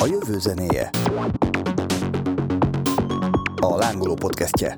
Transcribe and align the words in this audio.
A 0.00 0.06
jövő 0.06 0.38
zenéje. 0.38 0.90
A 3.56 3.76
lángoló 3.76 4.14
podcastje. 4.14 4.74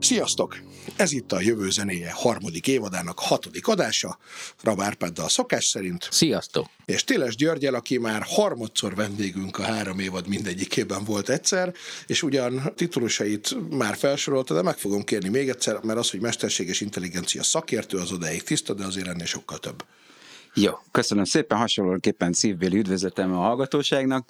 Sziasztok! 0.00 0.56
Ez 0.96 1.12
itt 1.12 1.32
a 1.32 1.40
Jövő 1.40 1.70
zenéje 1.70 2.10
harmadik 2.12 2.66
évadának 2.66 3.18
hatodik 3.18 3.68
adása, 3.68 4.18
Rab 4.62 4.80
Árpáddal 4.80 5.28
szokás 5.28 5.64
szerint. 5.64 6.08
Sziasztok! 6.10 6.66
És 6.84 7.04
Téles 7.04 7.36
Györgyel, 7.36 7.74
aki 7.74 7.98
már 7.98 8.22
harmadszor 8.26 8.94
vendégünk 8.94 9.58
a 9.58 9.62
három 9.62 9.98
évad 9.98 10.28
mindegyikében 10.28 11.04
volt 11.04 11.28
egyszer, 11.28 11.72
és 12.06 12.22
ugyan 12.22 12.72
titulusait 12.76 13.56
már 13.70 13.96
felsorolta, 13.96 14.54
de 14.54 14.62
meg 14.62 14.76
fogom 14.76 15.04
kérni 15.04 15.28
még 15.28 15.48
egyszer, 15.48 15.78
mert 15.82 15.98
az, 15.98 16.10
hogy 16.10 16.20
mesterséges 16.20 16.80
intelligencia 16.80 17.42
szakértő, 17.42 17.98
az 17.98 18.12
odáig 18.12 18.42
tiszta, 18.42 18.74
de 18.74 18.84
azért 18.84 19.08
ennél 19.08 19.26
sokkal 19.26 19.58
több. 19.58 19.84
Jó, 20.56 20.72
köszönöm 20.90 21.24
szépen, 21.24 21.58
hasonlóképpen 21.58 22.32
szívbéli 22.32 22.78
üdvözletem 22.78 23.32
a 23.32 23.36
hallgatóságnak. 23.36 24.28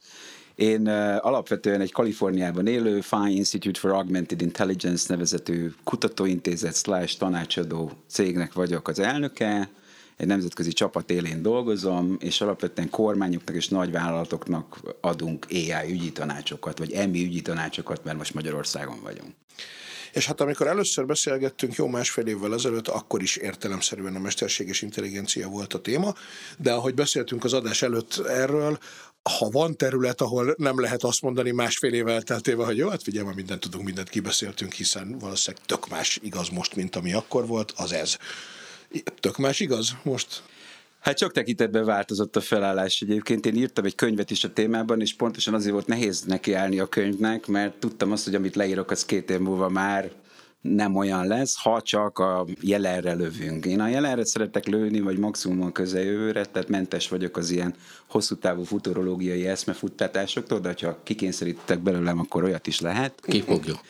Én 0.55 0.89
uh, 0.89 1.27
alapvetően 1.27 1.81
egy 1.81 1.93
Kaliforniában 1.93 2.67
élő 2.67 3.01
Fine 3.01 3.31
Institute 3.31 3.79
for 3.79 3.91
Augmented 3.91 4.41
Intelligence 4.41 5.05
nevezetű 5.09 5.73
kutatóintézet 5.85 6.77
slash 6.77 7.19
tanácsadó 7.19 7.93
cégnek 8.09 8.53
vagyok 8.53 8.89
az 8.89 8.99
elnöke, 8.99 9.69
egy 10.17 10.27
nemzetközi 10.27 10.73
csapat 10.73 11.11
élén 11.11 11.43
dolgozom, 11.43 12.17
és 12.21 12.41
alapvetően 12.41 12.91
kormányoknak 12.91 13.57
és 13.57 13.69
nagyvállalatoknak 13.69 14.81
adunk 15.01 15.47
AI 15.51 15.93
ügyi 15.93 16.13
tanácsokat, 16.13 16.79
vagy 16.79 16.93
EMI 16.93 17.25
ügyi 17.25 17.43
tanácsokat, 17.43 18.05
mert 18.05 18.17
most 18.17 18.35
Magyarországon 18.35 19.01
vagyunk. 19.03 19.35
És 20.15 20.27
hát 20.27 20.41
amikor 20.41 20.67
először 20.67 21.07
beszélgettünk 21.07 21.75
jó 21.75 21.87
másfél 21.87 22.27
évvel 22.27 22.55
ezelőtt, 22.55 22.89
akkor 22.89 23.23
is 23.23 23.37
értelemszerűen 23.37 24.17
a 24.17 24.19
mesterséges 24.19 24.83
intelligencia 24.83 25.49
volt 25.49 25.75
a 25.75 25.81
téma, 25.81 26.15
de 26.59 26.73
ahogy 26.73 26.95
beszéltünk 26.95 27.45
az 27.45 27.53
adás 27.53 27.83
előtt 27.83 28.23
erről, 28.27 28.79
ha 29.39 29.49
van 29.51 29.77
terület, 29.77 30.21
ahol 30.21 30.55
nem 30.59 30.81
lehet 30.81 31.03
azt 31.03 31.23
mondani 31.23 31.51
másfél 31.51 31.93
év 31.93 32.09
elteltével, 32.09 32.65
hogy 32.67 32.77
jó, 32.77 32.89
hát 32.89 33.03
figyelj, 33.03 33.35
mindent 33.35 33.61
tudunk, 33.61 33.85
mindent 33.85 34.09
kibeszéltünk, 34.09 34.73
hiszen 34.73 35.19
valószínűleg 35.19 35.67
tök 35.67 35.89
más 35.89 36.19
igaz 36.23 36.49
most, 36.49 36.77
mint 36.77 36.97
ami 36.97 37.13
akkor 37.13 37.47
volt, 37.47 37.73
az 37.77 37.93
ez. 37.93 38.17
Tök 39.21 39.37
más 39.37 39.61
igaz 39.61 39.97
most? 40.03 40.43
Hát 41.05 41.19
sok 41.19 41.33
tekintetben 41.33 41.85
változott 41.85 42.37
a 42.37 42.41
felállás 42.41 43.01
egyébként. 43.01 43.47
Én 43.47 43.55
írtam 43.55 43.85
egy 43.85 43.95
könyvet 43.95 44.31
is 44.31 44.45
a 44.45 44.53
témában, 44.53 45.01
és 45.01 45.15
pontosan 45.15 45.55
azért 45.55 45.73
volt 45.73 45.87
nehéz 45.87 46.23
nekiállni 46.23 46.79
a 46.79 46.87
könyvnek, 46.87 47.47
mert 47.47 47.77
tudtam 47.77 48.13
azt, 48.13 48.25
hogy 48.25 48.35
amit 48.35 48.55
leírok, 48.55 48.91
az 48.91 49.05
két 49.05 49.31
év 49.31 49.39
múlva 49.39 49.69
már 49.69 50.11
nem 50.61 50.97
olyan 50.97 51.27
lesz, 51.27 51.57
ha 51.63 51.83
csak 51.83 52.19
a 52.19 52.47
jelenre 52.61 53.13
lövünk. 53.15 53.67
Én 53.67 53.81
a 53.81 53.89
jelenre 53.89 54.25
szeretek 54.25 54.67
lőni, 54.67 55.01
vagy 55.01 55.19
maximum 55.19 55.63
a 55.63 55.73
közeljövőre, 55.73 56.45
tehát 56.45 56.69
mentes 56.69 57.09
vagyok 57.09 57.37
az 57.37 57.51
ilyen 57.51 57.75
hosszú 58.07 58.35
távú 58.35 58.63
futurológiai 58.63 59.47
eszmefuttatásoktól, 59.47 60.61
de 60.61 60.75
ha 60.81 60.99
kikényszerítettek 61.03 61.81
belőlem, 61.81 62.19
akkor 62.19 62.45
olyat 62.45 62.67
is 62.67 62.81
lehet. 62.81 63.21
Kifogjuk. 63.23 63.81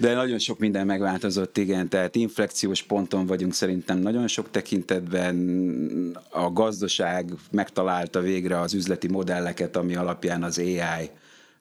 De 0.00 0.14
nagyon 0.14 0.38
sok 0.38 0.58
minden 0.58 0.86
megváltozott, 0.86 1.56
igen, 1.56 1.88
tehát 1.88 2.14
inflekciós 2.14 2.82
ponton 2.82 3.26
vagyunk 3.26 3.54
szerintem 3.54 3.98
nagyon 3.98 4.28
sok 4.28 4.50
tekintetben. 4.50 6.18
A 6.30 6.52
gazdaság 6.52 7.32
megtalálta 7.50 8.20
végre 8.20 8.60
az 8.60 8.74
üzleti 8.74 9.08
modelleket, 9.08 9.76
ami 9.76 9.94
alapján 9.94 10.42
az 10.42 10.58
AI 10.58 11.10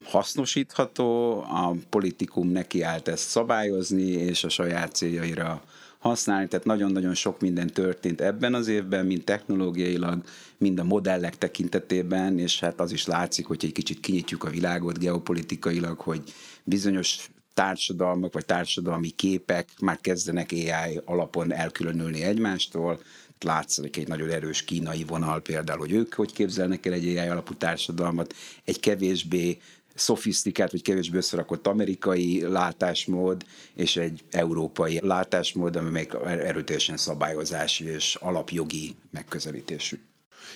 hasznosítható, 0.03 1.41
a 1.41 1.75
politikum 1.89 2.51
nekiállt 2.51 3.07
ezt 3.07 3.29
szabályozni, 3.29 4.07
és 4.07 4.43
a 4.43 4.49
saját 4.49 4.95
céljaira 4.95 5.63
használni, 5.97 6.47
tehát 6.47 6.65
nagyon-nagyon 6.65 7.13
sok 7.13 7.39
minden 7.39 7.67
történt 7.67 8.21
ebben 8.21 8.53
az 8.53 8.67
évben, 8.67 9.05
mind 9.05 9.23
technológiailag, 9.23 10.21
mind 10.57 10.79
a 10.79 10.83
modellek 10.83 11.37
tekintetében, 11.37 12.39
és 12.39 12.59
hát 12.59 12.79
az 12.79 12.91
is 12.91 13.05
látszik, 13.05 13.45
hogy 13.45 13.59
egy 13.61 13.71
kicsit 13.71 13.99
kinyitjuk 13.99 14.43
a 14.43 14.49
világot 14.49 14.99
geopolitikailag, 14.99 15.99
hogy 15.99 16.21
bizonyos 16.63 17.29
társadalmak 17.59 18.33
vagy 18.33 18.45
társadalmi 18.45 19.09
képek 19.09 19.69
már 19.81 19.97
kezdenek 20.01 20.49
AI 20.51 21.01
alapon 21.05 21.53
elkülönülni 21.53 22.23
egymástól, 22.23 23.01
látszik 23.39 23.97
egy 23.97 24.07
nagyon 24.07 24.29
erős 24.29 24.63
kínai 24.63 25.03
vonal 25.03 25.41
például, 25.41 25.79
hogy 25.79 25.91
ők 25.91 26.13
hogy 26.13 26.33
képzelnek 26.33 26.85
el 26.85 26.93
egy 26.93 27.17
AI 27.17 27.27
alapú 27.27 27.53
társadalmat, 27.53 28.33
egy 28.65 28.79
kevésbé 28.79 29.57
szofisztikált, 29.95 30.71
vagy 30.71 30.81
kevésbé 30.81 31.17
összerakott 31.17 31.67
amerikai 31.67 32.41
látásmód, 32.41 33.45
és 33.75 33.97
egy 33.97 34.23
európai 34.31 34.99
látásmód, 35.01 35.75
ami 35.75 35.89
még 35.89 36.13
erőteljesen 36.23 36.97
szabályozási 36.97 37.85
és 37.85 38.15
alapjogi 38.15 38.95
megközelítésű. 39.11 39.99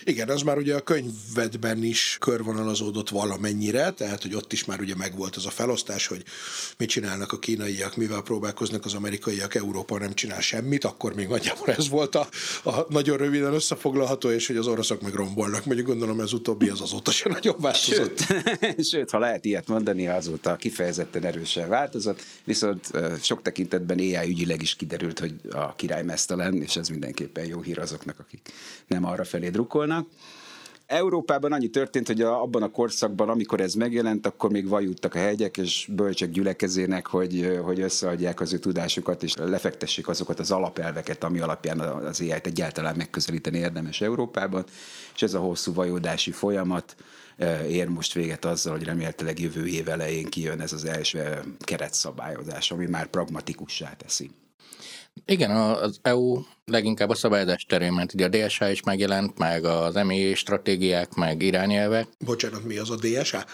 Igen, 0.06 0.28
az 0.28 0.42
már 0.42 0.56
ugye 0.56 0.74
a 0.74 0.80
könyvedben 0.80 1.82
is 1.82 2.16
körvonalazódott 2.20 3.08
valamennyire, 3.08 3.90
tehát 3.90 4.22
hogy 4.22 4.34
ott 4.34 4.52
is 4.52 4.64
már 4.64 4.80
ugye 4.80 4.94
megvolt 4.96 5.36
az 5.36 5.46
a 5.46 5.50
felosztás, 5.50 6.06
hogy 6.06 6.22
mit 6.78 6.88
csinálnak 6.88 7.32
a 7.32 7.38
kínaiak, 7.38 7.96
mivel 7.96 8.22
próbálkoznak 8.22 8.84
az 8.84 8.94
amerikaiak, 8.94 9.54
Európa 9.54 9.98
nem 9.98 10.14
csinál 10.14 10.40
semmit, 10.40 10.84
akkor 10.84 11.14
még 11.14 11.28
nagyjából 11.28 11.68
ez 11.68 11.88
volt 11.88 12.14
a, 12.14 12.28
a 12.64 12.86
nagyon 12.88 13.16
röviden 13.16 13.54
összefoglalható, 13.54 14.30
és 14.30 14.46
hogy 14.46 14.56
az 14.56 14.66
oroszok 14.66 15.00
meg 15.00 15.14
rombolnak. 15.14 15.64
Mondjuk 15.64 15.86
gondolom 15.86 16.20
ez 16.20 16.32
utóbbi 16.32 16.68
az 16.68 16.80
azóta 16.80 17.10
sem 17.10 17.32
nagyon 17.32 17.56
változott. 17.58 18.18
Sőt, 18.18 18.84
sőt, 18.90 19.10
ha 19.10 19.18
lehet 19.18 19.44
ilyet 19.44 19.68
mondani, 19.68 20.08
azóta 20.08 20.56
kifejezetten 20.56 21.24
erősen 21.24 21.68
változott, 21.68 22.22
viszont 22.44 22.90
sok 23.22 23.42
tekintetben 23.42 23.98
AI 23.98 24.28
ügyileg 24.28 24.62
is 24.62 24.74
kiderült, 24.74 25.18
hogy 25.18 25.34
a 25.50 25.74
király 25.74 26.02
mesztelen, 26.02 26.62
és 26.62 26.76
ez 26.76 26.88
mindenképpen 26.88 27.46
jó 27.46 27.60
hír 27.60 27.78
azoknak, 27.78 28.18
akik 28.18 28.52
nem 28.86 29.04
arra 29.04 29.24
felé 29.24 29.48
drukkolnak 29.48 29.93
volna. 29.94 30.06
Európában 30.86 31.52
annyi 31.52 31.68
történt, 31.68 32.06
hogy 32.06 32.22
abban 32.22 32.62
a 32.62 32.70
korszakban, 32.70 33.28
amikor 33.28 33.60
ez 33.60 33.74
megjelent, 33.74 34.26
akkor 34.26 34.50
még 34.50 34.68
vajuttak 34.68 35.14
a 35.14 35.18
hegyek, 35.18 35.56
és 35.56 35.88
bölcsek 35.92 36.30
gyülekezének, 36.30 37.06
hogy, 37.06 37.58
hogy 37.62 37.80
összeadják 37.80 38.40
az 38.40 38.52
ő 38.52 38.58
tudásukat, 38.58 39.22
és 39.22 39.34
lefektessék 39.36 40.08
azokat 40.08 40.38
az 40.38 40.50
alapelveket, 40.50 41.24
ami 41.24 41.38
alapján 41.38 41.80
az 41.80 42.20
ai 42.20 42.32
egyáltalán 42.32 42.96
megközelíteni 42.96 43.58
érdemes 43.58 44.00
Európában. 44.00 44.64
És 45.14 45.22
ez 45.22 45.34
a 45.34 45.38
hosszú 45.40 45.72
vajódási 45.74 46.30
folyamat 46.30 46.96
ér 47.68 47.88
most 47.88 48.12
véget 48.12 48.44
azzal, 48.44 48.72
hogy 48.76 48.84
remélhetőleg 48.84 49.40
jövő 49.40 49.66
év 49.66 49.88
elején 49.88 50.24
kijön 50.24 50.60
ez 50.60 50.72
az 50.72 50.84
első 50.84 51.42
keretszabályozás, 51.58 52.70
ami 52.70 52.86
már 52.86 53.06
pragmatikussá 53.06 53.92
teszi. 53.96 54.30
Igen, 55.26 55.50
az 55.50 55.98
EU 56.02 56.42
leginkább 56.64 57.08
a 57.08 57.14
szabályozás 57.14 57.64
terén 57.64 57.92
ment. 57.92 58.14
Ugye 58.14 58.24
a 58.24 58.28
DSA 58.28 58.70
is 58.70 58.82
megjelent, 58.82 59.38
meg 59.38 59.64
az 59.64 59.96
EMI 59.96 60.34
stratégiák, 60.34 61.14
meg 61.14 61.42
irányelvek. 61.42 62.06
Bocsánat, 62.24 62.64
mi 62.64 62.76
az 62.76 62.90
a 62.90 62.96
DSA? 62.96 63.44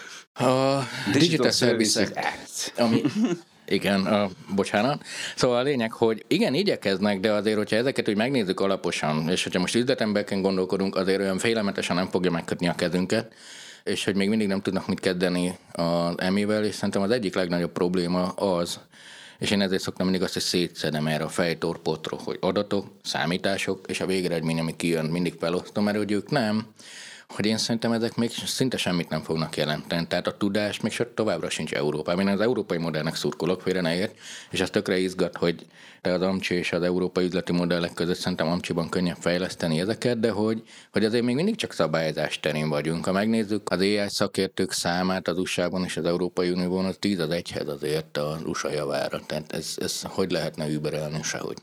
A 0.45 0.83
Digital, 1.05 1.19
Digital 1.19 1.51
Services 1.51 2.09
Act. 2.09 2.73
Ami, 2.77 3.01
igen, 3.65 4.05
a, 4.05 4.29
bocsánat. 4.55 5.03
Szóval 5.35 5.57
a 5.57 5.61
lényeg, 5.61 5.91
hogy 5.91 6.25
igen, 6.27 6.53
igyekeznek, 6.53 7.19
de 7.19 7.31
azért, 7.31 7.57
hogyha 7.57 7.75
ezeket 7.75 8.09
úgy 8.09 8.15
megnézzük 8.15 8.59
alaposan, 8.59 9.29
és 9.29 9.43
hogyha 9.43 9.59
most 9.59 9.75
üzletemberként 9.75 10.41
gondolkodunk, 10.41 10.95
azért 10.95 11.19
olyan 11.19 11.37
félelmetesen 11.37 11.95
nem 11.95 12.09
fogja 12.09 12.31
megkötni 12.31 12.67
a 12.67 12.75
kezünket, 12.75 13.33
és 13.83 14.03
hogy 14.03 14.15
még 14.15 14.29
mindig 14.29 14.47
nem 14.47 14.61
tudnak 14.61 14.87
mit 14.87 14.99
kezdeni 14.99 15.57
az 15.71 16.13
emivel, 16.17 16.63
és 16.63 16.75
szerintem 16.75 17.01
az 17.01 17.11
egyik 17.11 17.35
legnagyobb 17.35 17.71
probléma 17.71 18.27
az, 18.27 18.79
és 19.41 19.51
én 19.51 19.61
ezért 19.61 19.81
szoktam 19.81 20.05
mindig 20.05 20.23
azt, 20.23 20.33
hogy 20.33 20.41
szétszedem 20.41 21.07
erre 21.07 21.23
a 21.23 21.29
fejtorpotról, 21.29 22.19
hogy 22.23 22.37
adatok, 22.39 22.87
számítások, 23.03 23.85
és 23.87 23.99
a 23.99 24.05
végeredmény, 24.05 24.59
ami 24.59 24.75
kijön, 24.75 25.05
mindig 25.05 25.35
felosztom, 25.39 25.83
mert 25.83 25.97
hogy 25.97 26.11
ők 26.11 26.29
nem, 26.29 26.65
hogy 27.31 27.45
én 27.45 27.57
szerintem 27.57 27.91
ezek 27.91 28.15
még 28.15 28.31
szinte 28.31 28.77
semmit 28.77 29.09
nem 29.09 29.21
fognak 29.21 29.57
jelenteni. 29.57 30.07
Tehát 30.07 30.27
a 30.27 30.37
tudás 30.37 30.79
még 30.79 30.97
továbbra 31.13 31.49
sincs 31.49 31.73
Európában. 31.73 32.27
Én 32.27 32.33
az 32.33 32.39
európai 32.39 32.77
modellnek 32.77 33.15
szurkolok, 33.15 33.61
félre 33.61 33.81
ne 33.81 33.95
ért, 33.95 34.17
és 34.49 34.61
az 34.61 34.69
tökre 34.69 34.97
izgat, 34.97 35.37
hogy 35.37 35.65
az 36.01 36.21
Amcsi 36.21 36.55
és 36.55 36.71
az 36.71 36.81
európai 36.81 37.25
üzleti 37.25 37.51
modellek 37.51 37.93
között 37.93 38.17
szerintem 38.17 38.47
Amcsiban 38.47 38.89
könnyebb 38.89 39.17
fejleszteni 39.19 39.79
ezeket, 39.79 40.19
de 40.19 40.31
hogy, 40.31 40.63
hogy 40.91 41.05
azért 41.05 41.23
még 41.23 41.35
mindig 41.35 41.55
csak 41.55 41.73
szabályozás 41.73 42.39
terén 42.39 42.69
vagyunk. 42.69 43.05
Ha 43.05 43.11
megnézzük 43.11 43.69
az 43.69 43.79
AI 43.79 44.03
szakértők 44.07 44.71
számát 44.71 45.27
az 45.27 45.37
USA-ban 45.37 45.83
és 45.83 45.97
az 45.97 46.05
Európai 46.05 46.49
Unióban, 46.49 46.85
az 46.85 46.95
10 46.99 47.19
az 47.19 47.29
egyhez 47.29 47.67
azért 47.67 48.17
az 48.17 48.41
USA 48.45 48.71
javára. 48.71 49.19
Tehát 49.25 49.53
ez, 49.53 49.75
ez 49.77 50.01
hogy 50.03 50.31
lehetne 50.31 50.69
überelni 50.69 51.23
sehogy. 51.23 51.57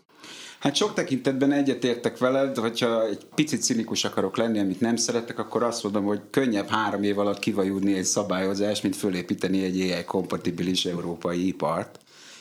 Hát 0.58 0.74
sok 0.74 0.94
tekintetben 0.94 1.52
egyetértek 1.52 2.18
veled, 2.18 2.56
hogyha 2.56 3.06
egy 3.06 3.26
picit 3.34 3.62
cinikus 3.62 4.04
akarok 4.04 4.36
lenni, 4.36 4.58
amit 4.58 4.80
nem 4.80 4.96
szeretek, 4.96 5.38
akkor 5.38 5.62
azt 5.62 5.82
mondom, 5.82 6.04
hogy 6.04 6.20
könnyebb 6.30 6.68
három 6.68 7.02
év 7.02 7.18
alatt 7.18 7.38
kivajúdni 7.38 7.94
egy 7.94 8.04
szabályozást, 8.04 8.82
mint 8.82 8.96
fölépíteni 8.96 9.64
egy 9.64 9.80
AI 9.80 10.04
kompatibilis 10.04 10.84
európai 10.84 11.46
ipart 11.46 11.98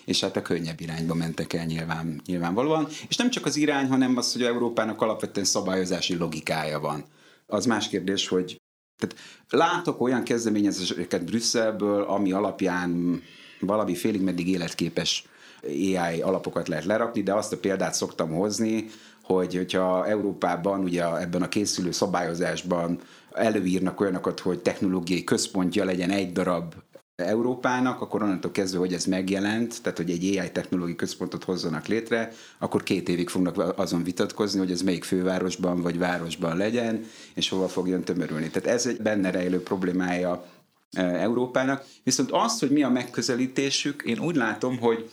és 0.08 0.22
hát 0.22 0.36
a 0.36 0.42
könnyebb 0.42 0.80
irányba 0.80 1.14
mentek 1.14 1.54
el 1.54 1.66
nyilván, 1.66 2.22
nyilvánvalóan. 2.26 2.88
És 3.08 3.16
nem 3.16 3.30
csak 3.30 3.46
az 3.46 3.56
irány, 3.56 3.88
hanem 3.88 4.18
az, 4.18 4.34
hogy 4.34 4.44
Európának 4.44 5.02
alapvetően 5.02 5.46
szabályozási 5.46 6.16
logikája 6.16 6.80
van. 6.80 7.04
Az 7.46 7.66
más 7.66 7.88
kérdés, 7.88 8.28
hogy 8.28 8.62
tehát 8.98 9.16
látok 9.50 10.02
olyan 10.02 10.24
kezdeményezéseket 10.24 11.26
Brüsszelből, 11.26 12.04
ami 12.04 12.32
alapján 12.32 13.22
valami 13.60 13.96
félig 13.96 14.22
meddig 14.22 14.48
életképes 14.48 15.26
AI 15.64 16.22
alapokat 16.22 16.68
lehet 16.68 16.86
lerakni, 16.86 17.22
de 17.22 17.34
azt 17.34 17.54
a 17.54 17.58
példát 17.58 17.94
szoktam 17.94 18.30
hozni, 18.30 18.86
hogy 19.24 19.56
hogyha 19.56 20.08
Európában, 20.08 20.80
ugye 20.80 21.18
ebben 21.18 21.42
a 21.42 21.50
készülő 21.50 21.92
szabályozásban 21.92 23.00
előírnak 23.32 24.00
olyanokat, 24.00 24.40
hogy 24.40 24.60
technológiai 24.60 25.24
központja 25.24 25.86
legyen 25.86 26.10
egy 26.10 26.32
darab 26.32 26.74
Európának, 27.16 28.02
akkor 28.02 28.24
onnantól 28.24 28.52
kezdve, 28.52 28.80
hogy 28.80 28.94
ez 28.94 29.06
megjelent, 29.06 29.82
tehát 29.82 29.98
hogy 29.98 30.10
egy 30.10 30.38
AI 30.38 30.52
technológiai 30.52 30.96
központot 30.96 31.44
hozzanak 31.44 31.88
létre, 31.88 32.32
akkor 32.60 32.84
két 32.84 33.10
évig 33.10 33.30
fognak 33.30 33.80
azon 33.80 34.04
vitatkozni, 34.04 34.60
hogy 34.60 34.72
ez 34.72 34.82
melyik 34.82 35.04
fővárosban 35.04 35.82
vagy 35.82 35.98
városban 35.98 36.58
legyen, 36.58 37.06
és 37.34 37.50
hova 37.50 37.68
fogjon 37.68 38.04
tömörülni. 38.04 38.50
Tehát 38.50 38.70
ez 38.70 38.86
egy 38.86 39.02
benne 39.02 39.32
rejlő 39.32 39.62
problémája 39.64 40.46
e, 40.92 41.04
Európának. 41.04 41.86
Viszont 42.04 42.32
azt, 42.32 42.60
hogy 42.60 42.70
mi 42.70 42.84
a 42.84 42.90
megközelítésük, 42.90 44.04
én 44.06 44.20
úgy 44.20 44.36
látom, 44.36 44.80
hogy 44.80 45.10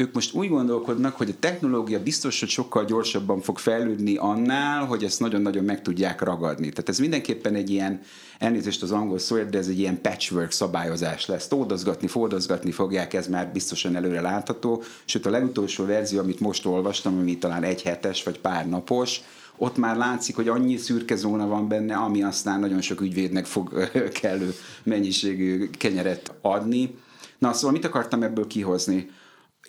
ők 0.00 0.14
most 0.14 0.34
úgy 0.34 0.48
gondolkodnak, 0.48 1.16
hogy 1.16 1.28
a 1.28 1.38
technológia 1.40 2.02
biztos, 2.02 2.40
hogy 2.40 2.48
sokkal 2.48 2.84
gyorsabban 2.84 3.40
fog 3.40 3.58
fejlődni 3.58 4.16
annál, 4.16 4.84
hogy 4.84 5.04
ezt 5.04 5.20
nagyon-nagyon 5.20 5.64
meg 5.64 5.82
tudják 5.82 6.20
ragadni. 6.20 6.68
Tehát 6.68 6.88
ez 6.88 6.98
mindenképpen 6.98 7.54
egy 7.54 7.70
ilyen, 7.70 8.00
elnézést 8.38 8.82
az 8.82 8.90
angol 8.90 9.18
szóért, 9.18 9.50
de 9.50 9.58
ez 9.58 9.68
egy 9.68 9.78
ilyen 9.78 10.00
patchwork 10.00 10.50
szabályozás 10.50 11.26
lesz. 11.26 11.48
Tódozgatni, 11.48 12.06
fordozgatni 12.06 12.70
fogják, 12.70 13.14
ez 13.14 13.28
már 13.28 13.52
biztosan 13.52 13.96
előre 13.96 14.20
látható. 14.20 14.82
Sőt, 15.04 15.26
a 15.26 15.30
legutolsó 15.30 15.84
verzió, 15.84 16.20
amit 16.20 16.40
most 16.40 16.66
olvastam, 16.66 17.18
ami 17.18 17.38
talán 17.38 17.62
egy 17.62 17.82
hetes 17.82 18.22
vagy 18.22 18.40
pár 18.40 18.68
napos, 18.68 19.20
ott 19.56 19.76
már 19.76 19.96
látszik, 19.96 20.36
hogy 20.36 20.48
annyi 20.48 20.76
szürke 20.76 21.16
zóna 21.16 21.46
van 21.46 21.68
benne, 21.68 21.94
ami 21.94 22.22
aztán 22.22 22.60
nagyon 22.60 22.80
sok 22.80 23.00
ügyvédnek 23.00 23.46
fog 23.46 23.90
kellő 24.20 24.54
mennyiségű 24.82 25.70
kenyeret 25.70 26.32
adni. 26.40 26.94
Na, 27.38 27.52
szóval 27.52 27.72
mit 27.72 27.84
akartam 27.84 28.22
ebből 28.22 28.46
kihozni? 28.46 29.10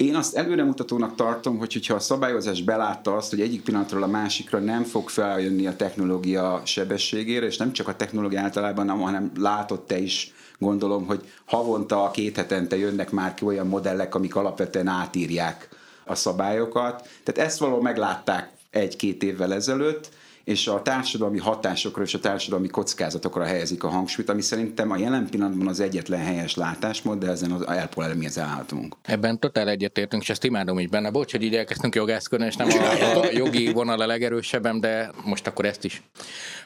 Én 0.01 0.15
azt 0.15 0.35
előremutatónak 0.35 1.15
tartom, 1.15 1.57
hogy 1.57 1.73
hogyha 1.73 1.93
a 1.93 1.99
szabályozás 1.99 2.61
belátta 2.61 3.15
azt, 3.15 3.29
hogy 3.29 3.41
egyik 3.41 3.63
pillanatról 3.63 4.03
a 4.03 4.07
másikra 4.07 4.59
nem 4.59 4.83
fog 4.83 5.09
feljönni 5.09 5.67
a 5.67 5.75
technológia 5.75 6.61
sebességére, 6.65 7.45
és 7.45 7.57
nem 7.57 7.73
csak 7.73 7.87
a 7.87 7.95
technológia 7.95 8.41
általában, 8.41 8.89
hanem 8.89 9.31
látott 9.37 9.87
te 9.87 9.99
is, 9.99 10.33
gondolom, 10.59 11.05
hogy 11.05 11.31
havonta, 11.45 12.11
két 12.13 12.35
hetente 12.35 12.77
jönnek 12.77 13.11
már 13.11 13.33
ki 13.33 13.45
olyan 13.45 13.67
modellek, 13.67 14.15
amik 14.15 14.35
alapvetően 14.35 14.87
átírják 14.87 15.69
a 16.05 16.15
szabályokat. 16.15 17.07
Tehát 17.23 17.49
ezt 17.49 17.59
való 17.59 17.81
meglátták 17.81 18.51
egy-két 18.69 19.23
évvel 19.23 19.53
ezelőtt, 19.53 20.09
és 20.43 20.67
a 20.67 20.81
társadalmi 20.81 21.39
hatásokra 21.39 22.03
és 22.03 22.13
a 22.13 22.19
társadalmi 22.19 22.67
kockázatokra 22.67 23.43
helyezik 23.43 23.83
a 23.83 23.89
hangsúlyt, 23.89 24.29
ami 24.29 24.41
szerintem 24.41 24.91
a 24.91 24.97
jelen 24.97 25.29
pillanatban 25.29 25.67
az 25.67 25.79
egyetlen 25.79 26.19
helyes 26.19 26.55
látásmód, 26.55 27.19
de 27.19 27.27
ezen 27.27 27.51
az 27.51 27.67
elpol 27.67 28.13
mi 28.13 28.27
állhatunk. 28.35 28.95
Ebben 29.01 29.39
totál 29.39 29.69
egyetértünk, 29.69 30.21
és 30.21 30.29
ezt 30.29 30.43
imádom 30.43 30.79
így 30.79 30.89
benne. 30.89 31.09
Bocs, 31.09 31.31
hogy 31.31 31.43
így 31.43 31.55
elkezdtünk 31.55 31.95
jogászkodni, 31.95 32.45
és 32.45 32.55
nem 32.55 32.67
a, 32.67 33.19
a 33.19 33.31
jogi 33.31 33.71
vonal 33.71 34.01
a 34.01 34.05
legerősebben, 34.05 34.79
de 34.79 35.11
most 35.25 35.47
akkor 35.47 35.65
ezt 35.65 35.83
is. 35.83 36.01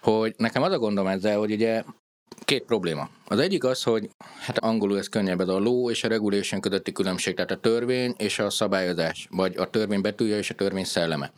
Hogy 0.01 0.33
nekem 0.37 0.63
az 0.63 0.71
a 0.71 0.77
gondom 0.77 1.07
ezzel, 1.07 1.37
hogy 1.37 1.51
ugye 1.51 1.83
két 2.45 2.63
probléma. 2.63 3.09
Az 3.27 3.39
egyik 3.39 3.63
az, 3.63 3.83
hogy 3.83 4.09
hát 4.39 4.57
angolul 4.57 4.97
ez 4.97 5.09
könnyebb, 5.09 5.41
ez 5.41 5.47
a 5.47 5.59
law 5.59 5.89
és 5.89 6.03
a 6.03 6.07
regulation 6.07 6.61
közötti 6.61 6.91
különbség, 6.91 7.35
tehát 7.35 7.51
a 7.51 7.59
törvény 7.59 8.13
és 8.17 8.39
a 8.39 8.49
szabályozás, 8.49 9.27
vagy 9.31 9.57
a 9.57 9.69
törvény 9.69 10.01
betűje 10.01 10.37
és 10.37 10.49
a 10.49 10.53
törvény 10.53 10.83
szelleme. 10.83 11.31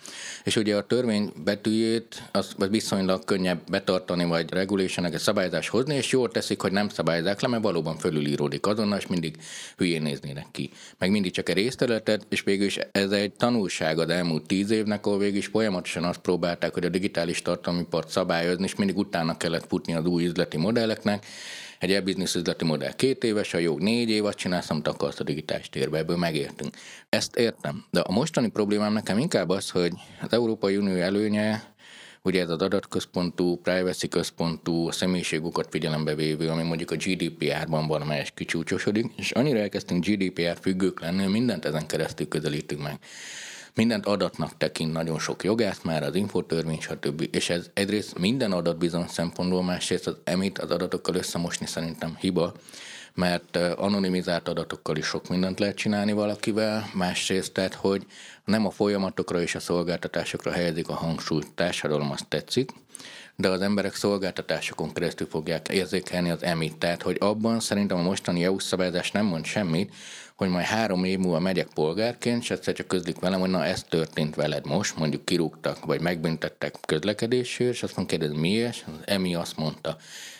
És 0.44 0.56
ugye 0.56 0.75
a 0.75 0.86
törvény 0.86 1.31
betűjét 1.44 2.24
az, 2.31 2.56
az 2.57 2.69
viszonylag 2.69 3.25
könnyebb 3.25 3.59
betartani, 3.69 4.25
vagy 4.25 4.51
regulation 4.51 5.06
egy 5.06 5.18
szabályozás 5.18 5.69
hozni, 5.69 5.95
és 5.95 6.12
jól 6.12 6.30
teszik, 6.30 6.62
hogy 6.62 6.71
nem 6.71 6.89
szabályozzák 6.89 7.42
le, 7.42 7.48
mert 7.48 7.63
valóban 7.63 7.98
fölülíródik 7.98 8.65
azonnal, 8.65 8.98
és 8.98 9.07
mindig 9.07 9.36
hülyén 9.77 10.01
néznének 10.01 10.45
ki. 10.51 10.69
Meg 10.98 11.12
mindig 11.12 11.31
csak 11.31 11.50
egy 11.50 11.56
részterületet, 11.56 12.25
és 12.30 12.42
végül 12.42 12.65
is 12.65 12.77
ez 12.92 13.12
egy 13.12 13.31
tanulság 13.33 14.00
az 14.00 14.10
elmúlt 14.10 14.48
tíz 14.48 14.69
évnek, 14.69 15.06
ahol 15.06 15.19
végül 15.19 15.38
is 15.38 15.45
folyamatosan 15.45 16.03
azt 16.03 16.19
próbálták, 16.19 16.74
hogy 16.74 16.86
a 16.86 16.89
digitális 16.89 17.42
tartalmi 17.42 17.86
part 17.89 18.10
szabályozni, 18.10 18.63
és 18.63 18.75
mindig 18.75 18.98
utána 18.98 19.38
kellett 19.38 19.68
futni 19.68 19.94
az 19.94 20.06
új 20.06 20.25
üzleti 20.25 20.57
modelleknek, 21.03 21.25
egy 21.79 21.91
e-business 21.91 22.35
üzleti 22.35 22.65
modell 22.65 22.94
két 22.94 23.23
éves, 23.23 23.53
a 23.53 23.57
jog 23.57 23.81
négy 23.81 24.09
év, 24.09 24.25
azt 24.25 24.38
csinálsz, 24.38 24.69
amit 24.69 24.88
akarsz 24.88 25.19
a 25.19 25.23
digitális 25.23 25.69
térbe, 25.69 25.97
ebből 25.97 26.17
megértünk. 26.17 26.75
Ezt 27.09 27.35
értem. 27.35 27.85
De 27.91 27.99
a 27.99 28.11
mostani 28.11 28.49
problémám 28.49 28.94
nekem 28.94 29.17
inkább 29.17 29.49
az, 29.49 29.69
hogy 29.69 29.91
az 30.21 30.33
Európai 30.33 30.77
Unió 30.77 30.95
előnye, 30.95 31.75
ugye 32.21 32.41
ez 32.41 32.49
az 32.49 32.61
adatközpontú, 32.61 33.55
privacy 33.55 34.07
központú, 34.07 34.88
a 34.88 34.91
személyiségokat 34.91 35.67
figyelembe 35.69 36.15
vévő, 36.15 36.49
ami 36.49 36.63
mondjuk 36.63 36.91
a 36.91 36.95
GDPR-ban 36.95 37.88
van, 37.88 38.01
amelyes 38.01 38.31
kicsúcsosodik, 38.35 39.05
és 39.17 39.31
annyira 39.31 39.59
elkezdtünk 39.59 40.05
GDPR 40.05 40.57
függők 40.61 41.00
lenni, 41.00 41.25
mindent 41.25 41.65
ezen 41.65 41.88
keresztül 41.88 42.27
közelítünk 42.27 42.81
meg 42.81 43.00
mindent 43.77 44.06
adatnak 44.06 44.57
tekint 44.57 44.91
nagyon 44.91 45.19
sok 45.19 45.44
jogász 45.44 45.81
már, 45.83 46.03
az 46.03 46.15
infotörvény, 46.15 46.79
stb. 46.79 47.27
És 47.31 47.50
ez 47.50 47.69
egyrészt 47.74 48.18
minden 48.18 48.51
adat 48.51 48.77
bizonyos 48.77 49.12
szempontból, 49.12 49.63
másrészt 49.63 50.07
az 50.07 50.15
emit 50.24 50.59
az 50.59 50.71
adatokkal 50.71 51.15
összemosni 51.15 51.65
szerintem 51.65 52.15
hiba, 52.19 52.53
mert 53.13 53.56
anonimizált 53.56 54.47
adatokkal 54.47 54.97
is 54.97 55.06
sok 55.06 55.27
mindent 55.29 55.59
lehet 55.59 55.75
csinálni 55.75 56.12
valakivel, 56.12 56.89
másrészt 56.94 57.53
tehát, 57.53 57.74
hogy 57.74 58.06
nem 58.45 58.65
a 58.65 58.71
folyamatokra 58.71 59.41
és 59.41 59.56
a 59.56 59.59
szolgáltatásokra 59.59 60.51
helyezik 60.51 60.89
a 60.89 60.94
hangsúlyt, 60.94 61.53
társadalom 61.56 62.12
azt 62.12 62.27
tetszik, 62.27 62.71
de 63.35 63.50
az 63.50 63.62
emberek 63.62 63.95
szolgáltatásokon 63.95 64.94
keresztül 64.94 65.27
fogják 65.27 65.68
érzékelni 65.68 66.29
az 66.29 66.44
emit. 66.44 66.77
Tehát, 66.77 67.01
hogy 67.01 67.18
abban 67.19 67.59
szerintem 67.59 67.97
a 67.97 68.01
mostani 68.01 68.44
EU 68.44 68.59
szabályozás 68.59 69.12
nem 69.12 69.25
mond 69.25 69.45
semmit, 69.45 69.94
hogy 70.38 70.50
majd 70.50 70.66
három 70.66 71.04
év 71.04 71.19
múlva 71.19 71.39
megyek 71.39 71.68
polgárként, 71.74 72.42
és 72.42 72.51
egyszer 72.51 72.74
csak 72.74 72.88
közlik 72.88 73.19
velem, 73.19 73.39
hogy 73.39 73.50
na 73.50 73.66
ez 73.66 73.84
történt 73.84 74.36
veled 74.36 74.66
most, 74.66 74.98
mondjuk 74.98 75.25
kirúgtak, 75.25 75.86
vagy 75.86 76.01
megbüntettek 76.01 76.75
közlekedésért, 76.86 77.74
és 77.74 77.84
azt 77.84 77.95
mondom, 77.95 78.18
kérdez 78.18 78.39
miért, 78.39 78.86
az 78.88 78.94
EMI 79.06 79.36
azt 79.36 79.57
mondta. 79.57 79.98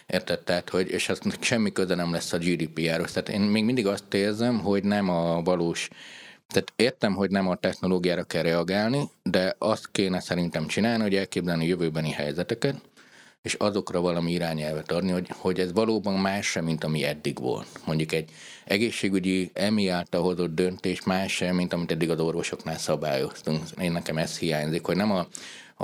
Érted? 0.08 0.40
Tehát, 0.40 0.70
hogy, 0.70 0.90
és 0.90 1.10
az 1.10 1.20
semmi 1.40 1.72
köze 1.72 1.96
nem 1.96 2.12
lesz 2.12 2.34
a 2.34 2.38
GDPR-hoz. 2.38 3.12
Tehát 3.12 3.30
én 3.30 3.42
még 3.42 3.64
mindig 3.64 3.88
azt 3.88 4.14
érzem, 4.14 4.60
hogy 4.60 4.84
nem 4.84 5.10
a 5.10 5.42
valós 5.42 5.90
tehát 6.48 6.74
értem, 6.76 7.14
hogy 7.14 7.30
nem 7.30 7.48
a 7.48 7.56
technológiára 7.56 8.24
kell 8.24 8.42
reagálni, 8.42 9.10
de 9.24 9.56
azt 9.58 9.90
kéne 9.92 10.20
szerintem 10.20 10.68
csinálni, 10.68 11.04
hogy 11.04 11.16
elképzelni 11.16 11.68
jövőbeni 11.68 12.12
helyzeteket, 12.12 12.82
és 13.48 13.54
azokra 13.54 14.02
valami 14.02 14.32
irányelvet 14.32 14.92
adni, 14.92 15.12
hogy, 15.12 15.28
hogy 15.38 15.60
ez 15.60 15.74
valóban 15.74 16.14
más 16.14 16.46
sem, 16.46 16.64
mint 16.64 16.84
ami 16.84 17.04
eddig 17.04 17.40
volt. 17.40 17.68
Mondjuk 17.86 18.12
egy 18.12 18.30
egészségügyi 18.66 19.52
EMI 19.54 19.88
által 19.88 20.22
hozott 20.22 20.56
döntés 20.56 21.04
más 21.04 21.32
sem, 21.32 21.56
mint 21.56 21.74
amit 21.74 21.92
eddig 21.92 22.10
az 22.10 22.20
orvosoknál 22.20 22.78
szabályoztunk. 22.78 23.64
Én 23.82 23.92
nekem 23.92 24.18
ez 24.18 24.38
hiányzik, 24.38 24.86
hogy 24.86 24.96
nem 24.96 25.12
a, 25.12 25.28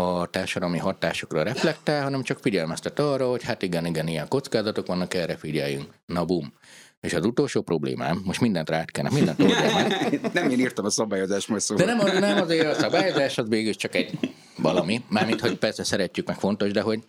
a 0.02 0.30
társadalmi 0.30 0.78
hatásokra 0.78 1.44
reflektál, 1.44 2.04
hanem 2.04 2.24
csak 2.24 2.40
figyelmeztet 2.40 3.00
arra, 3.00 3.30
hogy 3.30 3.44
hát 3.44 3.62
igen, 3.62 3.86
igen, 3.86 4.08
ilyen 4.08 4.28
kockázatok 4.28 4.88
vannak, 4.88 5.14
erre 5.14 5.36
figyeljünk. 5.36 5.94
Na 6.06 6.26
bum. 6.26 6.54
És 7.02 7.14
az 7.14 7.26
utolsó 7.26 7.62
problémám, 7.62 8.22
most 8.26 8.42
mindent 8.42 8.70
rátkenek, 8.70 9.12
mindent 9.12 9.42
oldják 9.44 10.34
Nem 10.34 10.50
én 10.50 10.60
írtam 10.60 10.86
a 10.86 10.90
szabályozást 10.90 11.48
most 11.48 11.66
szóval. 11.66 11.86
De 11.86 11.94
nem, 11.94 12.20
nem 12.20 12.42
azért 12.42 12.68
a 12.68 12.74
szabályozás, 12.74 13.38
az 13.38 13.48
végül 13.50 13.74
csak 13.74 13.96
egy 13.96 14.20
valami. 14.58 15.04
Mármint, 15.08 15.40
hogy 15.40 15.58
persze 15.58 15.84
szeretjük, 15.84 16.28
meg 16.28 16.40
fontos, 16.40 16.72
de 16.72 16.82
hogy 16.82 17.04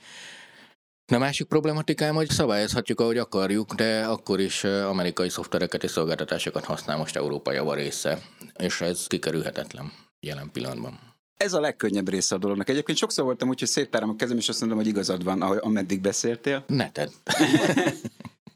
de 1.06 1.16
a 1.16 1.18
másik 1.18 1.46
problematikám, 1.46 2.14
hogy 2.14 2.28
szabályozhatjuk, 2.28 3.00
ahogy 3.00 3.18
akarjuk, 3.18 3.74
de 3.74 4.04
akkor 4.04 4.40
is 4.40 4.64
amerikai 4.64 5.28
szoftvereket 5.28 5.84
és 5.84 5.90
szolgáltatásokat 5.90 6.64
használ 6.64 6.96
most 6.96 7.16
Európa 7.16 7.52
java 7.52 7.74
része, 7.74 8.18
és 8.58 8.80
ez 8.80 9.06
kikerülhetetlen 9.06 9.92
jelen 10.20 10.50
pillanatban. 10.52 10.98
Ez 11.36 11.52
a 11.52 11.60
legkönnyebb 11.60 12.08
része 12.08 12.34
a 12.34 12.38
dolognak. 12.38 12.68
Egyébként 12.68 12.98
sokszor 12.98 13.24
voltam 13.24 13.48
úgy, 13.48 13.58
hogy 13.58 13.68
széttárom 13.68 14.10
a 14.10 14.16
kezem, 14.16 14.36
és 14.36 14.48
azt 14.48 14.60
mondom, 14.60 14.78
hogy 14.78 14.86
igazad 14.86 15.24
van, 15.24 15.42
ahogy, 15.42 15.58
ameddig 15.60 16.00
beszéltél. 16.00 16.64
Ne 16.66 16.90
tedd. 16.90 17.08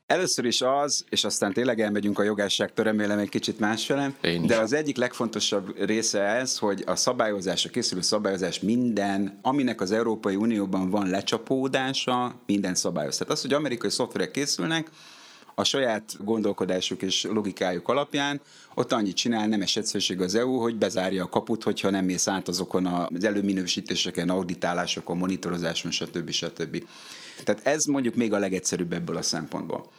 Először 0.08 0.44
is 0.44 0.60
az, 0.60 1.04
és 1.08 1.24
aztán 1.24 1.52
tényleg 1.52 1.80
elmegyünk 1.80 2.18
a 2.18 2.22
jogásságtól, 2.22 2.84
remélem 2.84 3.18
egy 3.18 3.28
kicsit 3.28 3.58
másfele, 3.58 4.12
de 4.46 4.58
az 4.58 4.72
egyik 4.72 4.96
legfontosabb 4.96 5.84
része 5.84 6.20
ez, 6.20 6.58
hogy 6.58 6.82
a 6.86 6.96
szabályozás, 6.96 7.64
a 7.64 7.68
készülő 7.68 8.00
szabályozás 8.00 8.60
minden, 8.60 9.38
aminek 9.42 9.80
az 9.80 9.92
Európai 9.92 10.36
Unióban 10.36 10.90
van 10.90 11.08
lecsapódása, 11.08 12.34
minden 12.46 12.74
szabályoz. 12.74 13.16
Tehát 13.16 13.32
az, 13.32 13.40
hogy 13.40 13.52
amerikai 13.52 13.90
szoftverek 13.90 14.30
készülnek, 14.30 14.90
a 15.54 15.64
saját 15.64 16.16
gondolkodásuk 16.24 17.02
és 17.02 17.22
logikájuk 17.22 17.88
alapján 17.88 18.40
ott 18.74 18.92
annyit 18.92 19.16
csinál, 19.16 19.46
nem 19.46 19.60
egyszerűség 19.60 20.20
az 20.20 20.34
EU, 20.34 20.58
hogy 20.58 20.76
bezárja 20.76 21.24
a 21.24 21.28
kaput, 21.28 21.62
hogyha 21.62 21.90
nem 21.90 22.04
mész 22.04 22.28
át 22.28 22.48
azokon 22.48 22.86
az 22.86 23.24
előminősítéseken, 23.24 24.28
auditálásokon, 24.28 25.16
monitorozáson, 25.16 25.90
stb. 25.90 26.30
stb. 26.30 26.84
Tehát 27.44 27.66
ez 27.66 27.84
mondjuk 27.84 28.14
még 28.14 28.32
a 28.32 28.38
legegyszerűbb 28.38 28.92
ebből 28.92 29.16
a 29.16 29.22
szempontból. 29.22 29.90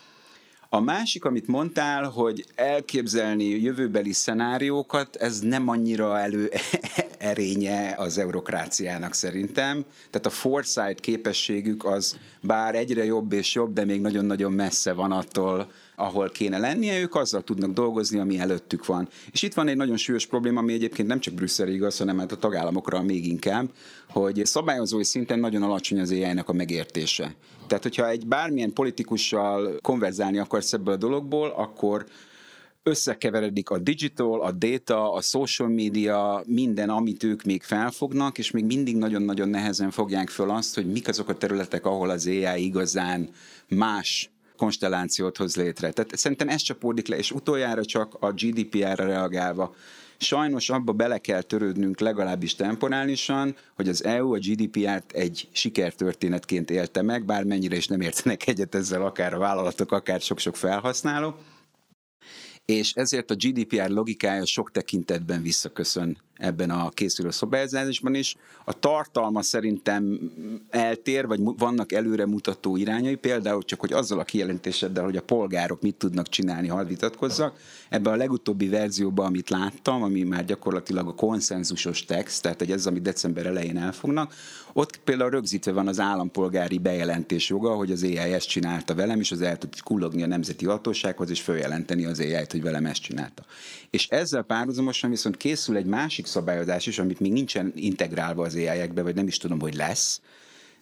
A 0.72 0.80
másik, 0.80 1.26
amit 1.26 1.48
mondtál, 1.48 2.04
hogy 2.04 2.46
elképzelni 2.56 3.44
jövőbeli 3.44 4.12
szenáriókat, 4.12 5.16
ez 5.16 5.40
nem 5.40 5.68
annyira 5.68 6.20
elő 6.20 6.52
erénye 7.18 7.96
az 7.98 8.18
eurokráciának 8.18 9.14
szerintem. 9.14 9.86
Tehát 10.10 10.26
a 10.26 10.30
foresight 10.30 11.00
képességük 11.00 11.86
az 11.86 12.18
bár 12.42 12.76
egyre 12.76 13.06
jobb 13.06 13.32
és 13.32 13.54
jobb, 13.54 13.74
de 13.74 13.86
még 13.86 14.02
nagyon-nagyon 14.02 14.52
messze 14.52 14.94
van 14.94 15.12
attól, 15.12 15.72
ahol 16.00 16.30
kéne 16.30 16.58
lennie, 16.58 17.00
ők 17.00 17.16
azzal 17.16 17.42
tudnak 17.42 17.72
dolgozni, 17.72 18.20
ami 18.20 18.40
előttük 18.40 18.86
van. 18.86 19.10
És 19.32 19.42
itt 19.42 19.54
van 19.54 19.68
egy 19.68 19.76
nagyon 19.76 19.98
súlyos 19.98 20.26
probléma, 20.26 20.60
ami 20.60 20.74
egyébként 20.74 21.08
nem 21.08 21.20
csak 21.20 21.34
Brüsszelre 21.34 21.72
igaz, 21.72 21.98
hanem 21.98 22.18
hát 22.18 22.32
a 22.32 22.36
tagállamokra 22.36 23.02
még 23.02 23.28
inkább, 23.28 23.70
hogy 24.10 24.46
szabályozói 24.46 25.04
szinten 25.04 25.40
nagyon 25.40 25.64
alacsony 25.64 26.00
az 26.00 26.12
ai 26.12 26.24
a 26.46 26.54
megértése. 26.54 27.36
Tehát, 27.68 27.84
hogyha 27.84 28.10
egy 28.10 28.28
bármilyen 28.28 28.74
politikussal 28.74 29.80
konverzálni 29.82 30.38
akarsz 30.38 30.74
ebből 30.74 30.94
a 30.94 30.98
dologból, 30.98 31.50
akkor 31.50 32.06
összekeveredik 32.84 33.70
a 33.70 33.78
digital, 33.78 34.42
a 34.42 34.52
data, 34.52 35.14
a 35.14 35.22
social 35.22 35.70
media, 35.70 36.44
minden, 36.46 36.90
amit 36.90 37.24
ők 37.24 37.44
még 37.44 37.64
felfognak, 37.64 38.38
és 38.38 38.52
még 38.52 38.66
mindig 38.66 38.98
nagyon-nagyon 38.98 39.50
nehezen 39.50 39.92
fogják 39.92 40.30
föl 40.30 40.50
azt, 40.50 40.76
hogy 40.76 40.92
mik 40.92 41.08
azok 41.08 41.30
a 41.30 41.38
területek, 41.38 41.86
ahol 41.86 42.10
az 42.10 42.28
AI 42.28 42.64
igazán 42.64 43.30
más 43.68 44.32
konstellációt 44.60 45.38
hoz 45.38 45.56
létre. 45.56 45.92
Tehát 45.92 46.18
szerintem 46.18 46.50
ez 46.50 46.62
csapódik 46.62 47.08
le, 47.08 47.18
és 47.18 47.32
utoljára 47.32 47.86
csak 47.86 48.16
a 48.20 48.32
GDPR-ra 48.32 49.06
reagálva. 49.06 49.76
Sajnos 50.18 50.70
abba 50.70 50.92
bele 50.92 51.18
kell 51.18 51.42
törődnünk 51.42 52.00
legalábbis 52.00 52.56
temporálisan, 52.56 53.56
hogy 53.76 53.90
az 53.90 54.04
EU 54.04 54.34
a 54.34 54.38
GDPR-t 54.38 55.12
egy 55.12 55.48
sikertörténetként 55.52 56.70
élte 56.70 57.02
meg, 57.02 57.26
bármennyire 57.26 57.76
is 57.76 57.88
nem 57.88 58.02
értenek 58.02 58.48
egyet 58.48 58.76
ezzel 58.76 59.06
akár 59.06 59.34
a 59.34 59.38
vállalatok, 59.38 59.92
akár 59.92 60.22
sok-sok 60.22 60.56
felhasználó 60.56 61.36
és 62.70 62.94
ezért 62.94 63.32
a 63.32 63.36
GDPR 63.36 63.90
logikája 63.90 64.46
sok 64.46 64.72
tekintetben 64.72 65.42
visszaköszön 65.42 66.18
ebben 66.40 66.70
a 66.70 66.90
készülő 66.90 67.30
szabályozásban 67.30 68.16
is. 68.16 68.36
A 68.66 68.80
tartalma 68.80 69.42
szerintem 69.42 70.20
eltér, 70.70 71.28
vagy 71.28 71.40
vannak 71.58 71.92
előre 71.92 72.26
mutató 72.26 72.76
irányai, 72.76 73.16
például 73.16 73.64
csak, 73.64 73.80
hogy 73.80 73.94
azzal 73.94 74.20
a 74.20 74.24
kijelentéseddel, 74.24 75.04
hogy 75.04 75.18
a 75.18 75.22
polgárok 75.22 75.82
mit 75.82 75.96
tudnak 75.96 76.30
csinálni, 76.30 76.68
hadd 76.68 76.88
vitatkozzak. 76.88 77.58
Ebben 77.90 78.14
a 78.14 78.16
legutóbbi 78.16 78.68
verzióban, 78.68 79.26
amit 79.26 79.50
láttam, 79.50 80.04
ami 80.04 80.24
már 80.24 80.46
gyakorlatilag 80.46 81.08
a 81.08 81.14
konszenzusos 81.14 82.06
text, 82.06 82.42
tehát 82.42 82.60
hogy 82.60 82.72
ez, 82.72 82.86
amit 82.86 83.02
december 83.02 83.46
elején 83.46 83.78
elfognak, 83.78 84.34
ott 84.74 84.98
például 84.98 85.30
rögzítve 85.30 85.72
van 85.72 85.88
az 85.88 86.00
állampolgári 86.00 86.78
bejelentés 86.78 87.50
joga, 87.50 87.76
hogy 87.76 87.92
az 87.92 88.04
AI 88.04 88.18
ezt 88.18 88.48
csinálta 88.48 88.96
velem, 88.96 89.20
és 89.20 89.32
az 89.32 89.42
el 89.42 89.58
tud 89.58 89.82
kullogni 89.82 90.24
a 90.24 90.28
nemzeti 90.28 90.66
hatósághoz, 90.66 91.30
és 91.30 91.42
följelenteni 91.42 92.06
az 92.06 92.20
AI-t, 92.20 92.52
hogy 92.52 92.62
velem 92.62 92.86
ezt 92.86 93.02
csinálta. 93.02 93.44
És 93.90 94.08
ezzel 94.08 94.42
párhuzamosan 94.42 95.10
viszont 95.10 95.38
készül 95.38 95.76
egy 95.76 95.86
másik 95.86 96.26
szabályozás 96.26 96.88
is, 96.88 97.00
amit 97.00 97.20
még 97.20 97.32
nincsen 97.32 97.72
integrálva 97.76 98.46
az 98.46 98.56
AI-ekbe, 98.56 99.02
vagy 99.02 99.16
nem 99.16 99.28
is 99.28 99.38
tudom, 99.38 99.60
hogy 99.60 99.76
lesz, 99.76 100.22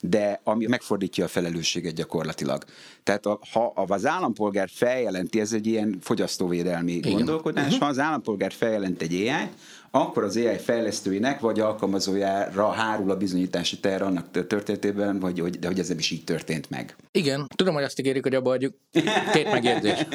de 0.02 0.42
ami 0.44 0.66
megfordítja 0.66 1.26
a 1.26 1.28
felelősséget 1.28 1.94
gyakorlatilag. 1.94 2.64
Tehát 3.04 3.26
a, 3.26 3.40
ha 3.52 3.74
az 3.76 4.06
állampolgár 4.06 4.70
feljelenti, 4.72 5.40
ez 5.40 5.54
egy 5.54 5.68
ilyen 5.68 5.98
fogyasztóvédelmi 6.02 6.92
Igen. 6.92 7.12
gondolkodás, 7.12 7.66
uh-huh. 7.66 7.80
ha 7.80 7.86
az 7.86 8.00
állampolgár 8.00 8.52
feljelent 8.52 9.02
egy 9.02 9.14
AI, 9.14 9.50
akkor 9.98 10.24
az 10.24 10.38
AI 10.38 10.58
fejlesztőinek 10.58 11.40
vagy 11.40 11.60
alkalmazójára 11.60 12.70
hárul 12.70 13.12
a 13.12 13.18
bizonyítási 13.18 13.80
teher 13.80 14.02
annak 14.02 14.48
történetében, 14.48 15.20
vagy 15.20 15.40
hogy, 15.40 15.60
de 15.60 15.68
hogy 15.68 15.80
ez 15.80 15.88
nem 15.88 15.98
is 15.98 16.12
így 16.12 16.24
történt 16.24 16.70
meg. 16.70 16.96
Igen, 17.12 17.48
tudom, 17.56 17.74
hogy 17.74 17.84
azt 17.84 18.00
ígérik, 18.00 18.24
hogy 18.24 18.36
abba 18.36 18.52
adjuk. 18.52 18.76
Két 19.34 19.52
megjegyzés. 19.52 20.00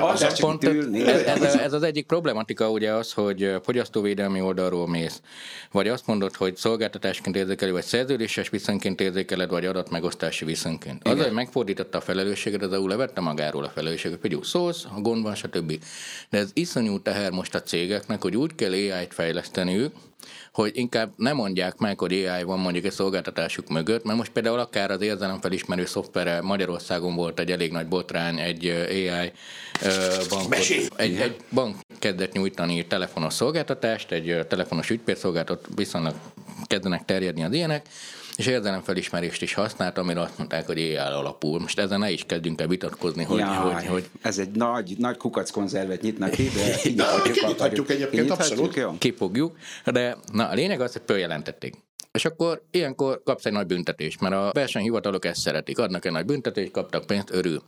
pont, 0.00 0.22
ez, 0.22 0.40
pont, 0.40 0.64
ez, 0.64 1.22
ez, 1.22 1.54
ez, 1.54 1.72
az 1.72 1.82
egyik 1.82 2.06
problematika 2.06 2.70
ugye 2.70 2.92
az, 2.92 3.12
hogy 3.12 3.54
fogyasztóvédelmi 3.62 4.40
oldalról 4.40 4.88
mész, 4.88 5.20
vagy 5.72 5.88
azt 5.88 6.06
mondod, 6.06 6.34
hogy 6.34 6.56
szolgáltatásként 6.56 7.36
érzékelő, 7.36 7.72
vagy 7.72 7.84
szerződéses 7.84 8.48
viszonyként 8.48 9.00
érzékeled, 9.00 9.50
vagy 9.50 9.66
adatmegosztási 9.66 10.44
viszonyként. 10.44 11.08
Az, 11.08 11.22
hogy 11.22 11.32
megfordította 11.32 11.98
a 11.98 12.00
felelősséget, 12.00 12.62
az 12.62 12.72
EU 12.72 12.86
levette 12.86 13.20
magáról 13.20 13.64
a 13.64 13.68
felelősséget. 13.68 14.18
Például 14.18 14.44
szólsz, 14.44 14.84
a 14.96 15.00
gond 15.00 15.22
van, 15.22 15.34
stb. 15.34 15.78
De 16.30 16.38
ez 16.38 16.50
iszonyú 16.52 17.00
teher 17.00 17.30
most 17.30 17.54
a 17.54 17.62
cégeknek, 17.62 18.22
hogy 18.22 18.36
úgy 18.36 18.54
kell 18.54 18.70
ai 18.70 18.90
fejleszteniük, 19.18 19.94
hogy 20.52 20.70
inkább 20.74 21.12
nem 21.16 21.36
mondják 21.36 21.76
meg, 21.76 21.98
hogy 21.98 22.12
AI 22.12 22.42
van 22.42 22.58
mondjuk 22.58 22.84
egy 22.84 22.92
szolgáltatásuk 22.92 23.68
mögött, 23.68 24.04
mert 24.04 24.18
most 24.18 24.30
például 24.30 24.58
akár 24.58 24.90
az 24.90 25.00
érzelemfelismerő 25.00 25.84
szoftvere 25.84 26.40
Magyarországon 26.40 27.14
volt 27.14 27.40
egy 27.40 27.50
elég 27.50 27.72
nagy 27.72 27.86
botrány, 27.86 28.38
egy 28.38 28.66
AI 28.90 29.32
bankot, 30.28 30.54
egy, 30.96 31.20
egy 31.20 31.36
bank 31.50 31.76
kezdett 31.98 32.32
nyújtani 32.32 32.86
telefonos 32.86 33.34
szolgáltatást, 33.34 34.12
egy 34.12 34.46
telefonos 34.48 34.90
ügyfélszolgáltat 34.90 35.66
viszonylag 35.74 36.14
kezdenek 36.66 37.04
terjedni 37.04 37.44
az 37.44 37.52
ilyenek, 37.52 37.86
és 38.38 38.46
érzelemfelismerést 38.46 39.42
is 39.42 39.54
használt, 39.54 39.98
amire 39.98 40.20
azt 40.20 40.38
mondták, 40.38 40.66
hogy 40.66 40.78
éjjel 40.78 41.12
alapul. 41.12 41.60
Most 41.60 41.78
ezen 41.78 41.98
ne 41.98 42.10
is 42.10 42.24
kezdjünk 42.26 42.60
el 42.60 42.66
vitatkozni, 42.66 43.24
hogy, 43.24 43.38
Jaj, 43.38 43.72
hogy, 43.72 43.86
hogy... 43.86 44.08
Ez 44.22 44.38
egy 44.38 44.50
nagy, 44.50 44.94
nagy 44.98 45.16
kukackonzervet 45.16 46.02
nyitnak 46.02 46.30
ki, 46.30 46.48
de 46.48 46.76
kinyithatjuk 47.32 47.90
egyébként, 47.90 48.30
abszolút. 48.30 48.98
Kipogjuk, 48.98 49.56
de 49.84 50.16
na, 50.32 50.48
a 50.48 50.54
lényeg 50.54 50.80
az, 50.80 50.92
hogy 50.92 51.02
följelentették. 51.06 51.74
És 52.18 52.24
akkor 52.24 52.62
ilyenkor 52.70 53.22
kapsz 53.24 53.44
egy 53.44 53.52
nagy 53.52 53.66
büntetést, 53.66 54.20
mert 54.20 54.34
a 54.34 54.50
versenyhivatalok 54.52 55.24
ezt 55.24 55.40
szeretik, 55.40 55.78
adnak 55.78 56.04
egy 56.04 56.12
nagy 56.12 56.24
büntetést, 56.24 56.70
kaptak 56.70 57.06
pénzt, 57.06 57.30
örül. 57.32 57.62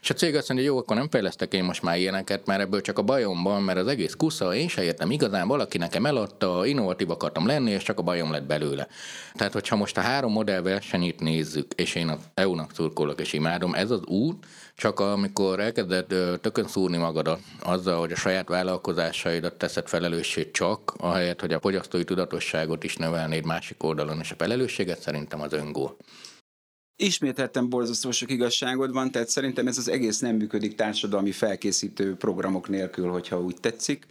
És 0.00 0.10
a 0.10 0.14
cég 0.14 0.34
azt 0.34 0.48
mondja, 0.48 0.66
jó, 0.66 0.78
akkor 0.78 0.96
nem 0.96 1.10
fejlesztek 1.10 1.52
én 1.52 1.64
most 1.64 1.82
már 1.82 1.98
ilyeneket, 1.98 2.46
mert 2.46 2.60
ebből 2.60 2.80
csak 2.80 2.98
a 2.98 3.02
bajom 3.02 3.42
van, 3.42 3.62
mert 3.62 3.78
az 3.78 3.86
egész 3.86 4.14
kusza, 4.14 4.54
én 4.54 4.68
se 4.68 4.82
értem 4.82 5.10
igazán, 5.10 5.48
valaki 5.48 5.78
nekem 5.78 6.06
eladta, 6.06 6.66
innovatív 6.66 7.10
akartam 7.10 7.46
lenni, 7.46 7.70
és 7.70 7.82
csak 7.82 7.98
a 7.98 8.02
bajom 8.02 8.30
lett 8.30 8.46
belőle. 8.46 8.88
Tehát, 9.34 9.52
hogyha 9.52 9.76
most 9.76 9.96
a 9.96 10.00
három 10.00 10.32
modell 10.32 10.60
versenyét 10.60 11.20
nézzük, 11.20 11.72
és 11.74 11.94
én 11.94 12.08
az 12.08 12.18
EU-nak 12.34 12.70
szurkolok 12.74 13.20
és 13.20 13.32
imádom, 13.32 13.74
ez 13.74 13.90
az 13.90 14.04
út, 14.06 14.46
csak 14.76 15.00
amikor 15.00 15.60
elkezded 15.60 16.06
tökön 16.40 16.68
szúrni 16.68 16.96
magadat 16.96 17.40
azzal, 17.62 17.98
hogy 17.98 18.12
a 18.12 18.16
saját 18.16 18.48
vállalkozásaidat 18.48 19.58
teszed 19.58 19.88
felelősség 19.88 20.50
csak, 20.50 20.94
ahelyett, 20.96 21.40
hogy 21.40 21.52
a 21.52 21.60
fogyasztói 21.60 22.04
tudatosságot 22.04 22.84
is 22.84 22.96
növelnéd 22.96 23.44
másik 23.44 23.82
oldalon, 23.82 24.18
és 24.20 24.30
a 24.30 24.34
felelősséget 24.38 25.00
szerintem 25.00 25.40
az 25.40 25.52
öngól. 25.52 25.96
Ismételten 26.96 27.68
borzasztó 27.68 28.10
sok 28.10 28.30
igazságod 28.30 28.92
van, 28.92 29.10
tehát 29.10 29.28
szerintem 29.28 29.66
ez 29.66 29.78
az 29.78 29.88
egész 29.88 30.18
nem 30.18 30.36
működik 30.36 30.74
társadalmi 30.74 31.32
felkészítő 31.32 32.14
programok 32.14 32.68
nélkül, 32.68 33.10
hogyha 33.10 33.40
úgy 33.40 33.56
tetszik. 33.60 34.06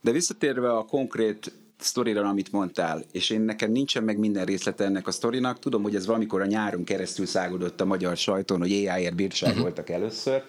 De 0.00 0.10
visszatérve 0.10 0.72
a 0.72 0.84
konkrét 0.84 1.52
sztorira, 1.78 2.28
amit 2.28 2.52
mondtál, 2.52 3.04
és 3.12 3.30
én 3.30 3.40
nekem 3.40 3.70
nincsen 3.70 4.04
meg 4.04 4.18
minden 4.18 4.44
részlete 4.44 4.84
ennek 4.84 5.06
a 5.06 5.10
sztorinak, 5.10 5.58
tudom, 5.58 5.82
hogy 5.82 5.94
ez 5.94 6.06
valamikor 6.06 6.40
a 6.40 6.46
nyáron 6.46 6.84
keresztül 6.84 7.26
szágodott 7.26 7.80
a 7.80 7.84
magyar 7.84 8.16
sajton, 8.16 8.58
hogy 8.58 8.72
AI-ért 8.72 9.14
bírságoltak 9.14 9.84
uh-huh. 9.88 9.96
először, 9.96 10.42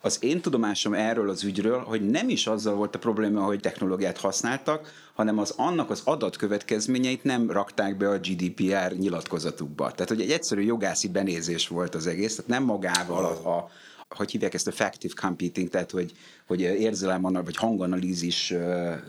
az 0.00 0.18
én 0.20 0.40
tudomásom 0.40 0.94
erről 0.94 1.28
az 1.28 1.44
ügyről, 1.44 1.78
hogy 1.78 2.10
nem 2.10 2.28
is 2.28 2.46
azzal 2.46 2.74
volt 2.74 2.94
a 2.94 2.98
probléma, 2.98 3.44
hogy 3.44 3.60
technológiát 3.60 4.18
használtak, 4.18 4.92
hanem 5.14 5.38
az 5.38 5.54
annak 5.56 5.90
az 5.90 6.00
adatkövetkezményeit 6.04 7.24
nem 7.24 7.50
rakták 7.50 7.96
be 7.96 8.08
a 8.08 8.18
GDPR 8.18 8.92
nyilatkozatukba. 8.92 9.90
Tehát, 9.90 10.08
hogy 10.08 10.20
egy 10.20 10.30
egyszerű 10.30 10.62
jogászi 10.62 11.08
benézés 11.08 11.68
volt 11.68 11.94
az 11.94 12.06
egész, 12.06 12.34
tehát 12.34 12.50
nem 12.50 12.62
magával 12.62 13.24
a, 13.24 13.56
a 13.56 13.70
hogy 14.08 14.30
hívják 14.30 14.54
ezt 14.54 14.66
a 14.66 14.72
factive 14.72 15.14
computing, 15.20 15.68
tehát 15.68 15.90
hogy, 15.90 16.12
hogy 16.46 16.60
érzelem 16.60 17.22
vagy 17.22 17.56
hanganalízis 17.56 18.54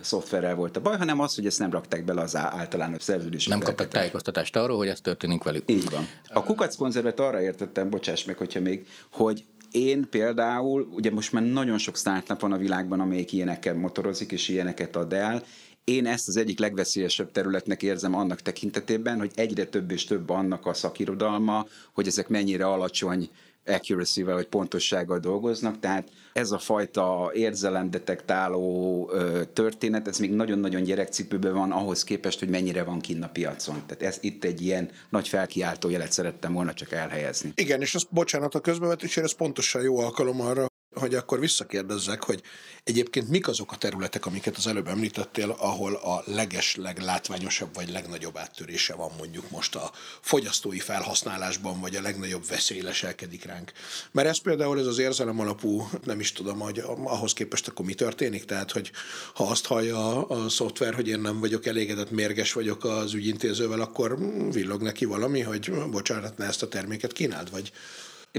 szoftverrel 0.02 0.56
volt 0.56 0.78
a 0.78 0.82
baj, 0.82 0.98
hanem 0.98 1.20
az, 1.20 1.36
hogy 1.36 1.46
ezt 1.46 1.60
nem 1.60 1.72
rakták 1.72 2.06
bele 2.06 2.22
az 2.22 2.36
általános 2.36 3.04
szerződés. 3.04 3.48
Nem 3.48 3.60
kaptak 3.60 3.88
tájékoztatást 3.88 4.56
arról, 4.56 4.78
hogy 4.78 4.88
ez 4.88 5.02
történik 5.02 5.44
velük. 5.44 5.72
Így 5.72 5.90
van. 5.90 6.08
A 6.28 6.44
kukackonzervet 6.44 7.20
arra 7.20 7.42
értettem, 7.42 7.90
bocsáss 7.90 8.26
meg, 8.26 8.38
hogyha 8.38 8.60
még, 8.60 8.88
hogy 9.12 9.46
én 9.72 10.10
például, 10.10 10.88
ugye 10.92 11.12
most 11.12 11.32
már 11.32 11.44
nagyon 11.44 11.78
sok 11.78 11.98
startup 11.98 12.40
van 12.40 12.52
a 12.52 12.58
világban, 12.58 13.00
amelyik 13.00 13.32
ilyenekkel 13.32 13.74
motorozik, 13.74 14.32
és 14.32 14.48
ilyeneket 14.48 14.96
ad 14.96 15.14
el, 15.14 15.44
én 15.84 16.06
ezt 16.06 16.28
az 16.28 16.38
egyik 16.38 16.60
legveszélyesebb 16.60 17.32
területnek 17.32 17.84
érzem 17.84 18.16
annak 18.16 18.42
tekintetében, 18.42 19.18
hogy 19.18 19.32
egyre 19.36 19.66
több 19.66 19.92
és 19.92 20.06
több 20.06 20.30
annak 20.30 20.66
a 20.66 20.74
szakirodalma, 20.74 21.66
hogy 21.94 22.08
ezek 22.08 22.28
mennyire 22.28 22.66
alacsony 22.66 23.30
accuracy-vel 23.68 24.36
vagy 24.36 24.48
pontossággal 24.48 25.20
dolgoznak, 25.20 25.80
tehát 25.80 26.10
ez 26.34 26.52
a 26.52 26.58
fajta 26.58 27.32
érzelemdetektáló 27.34 29.10
ö, 29.14 29.42
történet, 29.54 30.08
ez 30.08 30.18
még 30.18 30.32
nagyon-nagyon 30.32 30.84
gyerekcipőben 30.84 31.54
van 31.54 31.72
ahhoz 31.72 32.04
képest, 32.04 32.40
hogy 32.40 32.50
mennyire 32.50 32.84
van 32.84 33.00
kinn 33.00 33.24
a 33.24 33.30
piacon. 33.30 33.84
Tehát 33.86 34.04
ez 34.04 34.18
itt 34.22 34.44
egy 34.44 34.62
ilyen 34.62 34.90
nagy 35.10 35.28
felkiáltó 35.28 35.90
jelet 35.90 36.12
szerettem 36.12 36.54
volna 36.54 36.74
csak 36.74 36.92
elhelyezni. 36.92 37.52
Igen, 37.56 37.82
és 37.82 37.96
az 37.96 38.08
bocsánat 38.10 38.56
a 38.56 38.60
közbevetésére, 38.60 39.26
ez 39.26 39.34
pontosan 39.34 39.82
jó 39.82 40.00
alkalom 40.00 40.42
arra, 40.42 40.68
hogy 41.00 41.16
akkor 41.16 41.40
visszakérdezzek, 41.40 42.24
hogy 42.24 42.42
egyébként 42.84 43.30
mik 43.30 43.48
azok 43.48 43.72
a 43.72 43.78
területek, 43.78 44.26
amiket 44.26 44.58
az 44.58 44.68
előbb 44.68 44.88
említettél, 44.88 45.56
ahol 45.60 45.94
a 45.94 46.24
legesleg 46.26 47.00
látványosabb 47.00 47.74
vagy 47.74 47.90
legnagyobb 47.90 48.38
áttörése 48.38 48.96
van 48.96 49.12
mondjuk 49.18 49.50
most 49.50 49.76
a 49.76 49.92
fogyasztói 50.22 50.80
felhasználásban, 50.80 51.80
vagy 51.80 51.96
a 51.96 52.02
legnagyobb 52.02 52.48
veszély 52.48 52.82
leselkedik 52.82 53.46
ránk. 53.46 53.72
Mert 54.12 54.28
ez 54.28 54.38
például 54.38 54.80
ez 54.80 54.86
az 54.86 54.98
érzelem 54.98 55.40
alapú, 55.40 55.90
nem 56.04 56.20
is 56.20 56.32
tudom, 56.32 56.60
hogy 56.60 56.84
ahhoz 57.04 57.34
képest 57.34 57.68
akkor 57.68 57.86
mi 57.86 57.94
történik, 57.94 58.46
tehát 58.46 58.72
hogy 58.72 58.92
ha 59.34 59.44
azt 59.44 59.66
hallja 59.66 60.28
a 60.28 60.50
szoftver, 60.50 60.94
hogy 60.94 61.08
én 61.08 61.20
nem 61.20 61.40
vagyok 61.40 61.66
elégedett, 61.66 62.12
mérges 62.12 62.54
vagyok 62.54 62.84
az 62.86 63.14
ügyintézővel, 63.14 63.82
akkor 63.82 64.18
villog 64.52 64.82
neki 64.82 65.06
valami, 65.06 65.42
hogy 65.42 65.72
bocsánat, 65.72 66.38
ne 66.38 66.46
ezt 66.46 66.64
a 66.64 66.68
terméket 66.68 67.14
kínáld, 67.14 67.52
vagy 67.52 67.72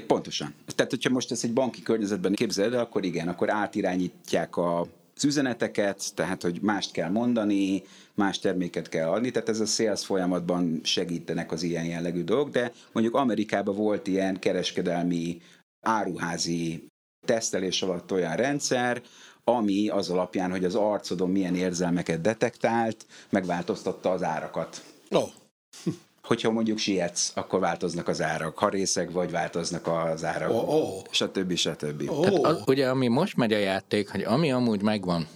Pontosan. 0.06 0.54
Tehát, 0.66 0.90
hogyha 0.90 1.10
most 1.10 1.30
ezt 1.30 1.44
egy 1.44 1.52
banki 1.52 1.82
környezetben 1.82 2.34
képzeled, 2.34 2.74
akkor 2.74 3.04
igen, 3.04 3.28
akkor 3.28 3.50
átirányítják 3.50 4.56
a 4.56 4.86
az 5.18 5.24
üzeneteket, 5.24 6.14
tehát 6.14 6.42
hogy 6.42 6.60
mást 6.62 6.92
kell 6.92 7.10
mondani, 7.10 7.82
más 8.14 8.38
terméket 8.38 8.88
kell 8.88 9.08
adni, 9.08 9.30
tehát 9.30 9.48
ez 9.48 9.60
a 9.60 9.66
sales 9.66 10.04
folyamatban 10.04 10.80
segítenek 10.82 11.52
az 11.52 11.62
ilyen 11.62 11.84
jellegű 11.84 12.24
dolgok, 12.24 12.50
de 12.50 12.72
mondjuk 12.92 13.14
Amerikában 13.14 13.74
volt 13.74 14.06
ilyen 14.06 14.38
kereskedelmi 14.38 15.40
áruházi 15.80 16.86
tesztelés 17.26 17.82
alatt 17.82 18.12
olyan 18.12 18.36
rendszer, 18.36 19.02
ami 19.44 19.88
az 19.88 20.10
alapján, 20.10 20.50
hogy 20.50 20.64
az 20.64 20.74
arcodon 20.74 21.30
milyen 21.30 21.54
érzelmeket 21.54 22.20
detektált, 22.20 23.06
megváltoztatta 23.30 24.10
az 24.10 24.22
árakat. 24.22 24.82
Oh. 25.10 25.28
Hogyha 26.28 26.50
mondjuk 26.50 26.78
sietsz, 26.78 27.32
akkor 27.34 27.60
változnak 27.60 28.08
az 28.08 28.22
árak. 28.22 28.58
Ha 28.58 28.68
részeg 28.68 29.12
vagy, 29.12 29.30
változnak 29.30 29.86
az 29.86 30.24
árak. 30.24 30.50
Oh, 30.50 30.74
oh. 30.74 31.02
Stb. 31.10 31.54
stb. 31.54 32.10
Oh. 32.10 32.20
Tehát 32.20 32.44
az, 32.44 32.62
ugye, 32.66 32.88
ami 32.88 33.08
most 33.08 33.36
megy 33.36 33.52
a 33.52 33.58
játék, 33.58 34.08
hogy 34.10 34.22
ami 34.22 34.52
amúgy 34.52 34.82
megvan 34.82 35.28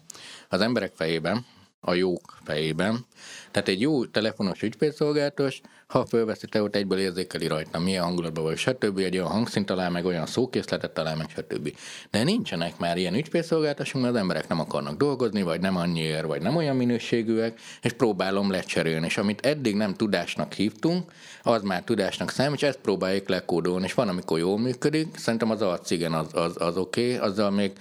az 0.49 0.61
emberek 0.61 0.93
fejében, 0.95 1.47
a 1.81 1.95
jók 1.95 2.39
fejében, 2.45 3.07
tehát 3.53 3.69
egy 3.69 3.81
jó 3.81 4.07
telefonos 4.07 4.63
ügyfélszolgálatos, 4.63 5.61
ha 5.87 6.07
fölveszi 6.07 6.47
te 6.47 6.63
ott 6.63 6.75
egyből 6.75 6.99
érzékeli 6.99 7.47
rajta, 7.47 7.79
milyen 7.79 8.05
hangulatban 8.05 8.45
vagy, 8.45 8.57
stb. 8.57 8.99
egy 8.99 9.17
olyan 9.17 9.31
hangszint 9.31 9.67
talál 9.67 9.91
meg, 9.91 10.05
olyan 10.05 10.27
szókészletet 10.27 10.91
talál 10.91 11.17
meg, 11.17 11.29
stb. 11.29 11.77
De 12.11 12.23
nincsenek 12.23 12.79
már 12.79 12.97
ilyen 12.97 13.15
ügyfélszolgáltatások, 13.15 14.01
mert 14.01 14.15
az 14.15 14.21
emberek 14.21 14.49
nem 14.49 14.61
akarnak 14.61 14.97
dolgozni, 14.97 15.43
vagy 15.43 15.61
nem 15.61 15.77
annyiért, 15.77 16.27
vagy 16.27 16.43
nem 16.43 16.57
olyan 16.57 16.77
minőségűek, 16.77 17.61
és 17.83 17.93
próbálom 17.93 18.51
lecserélni. 18.51 19.07
És 19.07 19.19
amit 19.19 19.47
eddig 19.47 19.75
nem 19.75 19.95
tudásnak 19.95 20.53
hívtunk, 20.53 21.13
az 21.43 21.63
már 21.63 21.83
tudásnak 21.83 22.31
számít, 22.31 22.57
és 22.61 22.69
ezt 22.69 22.79
próbáljuk 22.79 23.29
lekódolni. 23.29 23.85
És 23.85 23.95
van, 23.95 24.09
amikor 24.09 24.39
jól 24.39 24.59
működik, 24.59 25.17
szerintem 25.17 25.51
az 25.51 25.63
arc 25.63 25.91
igen, 25.91 26.13
az, 26.13 26.29
az, 26.33 26.55
az 26.59 26.77
oké, 26.77 27.15
okay. 27.15 27.29
azzal 27.29 27.51
még, 27.51 27.73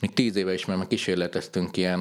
még 0.00 0.12
tíz 0.12 0.36
éve 0.36 0.52
is, 0.52 0.64
mert 0.64 0.86
kísérleteztünk 0.86 1.76
ilyen 1.76 2.00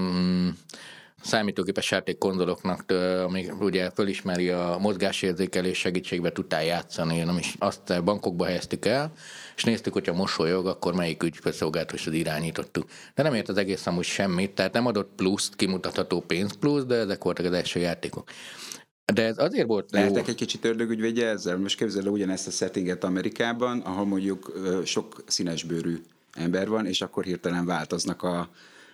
számítógépes 1.23 1.91
játék 1.91 2.17
konzoloknak, 2.17 2.91
ami 3.25 3.51
ugye 3.59 3.89
fölismeri 3.89 4.49
a 4.49 4.77
mozgásérzékelés 4.79 5.77
segítségbe 5.77 6.31
tudtál 6.31 6.63
játszani, 6.63 7.23
nem 7.23 7.37
is 7.37 7.55
azt 7.59 8.03
bankokba 8.03 8.45
helyeztük 8.45 8.85
el, 8.85 9.11
és 9.55 9.63
néztük, 9.63 9.93
hogyha 9.93 10.13
mosolyog, 10.13 10.67
akkor 10.67 10.93
melyik 10.93 11.23
ügyfélszolgáltatáshoz 11.23 12.13
irányítottuk. 12.13 12.89
De 13.15 13.23
nem 13.23 13.33
ért 13.33 13.49
az 13.49 13.57
egész 13.57 13.85
amúgy 13.85 14.05
semmit, 14.05 14.51
tehát 14.51 14.73
nem 14.73 14.85
adott 14.85 15.11
pluszt, 15.15 15.55
kimutatható 15.55 16.21
pénz 16.21 16.57
plusz, 16.59 16.83
de 16.83 16.95
ezek 16.95 17.23
voltak 17.23 17.45
az 17.45 17.53
első 17.53 17.79
játékok. 17.79 18.29
De 19.13 19.23
ez 19.23 19.37
azért 19.37 19.67
volt 19.67 19.91
Lehetek 19.91 20.27
egy 20.27 20.35
kicsit 20.35 20.65
ördögügyvédje 20.65 21.27
ezzel? 21.27 21.57
Most 21.57 21.77
képzeld 21.77 22.05
el 22.05 22.11
ugyanezt 22.11 22.47
a 22.47 22.51
settinget 22.51 23.03
Amerikában, 23.03 23.79
ahol 23.79 24.05
mondjuk 24.05 24.53
sok 24.85 25.23
színesbőrű 25.27 26.01
ember 26.33 26.67
van, 26.67 26.85
és 26.85 27.01
akkor 27.01 27.23
hirtelen 27.23 27.65
változnak 27.65 28.23
a, 28.23 28.49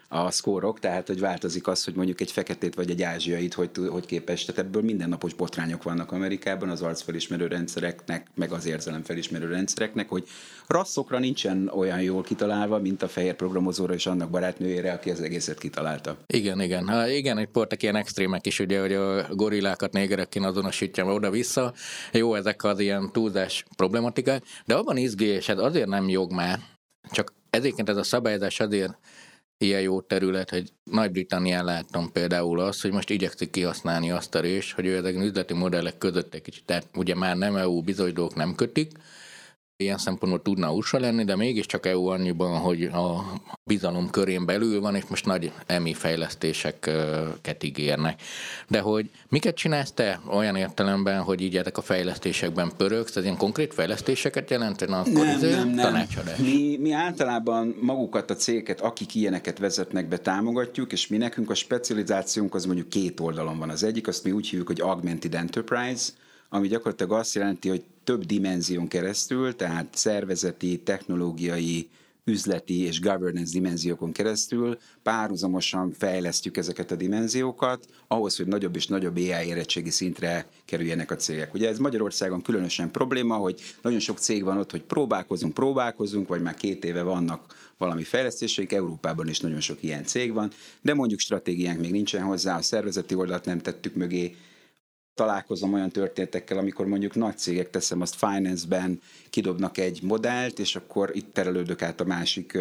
a 0.07 0.31
szkórok, 0.31 0.79
tehát 0.79 1.07
hogy 1.07 1.19
változik 1.19 1.67
az, 1.67 1.83
hogy 1.83 1.93
mondjuk 1.93 2.21
egy 2.21 2.31
feketét 2.31 2.75
vagy 2.75 2.89
egy 2.89 3.01
ázsiait 3.01 3.53
hogy, 3.53 3.69
hogy 3.89 4.05
képes. 4.05 4.45
Tehát 4.45 4.61
ebből 4.61 4.81
mindennapos 4.81 5.33
botrányok 5.33 5.83
vannak 5.83 6.11
Amerikában 6.11 6.69
az 6.69 6.81
arcfelismerő 6.81 7.47
rendszereknek, 7.47 8.27
meg 8.35 8.51
az 8.51 8.65
érzelemfelismerő 8.65 9.49
rendszereknek, 9.49 10.09
hogy 10.09 10.27
rasszokra 10.67 11.19
nincsen 11.19 11.67
olyan 11.67 12.01
jól 12.01 12.23
kitalálva, 12.23 12.79
mint 12.79 13.01
a 13.01 13.07
fehér 13.07 13.33
programozóra 13.33 13.93
és 13.93 14.05
annak 14.05 14.29
barátnőjére, 14.29 14.91
aki 14.91 15.09
az 15.09 15.21
egészet 15.21 15.57
kitalálta. 15.57 16.17
Igen, 16.27 16.61
igen. 16.61 16.87
Ha 16.87 17.07
igen, 17.07 17.39
itt 17.39 17.53
voltak 17.53 17.83
ilyen 17.83 17.95
extrémek 17.95 18.45
is, 18.45 18.59
ugye, 18.59 18.79
hogy 18.79 18.93
a 18.93 19.35
gorillákat 19.35 19.91
négerekként 19.91 20.45
azonosítja 20.45 21.13
oda-vissza. 21.13 21.73
Jó, 22.11 22.35
ezek 22.35 22.63
az 22.63 22.79
ilyen 22.79 23.11
túlzás 23.11 23.65
problematikák, 23.75 24.43
de 24.65 24.75
abban 24.75 24.97
izgé, 24.97 25.25
és 25.25 25.49
ez 25.49 25.57
azért 25.57 25.87
nem 25.87 26.09
jog 26.09 26.31
már, 26.31 26.59
csak 27.11 27.33
ezért 27.49 27.89
ez 27.89 27.97
a 27.97 28.03
szabályozás 28.03 28.59
azért 28.59 28.97
ilyen 29.57 29.81
jó 29.81 30.01
terület, 30.01 30.49
hogy 30.49 30.71
Nagy-Britannián 30.83 31.65
láttam 31.65 32.11
például 32.11 32.59
azt, 32.59 32.81
hogy 32.81 32.91
most 32.91 33.09
igyekszik 33.09 33.49
kihasználni 33.49 34.11
azt 34.11 34.35
a 34.35 34.39
részt, 34.39 34.71
hogy 34.71 34.85
ő 34.85 34.95
ezek 34.95 35.15
üzleti 35.15 35.53
modellek 35.53 35.97
között 35.97 36.33
egy 36.33 36.41
kicsit, 36.41 36.65
tehát 36.65 36.87
ugye 36.95 37.15
már 37.15 37.37
nem 37.37 37.55
EU 37.55 37.81
bizony 37.81 38.13
dolgok 38.13 38.35
nem 38.35 38.55
kötik, 38.55 38.91
ilyen 39.77 39.97
szempontból 39.97 40.41
tudna 40.41 40.73
USA 40.73 40.99
lenni, 40.99 41.23
de 41.23 41.35
mégiscsak 41.35 41.85
EU 41.85 42.05
annyiban, 42.05 42.59
hogy 42.59 42.83
a 42.83 43.23
bizalom 43.63 44.09
körén 44.09 44.45
belül 44.45 44.81
van, 44.81 44.95
és 44.95 45.03
most 45.09 45.25
nagy 45.25 45.51
emi 45.65 45.93
fejlesztéseket 45.93 47.63
ígérnek. 47.63 48.21
De 48.67 48.79
hogy 48.79 49.09
miket 49.29 49.55
csinálsz 49.55 49.91
te 49.91 50.21
olyan 50.29 50.55
értelemben, 50.55 51.21
hogy 51.21 51.41
így 51.41 51.57
ezek 51.57 51.77
a 51.77 51.81
fejlesztésekben 51.81 52.71
pörögsz, 52.77 53.15
ez 53.15 53.23
ilyen 53.23 53.37
konkrét 53.37 53.73
fejlesztéseket 53.73 54.49
jelenten 54.49 54.93
akkor 54.93 55.25
nem, 55.25 55.69
nem, 55.69 55.93
nem. 55.93 56.07
Mi, 56.37 56.77
mi 56.81 56.91
általában 56.91 57.75
magukat 57.81 58.29
a 58.29 58.35
cégeket, 58.35 58.81
akik 58.81 59.15
ilyeneket 59.15 59.57
vezetnek 59.57 60.07
be, 60.07 60.17
támogatjuk, 60.17 60.91
és 60.91 61.07
mi 61.07 61.17
nekünk 61.17 61.49
a 61.49 61.55
specializációnk 61.55 62.55
az 62.55 62.65
mondjuk 62.65 62.89
két 62.89 63.19
oldalon 63.19 63.59
van. 63.59 63.69
Az 63.69 63.83
egyik, 63.83 64.07
azt 64.07 64.23
mi 64.23 64.31
úgy 64.31 64.47
hívjuk, 64.47 64.67
hogy 64.67 64.81
Augmented 64.81 65.35
Enterprise, 65.35 66.11
ami 66.55 66.67
gyakorlatilag 66.67 67.11
azt 67.11 67.35
jelenti, 67.35 67.69
hogy 67.69 67.83
több 68.03 68.25
dimenzión 68.25 68.87
keresztül, 68.87 69.55
tehát 69.55 69.87
szervezeti, 69.95 70.79
technológiai, 70.79 71.89
üzleti 72.27 72.81
és 72.81 73.01
governance 73.01 73.51
dimenziókon 73.51 74.11
keresztül 74.11 74.77
párhuzamosan 75.03 75.91
fejlesztjük 75.91 76.57
ezeket 76.57 76.91
a 76.91 76.95
dimenziókat, 76.95 77.85
ahhoz, 78.07 78.37
hogy 78.37 78.47
nagyobb 78.47 78.75
és 78.75 78.87
nagyobb 78.87 79.15
AI 79.15 79.47
érettségi 79.47 79.89
szintre 79.89 80.45
kerüljenek 80.65 81.11
a 81.11 81.15
cégek. 81.15 81.53
Ugye 81.53 81.69
ez 81.69 81.77
Magyarországon 81.77 82.41
különösen 82.41 82.91
probléma, 82.91 83.35
hogy 83.35 83.61
nagyon 83.81 83.99
sok 83.99 84.17
cég 84.17 84.43
van 84.43 84.57
ott, 84.57 84.71
hogy 84.71 84.83
próbálkozunk, 84.83 85.53
próbálkozunk, 85.53 86.27
vagy 86.27 86.41
már 86.41 86.55
két 86.55 86.85
éve 86.85 87.01
vannak 87.01 87.55
valami 87.77 88.03
fejlesztéseik, 88.03 88.73
Európában 88.73 89.27
is 89.27 89.39
nagyon 89.39 89.59
sok 89.59 89.83
ilyen 89.83 90.03
cég 90.03 90.33
van, 90.33 90.51
de 90.81 90.93
mondjuk 90.93 91.19
stratégiánk 91.19 91.79
még 91.79 91.91
nincsen 91.91 92.23
hozzá, 92.23 92.57
a 92.57 92.61
szervezeti 92.61 93.15
oldalt 93.15 93.45
nem 93.45 93.59
tettük 93.59 93.95
mögé, 93.95 94.35
találkozom 95.15 95.73
olyan 95.73 95.89
történetekkel, 95.89 96.57
amikor 96.57 96.85
mondjuk 96.85 97.15
nagy 97.15 97.37
cégek, 97.37 97.69
teszem 97.69 98.01
azt 98.01 98.15
finance-ben, 98.15 99.01
kidobnak 99.29 99.77
egy 99.77 99.99
modellt, 100.01 100.59
és 100.59 100.75
akkor 100.75 101.11
itt 101.13 101.33
terelődök 101.33 101.81
át 101.81 102.01
a 102.01 102.05
másik 102.05 102.57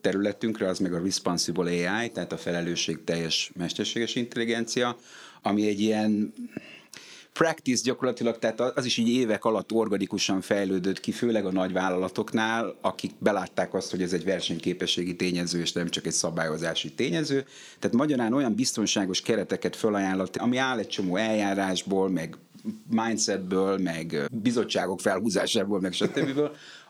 területünkre, 0.00 0.68
az 0.68 0.78
meg 0.78 0.94
a 0.94 1.02
responsible 1.02 1.70
AI, 1.70 2.10
tehát 2.10 2.32
a 2.32 2.36
felelősség 2.36 3.04
teljes 3.04 3.50
mesterséges 3.56 4.14
intelligencia, 4.14 4.96
ami 5.42 5.68
egy 5.68 5.80
ilyen 5.80 6.32
practice 7.32 7.82
gyakorlatilag, 7.84 8.38
tehát 8.38 8.60
az 8.60 8.84
is 8.84 8.96
így 8.96 9.08
évek 9.08 9.44
alatt 9.44 9.72
organikusan 9.72 10.40
fejlődött 10.40 11.00
ki, 11.00 11.12
főleg 11.12 11.46
a 11.46 11.52
nagyvállalatoknál, 11.52 12.74
akik 12.80 13.12
belátták 13.18 13.74
azt, 13.74 13.90
hogy 13.90 14.02
ez 14.02 14.12
egy 14.12 14.24
versenyképességi 14.24 15.16
tényező, 15.16 15.60
és 15.60 15.72
nem 15.72 15.88
csak 15.88 16.06
egy 16.06 16.12
szabályozási 16.12 16.92
tényező. 16.92 17.44
Tehát 17.78 17.96
magyarán 17.96 18.32
olyan 18.32 18.54
biztonságos 18.54 19.20
kereteket 19.20 19.76
felajánlott, 19.76 20.36
ami 20.36 20.56
áll 20.56 20.78
egy 20.78 20.88
csomó 20.88 21.16
eljárásból, 21.16 22.08
meg 22.08 22.36
mindsetből, 22.90 23.78
meg 23.78 24.28
bizottságok 24.32 25.00
felhúzásából, 25.00 25.80
meg 25.80 25.92
stb 25.92 26.40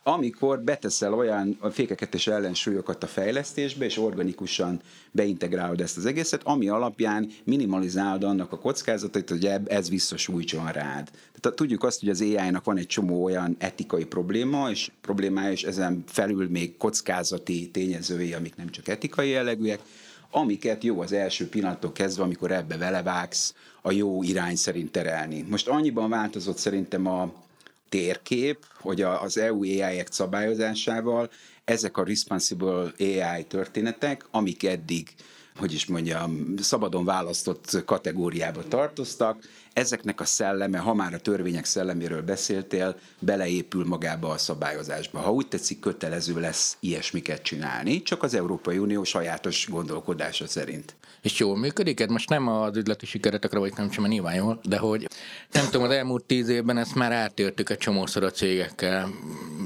amikor 0.03 0.61
beteszel 0.61 1.15
olyan 1.15 1.59
fékeket 1.73 2.15
és 2.15 2.27
ellensúlyokat 2.27 3.03
a 3.03 3.07
fejlesztésbe, 3.07 3.85
és 3.85 3.99
organikusan 3.99 4.81
beintegrálod 5.11 5.81
ezt 5.81 5.97
az 5.97 6.07
egészet, 6.07 6.41
ami 6.45 6.69
alapján 6.69 7.31
minimalizálod 7.45 8.25
annak 8.25 8.53
a 8.53 8.59
kockázatait, 8.59 9.29
hogy 9.29 9.51
ez 9.67 9.89
visszasújtson 9.89 10.67
rád. 10.67 11.11
Tehát 11.41 11.57
tudjuk 11.57 11.85
azt, 11.85 12.01
hogy 12.01 12.09
az 12.09 12.21
AI-nak 12.21 12.65
van 12.65 12.77
egy 12.77 12.87
csomó 12.87 13.25
olyan 13.25 13.57
etikai 13.59 14.05
probléma, 14.05 14.71
és 14.71 14.91
problémája, 15.01 15.51
és 15.51 15.63
ezen 15.63 16.05
felül 16.07 16.49
még 16.49 16.77
kockázati 16.77 17.71
tényezői, 17.71 18.33
amik 18.33 18.57
nem 18.57 18.71
csak 18.71 18.89
etikai 18.89 19.29
jellegűek, 19.29 19.81
amiket 20.31 20.85
jó 20.85 21.01
az 21.01 21.13
első 21.13 21.49
pillanattól 21.49 21.93
kezdve, 21.93 22.23
amikor 22.23 22.51
ebbe 22.51 22.77
velevágsz, 22.77 23.55
a 23.83 23.91
jó 23.93 24.23
irány 24.23 24.57
szerint 24.57 24.93
terelni. 24.93 25.45
Most 25.49 25.69
annyiban 25.69 26.11
változott 26.11 26.57
szerintem 26.57 27.07
a, 27.07 27.33
térkép, 27.91 28.67
hogy 28.81 29.03
az 29.03 29.39
EU 29.39 29.63
AI 29.63 30.05
szabályozásával 30.11 31.31
ezek 31.65 31.97
a 31.97 32.05
responsible 32.05 32.93
AI 32.99 33.45
történetek, 33.49 34.27
amik 34.31 34.65
eddig 34.65 35.09
hogy 35.61 35.73
is 35.73 35.87
mondjam, 35.87 36.55
szabadon 36.59 37.05
választott 37.05 37.85
kategóriába 37.85 38.69
tartoztak, 38.69 39.45
ezeknek 39.73 40.21
a 40.21 40.25
szelleme, 40.25 40.79
ha 40.79 40.95
már 40.95 41.15
a 41.15 41.19
törvények 41.21 41.65
szelleméről 41.65 42.23
beszéltél, 42.23 42.99
beleépül 43.19 43.85
magába 43.85 44.29
a 44.29 44.39
szabályozásba. 44.39 45.19
Ha 45.19 45.33
úgy 45.33 45.49
tetszik, 45.49 45.81
kötelező 45.81 46.41
lesz 46.41 46.77
ilyesmiket 46.81 47.43
csinálni, 47.43 48.03
csak 48.03 48.23
az 48.23 48.35
Európai 48.35 48.79
Unió 48.79 49.05
sajátos 49.05 49.69
gondolkodása 49.71 50.47
szerint. 50.47 50.95
És 51.23 51.39
jól 51.39 51.57
működik? 51.57 52.01
Ez 52.01 52.09
most 52.09 52.29
nem 52.29 52.49
az 52.49 52.77
üzleti 52.77 53.07
sikeretekre, 53.07 53.59
vagy 53.59 53.73
nem 53.77 53.91
sem, 53.91 54.05
nyilván 54.05 54.35
jól, 54.35 54.61
de 54.63 54.79
hogy 54.79 55.09
nem 55.53 55.65
tudom, 55.65 55.83
az 55.83 55.91
elmúlt 55.91 56.25
tíz 56.25 56.49
évben 56.49 56.79
ezt 56.79 56.95
már 56.95 57.13
átértük 57.13 57.71
egy 57.71 57.79
csomószor 57.79 58.25
a 58.25 58.31
cégekkel. 58.31 59.09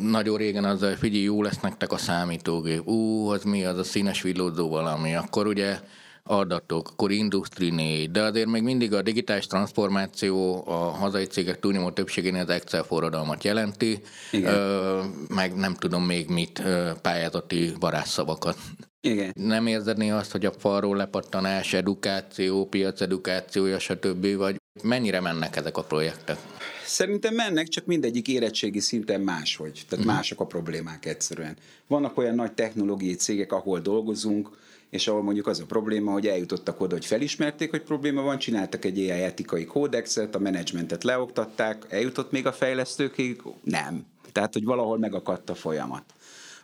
Nagyon 0.03 0.37
régen 0.37 0.65
azzal, 0.65 0.89
hogy 0.89 0.99
figyelj, 0.99 1.23
jó 1.23 1.43
lesz 1.43 1.61
nektek 1.61 1.93
a 1.93 1.97
számítógép. 1.97 2.87
Ú, 2.87 3.29
az 3.29 3.43
mi 3.43 3.65
az 3.65 3.79
a 3.79 3.85
színes 3.85 4.23
villódzó 4.23 4.69
valami. 4.69 5.15
Akkor 5.15 5.47
ugye 5.47 5.79
adatok, 6.27 6.89
akkor 6.89 7.11
Industry 7.11 7.71
4, 7.71 8.11
de 8.11 8.23
azért 8.23 8.49
még 8.49 8.63
mindig 8.63 8.95
a 8.95 9.03
digitális 9.03 9.47
transformáció 9.47 10.65
a 10.67 10.75
hazai 10.75 11.25
cégek 11.25 11.61
túlnyomó 11.61 11.91
többségénél 11.91 12.43
az 12.43 12.49
Excel 12.49 12.83
forradalmat 12.83 13.45
jelenti, 13.45 14.03
Igen. 14.31 14.55
Ö, 14.55 15.03
meg 15.29 15.55
nem 15.55 15.75
tudom 15.75 16.05
még 16.05 16.29
mit, 16.29 16.59
ö, 16.59 16.91
pályázati 17.03 17.73
varázsszavakat. 17.81 18.57
Igen. 19.05 19.33
Nem 19.35 19.67
érzedné 19.67 20.11
azt, 20.11 20.33
hogy 20.33 20.47
a 20.47 20.53
falról 20.53 20.97
lepattanás, 20.97 21.73
edukáció, 21.73 22.67
piac 22.67 23.01
edukációja, 23.01 23.79
stb., 23.79 24.37
vagy 24.37 24.57
mennyire 24.83 25.21
mennek 25.21 25.57
ezek 25.57 25.77
a 25.77 25.83
projektek? 25.83 26.39
Szerintem 26.85 27.35
mennek, 27.35 27.69
csak 27.69 27.87
mindegyik 27.87 28.29
érettségi 28.29 28.81
szinten 28.81 29.21
máshogy. 29.21 29.73
Tehát 29.73 30.05
uh-huh. 30.05 30.15
mások 30.15 30.41
a 30.41 30.47
problémák 30.47 31.07
egyszerűen. 31.07 31.57
Vannak 31.87 32.19
olyan 32.19 32.35
nagy 32.35 32.53
technológiai 32.53 33.15
cégek, 33.15 33.53
ahol 33.53 33.81
dolgozunk, 33.81 34.51
és 34.91 35.09
ahol 35.09 35.23
mondjuk 35.23 35.47
az 35.47 35.61
a 35.61 35.65
probléma, 35.65 36.13
hogy 36.13 36.27
eljutottak 36.27 36.81
oda, 36.81 36.95
hogy 36.95 37.07
felismerték, 37.07 37.71
hogy 37.71 37.83
probléma 37.83 38.23
van, 38.23 38.39
csináltak 38.39 38.85
egy 38.85 38.99
AI 38.99 39.23
etikai 39.23 39.65
kódexet, 39.65 40.35
a 40.35 40.39
menedzsmentet 40.39 41.05
leoktatták, 41.05 41.87
eljutott 41.89 42.31
még 42.31 42.47
a 42.47 42.53
fejlesztőkig? 42.53 43.43
Nem. 43.63 44.07
Tehát, 44.33 44.53
hogy 44.53 44.65
valahol 44.65 44.99
megakadt 44.99 45.51
a 45.51 45.55
folyamat. 45.55 46.05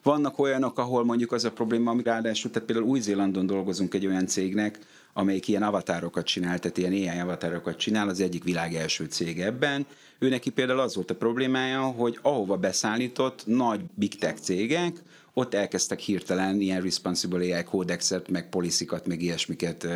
Vannak 0.03 0.39
olyanok, 0.39 0.79
ahol 0.79 1.05
mondjuk 1.05 1.33
az 1.33 1.45
a 1.45 1.53
probléma, 1.53 1.91
ami 1.91 2.03
ráadásul, 2.03 2.51
tehát 2.51 2.69
például 2.69 2.89
Új-Zélandon 2.89 3.47
dolgozunk 3.47 3.95
egy 3.95 4.07
olyan 4.07 4.27
cégnek, 4.27 4.79
amelyik 5.13 5.49
ilyen 5.49 5.63
avatárokat 5.63 6.27
csinál, 6.27 6.59
tehát 6.59 6.79
ilyen 6.79 6.93
AI 6.93 7.21
avatárokat 7.21 7.77
csinál, 7.77 8.09
az 8.09 8.21
egyik 8.21 8.45
világ 8.45 8.75
első 8.75 9.05
cég 9.05 9.41
ebben. 9.41 9.87
Ő 10.19 10.29
neki 10.29 10.51
például 10.51 10.81
az 10.81 10.95
volt 10.95 11.11
a 11.11 11.15
problémája, 11.15 11.83
hogy 11.83 12.19
ahova 12.23 12.57
beszállított 12.57 13.43
nagy 13.47 13.81
big 13.95 14.19
tech 14.19 14.41
cégek, 14.41 15.03
ott 15.35 15.55
elkezdtek 15.55 15.99
hirtelen 15.99 16.61
ilyen 16.61 16.83
responsible 16.83 17.57
AI 17.57 17.65
kódexet, 17.65 18.29
meg 18.29 18.49
poliszikat, 18.49 19.07
meg 19.07 19.23
ilyesmiket 19.23 19.87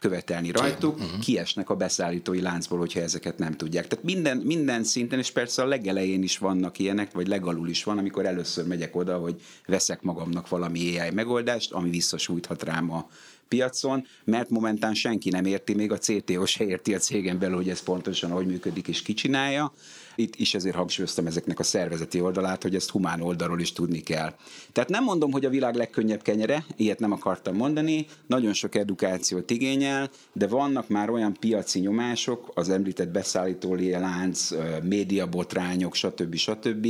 követelni 0.00 0.50
rajtuk, 0.50 0.98
uh-huh. 0.98 1.18
kiesnek 1.20 1.70
a 1.70 1.76
beszállítói 1.76 2.40
láncból, 2.40 2.78
hogyha 2.78 3.00
ezeket 3.00 3.38
nem 3.38 3.56
tudják. 3.56 3.86
Tehát 3.86 4.04
minden, 4.04 4.36
minden 4.36 4.84
szinten, 4.84 5.18
és 5.18 5.30
persze 5.30 5.62
a 5.62 5.66
legelején 5.66 6.22
is 6.22 6.38
vannak 6.38 6.78
ilyenek, 6.78 7.12
vagy 7.12 7.28
legalul 7.28 7.68
is 7.68 7.84
van, 7.84 7.98
amikor 7.98 8.26
először 8.26 8.66
megyek 8.66 8.96
oda, 8.96 9.18
hogy 9.18 9.40
veszek 9.66 10.02
magamnak 10.02 10.48
valami 10.48 10.98
AI 10.98 11.10
megoldást, 11.10 11.72
ami 11.72 11.90
visszasújthat 11.90 12.62
rám 12.62 12.90
a 12.92 13.08
piacon, 13.50 14.06
mert 14.24 14.50
momentán 14.50 14.94
senki 14.94 15.30
nem 15.30 15.44
érti, 15.44 15.74
még 15.74 15.92
a 15.92 15.98
CTO 15.98 16.46
se 16.46 16.64
érti 16.64 16.94
a 16.94 16.98
cégen 16.98 17.38
belül, 17.38 17.56
hogy 17.56 17.68
ez 17.68 17.82
pontosan 17.82 18.30
hogy 18.30 18.46
működik 18.46 18.88
és 18.88 19.02
kicsinálja. 19.02 19.72
Itt 20.20 20.36
is 20.36 20.54
ezért 20.54 20.74
hangsúlyoztam 20.74 21.26
ezeknek 21.26 21.58
a 21.58 21.62
szervezeti 21.62 22.20
oldalát, 22.20 22.62
hogy 22.62 22.74
ezt 22.74 22.90
humán 22.90 23.20
oldalról 23.20 23.60
is 23.60 23.72
tudni 23.72 24.00
kell. 24.00 24.34
Tehát 24.72 24.90
nem 24.90 25.04
mondom, 25.04 25.32
hogy 25.32 25.44
a 25.44 25.50
világ 25.50 25.74
legkönnyebb 25.74 26.22
kenyere, 26.22 26.64
ilyet 26.76 26.98
nem 26.98 27.12
akartam 27.12 27.56
mondani, 27.56 28.06
nagyon 28.26 28.52
sok 28.52 28.74
edukációt 28.74 29.50
igényel, 29.50 30.10
de 30.32 30.46
vannak 30.46 30.88
már 30.88 31.10
olyan 31.10 31.32
piaci 31.40 31.78
nyomások, 31.78 32.50
az 32.54 32.68
említett 32.68 33.08
beszállító 33.08 33.74
lánc, 33.74 34.48
médiabotrányok, 34.82 35.94
stb. 35.94 36.34
stb., 36.34 36.88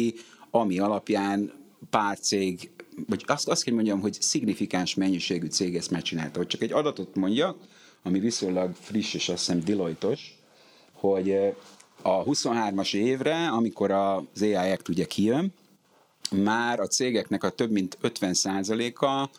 ami 0.51 0.79
alapján 0.79 1.53
pár 1.91 2.19
cég 2.19 2.71
vagy 3.07 3.25
azt, 3.27 3.49
azt 3.49 3.65
kell 3.65 3.75
mondjam, 3.75 4.01
hogy 4.01 4.17
szignifikáns 4.21 4.95
mennyiségű 4.95 5.47
cég 5.47 5.77
ezt 5.77 5.91
megcsinálta. 5.91 6.39
Hogy 6.39 6.47
csak 6.47 6.63
egy 6.63 6.73
adatot 6.73 7.15
mondjak, 7.15 7.57
ami 8.03 8.19
viszonylag 8.19 8.75
friss 8.81 9.15
és 9.15 9.29
azt 9.29 9.47
hiszem 9.47 9.65
Deloitte-os, 9.65 10.39
hogy 10.93 11.55
a 12.03 12.25
23-as 12.25 12.95
évre, 12.95 13.49
amikor 13.49 13.91
az 13.91 14.43
AI 14.43 14.55
Act 14.55 14.89
ugye 14.89 15.05
kijön, 15.05 15.53
már 16.31 16.81
a 16.81 16.87
cégeknek 16.87 17.45
a 17.45 17.51
több 17.51 17.71
mint 17.71 17.99
50%-a 18.03 19.31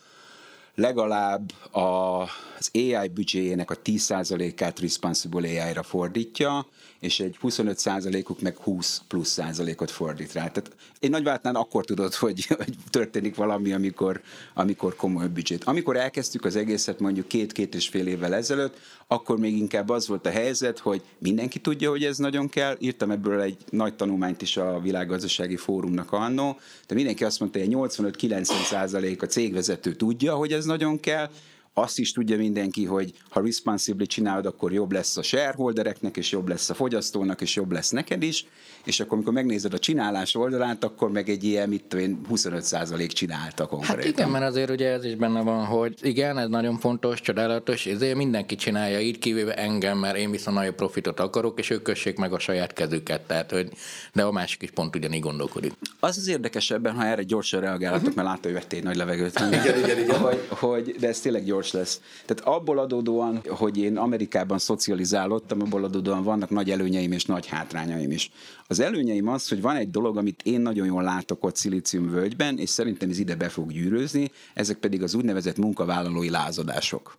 legalább 0.74 1.52
az 1.70 2.70
AI 2.72 3.08
büdzséjének 3.08 3.70
a 3.70 3.76
10%-át 3.76 4.80
responsible 4.80 5.48
AI-ra 5.48 5.82
fordítja, 5.82 6.66
és 7.02 7.20
egy 7.20 7.38
25%-uk 7.42 8.40
meg 8.40 8.56
20 8.56 9.02
plusz 9.08 9.28
százalékot 9.28 9.90
fordít 9.90 10.32
rá. 10.32 10.48
Tehát 10.48 10.70
egy 11.00 11.10
nagyváltnál 11.10 11.54
akkor 11.54 11.84
tudod, 11.84 12.14
hogy, 12.14 12.44
hogy 12.46 12.74
történik 12.90 13.34
valami, 13.34 13.72
amikor, 13.72 14.20
amikor 14.54 14.96
komoly 14.96 15.28
büdzsét. 15.28 15.64
Amikor 15.64 15.96
elkezdtük 15.96 16.44
az 16.44 16.56
egészet 16.56 17.00
mondjuk 17.00 17.28
két-két 17.28 17.74
és 17.74 17.88
fél 17.88 18.06
évvel 18.06 18.34
ezelőtt, 18.34 18.78
akkor 19.06 19.38
még 19.38 19.56
inkább 19.56 19.88
az 19.88 20.08
volt 20.08 20.26
a 20.26 20.30
helyzet, 20.30 20.78
hogy 20.78 21.02
mindenki 21.18 21.58
tudja, 21.58 21.90
hogy 21.90 22.04
ez 22.04 22.18
nagyon 22.18 22.48
kell. 22.48 22.76
Írtam 22.78 23.10
ebből 23.10 23.40
egy 23.40 23.56
nagy 23.70 23.94
tanulmányt 23.94 24.42
is 24.42 24.56
a 24.56 24.80
világgazdasági 24.80 25.56
fórumnak 25.56 26.12
annó, 26.12 26.58
de 26.86 26.94
mindenki 26.94 27.24
azt 27.24 27.40
mondta, 27.40 27.58
hogy 27.58 27.68
85-90 27.70 28.42
százalék 28.42 29.22
a 29.22 29.26
cégvezető 29.26 29.94
tudja, 29.94 30.34
hogy 30.34 30.52
ez 30.52 30.64
nagyon 30.64 31.00
kell, 31.00 31.30
azt 31.74 31.98
is 31.98 32.12
tudja 32.12 32.36
mindenki, 32.36 32.84
hogy 32.84 33.12
ha 33.30 33.40
responsibly 33.40 34.04
csinálod, 34.04 34.46
akkor 34.46 34.72
jobb 34.72 34.92
lesz 34.92 35.16
a 35.16 35.22
shareholdereknek, 35.22 36.16
és 36.16 36.30
jobb 36.30 36.48
lesz 36.48 36.70
a 36.70 36.74
fogyasztónak, 36.74 37.40
és 37.40 37.54
jobb 37.54 37.72
lesz 37.72 37.90
neked 37.90 38.22
is, 38.22 38.46
és 38.84 39.00
akkor, 39.00 39.12
amikor 39.12 39.32
megnézed 39.32 39.74
a 39.74 39.78
csinálás 39.78 40.34
oldalát, 40.34 40.84
akkor 40.84 41.10
meg 41.10 41.28
egy 41.28 41.44
ilyen, 41.44 41.68
mit 41.68 41.84
tudom 41.84 42.04
én, 42.04 42.20
25% 42.30 43.12
csinálta 43.12 43.66
konkrétan. 43.66 43.96
Hát 43.96 44.06
igen, 44.06 44.28
mert 44.30 44.44
azért 44.44 44.70
ugye 44.70 44.90
ez 44.90 45.04
is 45.04 45.14
benne 45.14 45.42
van, 45.42 45.64
hogy 45.64 45.94
igen, 46.02 46.38
ez 46.38 46.48
nagyon 46.48 46.78
fontos, 46.78 47.20
csodálatos, 47.20 47.86
ezért 47.86 48.16
mindenki 48.16 48.54
csinálja 48.54 49.00
így, 49.00 49.18
kivéve 49.18 49.54
engem, 49.54 49.98
mert 49.98 50.16
én 50.16 50.30
viszont 50.30 50.56
nagyobb 50.56 50.74
profitot 50.74 51.20
akarok, 51.20 51.58
és 51.58 51.70
ők 51.70 51.82
kössék 51.82 52.16
meg 52.16 52.32
a 52.32 52.38
saját 52.38 52.72
kezüket, 52.72 53.20
tehát, 53.20 53.50
hogy, 53.50 53.68
de 54.12 54.22
a 54.22 54.32
másik 54.32 54.62
is 54.62 54.70
pont 54.70 54.96
ugyanígy 54.96 55.20
gondolkodik. 55.20 55.72
Az 56.00 56.16
az 56.16 56.28
érdekesebben, 56.28 56.94
ha 56.94 57.04
erre 57.04 57.22
gyorsan 57.22 57.60
reagálhatok, 57.60 58.08
uh-huh. 58.08 58.16
mert 58.16 58.28
látta, 58.28 58.42
hogy 58.42 58.52
vettél 58.52 58.82
nagy 58.82 58.96
levegőt. 58.96 59.40
igen, 59.46 59.78
igen, 59.78 59.98
igen. 59.98 60.18
Hogy, 60.18 60.46
hogy, 60.48 60.96
de 61.00 61.08
ez 61.08 61.20
tényleg 61.20 61.44
gyors 61.44 61.61
gyors 61.62 61.72
lesz. 61.72 62.00
Tehát 62.26 62.56
abból 62.56 62.78
adódóan, 62.78 63.42
hogy 63.48 63.78
én 63.78 63.96
Amerikában 63.96 64.58
szocializálódtam, 64.58 65.60
abból 65.60 65.84
adódóan 65.84 66.22
vannak 66.22 66.50
nagy 66.50 66.70
előnyeim 66.70 67.12
és 67.12 67.24
nagy 67.24 67.46
hátrányaim 67.46 68.10
is. 68.10 68.30
Az 68.66 68.80
előnyeim 68.80 69.28
az, 69.28 69.48
hogy 69.48 69.60
van 69.60 69.76
egy 69.76 69.90
dolog, 69.90 70.16
amit 70.16 70.42
én 70.42 70.60
nagyon 70.60 70.86
jól 70.86 71.02
látok 71.02 71.44
ott 71.44 71.60
völgyben, 71.92 72.58
és 72.58 72.70
szerintem 72.70 73.10
ez 73.10 73.18
ide 73.18 73.34
be 73.34 73.48
fog 73.48 73.72
gyűrőzni, 73.72 74.30
ezek 74.54 74.78
pedig 74.78 75.02
az 75.02 75.14
úgynevezett 75.14 75.56
munkavállalói 75.56 76.30
lázadások. 76.30 77.16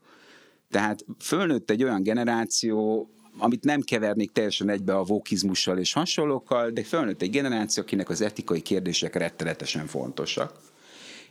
Tehát 0.70 1.06
fölnőtt 1.20 1.70
egy 1.70 1.84
olyan 1.84 2.04
generáció, 2.04 3.08
amit 3.38 3.64
nem 3.64 3.82
kevernék 3.82 4.32
teljesen 4.32 4.70
egybe 4.70 4.96
a 4.96 5.04
vókizmussal 5.04 5.78
és 5.78 5.94
hasonlókkal, 5.94 6.70
de 6.70 6.84
fölnőtt 6.84 7.22
egy 7.22 7.30
generáció, 7.30 7.84
akinek 7.84 8.10
az 8.10 8.22
etikai 8.22 8.62
kérdések 8.62 9.16
rettenetesen 9.16 9.86
fontosak 9.86 10.73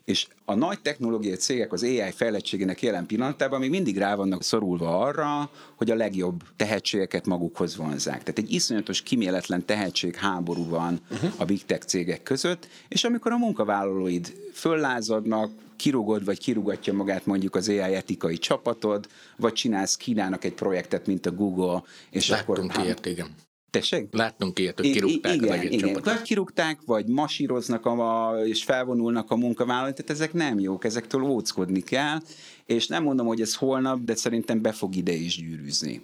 és 0.05 0.27
a 0.45 0.55
nagy 0.55 0.81
technológiai 0.81 1.37
cégek 1.37 1.73
az 1.73 1.83
AI 1.83 2.11
fejlettségének 2.11 2.83
jelen 2.83 3.07
pillanatában 3.07 3.61
még 3.61 3.71
mindig 3.71 3.99
rá 3.99 4.15
vannak 4.15 4.43
szorulva 4.43 4.99
arra, 4.99 5.51
hogy 5.77 5.91
a 5.91 5.95
legjobb 5.95 6.43
tehetségeket 6.57 7.27
magukhoz 7.27 7.77
vonzák. 7.77 8.19
Tehát 8.19 8.38
egy 8.38 8.53
iszonyatos 8.53 9.03
kiméletlen 9.03 9.65
tehetség 9.65 10.15
háború 10.15 10.69
van 10.69 11.01
uh-huh. 11.11 11.33
a 11.37 11.45
big 11.45 11.65
tech 11.65 11.87
cégek 11.87 12.23
között, 12.23 12.69
és 12.88 13.05
amikor 13.05 13.33
a 13.33 13.37
munkavállalóid 13.37 14.33
föllázadnak, 14.53 15.51
kirúgod, 15.77 16.25
vagy 16.25 16.38
kirúgatja 16.38 16.93
magát 16.93 17.27
mondjuk 17.27 17.55
az 17.55 17.69
AI 17.69 17.95
etikai 17.95 18.38
csapatod, 18.38 19.09
vagy 19.37 19.53
csinálsz 19.53 19.97
Kínának 19.97 20.45
egy 20.45 20.55
projektet, 20.55 21.07
mint 21.07 21.27
a 21.27 21.33
Google, 21.33 21.83
és 22.11 22.29
Láttunk 22.29 22.71
akkor... 22.71 22.85
Ilyet, 22.85 23.07
igen. 23.07 23.35
Tessék? 23.73 24.07
Láttunk 24.11 24.59
ilyet, 24.59 24.81
hogy 24.81 24.91
kirúgták 24.91 25.35
igen, 25.35 25.49
az 25.49 25.55
egész 25.55 25.71
igen. 25.71 25.89
csapatot. 25.89 26.15
Vagy 26.15 26.23
kirúgták, 26.23 26.81
vagy 26.87 27.07
masíroznak 27.07 27.87
a, 27.87 28.35
és 28.45 28.65
felvonulnak 28.65 29.31
a 29.31 29.37
munkavállalók, 29.37 29.95
tehát 29.95 30.11
ezek 30.11 30.33
nem 30.33 30.59
jók, 30.59 30.85
ezektől 30.85 31.23
óckodni 31.23 31.81
kell, 31.81 32.19
és 32.67 32.87
nem 32.87 33.03
mondom, 33.03 33.27
hogy 33.27 33.41
ez 33.41 33.55
holnap, 33.55 34.01
de 34.01 34.15
szerintem 34.15 34.63
be 34.63 34.73
fog 34.73 34.97
ide 34.97 35.13
is 35.13 35.37
gyűrűzni 35.37 36.01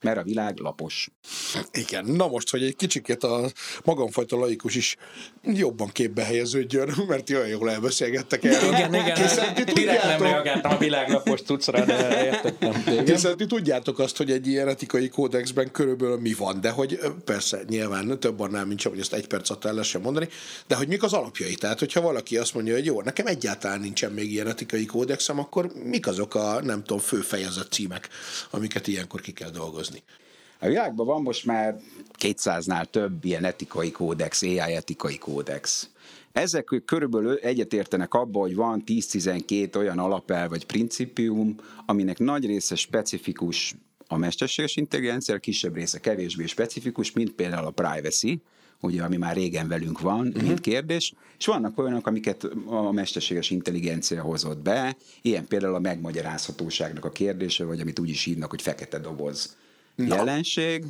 mert 0.00 0.18
a 0.18 0.22
világ 0.22 0.58
lapos. 0.58 1.08
Igen, 1.72 2.04
na 2.04 2.28
most, 2.28 2.50
hogy 2.50 2.62
egy 2.62 2.76
kicsikét 2.76 3.24
a 3.24 3.50
magamfajta 3.84 4.36
laikus 4.36 4.74
is 4.74 4.96
jobban 5.42 5.88
képbe 5.88 6.24
helyeződjön, 6.24 6.94
mert 7.08 7.30
olyan 7.30 7.48
jól 7.48 7.70
elbeszélgettek 7.70 8.44
erről. 8.44 8.72
Igen, 8.72 8.94
igen, 8.94 9.16
Hiszen 9.16 9.54
ti 9.54 9.62
direkt 9.62 10.02
nem 10.02 10.22
reagáltam 10.22 10.72
a 10.72 10.78
világ 10.78 11.10
lapos 11.10 11.42
tucra, 11.42 11.84
de 11.84 12.24
értettem. 12.24 13.04
Hiszen 13.04 13.36
ti 13.36 13.46
tudjátok 13.46 13.98
azt, 13.98 14.16
hogy 14.16 14.30
egy 14.30 14.46
ilyen 14.46 14.68
etikai 14.68 15.08
kódexben 15.08 15.70
körülbelül 15.70 16.20
mi 16.20 16.34
van, 16.34 16.60
de 16.60 16.70
hogy 16.70 16.98
persze 17.24 17.62
nyilván 17.68 18.20
több 18.20 18.40
annál, 18.40 18.64
mint 18.64 18.78
csak, 18.78 18.92
hogy 18.92 19.00
ezt 19.00 19.12
egy 19.12 19.26
perc 19.26 19.50
alatt 19.50 19.64
el 19.64 19.72
lehessen 19.72 20.00
mondani, 20.00 20.28
de 20.66 20.74
hogy 20.74 20.88
mik 20.88 21.02
az 21.02 21.12
alapjai. 21.12 21.54
Tehát, 21.54 21.78
hogyha 21.78 22.00
valaki 22.00 22.36
azt 22.36 22.54
mondja, 22.54 22.74
hogy 22.74 22.84
jó, 22.84 23.02
nekem 23.02 23.26
egyáltalán 23.26 23.80
nincsen 23.80 24.12
még 24.12 24.32
ilyen 24.32 24.46
etikai 24.46 24.84
kódexem, 24.84 25.38
akkor 25.38 25.72
mik 25.84 26.06
azok 26.06 26.34
a, 26.34 26.62
nem 26.62 26.82
tudom, 26.84 26.98
fő 27.02 27.20
fejezet 27.20 27.72
címek, 27.72 28.08
amiket 28.50 28.86
ilyenkor 28.86 29.20
ki 29.20 29.32
kell 29.32 29.50
dolgozni? 29.50 29.89
Dolgozni. 29.90 30.02
A 30.58 30.66
világban 30.66 31.06
van 31.06 31.22
most 31.22 31.44
már 31.44 31.80
200-nál 32.18 32.84
több 32.84 33.24
ilyen 33.24 33.44
etikai 33.44 33.90
kódex, 33.90 34.42
AI 34.42 34.58
etikai 34.58 35.18
kódex. 35.18 35.88
Ezek 36.32 36.82
körülbelül 36.84 37.36
egyetértenek 37.36 38.14
abba, 38.14 38.38
hogy 38.38 38.54
van 38.54 38.82
10-12 38.86 39.76
olyan 39.76 39.98
alapel 39.98 40.48
vagy 40.48 40.66
principium, 40.66 41.56
aminek 41.86 42.18
nagy 42.18 42.46
része 42.46 42.74
specifikus 42.74 43.74
a 44.06 44.16
mesterséges 44.16 44.76
intelligencia, 44.76 45.38
kisebb 45.38 45.74
része 45.74 46.00
kevésbé 46.00 46.46
specifikus, 46.46 47.12
mint 47.12 47.30
például 47.30 47.66
a 47.66 47.70
privacy, 47.70 48.42
ugye, 48.80 49.02
ami 49.02 49.16
már 49.16 49.36
régen 49.36 49.68
velünk 49.68 50.00
van, 50.00 50.26
uh-huh. 50.26 50.42
mint 50.42 50.60
kérdés, 50.60 51.14
és 51.38 51.46
vannak 51.46 51.78
olyanok, 51.78 52.06
amiket 52.06 52.44
a 52.66 52.92
mesterséges 52.92 53.50
intelligencia 53.50 54.22
hozott 54.22 54.58
be, 54.58 54.96
ilyen 55.22 55.46
például 55.46 55.74
a 55.74 55.78
megmagyarázhatóságnak 55.78 57.04
a 57.04 57.10
kérdése, 57.10 57.64
vagy 57.64 57.80
amit 57.80 57.98
úgy 57.98 58.08
is 58.08 58.24
hívnak, 58.24 58.50
hogy 58.50 58.62
fekete 58.62 58.98
doboz 58.98 59.56
Jelenség, 59.96 60.84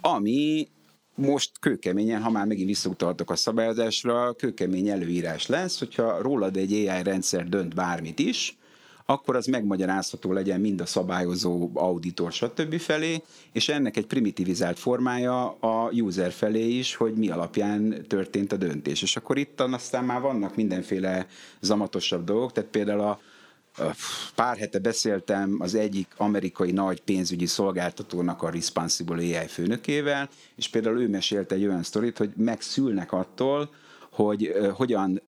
ami 0.00 0.68
most 1.14 1.58
kőkeményen, 1.60 2.22
ha 2.22 2.30
már 2.30 2.46
megint 2.46 2.68
visszautaltok 2.68 3.30
a 3.30 3.36
szabályozásra, 3.36 4.32
kőkemény 4.32 4.88
előírás 4.88 5.46
lesz, 5.46 5.78
hogyha 5.78 6.22
rólad 6.22 6.56
egy 6.56 6.72
AI 6.72 7.02
rendszer 7.02 7.48
dönt 7.48 7.74
bármit 7.74 8.18
is, 8.18 8.56
akkor 9.10 9.36
az 9.36 9.46
megmagyarázható 9.46 10.32
legyen 10.32 10.60
mind 10.60 10.80
a 10.80 10.86
szabályozó 10.86 11.70
auditor, 11.74 12.32
stb. 12.32 12.78
felé, 12.78 13.22
és 13.52 13.68
ennek 13.68 13.96
egy 13.96 14.06
primitivizált 14.06 14.78
formája 14.78 15.50
a 15.50 15.90
user 15.90 16.32
felé 16.32 16.68
is, 16.68 16.94
hogy 16.94 17.14
mi 17.14 17.28
alapján 17.28 18.04
történt 18.08 18.52
a 18.52 18.56
döntés. 18.56 19.02
És 19.02 19.16
akkor 19.16 19.38
itt 19.38 19.60
aztán 19.60 20.04
már 20.04 20.20
vannak 20.20 20.56
mindenféle 20.56 21.26
zamatosabb 21.60 22.24
dolgok, 22.24 22.52
tehát 22.52 22.70
például 22.70 23.00
a 23.00 23.20
Pár 24.34 24.56
hete 24.56 24.78
beszéltem 24.78 25.56
az 25.60 25.74
egyik 25.74 26.14
amerikai 26.16 26.70
nagy 26.70 27.02
pénzügyi 27.02 27.46
szolgáltatónak 27.46 28.42
a 28.42 28.50
Responsible 28.50 29.16
AI 29.16 29.46
főnökével, 29.46 30.28
és 30.56 30.68
például 30.68 31.00
ő 31.00 31.08
mesélte 31.08 31.54
egy 31.54 31.66
olyan 31.66 31.82
sztorit, 31.82 32.18
hogy 32.18 32.30
megszülnek 32.36 33.12
attól, 33.12 33.70
hogy 34.10 34.52
hogyan 34.74 35.22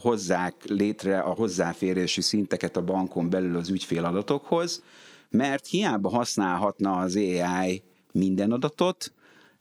hozzák 0.00 0.54
létre 0.64 1.18
a 1.18 1.30
hozzáférési 1.30 2.20
szinteket 2.20 2.76
a 2.76 2.84
bankon 2.84 3.30
belül 3.30 3.56
az 3.56 3.68
ügyféladatokhoz, 3.68 4.82
mert 5.30 5.66
hiába 5.66 6.08
használhatna 6.08 6.96
az 6.96 7.16
AI 7.16 7.82
minden 8.12 8.52
adatot, 8.52 9.12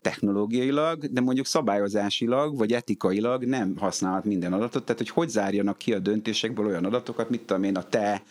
technológiailag, 0.03 1.11
de 1.11 1.21
mondjuk 1.21 1.45
szabályozásilag 1.45 2.57
vagy 2.57 2.71
etikailag 2.71 3.43
nem 3.43 3.77
használhat 3.77 4.23
minden 4.23 4.53
adatot, 4.53 4.83
tehát 4.83 5.01
hogy 5.01 5.09
hogy 5.09 5.29
zárjanak 5.29 5.77
ki 5.77 5.93
a 5.93 5.99
döntésekből 5.99 6.65
olyan 6.65 6.85
adatokat, 6.85 7.29
mit 7.29 7.41
tudom 7.41 7.63
én, 7.63 7.75
a 7.75 7.83
te 7.83 8.23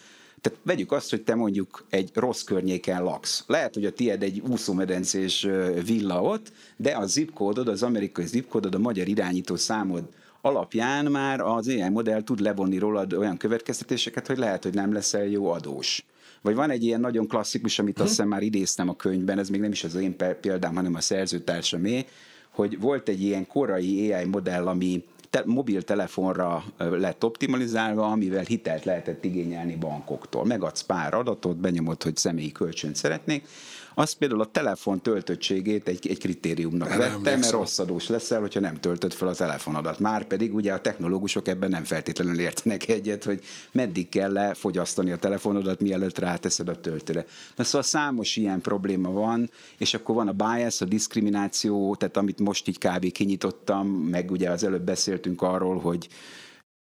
tehát 0.43 0.59
vegyük 0.63 0.93
azt, 0.93 1.11
hogy 1.11 1.23
te 1.23 1.35
mondjuk 1.35 1.85
egy 1.91 2.11
rossz 2.15 2.43
környéken 2.43 3.03
laksz. 3.03 3.45
Lehet, 3.47 3.75
hogy 3.75 3.85
a 3.85 3.93
tied 3.93 4.23
egy 4.23 4.43
úszómedencés 4.49 5.47
villa 5.85 6.23
ott, 6.23 6.53
de 6.77 6.91
a 6.91 7.07
zipkódod, 7.07 7.69
az 7.69 7.83
amerikai 7.83 8.27
zipkódod, 8.27 8.75
a 8.75 8.79
magyar 8.79 9.09
irányító 9.09 9.57
számod 9.57 10.09
alapján 10.41 11.05
már 11.05 11.41
az 11.41 11.69
AI 11.69 11.89
modell 11.89 12.23
tud 12.23 12.41
levonni 12.41 12.79
rólad 12.79 13.13
olyan 13.13 13.37
következtetéseket, 13.37 14.27
hogy 14.27 14.39
lehet, 14.39 14.63
hogy 14.63 14.75
nem 14.75 14.93
leszel 14.93 15.25
jó 15.25 15.51
adós. 15.51 16.05
Vagy 16.43 16.55
van 16.55 16.71
egy 16.71 16.85
ilyen 16.85 17.01
nagyon 17.01 17.27
klasszikus, 17.27 17.79
amit 17.79 18.01
azt 18.01 18.09
hiszem 18.09 18.29
már 18.29 18.43
idéztem 18.43 18.89
a 18.89 18.97
könyvben, 18.97 19.39
ez 19.39 19.49
még 19.49 19.61
nem 19.61 19.71
is 19.73 19.85
az 19.85 19.95
én 19.95 20.17
példám, 20.41 20.75
hanem 20.75 20.95
a 20.95 21.01
szerzőtársamé, 21.01 22.07
hogy 22.51 22.81
volt 22.81 23.09
egy 23.09 23.23
ilyen 23.23 23.47
korai 23.47 24.13
AI 24.13 24.25
modell, 24.25 24.67
ami 24.67 25.05
te, 25.31 25.43
mobiltelefonra 25.47 26.65
lett 26.79 27.25
optimalizálva, 27.25 28.11
amivel 28.11 28.43
hitelt 28.43 28.85
lehetett 28.85 29.25
igényelni 29.25 29.77
bankoktól. 29.77 30.45
Megadsz 30.45 30.83
pár 30.83 31.15
adatot, 31.15 31.57
benyomod, 31.57 32.03
hogy 32.03 32.17
személyi 32.17 32.53
kölcsönt 32.53 32.97
szeretnék, 32.97 33.47
az 33.95 34.13
például 34.13 34.41
a 34.41 34.51
telefon 34.51 35.01
töltöttségét 35.01 35.89
egy, 35.89 36.09
egy 36.09 36.19
kritériumnak 36.19 36.89
nem 36.89 36.99
vette, 36.99 37.37
mert 37.37 37.51
rossz 37.51 37.79
adós 37.79 38.09
leszel, 38.09 38.41
hogyha 38.41 38.61
nem 38.61 38.75
töltöd 38.75 39.13
fel 39.13 39.29
a 39.29 39.35
telefonodat. 39.35 39.99
Már 39.99 40.25
pedig 40.25 40.55
ugye 40.55 40.73
a 40.73 40.81
technológusok 40.81 41.49
ebben 41.49 41.71
nem 41.71 41.85
feltétlenül 41.85 42.41
értenek 42.41 42.89
egyet, 42.89 43.25
hogy 43.25 43.41
meddig 43.73 44.09
kell 44.09 44.33
lefogyasztani 44.33 45.13
a 45.13 45.17
telefonodat, 45.17 45.81
mielőtt 45.81 46.19
ráteszed 46.19 46.69
a 46.69 46.81
töltőre. 46.81 47.27
Na 47.57 47.65
szóval 47.65 47.83
számos 47.83 48.37
ilyen 48.37 48.61
probléma 48.61 49.11
van, 49.11 49.51
és 49.79 49.95
akkor 49.95 50.15
van 50.15 50.29
a 50.29 50.33
bias, 50.33 50.81
a 50.81 50.85
diszkrimináció, 50.85 51.95
tehát 51.95 52.17
amit 52.17 52.39
most 52.39 52.69
így 52.69 52.79
kb. 52.79 53.13
kinyitottam, 53.13 53.89
meg 53.89 54.31
ugye 54.31 54.51
az 54.51 54.65
előbb 54.65 54.85
beszéltünk 54.85 55.43
arról, 55.43 55.79
hogy 55.79 56.09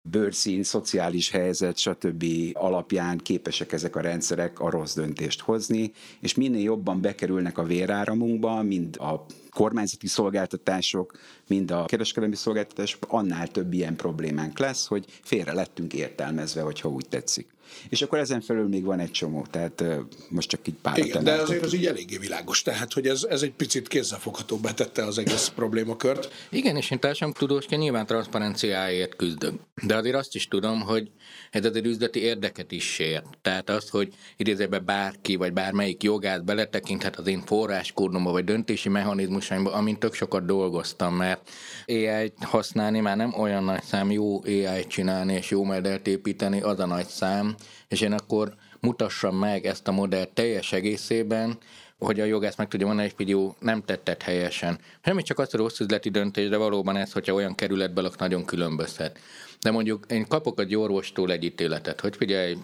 bőrszín, 0.02 0.62
szociális 0.62 1.30
helyzet, 1.30 1.78
stb. 1.78 2.24
alapján 2.52 3.18
képesek 3.18 3.72
ezek 3.72 3.96
a 3.96 4.00
rendszerek 4.00 4.60
a 4.60 4.70
rossz 4.70 4.94
döntést 4.94 5.40
hozni, 5.40 5.92
és 6.20 6.34
minél 6.34 6.62
jobban 6.62 7.00
bekerülnek 7.00 7.58
a 7.58 7.62
véráramunkba, 7.62 8.62
mind 8.62 8.96
a 8.96 9.26
kormányzati 9.50 10.06
szolgáltatások, 10.06 11.18
mind 11.46 11.70
a 11.70 11.84
kereskedelmi 11.84 12.36
szolgáltatások, 12.36 13.06
annál 13.08 13.48
több 13.48 13.72
ilyen 13.72 13.96
problémánk 13.96 14.58
lesz, 14.58 14.86
hogy 14.86 15.04
félre 15.22 15.52
lettünk 15.52 15.94
értelmezve, 15.94 16.60
hogyha 16.60 16.88
úgy 16.88 17.06
tetszik. 17.08 17.48
És 17.88 18.02
akkor 18.02 18.18
ezen 18.18 18.40
felül 18.40 18.68
még 18.68 18.84
van 18.84 18.98
egy 18.98 19.10
csomó, 19.10 19.46
tehát 19.50 19.84
most 20.28 20.48
csak 20.48 20.66
így 20.66 20.74
pár. 20.82 20.98
Igen, 20.98 21.24
de 21.24 21.32
azért 21.32 21.64
az 21.64 21.74
így 21.74 21.86
eléggé 21.86 22.16
világos, 22.16 22.62
tehát 22.62 22.92
hogy 22.92 23.06
ez, 23.06 23.26
ez 23.28 23.42
egy 23.42 23.52
picit 23.52 23.88
kézzelfogható 23.88 24.56
betette 24.56 25.04
az 25.04 25.18
egész 25.18 25.48
problémakört. 25.54 26.32
Igen, 26.50 26.76
és 26.76 26.90
én 26.90 26.98
társadalomtudósként 26.98 27.82
nyilván 27.82 28.06
transzparenciáért 28.06 29.16
küzdöm. 29.16 29.60
De 29.82 29.96
azért 29.96 30.16
azt 30.16 30.34
is 30.34 30.48
tudom, 30.48 30.80
hogy 30.80 31.10
ez 31.50 31.64
azért 31.64 31.86
üzleti 31.86 32.20
érdeket 32.20 32.72
is 32.72 32.84
sér. 32.84 33.22
Tehát 33.42 33.70
az, 33.70 33.88
hogy 33.88 34.14
idézőbe 34.36 34.78
bárki, 34.78 35.36
vagy 35.36 35.52
bármelyik 35.52 36.02
jogát 36.02 36.44
beletekinthet 36.44 37.16
az 37.16 37.26
én 37.26 37.40
forráskódomba, 37.40 38.30
vagy 38.30 38.44
döntési 38.44 38.88
mechanizmusaimba, 38.88 39.72
amint 39.72 39.98
tök 39.98 40.14
sokat 40.14 40.44
dolgoztam, 40.44 41.14
mert 41.14 41.50
AI 41.86 42.32
használni 42.40 43.00
már 43.00 43.16
nem 43.16 43.34
olyan 43.38 43.64
nagy 43.64 43.82
szám, 43.82 44.10
jó 44.10 44.42
AI 44.44 44.86
csinálni 44.86 45.34
és 45.34 45.50
jó 45.50 45.64
modellt 45.64 46.06
építeni, 46.06 46.60
az 46.60 46.78
a 46.78 46.86
nagy 46.86 47.06
szám, 47.06 47.54
és 47.88 48.00
én 48.00 48.12
akkor 48.12 48.54
mutassam 48.80 49.36
meg 49.36 49.66
ezt 49.66 49.88
a 49.88 49.92
modellt 49.92 50.28
teljes 50.28 50.72
egészében, 50.72 51.58
hogy 51.98 52.20
a 52.20 52.24
jogász 52.24 52.56
meg 52.56 52.68
tudja 52.68 52.86
mondani, 52.86 53.08
hogy 53.08 53.16
figyú, 53.16 53.54
nem 53.58 53.84
tetted 53.84 54.22
helyesen. 54.22 54.78
Semmi 55.04 55.22
csak 55.22 55.38
az 55.38 55.54
a 55.54 55.56
rossz 55.56 55.80
üzleti 55.80 56.10
döntés, 56.10 56.48
de 56.48 56.56
valóban 56.56 56.96
ez, 56.96 57.12
hogyha 57.12 57.34
olyan 57.34 57.54
kerületben 57.54 58.04
lak, 58.04 58.18
nagyon 58.18 58.44
különbözhet. 58.44 59.18
De 59.60 59.70
mondjuk 59.70 60.06
én 60.08 60.26
kapok 60.28 60.60
egy 60.60 60.76
orvostól 60.76 61.32
egy 61.32 61.44
ítéletet, 61.44 62.00
hogy 62.00 62.16
figyelj, 62.16 62.56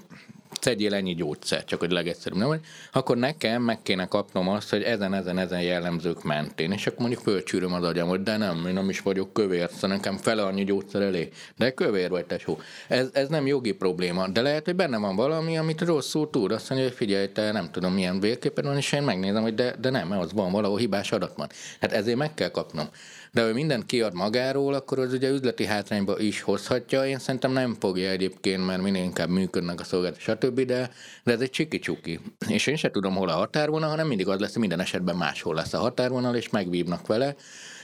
szedjél 0.60 0.94
ennyi 0.94 1.14
gyógyszer, 1.14 1.64
csak 1.64 1.80
hogy 1.80 1.90
legegyszerűbb 1.90 2.38
nem 2.38 2.60
akkor 2.92 3.16
nekem 3.16 3.62
meg 3.62 3.82
kéne 3.82 4.06
kapnom 4.06 4.48
azt, 4.48 4.70
hogy 4.70 4.82
ezen, 4.82 5.14
ezen, 5.14 5.38
ezen 5.38 5.62
jellemzők 5.62 6.22
mentén, 6.22 6.72
és 6.72 6.86
akkor 6.86 6.98
mondjuk 6.98 7.22
fölcsűröm 7.22 7.72
az 7.72 7.82
agyam, 7.82 8.08
hogy 8.08 8.22
de 8.22 8.36
nem, 8.36 8.64
én 8.66 8.72
nem 8.72 8.88
is 8.88 9.00
vagyok 9.00 9.32
kövér, 9.32 9.70
szóval 9.70 9.96
nekem 9.96 10.16
fele 10.16 10.42
annyi 10.42 10.64
gyógyszer 10.64 11.02
elé, 11.02 11.28
de 11.56 11.70
kövér 11.70 12.10
vagy 12.10 12.26
tesó. 12.26 12.58
Ez, 12.88 13.08
ez 13.12 13.28
nem 13.28 13.46
jogi 13.46 13.72
probléma, 13.72 14.28
de 14.28 14.42
lehet, 14.42 14.64
hogy 14.64 14.76
benne 14.76 14.98
van 14.98 15.16
valami, 15.16 15.58
amit 15.58 15.80
rosszul 15.80 16.30
tud, 16.30 16.52
azt 16.52 16.68
mondja, 16.68 16.88
hogy 16.88 16.96
figyelj, 16.96 17.28
te 17.32 17.52
nem 17.52 17.70
tudom 17.70 17.92
milyen 17.92 18.20
vérképen 18.20 18.64
van, 18.64 18.76
és 18.76 18.92
én 18.92 19.02
megnézem, 19.02 19.42
hogy 19.42 19.54
de, 19.54 19.74
de 19.80 19.90
nem, 19.90 20.12
az 20.12 20.32
van, 20.32 20.52
valahol 20.52 20.78
hibás 20.78 21.12
adat 21.12 21.36
van. 21.36 21.48
Hát 21.80 21.92
ezért 21.92 22.16
meg 22.16 22.34
kell 22.34 22.50
kapnom 22.50 22.88
de 23.36 23.42
ha 23.42 23.52
mindent 23.52 23.86
kiad 23.86 24.14
magáról, 24.14 24.74
akkor 24.74 24.98
az 24.98 25.12
ugye 25.12 25.28
üzleti 25.28 25.64
hátrányba 25.64 26.18
is 26.18 26.40
hozhatja. 26.40 27.06
Én 27.06 27.18
szerintem 27.18 27.52
nem 27.52 27.76
fogja 27.80 28.10
egyébként, 28.10 28.66
mert 28.66 28.82
minél 28.82 29.02
inkább 29.02 29.28
működnek 29.28 29.80
a 29.80 29.84
szolgáltatás, 29.84 30.24
stb., 30.24 30.60
de, 30.60 30.90
de 31.24 31.32
ez 31.32 31.40
egy 31.40 31.50
csiki-csuki. 31.50 32.20
És 32.48 32.66
én 32.66 32.76
sem 32.76 32.90
tudom, 32.90 33.14
hol 33.14 33.28
a 33.28 33.32
határvonal, 33.32 33.88
hanem 33.88 34.06
mindig 34.06 34.28
az 34.28 34.40
lesz, 34.40 34.50
hogy 34.50 34.60
minden 34.60 34.80
esetben 34.80 35.16
máshol 35.16 35.54
lesz 35.54 35.72
a 35.72 35.78
határvonal, 35.78 36.36
és 36.36 36.50
megvívnak 36.50 37.06
vele. 37.06 37.34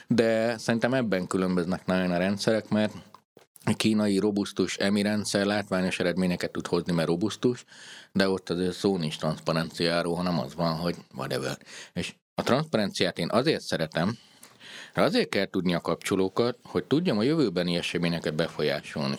De 0.06 0.58
szerintem 0.58 0.94
ebben 0.94 1.26
különböznek 1.26 1.86
nagyon 1.86 2.10
a 2.10 2.18
rendszerek, 2.18 2.68
mert 2.68 2.92
a 3.64 3.72
kínai 3.72 4.18
robusztus 4.18 4.76
EMI 4.76 5.02
rendszer 5.02 5.46
látványos 5.46 5.98
eredményeket 5.98 6.52
tud 6.52 6.66
hozni, 6.66 6.92
mert 6.92 7.08
robusztus, 7.08 7.64
de 8.12 8.28
ott 8.28 8.50
azért 8.50 8.76
szó 8.76 8.96
nincs 8.96 9.18
transzparenciáról, 9.18 10.14
hanem 10.14 10.38
az 10.38 10.54
van, 10.54 10.76
hogy 10.76 10.96
whatever. 11.14 11.58
És 11.92 12.14
a 12.34 12.42
transzparenciát 12.42 13.18
én 13.18 13.28
azért 13.30 13.62
szeretem, 13.62 14.18
Azért 14.94 15.28
kell 15.28 15.46
tudni 15.46 15.74
a 15.74 15.80
kapcsolókat, 15.80 16.56
hogy 16.64 16.84
tudjam 16.84 17.18
a 17.18 17.22
jövőbeni 17.22 17.76
eseményeket 17.76 18.34
befolyásolni. 18.34 19.18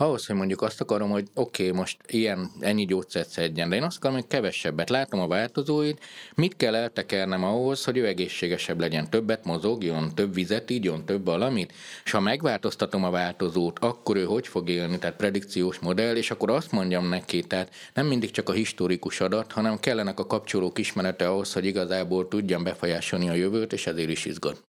Ahhoz, 0.00 0.26
hogy 0.26 0.36
mondjuk 0.36 0.62
azt 0.62 0.80
akarom, 0.80 1.10
hogy 1.10 1.26
oké, 1.34 1.66
okay, 1.66 1.78
most 1.78 1.96
ilyen, 2.06 2.50
ennyi 2.60 2.84
gyógyszert 2.84 3.28
szedjen, 3.28 3.68
de 3.68 3.76
én 3.76 3.82
azt 3.82 3.96
akarom, 3.96 4.16
hogy 4.16 4.26
kevesebbet. 4.26 4.90
Látom 4.90 5.20
a 5.20 5.26
változóit, 5.26 6.04
mit 6.34 6.56
kell 6.56 6.74
eltekernem 6.74 7.44
ahhoz, 7.44 7.84
hogy 7.84 7.96
ő 7.96 8.06
egészségesebb 8.06 8.80
legyen, 8.80 9.10
többet 9.10 9.44
mozogjon, 9.44 10.14
több 10.14 10.34
vizet 10.34 10.70
ígyon, 10.70 11.04
több 11.04 11.24
valamit, 11.24 11.72
és 12.04 12.10
ha 12.10 12.20
megváltoztatom 12.20 13.04
a 13.04 13.10
változót, 13.10 13.78
akkor 13.78 14.16
ő 14.16 14.24
hogy 14.24 14.46
fog 14.46 14.68
élni, 14.68 14.98
tehát 14.98 15.16
predikciós 15.16 15.78
modell, 15.78 16.16
és 16.16 16.30
akkor 16.30 16.50
azt 16.50 16.72
mondjam 16.72 17.08
neki, 17.08 17.42
tehát 17.42 17.74
nem 17.94 18.06
mindig 18.06 18.30
csak 18.30 18.48
a 18.48 18.52
historikus 18.52 19.20
adat, 19.20 19.52
hanem 19.52 19.80
kellenek 19.80 20.18
a 20.18 20.26
kapcsolók 20.26 20.78
ismerete 20.78 21.28
ahhoz, 21.28 21.52
hogy 21.52 21.64
igazából 21.64 22.28
tudjam 22.28 22.62
befolyásolni 22.62 23.28
a 23.28 23.34
jövőt, 23.34 23.72
és 23.72 23.86
ezért 23.86 24.10
is 24.10 24.24
izgat. 24.24 24.67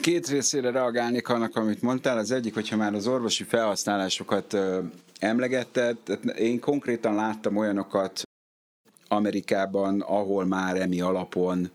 Két 0.00 0.28
részére 0.28 0.70
reagálnék 0.70 1.28
annak, 1.28 1.56
amit 1.56 1.82
mondtál. 1.82 2.18
Az 2.18 2.30
egyik, 2.30 2.54
hogyha 2.54 2.76
már 2.76 2.94
az 2.94 3.06
orvosi 3.06 3.44
felhasználásokat 3.44 4.56
emlegetted, 5.18 5.96
én 6.36 6.60
konkrétan 6.60 7.14
láttam 7.14 7.56
olyanokat 7.56 8.22
Amerikában, 9.08 10.00
ahol 10.00 10.44
már 10.44 10.80
emi 10.80 11.00
alapon 11.00 11.70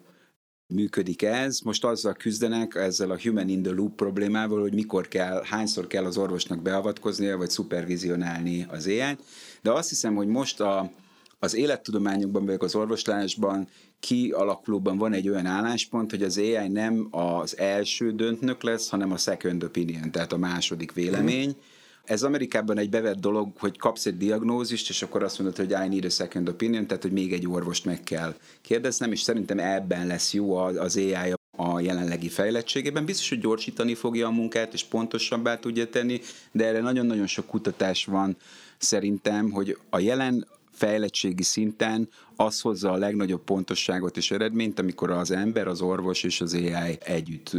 működik 0.68 1.22
ez. 1.22 1.60
Most 1.60 1.84
azzal 1.84 2.14
küzdenek, 2.14 2.76
ezzel 2.76 3.12
a 3.12 3.20
human 3.22 3.50
in 3.50 3.62
the 3.62 3.72
loop 3.72 3.96
problémával, 3.96 4.62
hogy 4.62 4.74
mikor 4.74 5.08
kell, 5.08 5.44
hányszor 5.44 5.88
kell 5.88 6.06
az 6.06 6.18
orvosnak 6.18 6.62
beavatkoznia, 6.62 7.38
vagy 7.38 7.50
szupervizionálni 7.50 8.66
az 8.70 8.86
éjjel. 8.86 9.18
De 9.62 9.72
azt 9.72 9.90
hiszem, 9.90 10.16
hogy 10.16 10.28
most 10.28 10.60
a, 10.60 10.92
az 11.40 11.56
élettudományokban, 11.56 12.46
vagy 12.46 12.58
az 12.60 12.76
orvoslásban 12.76 13.68
kialakulóban 14.00 14.98
van 14.98 15.14
egy 15.14 15.30
olyan 15.30 15.46
álláspont, 15.46 16.12
hogy 16.12 16.24
az 16.24 16.38
AI 16.38 16.68
nem 16.68 17.08
az 17.12 17.58
első 17.58 18.12
döntnök 18.12 18.64
lesz, 18.64 18.90
hanem 18.90 19.12
a 19.12 19.18
second 19.18 19.64
opinion, 19.64 20.12
tehát 20.12 20.34
a 20.34 20.38
második 20.38 20.94
vélemény. 20.94 21.48
Mm. 21.48 21.62
Ez 22.06 22.24
Amerikában 22.24 22.78
egy 22.78 22.90
bevett 22.90 23.20
dolog, 23.20 23.52
hogy 23.58 23.78
kapsz 23.78 24.06
egy 24.06 24.18
diagnózist, 24.18 24.90
és 24.90 25.02
akkor 25.02 25.24
azt 25.24 25.40
mondod, 25.40 25.58
hogy 25.58 25.72
I 25.86 25.88
need 25.88 26.06
a 26.06 26.10
second 26.10 26.50
opinion, 26.50 26.88
tehát 26.88 27.04
hogy 27.04 27.12
még 27.12 27.34
egy 27.34 27.48
orvost 27.48 27.86
meg 27.86 28.04
kell 28.04 28.36
kérdeznem, 28.62 29.12
és 29.12 29.22
szerintem 29.22 29.60
ebben 29.60 30.08
lesz 30.08 30.34
jó 30.34 30.56
az 30.56 30.98
AI 30.98 31.34
a 31.58 31.80
jelenlegi 31.80 32.30
fejlettségében. 32.30 33.06
Biztos, 33.06 33.30
hogy 33.30 33.40
gyorsítani 33.40 33.94
fogja 33.94 34.28
a 34.28 34.32
munkát, 34.32 34.74
és 34.74 34.84
pontosabbá 34.84 35.60
tudja 35.60 35.90
tenni, 35.90 36.22
de 36.52 36.66
erre 36.66 36.82
nagyon-nagyon 36.82 37.28
sok 37.28 37.46
kutatás 37.46 38.06
van 38.06 38.38
szerintem, 38.78 39.52
hogy 39.52 39.78
a 39.90 40.00
jelen 40.00 40.48
fejlettségi 40.76 41.44
szinten 41.44 42.10
az 42.36 42.62
hozza 42.62 42.92
a 42.92 42.98
legnagyobb 42.98 43.44
pontosságot 43.44 44.18
és 44.18 44.32
eredményt, 44.32 44.80
amikor 44.80 45.12
az 45.12 45.32
ember, 45.32 45.68
az 45.68 45.82
orvos 45.82 46.24
és 46.24 46.42
az 46.42 46.54
AI 46.54 46.98
együtt 47.00 47.52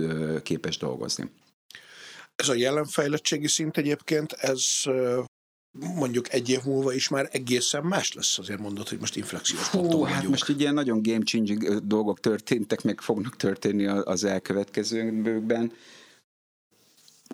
képes 0.42 0.76
dolgozni. 0.78 1.30
Ez 2.36 2.48
a 2.48 2.54
jelen 2.54 2.84
fejlettségi 2.84 3.48
szint 3.48 3.76
egyébként, 3.76 4.32
ez 4.32 4.62
mondjuk 5.78 6.32
egy 6.32 6.48
év 6.48 6.60
múlva 6.64 6.92
is 6.92 7.08
már 7.08 7.28
egészen 7.32 7.84
más 7.84 8.12
lesz, 8.12 8.38
azért 8.38 8.58
mondod, 8.58 8.88
hogy 8.88 8.98
most 8.98 9.16
inflexiós 9.16 9.70
ponton 9.70 10.04
hát 10.04 10.14
vagyunk. 10.14 10.30
most 10.30 10.60
ilyen 10.60 10.74
nagyon 10.74 11.02
game 11.02 11.24
changing 11.24 11.86
dolgok 11.86 12.20
történtek, 12.20 12.82
meg 12.82 13.00
fognak 13.00 13.36
történni 13.36 13.86
az 13.86 14.24
elkövetkezőkben 14.24 15.72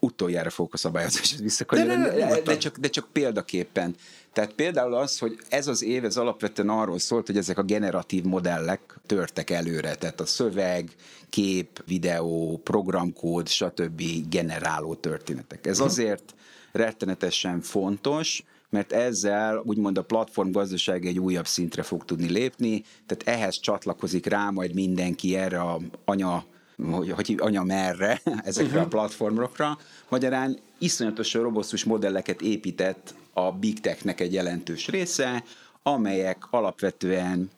utoljára 0.04 0.50
fogok 0.50 0.74
a 0.74 0.76
szabályozáshoz 0.76 1.40
visszakanyarodni, 1.40 2.04
de, 2.04 2.26
de, 2.26 2.40
de, 2.40 2.56
csak, 2.56 2.76
de 2.76 2.88
csak 2.88 3.08
példaképpen. 3.12 3.94
Tehát 4.32 4.52
például 4.52 4.94
az, 4.94 5.18
hogy 5.18 5.38
ez 5.48 5.66
az 5.66 5.82
év, 5.82 6.04
ez 6.04 6.16
alapvetően 6.16 6.68
arról 6.68 6.98
szólt, 6.98 7.26
hogy 7.26 7.36
ezek 7.36 7.58
a 7.58 7.62
generatív 7.62 8.24
modellek 8.24 9.00
törtek 9.06 9.50
előre, 9.50 9.94
tehát 9.94 10.20
a 10.20 10.26
szöveg, 10.26 10.90
kép, 11.28 11.82
videó, 11.86 12.60
programkód, 12.64 13.48
stb. 13.48 14.02
generáló 14.28 14.94
történetek. 14.94 15.66
Ez 15.66 15.78
mhm. 15.78 15.86
azért 15.86 16.34
rettenetesen 16.72 17.60
fontos, 17.60 18.44
mert 18.70 18.92
ezzel 18.92 19.62
úgymond 19.64 19.98
a 19.98 20.02
platform 20.02 20.50
gazdaság 20.50 21.06
egy 21.06 21.18
újabb 21.18 21.46
szintre 21.46 21.82
fog 21.82 22.04
tudni 22.04 22.30
lépni, 22.30 22.82
tehát 23.06 23.38
ehhez 23.38 23.60
csatlakozik 23.60 24.26
rá 24.26 24.50
majd 24.50 24.74
mindenki 24.74 25.36
erre 25.36 25.60
a 25.60 25.80
anya 26.04 26.44
hogy, 26.90 27.10
hogy 27.10 27.34
anya 27.38 27.62
merre 27.62 28.20
ezekre 28.44 28.62
uh-huh. 28.62 28.80
a 28.80 28.82
mhm. 28.82 28.90
platformokra. 28.90 29.78
Magyarán 30.08 30.58
iszonyatosan 30.78 31.42
robosztus 31.42 31.84
modelleket 31.84 32.40
épített 32.40 33.14
a 33.32 33.52
Big 33.52 33.80
Technek 33.80 34.20
egy 34.20 34.32
jelentős 34.32 34.88
része, 34.88 35.44
amelyek 35.82 36.46
alapvetően 36.50 37.50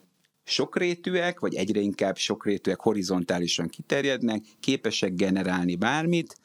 sokrétűek, 0.44 1.40
vagy 1.40 1.54
egyre 1.54 1.80
inkább 1.80 2.16
sokrétűek, 2.16 2.80
horizontálisan 2.80 3.68
kiterjednek, 3.68 4.44
képesek 4.60 5.14
generálni 5.14 5.76
bármit, 5.76 6.36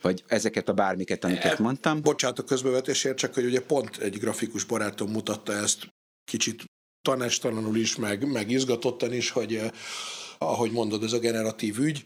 vagy 0.00 0.24
ezeket 0.26 0.68
a 0.68 0.72
bármiket, 0.72 1.24
amiket 1.24 1.58
mondtam. 1.58 2.02
Bocsánat 2.02 2.38
a 2.38 2.44
közbevetésért, 2.44 3.16
csak 3.16 3.34
hogy 3.34 3.44
ugye 3.44 3.60
pont 3.60 3.96
egy 3.96 4.18
grafikus 4.18 4.64
barátom 4.64 5.10
mutatta 5.10 5.52
ezt 5.52 5.88
kicsit 6.24 6.64
tanástalanul 7.02 7.76
is, 7.76 7.96
meg, 7.96 8.26
meg 8.32 8.50
izgatottan 8.50 9.12
is, 9.12 9.30
hogy 9.30 9.60
ahogy 10.38 10.70
mondod, 10.70 11.02
ez 11.02 11.12
a 11.12 11.18
generatív 11.18 11.78
ügy, 11.78 12.04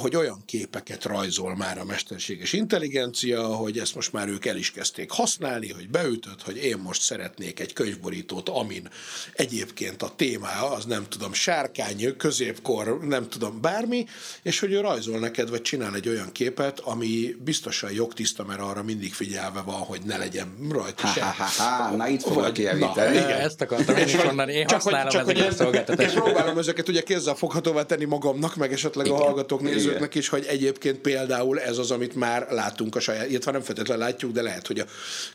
hogy 0.00 0.16
olyan 0.16 0.42
képeket 0.46 1.04
rajzol 1.04 1.56
már 1.56 1.78
a 1.78 1.84
mesterséges 1.84 2.52
intelligencia, 2.52 3.46
hogy 3.46 3.78
ezt 3.78 3.94
most 3.94 4.12
már 4.12 4.28
ők 4.28 4.46
el 4.46 4.56
is 4.56 4.70
kezdték 4.70 5.10
használni, 5.10 5.72
hogy 5.72 5.88
beütött, 5.88 6.42
hogy 6.42 6.56
én 6.56 6.76
most 6.76 7.00
szeretnék 7.00 7.60
egy 7.60 7.72
könyvborítót, 7.72 8.48
amin 8.48 8.88
egyébként 9.32 10.02
a 10.02 10.12
témája 10.16 10.70
az 10.70 10.84
nem 10.84 11.06
tudom, 11.08 11.32
sárkány, 11.32 12.16
középkor, 12.16 12.98
nem 13.00 13.28
tudom, 13.28 13.60
bármi, 13.60 14.06
és 14.42 14.58
hogy 14.58 14.72
ő 14.72 14.80
rajzol 14.80 15.18
neked, 15.18 15.50
vagy 15.50 15.62
csinál 15.62 15.94
egy 15.94 16.08
olyan 16.08 16.32
képet, 16.32 16.80
ami 16.80 17.36
biztosan 17.44 17.92
jogtiszta, 17.92 18.44
mert 18.44 18.60
arra 18.60 18.82
mindig 18.82 19.14
figyelve 19.14 19.60
van, 19.60 19.80
hogy 19.80 20.00
ne 20.04 20.16
legyen 20.16 20.56
rajta 20.70 21.06
se. 21.06 21.22
Ha, 21.22 21.44
ha, 21.44 21.64
ha, 21.64 21.96
na 21.96 22.08
itt 22.08 22.22
fogok 22.22 22.52
kijavítani. 22.52 23.16
Igen, 23.16 23.40
ezt 23.40 23.60
akartam 23.60 23.96
én 23.96 24.06
is 24.06 24.22
mondani, 24.22 24.52
én 24.52 24.66
csak 24.66 24.82
használom 24.82 25.04
hogy, 25.04 25.12
csak, 25.12 25.28
ezeket 25.28 25.52
a 25.52 25.54
szolgáltatásokat. 25.54 26.24
Próbálom 26.24 26.58
ezeket 26.58 26.88
ugye 26.88 27.02
kézzel 27.02 27.34
foghatóvá 27.34 27.82
tenni 27.82 28.04
magamnak, 28.04 28.56
meg 28.56 28.72
esetleg 28.72 29.06
Igen. 29.06 29.18
a 29.18 29.22
hallgatók 29.22 29.60
nézőknek 29.86 30.14
is, 30.14 30.28
hogy 30.28 30.44
egyébként 30.44 30.98
például 30.98 31.60
ez 31.60 31.78
az, 31.78 31.90
amit 31.90 32.14
már 32.14 32.46
látunk 32.50 32.96
a 32.96 33.00
saját, 33.00 33.30
illetve 33.30 33.50
nem 33.50 33.60
feltétlenül 33.60 34.04
látjuk, 34.04 34.32
de 34.32 34.42
lehet, 34.42 34.66
hogy 34.66 34.78
a 34.78 34.84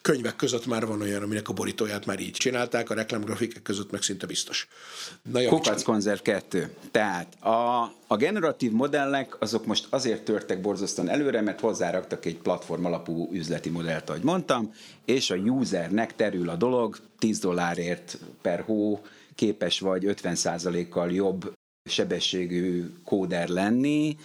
könyvek 0.01 0.35
között 0.35 0.65
már 0.65 0.85
van 0.85 1.01
olyan, 1.01 1.23
aminek 1.23 1.49
a 1.49 1.53
borítóját 1.53 2.05
már 2.05 2.19
így 2.19 2.31
csinálták, 2.31 2.89
a 2.89 2.93
reklámgrafikek 2.93 3.61
között 3.61 3.91
meg 3.91 4.01
szinte 4.01 4.25
biztos. 4.25 4.67
Kukac 5.47 5.83
konzerv 5.83 6.19
2. 6.19 6.75
Tehát 6.91 7.43
a, 7.43 7.81
a 8.07 8.17
generatív 8.17 8.71
modellek 8.71 9.41
azok 9.41 9.65
most 9.65 9.87
azért 9.89 10.23
törtek 10.23 10.61
borzasztóan 10.61 11.09
előre, 11.09 11.41
mert 11.41 11.59
hozzáraktak 11.59 12.25
egy 12.25 12.37
platform 12.37 12.85
alapú 12.85 13.29
üzleti 13.31 13.69
modellt, 13.69 14.09
ahogy 14.09 14.23
mondtam, 14.23 14.73
és 15.05 15.29
a 15.29 15.35
usernek 15.35 16.15
terül 16.15 16.49
a 16.49 16.55
dolog, 16.55 16.97
10 17.19 17.39
dollárért 17.39 18.17
per 18.41 18.61
hó 18.61 19.01
képes 19.35 19.79
vagy 19.79 20.03
50%-kal 20.07 21.11
jobb 21.11 21.53
sebességű 21.89 22.89
kóder 23.05 23.47
lenni, 23.47 24.17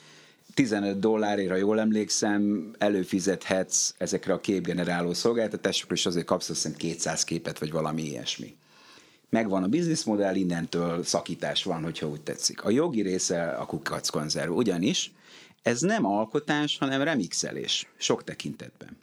15 0.57 0.99
dollárért, 0.99 1.51
ha 1.51 1.57
jól 1.57 1.81
emlékszem, 1.81 2.71
előfizethetsz 2.79 3.95
ezekre 3.99 4.33
a 4.33 4.41
képgeneráló 4.41 5.15
szolgáltatásokra, 5.15 5.95
és 5.95 6.07
azért 6.07 6.27
kapsz 6.27 6.49
azt 6.49 6.63
hiszem 6.63 6.79
200 6.79 7.25
képet, 7.25 7.59
vagy 7.59 7.71
valami 7.71 8.03
ilyesmi. 8.03 8.57
Megvan 9.31 9.63
a 9.63 9.69
bizniszmodell, 9.69 10.35
innentől 10.35 11.05
szakítás 11.05 11.65
van, 11.65 11.83
hogyha 11.83 12.09
úgy 12.09 12.21
tetszik. 12.21 12.65
A 12.65 12.71
jogi 12.71 13.03
része 13.03 13.49
a 13.49 13.67
kukac 13.67 14.09
konzerv, 14.09 14.51
ugyanis 14.51 15.13
ez 15.63 15.81
nem 15.81 16.05
alkotás, 16.05 16.79
hanem 16.79 17.03
remixelés, 17.03 17.89
sok 17.97 18.25
tekintetben. 18.25 18.97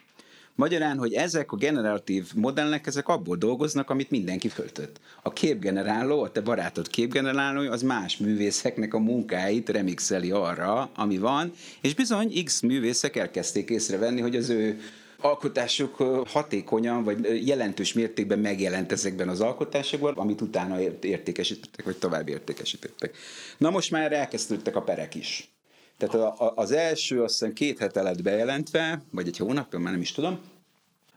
Magyarán, 0.55 0.97
hogy 0.97 1.13
ezek 1.13 1.51
a 1.51 1.55
generatív 1.55 2.31
modellek, 2.35 2.87
ezek 2.87 3.07
abból 3.07 3.35
dolgoznak, 3.35 3.89
amit 3.89 4.09
mindenki 4.09 4.47
föltött. 4.47 4.99
A 5.23 5.33
képgeneráló, 5.33 6.21
a 6.21 6.31
te 6.31 6.41
barátod 6.41 6.87
képgenerálója, 6.87 7.71
az 7.71 7.81
más 7.81 8.17
művészeknek 8.17 8.93
a 8.93 8.99
munkáit 8.99 9.69
remixeli 9.69 10.31
arra, 10.31 10.89
ami 10.95 11.17
van, 11.17 11.51
és 11.81 11.95
bizony 11.95 12.43
X 12.43 12.61
művészek 12.61 13.15
elkezdték 13.15 13.69
észrevenni, 13.69 14.21
hogy 14.21 14.35
az 14.35 14.49
ő 14.49 14.79
alkotások 15.17 15.95
hatékonyan, 16.27 17.03
vagy 17.03 17.47
jelentős 17.47 17.93
mértékben 17.93 18.39
megjelent 18.39 18.91
ezekben 18.91 19.29
az 19.29 19.41
alkotásokban, 19.41 20.13
amit 20.13 20.41
utána 20.41 20.81
értékesítettek, 21.01 21.85
vagy 21.85 21.97
tovább 21.97 22.29
értékesítettek. 22.29 23.17
Na 23.57 23.69
most 23.69 23.91
már 23.91 24.13
elkezdődtek 24.13 24.75
a 24.75 24.81
perek 24.81 25.15
is. 25.15 25.52
Tehát 25.97 26.15
a, 26.15 26.45
a, 26.45 26.53
az 26.55 26.71
első, 26.71 27.23
azt 27.23 27.31
hiszem 27.31 27.53
két 27.53 27.79
hete 27.79 28.01
lett 28.01 28.21
bejelentve, 28.21 29.01
vagy 29.11 29.27
egy 29.27 29.37
hónapja, 29.37 29.79
már 29.79 29.91
nem 29.91 30.01
is 30.01 30.11
tudom, 30.11 30.39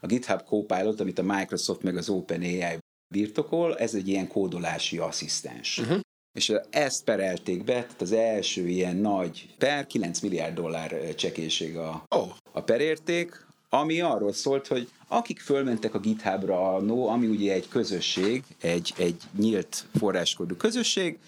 a 0.00 0.06
GitHub 0.06 0.42
Copilot, 0.42 1.00
amit 1.00 1.18
a 1.18 1.22
Microsoft 1.22 1.82
meg 1.82 1.96
az 1.96 2.08
OpenAI 2.08 2.78
birtokol, 3.08 3.78
ez 3.78 3.94
egy 3.94 4.08
ilyen 4.08 4.28
kódolási 4.28 4.98
asszisztens. 4.98 5.78
Uh-huh. 5.78 6.00
És 6.32 6.52
ezt 6.70 7.04
perelték 7.04 7.64
be, 7.64 7.72
tehát 7.72 8.00
az 8.00 8.12
első 8.12 8.68
ilyen 8.68 8.96
nagy 8.96 9.54
per, 9.58 9.86
9 9.86 10.20
milliárd 10.20 10.54
dollár 10.54 11.14
csekéség 11.14 11.76
a, 11.76 12.04
oh. 12.08 12.28
a 12.52 12.60
perérték, 12.60 13.46
ami 13.68 14.00
arról 14.00 14.32
szólt, 14.32 14.66
hogy 14.66 14.88
akik 15.08 15.40
fölmentek 15.40 15.94
a 15.94 15.98
GitHubra, 15.98 16.80
no, 16.80 17.06
ami 17.06 17.26
ugye 17.26 17.52
egy 17.52 17.68
közösség, 17.68 18.44
egy, 18.60 18.94
egy 18.96 19.22
nyílt 19.38 19.84
forráskodú 19.98 20.56
közösség, 20.56 21.18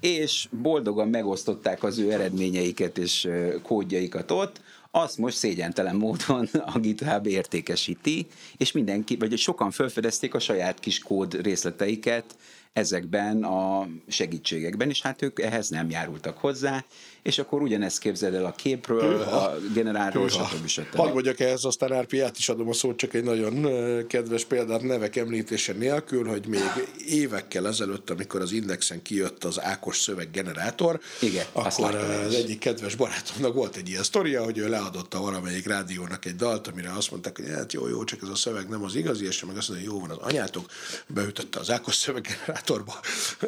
és 0.00 0.48
boldogan 0.62 1.08
megosztották 1.08 1.82
az 1.82 1.98
ő 1.98 2.12
eredményeiket 2.12 2.98
és 2.98 3.28
kódjaikat 3.62 4.30
ott, 4.30 4.60
azt 4.90 5.18
most 5.18 5.36
szégyentelen 5.36 5.96
módon 5.96 6.48
a 6.74 6.78
GitHub 6.78 7.26
értékesíti, 7.26 8.26
és 8.56 8.72
mindenki, 8.72 9.16
vagy 9.16 9.38
sokan 9.38 9.70
felfedezték 9.70 10.34
a 10.34 10.38
saját 10.38 10.80
kis 10.80 10.98
kód 10.98 11.42
részleteiket 11.42 12.24
ezekben 12.72 13.44
a 13.44 13.88
segítségekben, 14.08 14.88
és 14.88 15.02
hát 15.02 15.22
ők 15.22 15.40
ehhez 15.40 15.68
nem 15.68 15.90
járultak 15.90 16.38
hozzá, 16.38 16.84
és 17.24 17.38
akkor 17.38 17.62
ugyanezt 17.62 17.98
képzeld 17.98 18.34
el 18.34 18.44
a 18.44 18.52
képről, 18.52 19.16
Hűha. 19.18 19.36
a 19.36 19.58
generálról, 19.74 20.28
stb. 20.28 20.66
stb. 20.66 20.94
Hadd 20.94 21.12
mondjak 21.12 21.40
ehhez, 21.40 21.64
aztán 21.64 21.92
Árpi 21.92 22.20
át 22.20 22.38
is 22.38 22.48
adom 22.48 22.68
a 22.68 22.72
szót, 22.72 22.96
csak 22.96 23.14
egy 23.14 23.24
nagyon 23.24 23.66
kedves 24.06 24.44
példát 24.44 24.82
nevek 24.82 25.16
említése 25.16 25.72
nélkül, 25.72 26.28
hogy 26.28 26.46
még 26.46 26.60
évekkel 27.06 27.66
ezelőtt, 27.66 28.10
amikor 28.10 28.40
az 28.40 28.52
Indexen 28.52 29.02
kijött 29.02 29.44
az 29.44 29.60
Ákos 29.60 29.98
szöveggenerátor, 29.98 31.00
Igen, 31.20 31.44
akkor 31.52 31.94
az 31.94 32.34
egyik 32.34 32.58
kedves 32.58 32.94
barátomnak 32.94 33.54
volt 33.54 33.76
egy 33.76 33.88
ilyen 33.88 34.02
sztoria, 34.02 34.44
hogy 34.44 34.58
ő 34.58 34.68
leadotta 34.68 35.20
valamelyik 35.20 35.66
rádiónak 35.66 36.24
egy 36.24 36.36
dalt, 36.36 36.66
amire 36.66 36.92
azt 36.96 37.10
mondták, 37.10 37.36
hogy 37.36 37.48
hát 37.48 37.72
jó, 37.72 37.88
jó, 37.88 38.04
csak 38.04 38.22
ez 38.22 38.28
a 38.28 38.36
szöveg 38.36 38.68
nem 38.68 38.82
az 38.82 38.94
igazi, 38.94 39.26
és 39.26 39.44
meg 39.44 39.56
azt 39.56 39.68
mondja, 39.68 39.90
hogy 39.90 39.98
jó 40.00 40.06
van 40.06 40.18
az 40.18 40.26
anyátok, 40.28 40.64
beütötte 41.06 41.58
az 41.58 41.70
Ákos 41.70 41.94
szöveggenerátorba, 41.94 43.00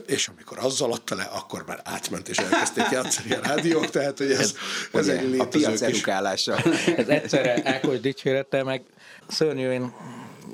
és 0.06 0.28
amikor 0.28 0.58
azzal 0.58 0.92
adta 0.92 1.14
le, 1.14 1.22
akkor 1.22 1.64
már 1.66 1.81
átment, 1.85 2.29
és 2.29 2.38
elkezdték 2.38 2.85
játszani 2.90 3.33
a 3.33 3.40
rádió 3.40 3.64
rádiók, 3.67 3.90
tehát 3.90 4.19
hogy 4.19 4.31
ez, 4.31 4.54
ez, 4.92 5.08
ez 5.08 5.08
egy 5.08 5.38
A 5.38 5.46
piac 5.46 5.81
edukálása. 5.81 6.56
ez 6.96 7.08
egyszerre 7.08 7.60
Ákos 7.64 8.00
dicsérettel, 8.00 8.64
meg 8.64 8.83
szörnyű, 9.27 9.71
én 9.71 9.92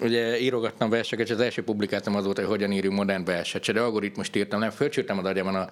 ugye 0.01 0.41
írogattam 0.41 0.91
verseket, 0.91 1.27
és 1.27 1.33
az 1.33 1.41
első 1.41 1.63
publikáltam 1.63 2.15
az 2.15 2.25
volt, 2.25 2.39
hogy 2.39 2.47
hogyan 2.47 2.73
írjunk 2.73 2.97
modern 2.97 3.25
verset. 3.25 3.73
De 3.73 3.81
algoritmust 3.81 4.37
írtam, 4.37 4.61
nem 4.61 4.71
fölcsültem 4.71 5.19
az 5.19 5.25
agyamon 5.25 5.55
a 5.55 5.69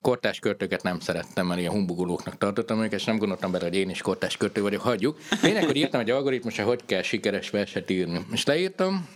kortás 0.00 0.38
költőket 0.38 0.82
nem 0.82 1.00
szerettem, 1.00 1.46
mert 1.46 1.60
ilyen 1.60 1.72
humbugulóknak 1.72 2.38
tartottam 2.38 2.78
őket, 2.78 2.98
és 2.98 3.04
nem 3.04 3.18
gondoltam 3.18 3.50
bele, 3.50 3.64
hogy 3.64 3.74
én 3.74 3.90
is 3.90 4.02
kortás 4.02 4.36
költő 4.36 4.62
vagyok, 4.62 4.80
hagyjuk. 4.80 5.18
Lényeg, 5.42 5.64
hogy 5.64 5.76
írtam 5.76 6.00
egy 6.00 6.10
algoritmusra, 6.10 6.64
hogy 6.64 6.80
kell 6.86 7.02
sikeres 7.02 7.50
verset 7.50 7.90
írni. 7.90 8.26
És 8.32 8.44
leírtam, 8.44 9.08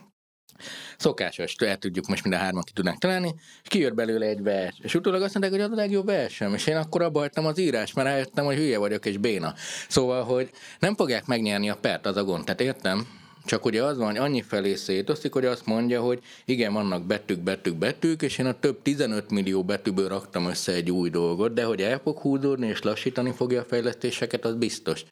Szokásos, 0.98 1.54
el 1.54 1.76
tudjuk 1.76 2.06
most 2.06 2.22
mind 2.22 2.34
a 2.34 2.38
hármat 2.38 2.64
ki 2.64 2.72
tudnánk 2.72 2.98
találni, 2.98 3.34
és 3.62 3.68
kijött 3.68 3.94
belőle 3.94 4.26
egy 4.26 4.42
vers. 4.42 4.76
És 4.82 4.94
utólag 4.94 5.22
azt 5.22 5.34
mondták, 5.34 5.60
hogy 5.60 5.70
az 5.70 5.78
a 5.78 5.80
legjobb 5.80 6.06
versem, 6.06 6.54
és 6.54 6.66
én 6.66 6.76
akkor 6.76 7.02
abba 7.02 7.18
hagytam 7.18 7.46
az 7.46 7.58
írás, 7.58 7.92
mert 7.92 8.08
rájöttem, 8.08 8.44
hogy 8.44 8.56
hülye 8.56 8.78
vagyok 8.78 9.06
és 9.06 9.16
béna. 9.16 9.54
Szóval, 9.88 10.24
hogy 10.24 10.50
nem 10.78 10.94
fogják 10.96 11.26
megnyerni 11.26 11.70
a 11.70 11.76
pert, 11.76 12.06
az 12.06 12.16
a 12.16 12.24
gond. 12.24 12.44
Tehát 12.44 12.60
értem, 12.60 13.06
csak 13.44 13.64
ugye 13.64 13.82
az 13.82 13.96
van, 13.96 14.06
hogy 14.06 14.16
annyi 14.16 14.42
felé 14.42 14.74
szétosztik, 14.74 15.32
hogy 15.32 15.44
azt 15.44 15.66
mondja, 15.66 16.00
hogy 16.00 16.18
igen, 16.44 16.72
vannak 16.72 17.02
betűk, 17.02 17.38
betűk, 17.38 17.76
betűk, 17.76 18.22
és 18.22 18.38
én 18.38 18.46
a 18.46 18.58
több 18.58 18.82
15 18.82 19.30
millió 19.30 19.64
betűből 19.64 20.08
raktam 20.08 20.46
össze 20.46 20.72
egy 20.72 20.90
új 20.90 21.10
dolgot, 21.10 21.52
de 21.54 21.64
hogy 21.64 21.82
el 21.82 22.00
fog 22.04 22.18
húzódni 22.18 22.66
és 22.66 22.82
lassítani 22.82 23.32
fogja 23.32 23.60
a 23.60 23.64
fejlesztéseket, 23.64 24.44
az 24.44 24.54
biztos. 24.54 25.04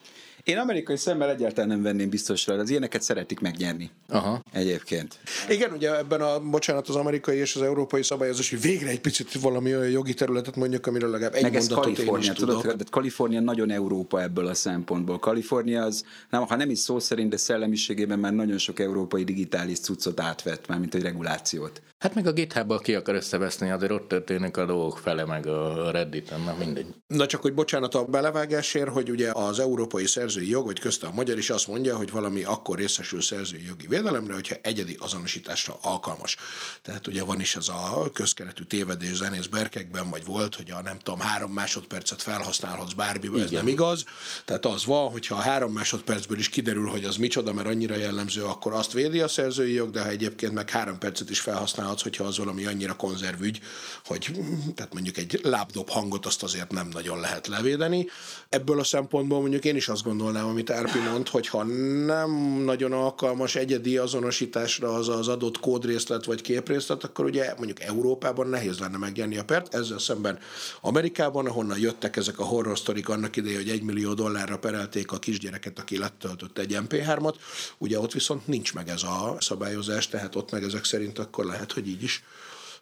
Én 0.49 0.57
amerikai 0.57 0.97
szemmel 0.97 1.29
egyáltalán 1.29 1.69
nem 1.69 1.81
venném 1.81 2.09
biztosra, 2.09 2.53
az 2.53 2.69
ilyeneket 2.69 3.01
szeretik 3.01 3.39
megnyerni. 3.39 3.89
Aha. 4.07 4.41
Egyébként. 4.51 5.19
Igen, 5.49 5.71
ugye 5.71 5.97
ebben 5.97 6.21
a, 6.21 6.39
bocsánat, 6.39 6.87
az 6.87 6.95
amerikai 6.95 7.37
és 7.37 7.55
az 7.55 7.61
európai 7.61 8.03
szabályozás, 8.03 8.49
hogy 8.49 8.61
végre 8.61 8.89
egy 8.89 9.01
picit 9.01 9.33
valami 9.33 9.75
olyan 9.75 9.89
jogi 9.89 10.13
területet 10.13 10.55
mondjak, 10.55 10.87
amiről 10.87 11.09
legalább 11.09 11.33
egy 11.33 11.41
Meg 11.41 11.55
ez 11.55 11.67
mondatot 11.67 11.95
Kalifornia, 11.95 12.25
én 12.25 12.31
is 12.31 12.37
tudod, 12.37 12.61
tudok. 12.61 12.89
Kalifornia 12.89 13.39
nagyon 13.39 13.71
Európa 13.71 14.21
ebből 14.21 14.47
a 14.47 14.53
szempontból. 14.53 15.19
Kalifornia 15.19 15.83
az, 15.83 16.05
nem, 16.29 16.41
ha 16.47 16.55
nem 16.55 16.69
is 16.69 16.79
szó 16.79 16.99
szerint, 16.99 17.29
de 17.29 17.37
szellemiségében 17.37 18.19
már 18.19 18.33
nagyon 18.33 18.57
sok 18.57 18.79
európai 18.79 19.23
digitális 19.23 19.79
cuccot 19.79 20.19
átvett, 20.19 20.67
már 20.67 20.79
mint 20.79 20.95
egy 20.95 21.01
regulációt. 21.01 21.81
Hát 21.99 22.15
meg 22.15 22.27
a 22.27 22.31
GitHub-bal 22.31 22.79
ki 22.79 22.95
akar 22.95 23.15
összeveszni, 23.15 23.71
azért 23.71 23.91
ott 23.91 24.07
történik 24.07 24.57
a 24.57 24.65
dolgok 24.65 24.97
fele, 24.97 25.25
meg 25.25 25.47
a 25.47 25.91
reddit 25.91 26.29
na 26.45 26.55
mindegy. 26.59 26.85
Na 27.07 27.25
csak, 27.25 27.41
hogy 27.41 27.53
bocsánat 27.53 27.95
a 27.95 28.05
belevágásért, 28.05 28.89
hogy 28.89 29.09
ugye 29.09 29.31
az 29.31 29.59
európai 29.59 30.05
szerzői 30.05 30.49
jog, 30.49 30.65
vagy 30.65 30.79
közte 30.79 31.07
a 31.07 31.11
magyar 31.11 31.37
is 31.37 31.49
azt 31.49 31.67
mondja, 31.67 31.97
hogy 31.97 32.11
valami 32.11 32.43
akkor 32.43 32.77
részesül 32.77 33.21
szerzői 33.21 33.65
jogi 33.67 33.87
védelemre, 33.87 34.33
hogyha 34.33 34.55
egyedi 34.61 34.97
azonosításra 34.99 35.77
alkalmas. 35.81 36.37
Tehát 36.81 37.07
ugye 37.07 37.23
van 37.23 37.39
is 37.39 37.55
ez 37.55 37.67
a 37.67 38.09
közkeretű 38.13 38.63
tévedés 38.63 39.15
zenész 39.15 39.45
berkekben, 39.45 40.09
vagy 40.09 40.25
volt, 40.25 40.55
hogy 40.55 40.71
a 40.71 40.81
nem 40.81 40.99
tudom, 40.99 41.19
három 41.19 41.51
másodpercet 41.51 42.21
felhasználhatsz 42.21 42.93
bármiből, 42.93 43.41
ez 43.41 43.51
nem 43.51 43.67
igaz. 43.67 44.03
Tehát 44.45 44.65
az 44.65 44.85
van, 44.85 45.11
hogyha 45.11 45.35
a 45.35 45.41
három 45.41 45.71
másodpercből 45.71 46.37
is 46.37 46.49
kiderül, 46.49 46.87
hogy 46.87 47.03
az 47.03 47.15
micsoda, 47.15 47.53
mert 47.53 47.67
annyira 47.67 47.95
jellemző, 47.95 48.43
akkor 48.43 48.73
azt 48.73 48.91
védi 48.91 49.19
a 49.19 49.27
szerzői 49.27 49.73
jog, 49.73 49.89
de 49.89 50.01
ha 50.01 50.09
egyébként 50.09 50.53
meg 50.53 50.69
három 50.69 50.97
percet 50.97 51.29
is 51.29 51.39
felhasználhatsz, 51.89 52.01
hogyha 52.01 52.23
az 52.23 52.37
valami 52.37 52.65
annyira 52.65 52.95
konzervügy, 52.95 53.59
hogy 54.05 54.31
tehát 54.75 54.93
mondjuk 54.93 55.17
egy 55.17 55.39
lábdob 55.43 55.89
hangot 55.89 56.25
azt 56.25 56.43
azért 56.43 56.71
nem 56.71 56.87
nagyon 56.87 57.19
lehet 57.19 57.47
levédeni. 57.47 58.07
Ebből 58.49 58.79
a 58.79 58.83
szempontból 58.83 59.39
mondjuk 59.39 59.65
én 59.65 59.75
is 59.75 59.87
azt 59.87 60.03
gondolnám, 60.03 60.45
amit 60.45 60.69
Árpi 60.69 60.99
mond, 60.99 61.27
hogy 61.27 61.47
ha 61.47 61.63
nem 61.63 62.31
nagyon 62.63 62.91
alkalmas 62.91 63.55
egyedi 63.55 63.97
azonosításra 63.97 64.93
az 64.93 65.09
az 65.09 65.27
adott 65.27 65.59
kódrészlet 65.59 66.25
vagy 66.25 66.41
képrészlet, 66.41 67.03
akkor 67.03 67.25
ugye 67.25 67.53
mondjuk 67.57 67.81
Európában 67.81 68.47
nehéz 68.47 68.79
lenne 68.79 68.97
megnyerni 68.97 69.37
a 69.37 69.43
pert, 69.43 69.73
ezzel 69.73 69.99
szemben 69.99 70.39
Amerikában, 70.81 71.45
ahonnan 71.45 71.79
jöttek 71.79 72.15
ezek 72.15 72.39
a 72.39 72.43
horror 72.43 72.77
sztorik 72.77 73.09
annak 73.09 73.35
idején, 73.35 73.57
hogy 73.57 73.69
egy 73.69 73.83
millió 73.83 74.13
dollárra 74.13 74.57
perelték 74.57 75.11
a 75.11 75.19
kisgyereket, 75.19 75.79
aki 75.79 75.97
letöltött 75.97 76.57
egy 76.57 76.77
MP3-at, 76.87 77.35
ugye 77.77 77.99
ott 77.99 78.11
viszont 78.11 78.47
nincs 78.47 78.73
meg 78.73 78.89
ez 78.89 79.03
a 79.03 79.37
szabályozás, 79.39 80.07
tehát 80.07 80.35
ott 80.35 80.51
meg 80.51 80.63
ezek 80.63 80.85
szerint 80.85 81.19
akkor 81.19 81.45
lehet, 81.45 81.71
hogy 81.71 81.78
így 81.87 82.03
is 82.03 82.23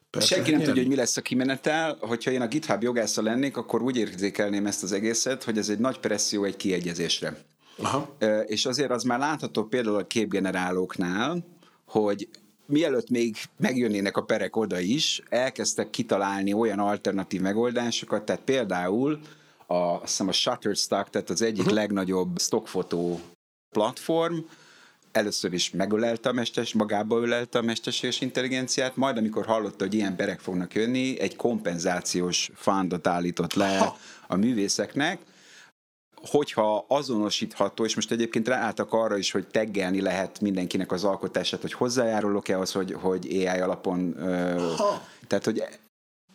Persze, 0.10 0.36
Senki 0.36 0.52
nem 0.52 0.60
tudja, 0.60 0.82
hogy 0.82 0.88
mi 0.88 0.96
lesz 0.96 1.18
a 1.18 1.22
kimenetel. 1.22 1.98
Hogyha 2.00 2.32
én 2.32 2.42
a 2.42 2.48
GitHub 2.48 2.84
jogásza 2.84 3.22
lennék, 3.22 3.58
akkor 3.58 3.82
úgy 3.82 3.98
érzékelném 3.98 4.66
ezt 4.66 4.84
az 4.84 4.92
egészet, 4.92 5.44
hogy 5.44 5.58
ez 5.58 5.70
egy 5.70 5.80
nagy 5.80 6.00
presszió 6.00 6.44
egy 6.44 6.56
kiegyezésre. 6.56 7.38
Aha. 7.78 8.16
És 8.46 8.66
azért 8.66 8.92
az 8.92 9.04
már 9.04 9.20
látható 9.20 9.64
például 9.64 9.96
a 9.96 10.08
képgenerálóknál, 10.08 11.46
hogy 11.86 12.30
mielőtt 12.66 13.10
még 13.10 13.36
megjönnének 13.58 14.18
a 14.18 14.24
perek 14.24 14.56
oda 14.56 14.80
is, 14.80 15.22
elkezdtek 15.30 15.90
kitalálni 15.90 16.54
olyan 16.54 16.80
alternatív 16.80 17.42
megoldásokat, 17.42 18.24
tehát 18.24 18.42
például 18.42 19.20
a, 19.66 19.76
azt 19.76 20.02
hiszem 20.02 20.28
a 20.28 20.32
Shutterstock, 20.32 21.10
tehát 21.10 21.30
az 21.30 21.42
egyik 21.42 21.62
uh-huh. 21.62 21.76
legnagyobb 21.76 22.40
stockfotó 22.40 23.20
platform, 23.70 24.38
először 25.18 25.54
is 25.54 25.70
megölelte 25.70 26.30
a 26.30 26.34
mesters, 26.34 26.74
magába 26.74 27.20
ölelte 27.20 27.60
a 27.60 27.62
mesterséges 27.62 28.22
intelligenciát, 28.22 28.96
majd 28.96 29.18
amikor 29.18 29.46
hallotta, 29.46 29.84
hogy 29.84 29.94
ilyen 29.94 30.16
berek 30.16 30.40
fognak 30.40 30.74
jönni, 30.74 31.20
egy 31.20 31.36
kompenzációs 31.36 32.50
fundot 32.56 33.08
állított 33.08 33.54
le 33.54 33.78
Ha. 33.78 33.98
a 34.28 34.36
művészeknek, 34.36 35.20
hogyha 36.22 36.86
azonosítható, 36.88 37.86
és 37.86 37.96
most 37.96 38.12
egyébként 38.12 38.48
ráálltak 38.48 38.94
arra 38.94 39.18
is, 39.18 39.32
hogy 39.32 39.48
teggelni 39.48 40.02
lehet 40.02 40.40
mindenkinek 40.40 40.92
az 40.92 41.04
alkotását, 41.04 41.62
hogy 41.62 41.74
hozzájárulok-e 41.74 42.56
ahhoz, 42.56 42.72
hogy, 42.72 42.94
hogy 42.94 43.28
AI 43.30 43.46
alapon, 43.46 44.14
ö, 44.18 44.74
tehát 45.28 45.46
hogy 45.46 45.64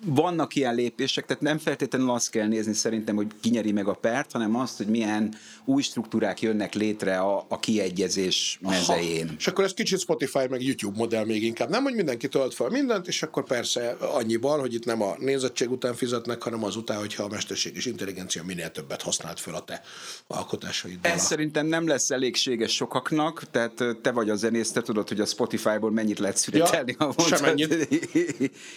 vannak 0.06 0.54
ilyen 0.54 0.74
lépések, 0.74 1.26
tehát 1.26 1.42
nem 1.42 1.58
feltétlenül 1.58 2.10
azt 2.10 2.30
kell 2.30 2.46
nézni 2.46 2.72
szerintem, 2.72 3.16
hogy 3.16 3.26
kinyeri 3.40 3.72
meg 3.72 3.88
a 3.88 3.92
pert, 3.92 4.32
hanem 4.32 4.56
azt, 4.56 4.76
hogy 4.76 4.86
milyen 4.86 5.34
új 5.64 5.82
struktúrák 5.82 6.40
jönnek 6.40 6.74
létre 6.74 7.18
a, 7.18 7.46
a 7.48 7.58
kiegyezés 7.58 8.58
mezején. 8.62 9.26
Ha. 9.26 9.34
És 9.38 9.46
akkor 9.46 9.64
ez 9.64 9.72
kicsit 9.74 9.98
Spotify 10.00 10.46
meg 10.50 10.62
YouTube 10.62 10.96
modell 10.96 11.24
még 11.24 11.42
inkább. 11.42 11.68
Nem, 11.70 11.82
hogy 11.82 11.94
mindenki 11.94 12.28
tölt 12.28 12.54
fel 12.54 12.68
mindent, 12.68 13.08
és 13.08 13.22
akkor 13.22 13.44
persze 13.44 13.96
annyival, 14.00 14.60
hogy 14.60 14.74
itt 14.74 14.84
nem 14.84 15.02
a 15.02 15.14
nézettség 15.18 15.70
után 15.70 15.94
fizetnek, 15.94 16.42
hanem 16.42 16.64
azután, 16.64 16.98
hogyha 16.98 17.22
a 17.22 17.28
mesterséges 17.28 17.84
intelligencia 17.86 18.42
minél 18.44 18.70
többet 18.70 19.02
használt 19.02 19.40
fel 19.40 19.54
a 19.54 19.64
te 19.64 19.82
alkotásaidból. 20.26 21.10
Ez 21.10 21.24
szerintem 21.24 21.66
nem 21.66 21.86
lesz 21.86 22.10
elégséges 22.10 22.74
sokaknak, 22.74 23.50
tehát 23.50 23.84
te 24.02 24.10
vagy 24.10 24.30
a 24.30 24.34
zenész, 24.34 24.70
te 24.70 24.82
tudod, 24.82 25.08
hogy 25.08 25.20
a 25.20 25.26
Spotify-ból 25.26 25.90
mennyit 25.90 26.18
lehet 26.18 26.36
szüretelni 26.36 26.96
Ja, 26.98 27.04
havonta. 27.06 27.36
semennyit. 27.36 27.72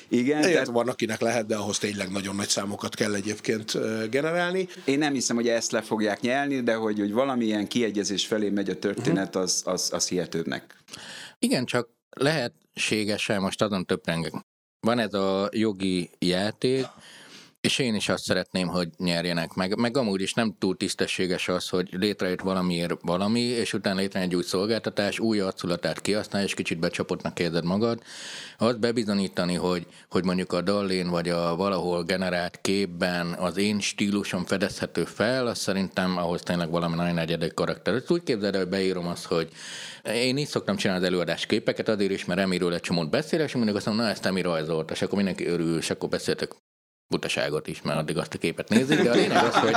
Igen, 0.09 0.39
Ilyet 0.39 0.51
tehát 0.51 0.67
van, 0.67 0.87
akinek 0.89 1.14
lehet, 1.21 1.45
de 1.45 1.55
ahhoz 1.55 1.77
tényleg 1.77 2.11
nagyon 2.11 2.35
nagy 2.35 2.47
számokat 2.47 2.95
kell 2.95 3.13
egyébként 3.13 3.71
generálni. 4.09 4.67
én 4.85 4.97
nem 4.97 5.13
hiszem, 5.13 5.35
hogy 5.35 5.47
ezt 5.47 5.71
le 5.71 5.81
fogják 5.81 6.21
nyelni, 6.21 6.61
de 6.61 6.75
hogy, 6.75 6.99
hogy 6.99 7.11
valamilyen 7.11 7.67
kiegyezés 7.67 8.25
felé 8.25 8.49
megy 8.49 8.69
a 8.69 8.79
történet, 8.79 9.35
az, 9.35 9.61
az, 9.65 9.89
az 9.93 10.07
hihetőbbnek. 10.07 10.83
Igen, 11.39 11.65
csak 11.65 11.89
lehetséges-e 12.09 13.39
most 13.39 13.61
azon 13.61 13.85
töprengek. 13.85 14.33
Van 14.79 14.99
ez 14.99 15.13
a 15.13 15.49
jogi 15.51 16.09
játék, 16.19 16.85
és 17.65 17.79
én 17.79 17.95
is 17.95 18.09
azt 18.09 18.23
szeretném, 18.23 18.67
hogy 18.67 18.89
nyerjenek 18.97 19.53
meg. 19.53 19.77
Meg 19.77 19.97
amúgy 19.97 20.21
is 20.21 20.33
nem 20.33 20.55
túl 20.59 20.77
tisztességes 20.77 21.47
az, 21.47 21.69
hogy 21.69 21.89
létrejött 21.91 22.41
valamiért 22.41 22.93
valami, 23.01 23.39
és 23.39 23.73
utána 23.73 23.99
létrejön 23.99 24.29
egy 24.29 24.35
új 24.35 24.43
szolgáltatás, 24.43 25.19
új 25.19 25.39
arculatát 25.39 26.01
kihasznál, 26.01 26.43
és 26.43 26.53
kicsit 26.53 26.79
becsapottnak 26.79 27.39
érzed 27.39 27.63
magad. 27.63 28.01
Azt 28.57 28.79
bebizonyítani, 28.79 29.53
hogy, 29.53 29.87
hogy 30.09 30.23
mondjuk 30.23 30.53
a 30.53 30.61
Dallén 30.61 31.09
vagy 31.09 31.29
a 31.29 31.55
valahol 31.55 32.03
generált 32.03 32.59
képben 32.61 33.33
az 33.33 33.57
én 33.57 33.79
stílusom 33.79 34.45
fedezhető 34.45 35.03
fel, 35.03 35.47
az 35.47 35.57
szerintem 35.57 36.17
ahhoz 36.17 36.41
tényleg 36.41 36.69
valami 36.69 36.95
nagyon 36.95 37.17
egyedik 37.17 37.53
karakter. 37.53 37.93
Ezt 37.93 38.11
úgy 38.11 38.23
képzeld 38.23 38.53
el, 38.53 38.61
hogy 38.61 38.69
beírom 38.69 39.07
azt, 39.07 39.25
hogy 39.25 39.49
én 40.13 40.37
így 40.37 40.47
szoktam 40.47 40.75
csinálni 40.75 41.01
az 41.03 41.07
előadás 41.07 41.45
képeket, 41.45 41.89
azért 41.89 42.11
is, 42.11 42.25
mert 42.25 42.39
Emiről 42.39 42.73
egy 42.73 42.81
csomót 42.81 43.09
beszélek, 43.09 43.47
és 43.47 43.55
mindig 43.55 43.75
azt 43.75 43.85
mondom, 43.85 44.05
na 44.05 44.11
ezt 44.11 44.25
Emi 44.25 44.41
rajzolt, 44.41 44.91
és 44.91 45.01
akkor 45.01 45.15
mindenki 45.15 45.45
örül, 45.45 45.77
és 45.77 45.89
akkor 45.89 46.09
beszéltek 46.09 46.51
butaságot 47.07 47.67
is, 47.67 47.81
mert 47.81 47.99
addig 47.99 48.17
azt 48.17 48.33
a 48.33 48.37
képet 48.37 48.69
nézik, 48.69 49.01
de 49.01 49.09
a 49.09 49.13
lényeg 49.13 49.43
az, 49.43 49.55
hogy 49.55 49.75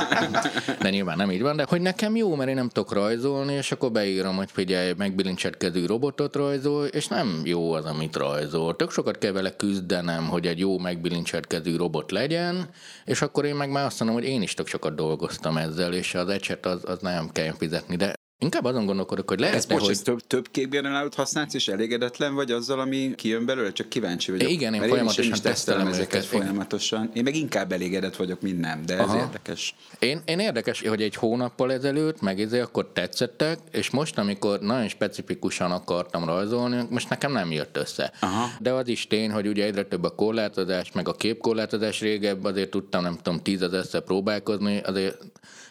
de 0.81 0.91
nyilván 0.91 1.17
nem 1.17 1.31
így 1.31 1.43
van, 1.43 1.57
de 1.57 1.65
hogy 1.69 1.81
nekem 1.81 2.17
jó, 2.17 2.35
mert 2.35 2.49
én 2.49 2.55
nem 2.55 2.69
tudok 2.69 2.93
rajzolni, 2.93 3.53
és 3.53 3.73
akkor 3.73 3.93
beírom, 3.93 4.37
hogy 4.37 4.51
figyelj, 4.51 4.93
megbilincsetkező 4.97 5.87
robotot 5.87 6.37
rajzol, 6.37 6.87
és 6.87 7.07
nem 7.07 7.41
jó 7.45 7.73
az, 7.73 7.85
amit 7.85 8.17
rajzol. 8.17 8.77
Tök 8.77 8.91
sokat 8.91 9.19
kell 9.19 9.33
vele 9.33 9.57
küzdenem, 9.57 10.29
hogy 10.29 10.47
egy 10.47 10.59
jó 10.59 10.79
megbilincsetkező 10.79 11.77
robot 11.77 12.11
legyen, 12.11 12.69
és 13.05 13.23
akkor 13.23 13.45
én 13.45 13.55
meg 13.55 13.71
már 13.71 13.85
azt 13.85 13.99
mondom, 14.01 14.19
hogy 14.19 14.29
én 14.29 14.43
is 14.43 14.55
tök 14.55 14.67
sokat 14.67 14.95
dolgoztam 14.95 15.57
ezzel, 15.57 15.93
és 15.93 16.15
az 16.15 16.29
ecset 16.29 16.67
az, 16.67 16.83
az 16.85 16.99
nem 17.01 17.29
kell 17.33 17.53
fizetni, 17.59 17.97
de 17.97 18.18
inkább 18.39 18.65
azon 18.65 18.87
gondolkodok, 18.87 19.29
hogy 19.29 19.43
Ez 19.43 19.67
most 19.67 19.87
hogy... 19.87 20.03
több, 20.03 20.21
több 20.21 20.49
képgenerálót 20.51 21.15
használsz, 21.15 21.55
és 21.55 21.69
elégedetlen 21.69 22.35
vagy 22.35 22.51
azzal, 22.51 22.81
ami 22.81 23.15
kijön 23.17 23.47
belőle? 23.47 23.73
Csak 23.73 23.89
kíváncsi 23.89 24.31
vagyok. 24.31 24.51
Igen, 24.51 24.73
én 24.75 24.81
Mert 24.81 24.91
folyamatosan 24.91 25.25
is, 25.25 25.29
én 25.29 25.35
is 25.35 25.41
tesztelem 25.41 25.85
tesztelem 25.85 26.03
ezeket 26.03 26.33
igen. 26.33 26.41
folyamatosan. 26.41 27.11
Én 27.15 27.23
meg 27.23 27.37
inkább 27.37 27.73
elégedett 27.73 28.17
vagyok, 28.17 28.41
mint 28.41 28.61
nem, 28.61 28.87
de 28.87 28.95
ez 28.95 29.01
Aha. 29.01 29.19
érdekes. 29.19 29.75
Én, 29.99 30.23
én 30.25 30.39
érdekes, 30.39 30.83
hogy 30.83 31.03
egy 31.03 31.15
hónappal 31.15 31.73
ezelőtt, 31.73 32.21
meg 32.21 32.49
akkor 32.63 32.91
tetszettek, 32.93 33.59
és 33.73 33.91
most, 33.91 34.19
amikor 34.19 34.61
nagyon 34.61 34.89
specifikusan 34.89 35.71
akartam 35.71 36.25
rajzolni, 36.25 36.87
most 36.91 37.09
nekem 37.09 37.33
nem 37.33 37.53
jött 37.53 37.77
össze. 37.77 38.13
Aha. 38.21 38.47
De 38.61 38.73
az 38.73 38.89
is 38.89 39.07
tény, 39.07 39.31
hogy 39.31 39.47
ugye 39.47 39.65
egyre 39.65 39.85
több 39.85 40.05
a 40.05 40.11
korlátozás, 40.11 40.93
meg 40.93 41.09
a 41.09 41.13
képkorlátozás 41.13 42.01
régebb, 42.01 42.45
azért 42.45 42.71
tudtam, 42.71 43.03
nem 43.03 43.17
tudom, 43.23 43.43
tízezerszer 43.43 44.01
próbálkozni, 44.01 44.79
azért 44.79 45.17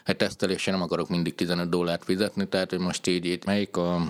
egy 0.08 0.16
tesztelésre 0.16 0.72
nem 0.72 0.82
akarok 0.82 1.08
mindig 1.08 1.34
15 1.34 1.68
dollárt 1.68 2.04
fizetni, 2.04 2.48
tehát 2.48 2.70
hogy 2.70 2.78
most 2.78 3.06
így, 3.06 3.24
így 3.24 3.42
melyik 3.46 3.76
a 3.76 4.02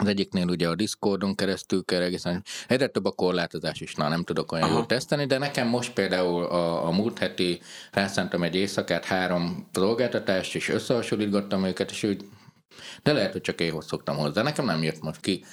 az 0.00 0.06
egyiknél 0.06 0.48
ugye 0.48 0.68
a 0.68 0.74
Discordon 0.74 1.34
keresztül 1.34 1.84
kell 1.84 2.02
egészen, 2.02 2.44
egyre 2.68 2.86
több 2.86 3.04
a 3.04 3.10
korlátozás 3.10 3.80
is, 3.80 3.94
na 3.94 4.08
nem 4.08 4.24
tudok 4.24 4.52
olyan 4.52 4.64
Aha. 4.64 4.74
jól 4.74 4.86
teszteni, 4.86 5.26
de 5.26 5.38
nekem 5.38 5.68
most 5.68 5.92
például 5.92 6.44
a, 6.44 6.86
a 6.86 6.90
múlt 6.90 7.18
heti 7.18 7.60
felszántam 7.92 8.42
egy 8.42 8.54
éjszakát, 8.54 9.04
három 9.04 9.68
szolgáltatást, 9.72 10.54
és 10.54 10.68
összehasonlítgattam 10.68 11.64
őket, 11.64 11.90
és 11.90 12.02
úgy 12.02 12.24
de 13.02 13.12
lehet, 13.12 13.32
hogy 13.32 13.40
csak 13.40 13.60
én 13.60 13.80
szoktam 13.80 14.16
hozzá. 14.16 14.42
Nekem 14.42 14.64
nem 14.64 14.82
jött 14.82 15.02
most 15.02 15.20
ki. 15.20 15.44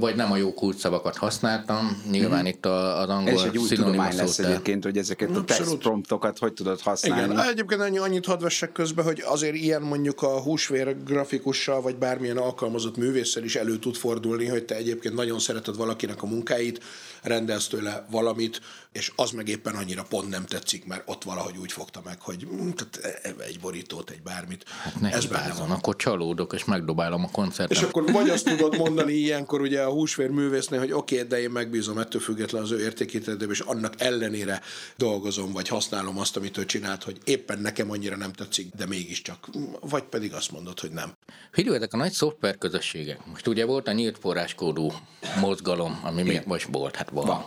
Vagy 0.00 0.16
nem 0.16 0.32
a 0.32 0.36
jó 0.36 0.54
kulcsszavakat 0.54 1.16
használtam. 1.16 2.02
Nyilván 2.10 2.38
mm-hmm. 2.38 2.46
itt 2.46 2.66
az 2.66 3.08
angol 3.08 3.32
Ez 3.32 3.42
egy 3.42 3.58
új 3.58 3.68
tudomány 3.68 4.16
lesz 4.16 4.36
de... 4.36 4.46
egyébként, 4.46 4.84
hogy 4.84 4.96
ezeket 4.96 5.36
a 5.36 5.44
text 5.44 5.76
promptokat 5.76 6.38
hogy 6.38 6.52
tudod 6.52 6.80
használni. 6.80 7.32
Igen, 7.32 7.48
egyébként 7.48 7.80
annyi, 7.80 7.98
annyit 7.98 8.26
hadd 8.26 8.40
vessek 8.40 8.72
közbe, 8.72 9.02
hogy 9.02 9.22
azért 9.26 9.54
ilyen 9.54 9.82
mondjuk 9.82 10.22
a 10.22 10.40
húsvér 10.40 10.96
grafikussal, 11.04 11.80
vagy 11.80 11.96
bármilyen 11.96 12.36
alkalmazott 12.36 12.96
művésszel 12.96 13.44
is 13.44 13.56
elő 13.56 13.78
tud 13.78 13.94
fordulni, 13.94 14.46
hogy 14.46 14.64
te 14.64 14.74
egyébként 14.74 15.14
nagyon 15.14 15.38
szereted 15.38 15.76
valakinek 15.76 16.22
a 16.22 16.26
munkáit, 16.26 16.80
rendelsz 17.22 17.66
tőle 17.66 18.06
valamit, 18.10 18.60
és 18.92 19.12
az 19.16 19.30
meg 19.30 19.48
éppen 19.48 19.74
annyira 19.74 20.02
pont 20.02 20.28
nem 20.28 20.44
tetszik, 20.46 20.84
mert 20.84 21.02
ott 21.06 21.24
valahogy 21.24 21.56
úgy 21.58 21.72
fogta 21.72 22.00
meg, 22.04 22.20
hogy 22.20 22.42
hm, 22.42 22.68
tehát 22.68 23.24
egy 23.40 23.60
borítót, 23.60 24.10
egy 24.10 24.22
bármit. 24.22 24.68
Hát 24.68 25.00
ne 25.00 25.12
Ez 25.12 25.26
benne 25.26 25.54
van. 25.54 25.70
akkor 25.70 25.96
csalódok, 25.96 26.52
és 26.52 26.64
megdobálom 26.64 27.24
a 27.24 27.30
koncertet. 27.30 27.76
És 27.76 27.82
akkor 27.82 28.12
vagy 28.12 28.28
azt 28.28 28.44
tudod 28.44 28.76
mondani 28.76 29.12
ilyenkor 29.12 29.60
ugye 29.60 29.82
a 29.82 29.90
húsvér 29.90 30.30
művésznél, 30.30 30.78
hogy 30.78 30.92
oké, 30.92 31.14
okay, 31.14 31.28
de 31.28 31.40
én 31.40 31.50
megbízom 31.50 31.98
ettől 31.98 32.20
független 32.20 32.62
az 32.62 32.70
ő 32.70 32.80
értékítéletében, 32.80 33.54
és 33.54 33.60
annak 33.60 33.94
ellenére 33.98 34.60
dolgozom, 34.96 35.52
vagy 35.52 35.68
használom 35.68 36.18
azt, 36.18 36.36
amit 36.36 36.58
ő 36.58 36.64
csinált, 36.64 37.02
hogy 37.02 37.18
éppen 37.24 37.58
nekem 37.58 37.90
annyira 37.90 38.16
nem 38.16 38.32
tetszik, 38.32 38.74
de 38.74 38.86
mégiscsak. 38.86 39.48
Vagy 39.80 40.02
pedig 40.02 40.34
azt 40.34 40.52
mondod, 40.52 40.80
hogy 40.80 40.90
nem. 40.90 41.12
Figyelj, 41.50 41.76
ezek 41.76 41.92
a 41.92 41.96
nagy 41.96 42.12
szoftver 42.12 42.58
közösségek. 42.58 43.26
Most 43.26 43.46
ugye 43.46 43.64
volt 43.64 43.88
a 43.88 43.92
nyílt 43.92 44.18
forráskódú 44.18 44.92
mozgalom, 45.40 46.00
ami 46.04 46.22
még 46.22 46.42
most 46.44 46.68
volt, 46.70 46.96
hát 46.96 47.09
van. 47.10 47.26
van 47.26 47.44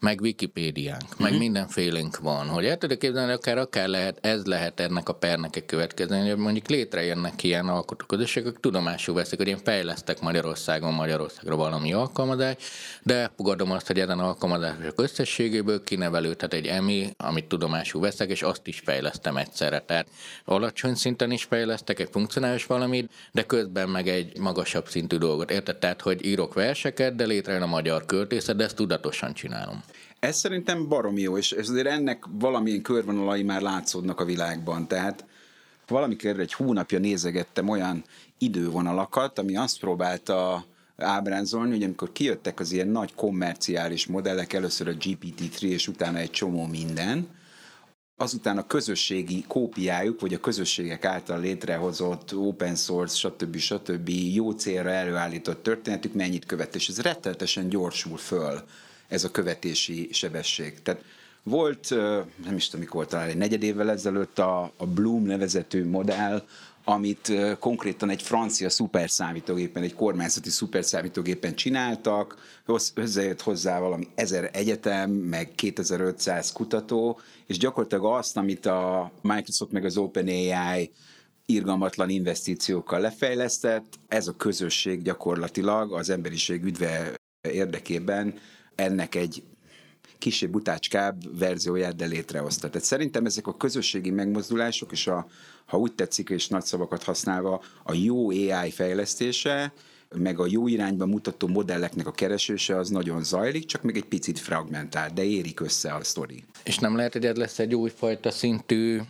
meg 0.00 0.20
Wikipédiánk, 0.20 1.18
meg 1.18 1.30
mhm. 1.30 1.40
mindenfélénk 1.40 2.18
van, 2.18 2.48
hogy 2.48 2.66
el 2.66 2.76
tudod 2.78 2.98
képzelni, 2.98 3.32
akár, 3.32 3.58
akár 3.58 3.88
lehet, 3.88 4.18
ez 4.20 4.44
lehet 4.44 4.80
ennek 4.80 5.08
a 5.08 5.12
pernek 5.12 5.56
egy 5.56 5.66
következő, 5.66 6.28
hogy 6.28 6.36
mondjuk 6.36 6.68
létrejönnek 6.68 7.42
ilyen 7.42 7.68
alkotóközösségek, 7.68 8.60
tudomásul 8.60 9.14
veszik, 9.14 9.38
hogy 9.38 9.48
én 9.48 9.58
fejlesztek 9.58 10.20
Magyarországon 10.20 10.94
Magyarországra 10.94 11.56
valami 11.56 11.92
alkalmazást, 11.92 12.58
de 13.02 13.30
fogadom 13.36 13.70
azt, 13.70 13.86
hogy 13.86 13.98
ezen 14.00 14.18
alkalmazások 14.18 15.00
összességéből 15.00 15.84
kinevelődhet 15.84 16.52
egy 16.52 16.66
EMI, 16.66 17.14
amit 17.16 17.44
tudomásul 17.44 18.00
veszek, 18.00 18.30
és 18.30 18.42
azt 18.42 18.66
is 18.66 18.82
fejlesztem 18.84 19.36
egyszerre. 19.36 19.80
Tehát 19.80 20.08
alacsony 20.44 20.94
szinten 20.94 21.30
is 21.30 21.44
fejlesztek 21.44 22.00
egy 22.00 22.08
funkcionális 22.10 22.66
valamit, 22.66 23.12
de 23.32 23.42
közben 23.42 23.88
meg 23.88 24.08
egy 24.08 24.38
magasabb 24.38 24.88
szintű 24.88 25.16
dolgot. 25.16 25.50
Érted? 25.50 25.76
Tehát, 25.76 26.00
hogy 26.00 26.24
írok 26.24 26.54
verseket, 26.54 27.14
de 27.14 27.24
létrejön 27.24 27.62
a 27.62 27.66
magyar 27.66 28.06
költészet, 28.06 28.56
de 28.56 28.64
ezt 28.64 28.76
tudatosan 28.76 29.32
csinálom. 29.32 29.82
Ez 30.18 30.36
szerintem 30.36 30.88
baromi 30.88 31.20
jó, 31.20 31.36
és 31.36 31.52
azért 31.52 31.86
ennek 31.86 32.24
valamilyen 32.30 32.82
körvonalai 32.82 33.42
már 33.42 33.60
látszódnak 33.60 34.20
a 34.20 34.24
világban. 34.24 34.88
Tehát 34.88 35.24
valamikor 35.86 36.40
egy 36.40 36.52
hónapja 36.52 36.98
nézegettem 36.98 37.68
olyan 37.68 38.04
idővonalakat, 38.38 39.38
ami 39.38 39.56
azt 39.56 39.78
próbálta 39.78 40.64
ábrázolni, 40.96 41.70
hogy 41.70 41.82
amikor 41.82 42.12
kijöttek 42.12 42.60
az 42.60 42.72
ilyen 42.72 42.88
nagy 42.88 43.14
kommerciális 43.14 44.06
modellek, 44.06 44.52
először 44.52 44.88
a 44.88 44.92
GPT-3, 44.92 45.62
és 45.62 45.88
utána 45.88 46.18
egy 46.18 46.30
csomó 46.30 46.66
minden, 46.66 47.28
azután 48.18 48.58
a 48.58 48.66
közösségi 48.66 49.44
kópiájuk, 49.48 50.20
vagy 50.20 50.34
a 50.34 50.40
közösségek 50.40 51.04
által 51.04 51.40
létrehozott 51.40 52.34
open 52.34 52.74
source, 52.74 53.16
stb. 53.16 53.56
stb. 53.56 54.08
jó 54.08 54.50
célra 54.50 54.90
előállított 54.90 55.62
történetük 55.62 56.14
mennyit 56.14 56.46
követ, 56.46 56.74
és 56.74 56.88
ez 56.88 57.00
rettenetesen 57.00 57.68
gyorsul 57.68 58.16
föl 58.16 58.62
ez 59.08 59.24
a 59.24 59.30
követési 59.30 60.08
sebesség. 60.12 60.82
Tehát 60.82 61.02
volt, 61.42 61.90
nem 62.44 62.56
is 62.56 62.66
tudom 62.68 62.80
mikor 62.80 63.06
talán 63.06 63.28
egy 63.28 63.36
negyed 63.36 63.62
évvel 63.62 63.90
ezelőtt 63.90 64.38
a, 64.38 64.72
a 64.76 64.86
Bloom 64.86 65.24
nevezetű 65.24 65.84
modell, 65.84 66.42
amit 66.88 67.32
konkrétan 67.58 68.10
egy 68.10 68.22
francia 68.22 68.70
szuperszámítógépen, 68.70 69.82
egy 69.82 69.94
kormányzati 69.94 70.50
szuperszámítógépen 70.50 71.54
csináltak, 71.54 72.36
hozzájött 72.94 73.40
hozzá 73.42 73.78
valami 73.78 74.08
ezer 74.14 74.50
egyetem, 74.52 75.10
meg 75.10 75.52
2500 75.54 76.52
kutató, 76.52 77.20
és 77.46 77.58
gyakorlatilag 77.58 78.04
azt, 78.04 78.36
amit 78.36 78.66
a 78.66 79.12
Microsoft 79.22 79.72
meg 79.72 79.84
az 79.84 79.96
OpenAI 79.96 80.92
irgalmatlan 81.46 82.08
investíciókkal 82.08 83.00
lefejlesztett, 83.00 83.94
ez 84.08 84.26
a 84.26 84.36
közösség 84.36 85.02
gyakorlatilag 85.02 85.92
az 85.92 86.10
emberiség 86.10 86.64
üdve 86.64 87.14
érdekében 87.52 88.34
ennek 88.76 89.14
egy 89.14 89.42
kisebb 90.18 90.50
butácskább 90.50 91.38
verzióját, 91.38 91.96
de 91.96 92.06
létrehozta. 92.06 92.68
Tehát 92.70 92.86
szerintem 92.86 93.24
ezek 93.24 93.46
a 93.46 93.56
közösségi 93.56 94.10
megmozdulások, 94.10 94.92
és 94.92 95.06
a, 95.06 95.26
ha 95.64 95.78
úgy 95.78 95.92
tetszik, 95.92 96.28
és 96.28 96.48
nagy 96.48 96.64
szavakat 96.64 97.02
használva, 97.02 97.62
a 97.84 97.94
jó 97.94 98.30
AI 98.30 98.70
fejlesztése, 98.70 99.72
meg 100.14 100.38
a 100.38 100.46
jó 100.48 100.68
irányba 100.68 101.06
mutató 101.06 101.46
modelleknek 101.46 102.06
a 102.06 102.12
keresése 102.12 102.76
az 102.76 102.88
nagyon 102.88 103.24
zajlik, 103.24 103.66
csak 103.66 103.82
még 103.82 103.96
egy 103.96 104.04
picit 104.04 104.38
fragmentált, 104.38 105.12
de 105.12 105.24
érik 105.24 105.60
össze 105.60 105.94
a 105.94 106.04
sztori. 106.04 106.44
És 106.64 106.78
nem 106.78 106.96
lehet, 106.96 107.12
hogy 107.12 107.26
ez 107.26 107.36
lesz 107.36 107.58
egy 107.58 107.74
újfajta 107.74 108.30
szintű 108.30 109.00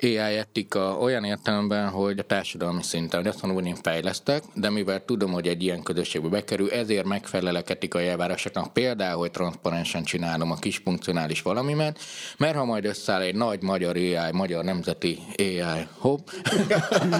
AI 0.00 0.16
etika 0.16 0.98
olyan 0.98 1.24
értelemben, 1.24 1.88
hogy 1.88 2.18
a 2.18 2.22
társadalmi 2.22 2.82
szinten, 2.82 3.20
hogy 3.20 3.28
azt 3.28 3.42
mondom, 3.42 3.62
hogy 3.62 3.70
én 3.72 3.82
fejlesztek, 3.82 4.42
de 4.54 4.70
mivel 4.70 5.04
tudom, 5.04 5.32
hogy 5.32 5.46
egy 5.46 5.62
ilyen 5.62 5.82
közösségbe 5.82 6.28
bekerül, 6.28 6.70
ezért 6.70 7.04
megfelelek 7.04 7.70
etikai 7.70 8.06
elvárásoknak, 8.06 8.72
például, 8.72 9.18
hogy 9.18 9.30
transzparensen 9.30 10.04
csinálom 10.04 10.50
a 10.50 10.56
kis 10.56 10.76
funkcionális 10.76 11.42
valamimet, 11.42 11.98
mert 12.36 12.56
ha 12.56 12.64
majd 12.64 12.84
összeáll 12.84 13.20
egy 13.20 13.34
nagy 13.34 13.62
magyar 13.62 13.96
AI, 13.96 14.32
magyar 14.32 14.64
nemzeti 14.64 15.18
AI, 15.38 15.86
hopp, 15.98 16.28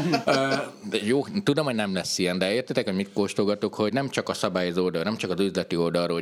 jó, 1.10 1.24
tudom, 1.42 1.64
hogy 1.64 1.74
nem 1.74 1.94
lesz 1.94 2.18
ilyen, 2.18 2.38
de 2.38 2.52
értitek, 2.52 2.84
hogy 2.84 2.94
mit 2.94 3.12
kóstolgatok, 3.12 3.74
hogy 3.74 3.92
nem 3.92 4.08
csak 4.08 4.28
a 4.28 4.34
szabályozó 4.34 4.84
oldal, 4.84 5.02
nem 5.02 5.16
csak 5.16 5.30
az 5.30 5.40
üzleti 5.40 5.76
oldalról, 5.76 6.20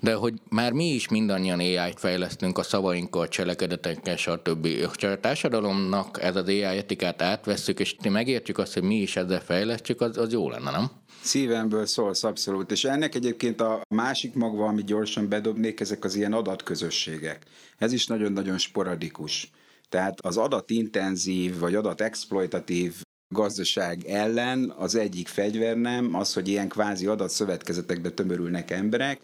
de 0.00 0.14
hogy 0.14 0.34
már 0.48 0.72
mi 0.72 0.84
is 0.84 1.08
mindannyian 1.08 1.58
AI-t 1.58 1.98
fejlesztünk 1.98 2.58
a 2.58 2.62
szavainkkal, 2.62 3.28
cselekedetekkel, 3.28 4.16
stb. 4.16 4.68
A 5.00 5.20
társadalom 5.20 5.85
annak 5.86 6.22
ez 6.22 6.36
az 6.36 6.48
AI 6.48 6.62
etikát 6.62 7.22
átvesszük, 7.22 7.80
és 7.80 7.96
megértjük 8.08 8.58
azt, 8.58 8.74
hogy 8.74 8.82
mi 8.82 8.96
is 8.96 9.16
ezzel 9.16 9.40
fejlesztjük, 9.40 10.00
az, 10.00 10.16
az 10.16 10.32
jó 10.32 10.50
lenne, 10.50 10.70
nem? 10.70 10.90
Szívemből 11.22 11.86
szólsz, 11.86 12.24
abszolút. 12.24 12.70
És 12.70 12.84
ennek 12.84 13.14
egyébként 13.14 13.60
a 13.60 13.82
másik 13.94 14.34
magva, 14.34 14.66
amit 14.66 14.86
gyorsan 14.86 15.28
bedobnék, 15.28 15.80
ezek 15.80 16.04
az 16.04 16.14
ilyen 16.14 16.32
adatközösségek. 16.32 17.44
Ez 17.78 17.92
is 17.92 18.06
nagyon-nagyon 18.06 18.58
sporadikus. 18.58 19.50
Tehát 19.88 20.20
az 20.20 20.36
adatintenzív 20.36 21.58
vagy 21.58 21.74
adatexploitatív 21.74 22.94
gazdaság 23.28 24.04
ellen 24.04 24.74
az 24.76 24.94
egyik 24.94 25.28
fegyver 25.28 25.76
nem 25.76 26.14
az, 26.14 26.34
hogy 26.34 26.48
ilyen 26.48 26.68
kvázi 26.68 27.06
adatszövetkezetekbe 27.06 28.10
tömörülnek 28.10 28.70
emberek, 28.70 29.20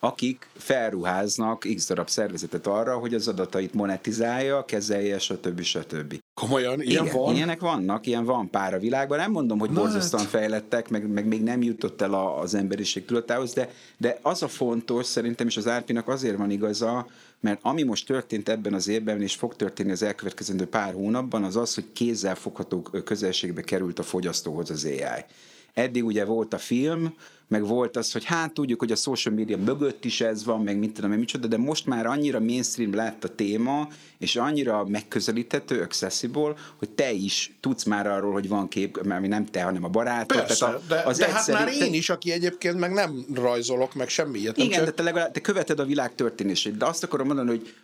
akik 0.00 0.48
felruháznak 0.56 1.66
x 1.74 1.86
darab 1.86 2.08
szervezetet 2.08 2.66
arra, 2.66 2.98
hogy 2.98 3.14
az 3.14 3.28
adatait 3.28 3.74
monetizálja, 3.74 4.64
kezelje, 4.64 5.18
stb. 5.18 5.60
stb. 5.60 6.18
Komolyan, 6.34 6.82
ilyen 6.82 7.04
Igen, 7.04 7.16
van? 7.16 7.34
Ilyenek 7.34 7.60
vannak, 7.60 8.06
ilyen 8.06 8.24
van 8.24 8.50
pár 8.50 8.74
a 8.74 8.78
világban. 8.78 9.18
Nem 9.18 9.30
mondom, 9.30 9.58
hogy 9.58 9.70
borzasztóan 9.70 10.22
hát. 10.22 10.32
fejlettek, 10.32 10.88
meg, 10.88 11.08
meg 11.08 11.26
még 11.26 11.42
nem 11.42 11.62
jutott 11.62 12.00
el 12.00 12.14
a, 12.14 12.40
az 12.40 12.54
emberiség 12.54 13.04
tudatához, 13.04 13.52
de, 13.52 13.70
de 13.96 14.18
az 14.22 14.42
a 14.42 14.48
fontos 14.48 15.06
szerintem, 15.06 15.46
és 15.46 15.56
az 15.56 15.68
Árpinak 15.68 16.08
azért 16.08 16.36
van 16.36 16.50
igaza, 16.50 17.06
mert 17.40 17.58
ami 17.62 17.82
most 17.82 18.06
történt 18.06 18.48
ebben 18.48 18.74
az 18.74 18.88
évben, 18.88 19.22
és 19.22 19.34
fog 19.34 19.56
történni 19.56 19.90
az 19.90 20.02
elkövetkezendő 20.02 20.66
pár 20.66 20.92
hónapban, 20.92 21.44
az 21.44 21.56
az, 21.56 21.74
hogy 21.74 21.92
kézzel 21.92 22.34
fogható 22.34 22.82
közelségbe 22.82 23.62
került 23.62 23.98
a 23.98 24.02
fogyasztóhoz 24.02 24.70
az 24.70 24.84
AI. 24.84 25.24
Eddig 25.74 26.04
ugye 26.04 26.24
volt 26.24 26.54
a 26.54 26.58
film, 26.58 27.14
meg 27.48 27.66
volt 27.66 27.96
az, 27.96 28.12
hogy 28.12 28.24
hát 28.24 28.52
tudjuk, 28.52 28.78
hogy 28.78 28.92
a 28.92 28.96
social 28.96 29.34
media 29.34 29.56
mögött 29.56 30.04
is 30.04 30.20
ez 30.20 30.44
van, 30.44 30.62
meg 30.62 30.78
mit 30.78 30.92
tudom, 30.92 31.10
micsoda, 31.10 31.46
de 31.46 31.56
most 31.56 31.86
már 31.86 32.06
annyira 32.06 32.40
mainstream 32.40 32.94
lett 32.94 33.24
a 33.24 33.34
téma, 33.34 33.88
és 34.18 34.36
annyira 34.36 34.84
megközelíthető, 34.84 35.80
accessible, 35.80 36.54
hogy 36.76 36.90
te 36.90 37.12
is 37.12 37.56
tudsz 37.60 37.84
már 37.84 38.06
arról, 38.06 38.32
hogy 38.32 38.48
van 38.48 38.68
kép, 38.68 38.96
ami 38.96 39.28
nem 39.28 39.44
te, 39.44 39.62
hanem 39.62 39.84
a 39.84 39.88
barátod. 39.88 40.36
Persze, 40.36 40.66
tehát 40.66 40.74
a, 40.74 40.82
de, 40.88 41.02
az 41.04 41.18
de 41.18 41.26
egyszerű, 41.26 41.56
hát 41.56 41.66
már 41.66 41.74
én 41.74 41.94
is, 41.94 42.10
aki 42.10 42.32
egyébként 42.32 42.78
meg 42.78 42.92
nem 42.92 43.24
rajzolok, 43.34 43.94
meg 43.94 44.08
semmi 44.08 44.38
ilyet. 44.38 44.56
Igen, 44.56 44.70
csak... 44.70 44.84
de 44.84 44.90
te 44.90 45.02
legalább 45.02 45.32
te 45.32 45.40
követed 45.40 45.78
a 45.78 45.84
világ 45.84 46.14
történését, 46.14 46.76
de 46.76 46.86
azt 46.86 47.02
akarom 47.02 47.26
mondani, 47.26 47.48
hogy 47.48 47.74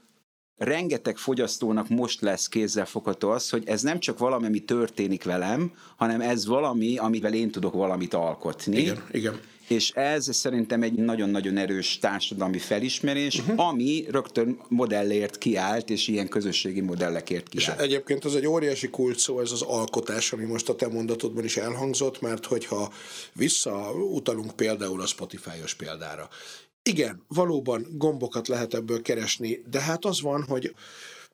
rengeteg 0.57 1.17
fogyasztónak 1.17 1.89
most 1.89 2.21
lesz 2.21 2.49
kézzelfogható 2.49 3.31
az, 3.31 3.51
hogy 3.51 3.63
ez 3.67 3.83
nem 3.83 3.99
csak 3.99 4.19
valami, 4.19 4.47
ami 4.47 4.61
történik 4.61 5.25
velem, 5.25 5.73
hanem 5.97 6.21
ez 6.21 6.47
valami, 6.47 6.97
amivel 6.97 7.35
én 7.35 7.51
tudok 7.51 7.73
valamit 7.73 8.15
alkotni. 8.15 8.79
Igen, 8.79 9.05
igen 9.11 9.41
és 9.69 9.91
ez 9.91 10.35
szerintem 10.37 10.83
egy 10.83 10.93
nagyon-nagyon 10.93 11.57
erős 11.57 11.99
társadalmi 11.99 12.59
felismerés, 12.59 13.39
uh-huh. 13.39 13.67
ami 13.69 14.05
rögtön 14.11 14.59
modellért 14.69 15.39
kiállt, 15.39 15.91
és 15.91 16.09
ilyen 16.09 16.29
közösségi 16.29 16.81
modellekért 16.81 17.49
kiállt. 17.49 17.79
És 17.79 17.85
egyébként 17.85 18.25
az 18.25 18.37
egy 18.37 18.47
óriási 18.47 18.89
kult 18.89 19.19
szó, 19.19 19.41
ez 19.41 19.53
az 19.53 19.63
alkotás, 19.63 20.33
ami 20.33 20.45
most 20.45 20.69
a 20.69 20.75
te 20.75 20.89
mondatodban 20.89 21.45
is 21.45 21.57
elhangzott, 21.57 22.21
mert 22.21 22.47
hogyha 22.47 22.93
visszautalunk 23.33 24.57
például 24.57 25.01
a 25.01 25.07
Spotify-os 25.07 25.75
példára, 25.75 26.29
igen, 26.83 27.25
valóban 27.29 27.87
gombokat 27.91 28.49
lehet 28.49 28.75
ebből 28.75 29.03
keresni, 29.03 29.63
de 29.71 29.81
hát 29.81 30.05
az 30.05 30.21
van, 30.21 30.45
hogy 30.49 30.75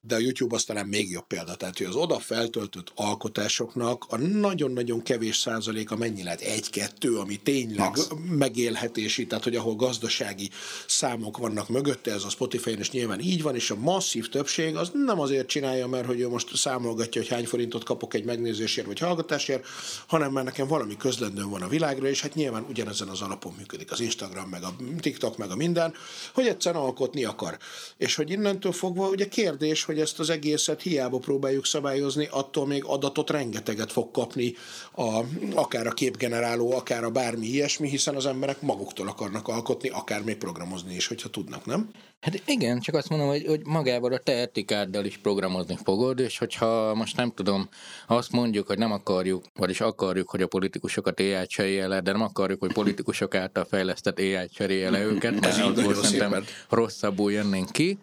de 0.00 0.14
a 0.14 0.18
YouTube 0.18 0.54
az 0.54 0.64
talán 0.64 0.86
még 0.86 1.10
jobb 1.10 1.26
példa. 1.26 1.54
Tehát, 1.54 1.78
hogy 1.78 1.86
az 1.86 1.94
oda 1.94 2.18
feltöltött 2.18 2.92
alkotásoknak 2.94 4.04
a 4.08 4.16
nagyon-nagyon 4.16 5.02
kevés 5.02 5.36
százaléka 5.36 5.96
mennyi 5.96 6.22
lehet? 6.22 6.40
Egy-kettő, 6.40 7.16
ami 7.16 7.36
tényleg 7.36 7.78
Max. 7.78 8.08
megélhetési, 8.30 9.26
tehát, 9.26 9.44
hogy 9.44 9.56
ahol 9.56 9.74
gazdasági 9.74 10.50
számok 10.86 11.36
vannak 11.36 11.68
mögötte, 11.68 12.12
ez 12.12 12.24
a 12.24 12.28
Spotify-on 12.28 12.78
is 12.78 12.90
nyilván 12.90 13.20
így 13.20 13.42
van, 13.42 13.54
és 13.54 13.70
a 13.70 13.76
masszív 13.76 14.28
többség 14.28 14.76
az 14.76 14.90
nem 14.92 15.20
azért 15.20 15.48
csinálja, 15.48 15.86
mert 15.86 16.06
hogy 16.06 16.20
ő 16.20 16.28
most 16.28 16.56
számolgatja, 16.56 17.20
hogy 17.20 17.30
hány 17.30 17.46
forintot 17.46 17.84
kapok 17.84 18.14
egy 18.14 18.24
megnézésért 18.24 18.86
vagy 18.86 18.98
hallgatásért, 18.98 19.66
hanem 20.06 20.32
mert 20.32 20.46
nekem 20.46 20.66
valami 20.66 20.96
közlendőm 20.96 21.50
van 21.50 21.62
a 21.62 21.68
világra, 21.68 22.08
és 22.08 22.20
hát 22.20 22.34
nyilván 22.34 22.64
ugyanezen 22.68 23.08
az 23.08 23.20
alapon 23.20 23.54
működik 23.58 23.92
az 23.92 24.00
Instagram, 24.00 24.48
meg 24.48 24.62
a 24.62 24.76
TikTok, 25.00 25.36
meg 25.36 25.50
a 25.50 25.56
minden, 25.56 25.94
hogy 26.34 26.46
egyszerűen 26.46 26.82
alkotni 26.82 27.24
akar. 27.24 27.58
És 27.96 28.14
hogy 28.14 28.30
innentől 28.30 28.72
fogva 28.72 29.08
ugye 29.08 29.28
kérdés, 29.28 29.84
hogy 29.88 30.00
ezt 30.00 30.18
az 30.18 30.30
egészet 30.30 30.82
hiába 30.82 31.18
próbáljuk 31.18 31.66
szabályozni, 31.66 32.28
attól 32.30 32.66
még 32.66 32.84
adatot 32.84 33.30
rengeteget 33.30 33.92
fog 33.92 34.10
kapni 34.10 34.54
a, 34.94 35.20
akár 35.54 35.86
a 35.86 35.92
képgeneráló, 35.92 36.72
akár 36.72 37.04
a 37.04 37.10
bármi 37.10 37.46
ilyesmi, 37.46 37.88
hiszen 37.88 38.14
az 38.14 38.26
emberek 38.26 38.60
maguktól 38.60 39.08
akarnak 39.08 39.48
alkotni, 39.48 39.88
akár 39.88 40.22
még 40.22 40.36
programozni 40.36 40.94
is, 40.94 41.06
hogyha 41.06 41.28
tudnak, 41.28 41.66
nem? 41.66 41.90
Hát 42.20 42.42
igen, 42.46 42.80
csak 42.80 42.94
azt 42.94 43.08
mondom, 43.08 43.28
hogy, 43.28 43.46
hogy 43.46 43.60
magával 43.64 44.12
a 44.12 44.18
te 44.18 44.32
etikáddal 44.32 45.04
is 45.04 45.16
programozni 45.16 45.78
fogod, 45.84 46.18
és 46.18 46.38
hogyha 46.38 46.94
most 46.94 47.16
nem 47.16 47.32
tudom, 47.34 47.68
azt 48.06 48.32
mondjuk, 48.32 48.66
hogy 48.66 48.78
nem 48.78 48.92
akarjuk, 48.92 49.44
vagyis 49.54 49.80
akarjuk, 49.80 50.30
hogy 50.30 50.42
a 50.42 50.46
politikusokat 50.46 51.20
AI 51.20 51.46
cserélje 51.46 51.86
le, 51.86 52.00
de 52.00 52.12
nem 52.12 52.22
akarjuk, 52.22 52.60
hogy 52.60 52.72
politikusok 52.72 53.34
által 53.34 53.64
fejlesztett 53.64 54.18
AI 54.18 54.48
cserélje 54.48 54.90
le 54.90 55.02
őket, 55.02 55.40
mert 55.40 55.58
akkor 55.58 55.96
szerintem 55.96 56.44
rosszabbul 56.68 57.32
jönnénk 57.32 57.70
ki, 57.70 57.98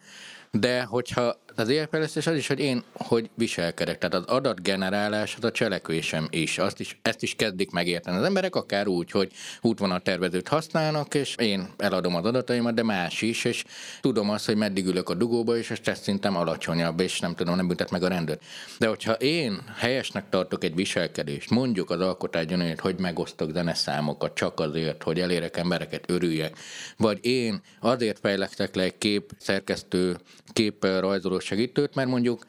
de 0.52 0.84
hogyha 0.84 1.36
az 1.60 1.70
élfejlesztés 1.70 2.28
az 2.28 2.36
is, 2.36 2.48
hogy 2.48 2.60
én 2.60 2.84
hogy 2.94 3.30
viselkedek. 3.34 3.98
Tehát 3.98 4.14
az 4.14 4.36
adatgenerálás, 4.36 5.36
az 5.38 5.44
a 5.44 5.52
cselekvésem 5.52 6.28
is. 6.30 6.58
Azt 6.58 6.80
is. 6.80 7.00
Ezt 7.02 7.24
is 7.24 7.36
kezdik 7.36 7.72
megérteni 7.72 8.18
az 8.18 8.24
emberek, 8.24 8.56
akár 8.56 8.88
úgy, 8.88 9.12
hogy 9.12 9.32
útvonaltervezőt 9.62 10.48
használnak, 10.48 11.14
és 11.14 11.36
én 11.36 11.70
eladom 11.78 12.16
az 12.16 12.26
adataimat, 12.26 12.74
de 12.74 12.84
más 12.84 13.22
is, 13.22 13.46
és 13.46 13.64
tudom 14.02 14.30
azt, 14.30 14.46
hogy 14.46 14.56
meddig 14.56 14.86
ülök 14.86 15.10
a 15.10 15.14
dugóba, 15.14 15.58
és 15.58 15.72
a 15.72 15.76
stressz 15.76 16.02
szintem 16.02 16.36
alacsonyabb, 16.36 17.00
és 17.00 17.20
nem 17.20 17.36
tudom, 17.36 17.56
nem 17.56 17.68
büntet 17.68 17.92
meg 17.92 18.04
a 18.04 18.08
rendőr. 18.08 18.38
De 18.80 18.88
hogyha 18.88 19.14
én 19.14 19.62
helyesnek 19.78 20.30
tartok 20.30 20.64
egy 20.64 20.76
viselkedést, 20.76 21.50
mondjuk 21.50 21.90
az 21.90 22.00
alkotásgyanúját, 22.00 22.80
hogy 22.80 23.00
megosztok 23.00 23.52
zeneszámokat 23.52 24.34
csak 24.34 24.60
azért, 24.60 25.04
hogy 25.04 25.20
elérek 25.20 25.58
embereket, 25.58 26.10
örüljek, 26.10 26.58
vagy 26.98 27.26
én 27.26 27.62
azért 27.80 28.20
fejlesztek 28.20 28.76
le 28.76 28.84
egy 28.84 28.98
kép 28.98 29.32
szerkesztő, 29.38 30.18
kép 30.54 30.84
rajzolós 30.84 31.45
segítőt, 31.46 31.96
mert 31.96 32.10
mondjuk 32.10 32.46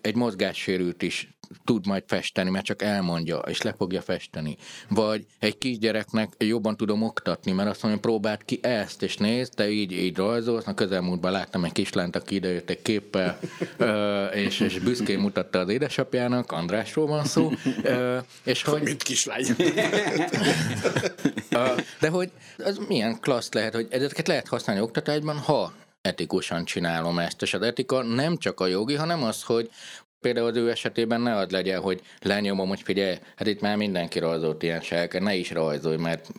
egy 0.00 0.14
mozgássérült 0.14 1.02
is 1.02 1.28
tud 1.64 1.86
majd 1.86 2.02
festeni, 2.06 2.50
mert 2.50 2.64
csak 2.64 2.82
elmondja, 2.82 3.38
és 3.38 3.62
le 3.62 3.74
fogja 3.78 4.00
festeni. 4.00 4.56
Vagy 4.88 5.26
egy 5.38 5.58
kisgyereknek 5.58 6.32
jobban 6.38 6.76
tudom 6.76 7.02
oktatni, 7.02 7.52
mert 7.52 7.68
azt 7.68 7.82
mondja, 7.82 8.00
próbáld 8.00 8.44
ki 8.44 8.58
ezt, 8.62 9.02
és 9.02 9.16
nézd, 9.16 9.54
te 9.54 9.70
így, 9.70 9.92
így 9.92 10.16
rajzolsz. 10.16 10.66
A 10.66 10.74
közelmúltban 10.74 11.32
láttam 11.32 11.64
egy 11.64 11.72
kislányt, 11.72 12.16
aki 12.16 12.34
idejött 12.34 12.70
egy 12.70 12.82
képpel, 12.82 13.38
és, 14.34 14.60
és 14.60 14.78
büszkén 14.78 15.18
mutatta 15.18 15.58
az 15.58 15.68
édesapjának, 15.68 16.52
Andrásról 16.52 17.06
van 17.06 17.24
szó. 17.24 17.50
És 18.44 18.62
hogy... 18.62 18.82
Mint 18.82 19.02
kislány. 19.02 19.44
De 22.00 22.08
hogy 22.08 22.30
az 22.58 22.80
milyen 22.88 23.20
klassz 23.20 23.52
lehet, 23.52 23.74
hogy 23.74 23.86
ezeket 23.90 24.28
lehet 24.28 24.48
használni 24.48 24.82
oktatásban, 24.82 25.36
ha 25.38 25.72
etikusan 26.00 26.64
csinálom 26.64 27.18
ezt, 27.18 27.42
és 27.42 27.54
az 27.54 27.62
etika 27.62 28.02
nem 28.02 28.36
csak 28.36 28.60
a 28.60 28.66
jogi, 28.66 28.94
hanem 28.94 29.22
az, 29.22 29.42
hogy 29.42 29.70
Például 30.20 30.46
az 30.46 30.56
ő 30.56 30.70
esetében 30.70 31.20
ne 31.20 31.36
az 31.36 31.50
legyen, 31.50 31.80
hogy 31.80 32.00
lenyomom, 32.20 32.68
hogy 32.68 32.82
figyelj, 32.82 33.18
hát 33.36 33.46
itt 33.46 33.60
már 33.60 33.76
mindenki 33.76 34.18
rajzolt 34.18 34.62
ilyen 34.62 34.80
sejke, 34.80 35.20
ne 35.20 35.34
is 35.34 35.50
rajzolj, 35.50 35.96
mert 35.96 36.30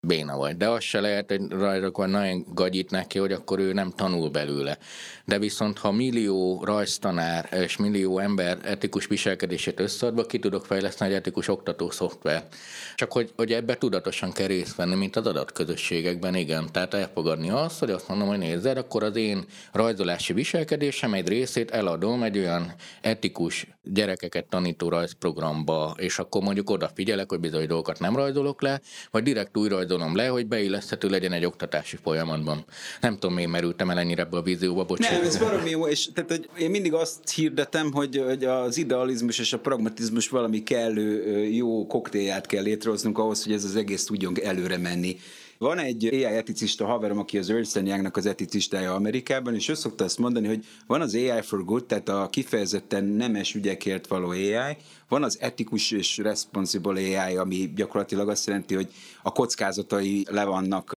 béna 0.00 0.36
vagy. 0.36 0.56
De 0.56 0.68
az 0.68 0.82
se 0.82 1.00
lehet, 1.00 1.30
hogy 1.30 1.40
rajzok 1.48 2.06
nagyon 2.06 2.44
gagyít 2.54 2.90
neki, 2.90 3.18
hogy 3.18 3.32
akkor 3.32 3.58
ő 3.58 3.72
nem 3.72 3.92
tanul 3.96 4.30
belőle. 4.30 4.78
De 5.24 5.38
viszont, 5.38 5.78
ha 5.78 5.92
millió 5.92 6.64
rajztanár 6.64 7.48
és 7.62 7.76
millió 7.76 8.18
ember 8.18 8.58
etikus 8.64 9.06
viselkedését 9.06 9.80
összeadva, 9.80 10.26
ki 10.26 10.38
tudok 10.38 10.66
fejleszteni 10.66 11.10
egy 11.10 11.16
etikus 11.16 11.48
oktató 11.48 11.90
szoftver. 11.90 12.46
Csak 12.94 13.12
hogy, 13.12 13.32
hogy 13.36 13.52
ebbe 13.52 13.74
tudatosan 13.74 14.32
kell 14.32 14.46
részt 14.46 14.76
venni, 14.76 14.94
mint 14.94 15.16
az 15.16 15.26
adatközösségekben, 15.26 16.34
igen. 16.34 16.68
Tehát 16.72 16.94
elfogadni 16.94 17.50
azt, 17.50 17.78
hogy 17.78 17.90
azt 17.90 18.08
mondom, 18.08 18.28
hogy 18.28 18.38
nézzel, 18.38 18.76
akkor 18.76 19.02
az 19.02 19.16
én 19.16 19.44
rajzolási 19.72 20.32
viselkedésem 20.32 21.14
egy 21.14 21.28
részét 21.28 21.70
eladom 21.70 22.22
egy 22.22 22.38
olyan 22.38 22.74
etikus 23.00 23.66
gyerekeket 23.92 24.44
tanító 24.44 24.88
rajzprogramba, 24.88 25.94
és 25.98 26.18
akkor 26.18 26.42
mondjuk 26.42 26.70
odafigyelek, 26.70 27.28
hogy 27.28 27.40
bizony 27.40 27.66
dolgokat 27.66 27.98
nem 27.98 28.16
rajzolok 28.16 28.62
le, 28.62 28.80
vagy 29.10 29.22
direkt 29.22 29.56
új 29.56 29.68
rajzolom 29.68 30.16
le, 30.16 30.26
hogy 30.26 30.46
beilleszthető 30.46 31.08
legyen 31.08 31.32
egy 31.32 31.44
oktatási 31.44 31.96
folyamatban. 32.02 32.64
Nem 33.00 33.12
tudom, 33.12 33.34
miért 33.34 33.50
merültem 33.50 33.90
el 33.90 33.98
ennyire 33.98 34.22
ebből 34.22 34.40
a 34.40 34.42
vízióba, 34.42 34.84
bocsánat. 34.84 35.18
Nem, 35.18 35.26
ez 35.28 35.38
valami 35.38 35.70
jó, 35.70 35.86
és 35.86 36.08
tehát, 36.14 36.30
hogy 36.30 36.48
én 36.58 36.70
mindig 36.70 36.92
azt 36.92 37.30
hirdetem, 37.30 37.92
hogy, 37.92 38.22
hogy 38.26 38.44
az 38.44 38.76
idealizmus 38.76 39.38
és 39.38 39.52
a 39.52 39.58
pragmatizmus 39.58 40.28
valami 40.28 40.62
kellő 40.62 41.44
jó 41.44 41.86
koktélját 41.86 42.46
kell 42.46 42.62
létrehoznunk 42.62 43.18
ahhoz, 43.18 43.44
hogy 43.44 43.52
ez 43.52 43.64
az 43.64 43.76
egész 43.76 44.04
tudjon 44.04 44.34
előre 44.42 44.76
menni. 44.76 45.16
Van 45.58 45.78
egy 45.78 46.06
AI 46.06 46.24
eticista 46.24 46.86
haverom, 46.86 47.18
aki 47.18 47.38
az 47.38 47.50
Ernst 47.50 47.74
Youngnak 47.74 48.16
az 48.16 48.26
eticistája 48.26 48.94
Amerikában, 48.94 49.54
és 49.54 49.68
ő 49.68 49.74
szokta 49.74 50.04
azt 50.04 50.18
mondani, 50.18 50.46
hogy 50.46 50.66
van 50.86 51.00
az 51.00 51.14
AI 51.14 51.42
for 51.42 51.64
good, 51.64 51.84
tehát 51.84 52.08
a 52.08 52.28
kifejezetten 52.30 53.04
nemes 53.04 53.54
ügyekért 53.54 54.06
való 54.06 54.28
AI, 54.28 54.76
van 55.08 55.22
az 55.22 55.40
etikus 55.40 55.90
és 55.90 56.18
responsible 56.18 57.24
AI, 57.24 57.36
ami 57.36 57.72
gyakorlatilag 57.74 58.28
azt 58.28 58.46
jelenti, 58.46 58.74
hogy 58.74 58.92
a 59.22 59.32
kockázatai 59.32 60.26
le 60.30 60.44
vannak 60.44 60.92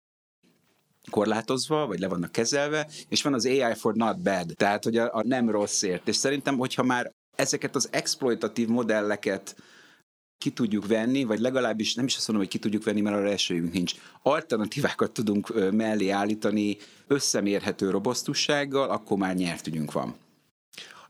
korlátozva, 1.10 1.86
vagy 1.86 1.98
le 1.98 2.08
vannak 2.08 2.32
kezelve, 2.32 2.88
és 3.08 3.22
van 3.22 3.34
az 3.34 3.46
AI 3.46 3.74
for 3.74 3.94
not 3.94 4.22
bad, 4.22 4.52
tehát 4.56 4.84
hogy 4.84 4.96
a, 4.96 5.14
a 5.14 5.22
nem 5.26 5.50
rosszért. 5.50 6.08
És 6.08 6.16
szerintem, 6.16 6.56
hogyha 6.58 6.82
már 6.82 7.12
ezeket 7.36 7.74
az 7.74 7.88
exploitatív 7.90 8.68
modelleket 8.68 9.56
ki 10.38 10.50
tudjuk 10.50 10.86
venni, 10.86 11.24
vagy 11.24 11.38
legalábbis 11.40 11.94
nem 11.94 12.04
is 12.04 12.16
azt 12.16 12.28
mondom, 12.28 12.46
hogy 12.46 12.54
ki 12.54 12.60
tudjuk 12.62 12.84
venni, 12.84 13.00
mert 13.00 13.16
arra 13.16 13.30
esélyünk 13.30 13.72
nincs. 13.72 13.94
Alternatívákat 14.22 15.10
tudunk 15.10 15.72
mellé 15.72 16.08
állítani 16.08 16.76
összemérhető 17.06 17.90
robosztussággal, 17.90 18.90
akkor 18.90 19.18
már 19.18 19.34
nyertügyünk 19.34 19.92
van 19.92 20.14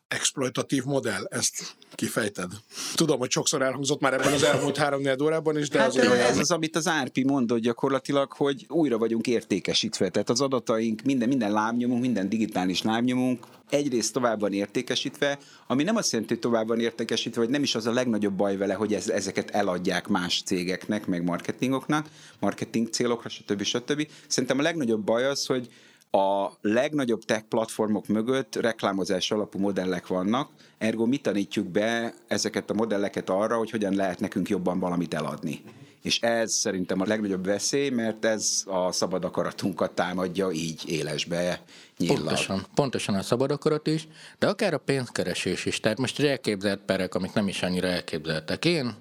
exploitatív 0.08 0.84
modell, 0.84 1.24
ezt 1.24 1.76
kifejted. 1.94 2.50
Tudom, 2.94 3.18
hogy 3.18 3.30
sokszor 3.30 3.62
elhangzott 3.62 4.00
már 4.00 4.14
ebben 4.14 4.32
az 4.32 4.42
elmúlt 4.42 4.76
három 4.76 5.02
órában 5.22 5.58
is, 5.58 5.68
de 5.68 5.78
hát 5.78 5.88
azért... 5.88 6.12
Ez 6.12 6.38
az, 6.38 6.50
amit 6.50 6.76
az 6.76 6.88
Árpi 6.88 7.24
mondott 7.24 7.58
gyakorlatilag, 7.58 8.32
hogy 8.32 8.66
újra 8.68 8.98
vagyunk 8.98 9.26
értékesítve. 9.26 10.08
Tehát 10.08 10.30
az 10.30 10.40
adataink, 10.40 11.02
minden, 11.02 11.28
minden 11.28 11.52
lábnyomunk, 11.52 12.00
minden 12.00 12.28
digitális 12.28 12.82
lábnyomunk 12.82 13.46
egyrészt 13.70 14.12
tovább 14.12 14.40
van 14.40 14.52
értékesítve, 14.52 15.38
ami 15.66 15.82
nem 15.82 15.96
azt 15.96 16.12
jelenti, 16.12 16.32
hogy 16.32 16.42
tovább 16.42 16.66
van 16.66 16.80
értékesítve, 16.80 17.40
hogy 17.40 17.50
nem 17.50 17.62
is 17.62 17.74
az 17.74 17.86
a 17.86 17.92
legnagyobb 17.92 18.34
baj 18.34 18.56
vele, 18.56 18.74
hogy 18.74 18.94
ez, 18.94 19.08
ezeket 19.08 19.50
eladják 19.50 20.08
más 20.08 20.42
cégeknek, 20.44 21.06
meg 21.06 21.24
marketingoknak, 21.24 22.08
marketing 22.40 22.88
célokra, 22.88 23.28
stb. 23.28 23.62
stb. 23.62 24.08
Szerintem 24.26 24.58
a 24.58 24.62
legnagyobb 24.62 25.04
baj 25.04 25.24
az, 25.24 25.46
hogy 25.46 25.68
a 26.10 26.50
legnagyobb 26.60 27.24
tech 27.24 27.42
platformok 27.42 28.06
mögött 28.06 28.56
reklámozás 28.56 29.30
alapú 29.30 29.58
modellek 29.58 30.06
vannak, 30.06 30.50
ergo 30.78 31.06
mi 31.06 31.16
tanítjuk 31.16 31.66
be 31.66 32.14
ezeket 32.26 32.70
a 32.70 32.74
modelleket 32.74 33.30
arra, 33.30 33.56
hogy 33.56 33.70
hogyan 33.70 33.94
lehet 33.94 34.20
nekünk 34.20 34.48
jobban 34.48 34.78
valamit 34.78 35.14
eladni. 35.14 35.62
És 36.02 36.20
ez 36.20 36.52
szerintem 36.52 37.00
a 37.00 37.04
legnagyobb 37.06 37.44
veszély, 37.44 37.88
mert 37.88 38.24
ez 38.24 38.62
a 38.66 38.92
szabad 38.92 39.24
akaratunkat 39.24 39.90
támadja 39.90 40.50
így 40.50 40.90
élesbe, 40.90 41.62
nyillag. 41.96 42.16
Pontosan, 42.16 42.66
pontosan 42.74 43.14
a 43.14 43.22
szabad 43.22 43.50
akarat 43.50 43.86
is, 43.86 44.08
de 44.38 44.46
akár 44.46 44.74
a 44.74 44.78
pénzkeresés 44.78 45.66
is. 45.66 45.80
Tehát 45.80 45.98
most 45.98 46.20
elképzelt 46.20 46.80
perek, 46.80 47.14
amik 47.14 47.32
nem 47.32 47.48
is 47.48 47.62
annyira 47.62 47.86
elképzeltek. 47.86 48.64
Én 48.64 48.94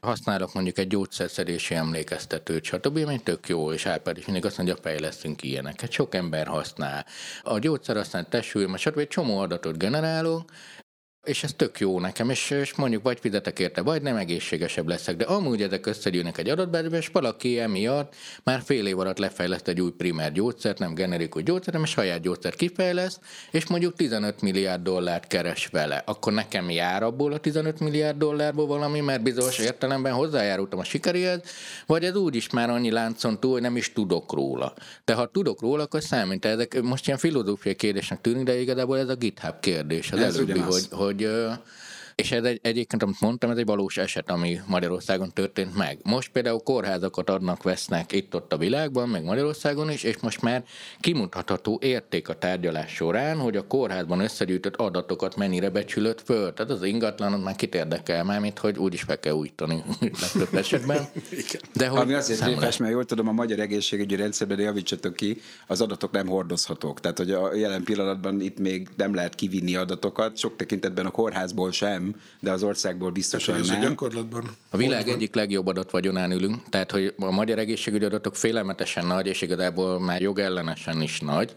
használok 0.00 0.52
mondjuk 0.54 0.78
egy 0.78 0.86
gyógyszerszedési 0.86 1.74
emlékeztetőt, 1.74 2.64
stb., 2.64 2.96
ami 2.96 3.18
tök 3.18 3.48
jó, 3.48 3.72
és 3.72 3.86
Ápár 3.86 4.18
is 4.18 4.24
mindig 4.24 4.44
azt 4.44 4.56
mondja, 4.56 4.76
fejlesztünk 4.76 5.42
ilyeneket. 5.42 5.90
Sok 5.90 6.14
ember 6.14 6.46
használ. 6.46 7.06
A 7.42 7.58
gyógyszer 7.58 7.96
aztán 7.96 8.26
testül, 8.30 8.76
stb. 8.76 8.98
egy 8.98 9.08
csomó 9.08 9.38
adatot 9.38 9.78
generálunk, 9.78 10.50
és 11.28 11.44
ez 11.44 11.52
tök 11.56 11.80
jó 11.80 12.00
nekem, 12.00 12.30
és, 12.30 12.50
és 12.50 12.74
mondjuk 12.74 13.02
vagy 13.02 13.18
fizetek 13.20 13.58
érte, 13.58 13.82
vagy 13.82 14.02
nem 14.02 14.16
egészségesebb 14.16 14.88
leszek, 14.88 15.16
de 15.16 15.24
amúgy 15.24 15.62
ezek 15.62 15.86
összegyűlnek 15.86 16.38
egy 16.38 16.48
adatbázisba, 16.48 16.96
és 16.96 17.08
valaki 17.08 17.58
emiatt 17.58 18.14
már 18.42 18.62
fél 18.64 18.86
év 18.86 18.98
alatt 18.98 19.18
lefejleszt 19.18 19.68
egy 19.68 19.80
új 19.80 19.90
primer 19.90 20.32
gyógyszert, 20.32 20.78
nem 20.78 20.94
generikus 20.94 21.42
gyógyszert, 21.42 21.72
hanem 21.72 21.86
saját 21.86 22.20
gyógyszert 22.20 22.56
kifejleszt, 22.56 23.20
és 23.50 23.66
mondjuk 23.66 23.94
15 23.94 24.42
milliárd 24.42 24.82
dollárt 24.82 25.26
keres 25.26 25.66
vele. 25.66 26.02
Akkor 26.06 26.32
nekem 26.32 26.70
jár 26.70 27.02
abból 27.02 27.32
a 27.32 27.38
15 27.38 27.80
milliárd 27.80 28.18
dollárból 28.18 28.66
valami, 28.66 29.00
mert 29.00 29.22
bizonyos 29.22 29.58
értelemben 29.58 30.12
hozzájárultam 30.12 30.78
a 30.78 30.84
sikeréhez, 30.84 31.40
vagy 31.86 32.04
ez 32.04 32.16
úgy 32.16 32.34
is 32.34 32.50
már 32.50 32.70
annyi 32.70 32.90
láncon 32.90 33.40
túl, 33.40 33.52
hogy 33.52 33.62
nem 33.62 33.76
is 33.76 33.92
tudok 33.92 34.32
róla. 34.32 34.74
De 35.04 35.14
ha 35.14 35.26
tudok 35.26 35.60
róla, 35.60 35.82
akkor 35.82 36.02
számít. 36.02 36.44
Ezek 36.44 36.82
most 36.82 37.06
ilyen 37.06 37.18
filozófiai 37.18 37.74
kérdésnek 37.74 38.20
tűnik, 38.20 38.44
de 38.44 38.60
igazából 38.60 38.98
ez 38.98 39.08
a 39.08 39.14
GitHub 39.14 39.60
kérdés. 39.60 40.12
Az 40.12 40.18
ez 40.18 40.34
előbbi, 40.34 40.58
hogy, 40.58 40.86
hogy 40.90 41.17
hogy 41.18 41.58
és 42.22 42.32
ez 42.32 42.44
egy, 42.44 42.58
egyébként, 42.62 43.02
amit 43.02 43.20
mondtam, 43.20 43.50
ez 43.50 43.56
egy 43.56 43.66
valós 43.66 43.96
eset, 43.96 44.30
ami 44.30 44.60
Magyarországon 44.66 45.32
történt 45.32 45.76
meg. 45.76 45.98
Most 46.02 46.30
például 46.30 46.58
kórházakat 46.58 47.30
adnak, 47.30 47.62
vesznek 47.62 48.12
itt-ott 48.12 48.52
a 48.52 48.56
világban, 48.56 49.08
meg 49.08 49.24
Magyarországon 49.24 49.90
is, 49.90 50.02
és 50.02 50.18
most 50.18 50.42
már 50.42 50.64
kimutatható 51.00 51.78
érték 51.82 52.28
a 52.28 52.34
tárgyalás 52.34 52.92
során, 52.92 53.38
hogy 53.38 53.56
a 53.56 53.66
kórházban 53.66 54.20
összegyűjtött 54.20 54.76
adatokat 54.76 55.36
mennyire 55.36 55.70
becsülött 55.70 56.20
föl. 56.20 56.52
Tehát 56.52 56.72
az 56.72 56.82
ingatlanot 56.82 57.44
már 57.44 57.56
kit 57.56 57.74
érdekel 57.74 58.24
már, 58.24 58.40
mint 58.40 58.58
hogy 58.58 58.78
úgyis 58.78 59.02
fel 59.02 59.18
kell 59.18 59.34
újítani 59.34 59.82
legtöbb 60.20 60.54
esetben. 60.54 61.08
De 61.72 61.88
hogy 61.88 62.00
Ami 62.00 62.12
azért 62.14 62.44
répes, 62.44 62.76
mert 62.76 62.92
jól 62.92 63.04
tudom, 63.04 63.28
a 63.28 63.32
magyar 63.32 63.58
egészségügyi 63.58 64.16
rendszerben 64.16 64.60
javítsatok 64.60 65.14
ki, 65.14 65.40
az 65.66 65.80
adatok 65.80 66.10
nem 66.10 66.26
hordozhatók. 66.26 67.00
Tehát, 67.00 67.18
hogy 67.18 67.30
a 67.30 67.54
jelen 67.54 67.84
pillanatban 67.84 68.40
itt 68.40 68.58
még 68.58 68.88
nem 68.96 69.14
lehet 69.14 69.34
kivinni 69.34 69.76
adatokat, 69.76 70.36
sok 70.36 70.56
tekintetben 70.56 71.06
a 71.06 71.10
kórházból 71.10 71.72
sem, 71.72 72.06
de 72.40 72.50
az 72.50 72.62
országból 72.62 73.10
biztosan 73.10 73.54
hát, 73.54 73.66
nem. 73.66 73.80
Gyakorlatban. 73.80 74.56
A 74.70 74.76
világ 74.76 75.08
egyik 75.08 75.34
legjobb 75.34 75.66
adatvagyon 75.66 76.32
ülünk, 76.32 76.68
tehát 76.68 76.90
hogy 76.90 77.14
a 77.18 77.30
magyar 77.30 77.58
egészségügyi 77.58 78.04
adatok 78.04 78.36
félelmetesen 78.36 79.06
nagy, 79.06 79.26
és 79.26 79.42
igazából 79.42 80.00
már 80.00 80.20
jogellenesen 80.20 81.02
is 81.02 81.20
nagy. 81.20 81.56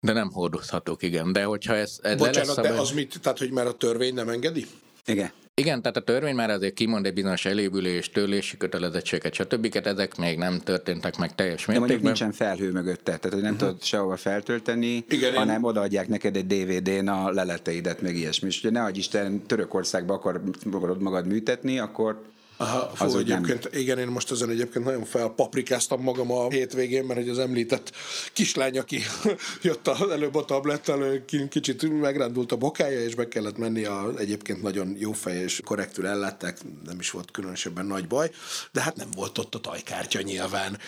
De 0.00 0.12
nem 0.12 0.30
hordozhatók, 0.32 1.02
igen. 1.02 1.32
De 1.32 1.44
hogyha 1.44 1.74
ez... 1.74 1.98
ez 2.02 2.18
Bocsánat, 2.18 2.56
lesz 2.56 2.66
de 2.66 2.80
az 2.80 2.90
mit? 2.90 3.20
Tehát, 3.22 3.38
hogy 3.38 3.50
már 3.50 3.66
a 3.66 3.72
törvény 3.72 4.14
nem 4.14 4.28
engedi? 4.28 4.66
Igen. 5.06 5.30
Igen, 5.60 5.82
tehát 5.82 5.96
a 5.96 6.00
törvény 6.00 6.34
már 6.34 6.50
azért 6.50 6.74
kimond 6.74 7.06
egy 7.06 7.14
bizonyos 7.14 7.44
elévülés, 7.44 8.10
törlési 8.10 8.56
kötelezettséget, 8.56 9.34
stb. 9.34 9.80
ezek 9.84 10.16
még 10.16 10.38
nem 10.38 10.58
történtek 10.58 11.16
meg 11.18 11.34
teljes 11.34 11.66
mértékben. 11.66 11.96
De 11.96 12.02
mondjuk 12.02 12.02
nincsen 12.02 12.32
felhő 12.32 12.70
mögötte, 12.72 13.16
tehát 13.16 13.32
hogy 13.32 13.42
nem 13.42 13.52
uh-huh. 13.52 13.68
tudod 13.68 13.82
sehova 13.82 14.16
feltölteni, 14.16 15.04
Igen, 15.08 15.34
hanem 15.34 15.56
én... 15.56 15.64
odaadják 15.64 16.08
neked 16.08 16.36
egy 16.36 16.46
DVD-n 16.46 17.08
a 17.08 17.30
leleteidet, 17.30 18.02
meg 18.02 18.16
ilyesmi. 18.16 18.48
És 18.48 18.58
ugye 18.58 18.70
ne 18.70 18.82
adj 18.82 18.98
Isten, 18.98 19.42
Törökországba 19.46 20.14
akarod 20.14 21.00
magad 21.00 21.26
műtetni, 21.26 21.78
akkor 21.78 22.22
Aha, 22.60 22.90
fú, 22.94 23.04
az 23.04 23.14
egyébként, 23.14 23.70
nem. 23.70 23.80
igen, 23.80 23.98
én 23.98 24.06
most 24.06 24.30
ezen 24.30 24.50
egyébként 24.50 24.84
nagyon 24.84 25.04
felpaprikáztam 25.04 26.02
magam 26.02 26.32
a 26.32 26.50
hétvégén, 26.50 27.04
mert 27.04 27.20
hogy 27.20 27.28
az 27.28 27.38
említett 27.38 27.92
kislány, 28.32 28.78
aki 28.78 29.00
jött 29.62 29.88
az 29.88 30.10
előbb 30.10 30.34
a 30.34 30.44
tablettel, 30.44 31.24
kicsit 31.48 32.00
megrándult 32.00 32.52
a 32.52 32.56
bokája, 32.56 33.00
és 33.00 33.14
be 33.14 33.28
kellett 33.28 33.58
menni 33.58 33.84
a 33.84 34.12
egyébként 34.18 34.62
nagyon 34.62 34.96
jó 34.98 35.12
fej 35.12 35.36
és 35.36 35.60
korrektül 35.64 36.06
ellátták, 36.06 36.58
nem 36.84 36.98
is 36.98 37.10
volt 37.10 37.30
különösebben 37.30 37.86
nagy 37.86 38.06
baj, 38.06 38.30
de 38.72 38.80
hát 38.80 38.96
nem 38.96 39.08
volt 39.14 39.38
ott 39.38 39.54
a 39.54 39.60
tajkártya 39.60 40.20
nyilván. 40.20 40.78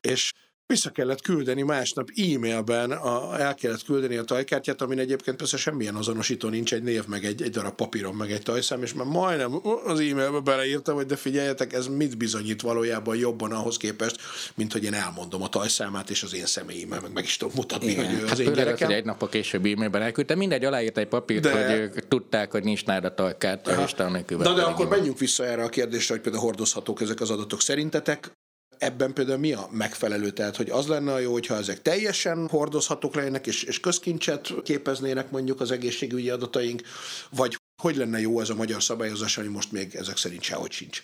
És 0.00 0.32
vissza 0.70 0.90
kellett 0.90 1.20
küldeni 1.20 1.62
másnap 1.62 2.08
e-mailben, 2.16 2.90
a, 2.90 3.40
el 3.40 3.54
kellett 3.54 3.84
küldeni 3.84 4.16
a 4.16 4.24
tajkártyát, 4.24 4.82
amin 4.82 4.98
egyébként 4.98 5.36
persze 5.36 5.56
semmilyen 5.56 5.94
azonosító 5.94 6.48
nincs, 6.48 6.74
egy 6.74 6.82
név, 6.82 7.06
meg 7.06 7.24
egy, 7.24 7.42
egy 7.42 7.50
darab 7.50 7.74
papíron, 7.74 8.14
meg 8.14 8.30
egy 8.30 8.42
tajszám, 8.42 8.82
és 8.82 8.94
már 8.94 9.06
majdnem 9.06 9.60
az 9.84 10.00
e-mailbe 10.00 10.40
beleírtam, 10.40 10.94
hogy 10.94 11.06
de 11.06 11.16
figyeljetek, 11.16 11.72
ez 11.72 11.86
mit 11.86 12.16
bizonyít 12.16 12.60
valójában 12.62 13.16
jobban 13.16 13.52
ahhoz 13.52 13.76
képest, 13.76 14.16
mint 14.54 14.72
hogy 14.72 14.84
én 14.84 14.94
elmondom 14.94 15.42
a 15.42 15.48
tajszámát, 15.48 16.10
és 16.10 16.22
az 16.22 16.34
én 16.34 16.46
személyimmel 16.46 17.00
meg 17.00 17.12
meg 17.12 17.24
is 17.24 17.36
tudom 17.36 17.54
mutatni, 17.56 17.90
Igen. 17.90 18.06
hogy 18.06 18.22
az 18.22 18.28
hát 18.28 18.38
én 18.38 18.52
gyerekem. 18.52 18.88
Az, 18.88 18.94
egy 18.94 19.04
nap 19.04 19.22
a 19.22 19.28
később 19.28 19.64
e-mailben 19.64 20.02
elküldtem, 20.02 20.38
mindegy, 20.38 20.64
aláírt 20.64 20.98
egy 20.98 21.08
papírt, 21.08 21.42
de... 21.42 21.66
hogy 21.66 21.78
ők 21.78 22.08
tudták, 22.08 22.50
hogy 22.50 22.64
nincs 22.64 22.84
nálad 22.84 23.04
a 23.04 23.14
tajkártya, 23.14 23.82
és 23.84 23.94
Na 24.28 24.54
de 24.54 24.62
akkor 24.62 24.88
menjünk 24.88 25.18
vissza 25.18 25.46
erre 25.46 25.62
a 25.62 25.68
kérdésre, 25.68 26.14
hogy 26.14 26.22
például 26.22 26.44
hordozhatók 26.44 27.00
ezek 27.00 27.20
az 27.20 27.30
adatok 27.30 27.60
szerintetek 27.60 28.32
ebben 28.80 29.12
például 29.12 29.38
mi 29.38 29.52
a 29.52 29.68
megfelelő? 29.70 30.30
Tehát, 30.30 30.56
hogy 30.56 30.70
az 30.70 30.86
lenne 30.86 31.12
a 31.12 31.18
jó, 31.18 31.32
hogyha 31.32 31.56
ezek 31.56 31.82
teljesen 31.82 32.48
hordozhatók 32.48 33.14
lennének, 33.14 33.46
és, 33.46 33.62
és 33.62 33.80
közkincset 33.80 34.52
képeznének 34.62 35.30
mondjuk 35.30 35.60
az 35.60 35.70
egészségügyi 35.70 36.30
adataink, 36.30 36.82
vagy 37.30 37.58
hogy 37.82 37.96
lenne 37.96 38.20
jó 38.20 38.40
ez 38.40 38.50
a 38.50 38.54
magyar 38.54 38.82
szabályozás, 38.82 39.38
ami 39.38 39.48
most 39.48 39.72
még 39.72 39.94
ezek 39.94 40.16
szerint 40.16 40.42
sehogy 40.42 40.70
sincs? 40.70 41.02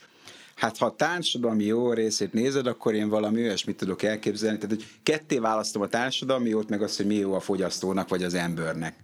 Hát 0.54 0.76
ha 0.76 0.86
a 0.86 0.94
társadalmi 0.96 1.64
jó 1.64 1.92
részét 1.92 2.32
nézed, 2.32 2.66
akkor 2.66 2.94
én 2.94 3.08
valami 3.08 3.42
olyasmit 3.42 3.76
tudok 3.76 4.02
elképzelni. 4.02 4.58
Tehát, 4.58 4.74
hogy 4.74 4.86
ketté 5.02 5.38
választom 5.38 5.82
a 5.82 5.88
társadalmi 5.88 6.48
jót, 6.48 6.68
meg 6.68 6.82
azt, 6.82 6.96
hogy 6.96 7.06
mi 7.06 7.14
jó 7.14 7.34
a 7.34 7.40
fogyasztónak, 7.40 8.08
vagy 8.08 8.22
az 8.22 8.34
embernek. 8.34 8.94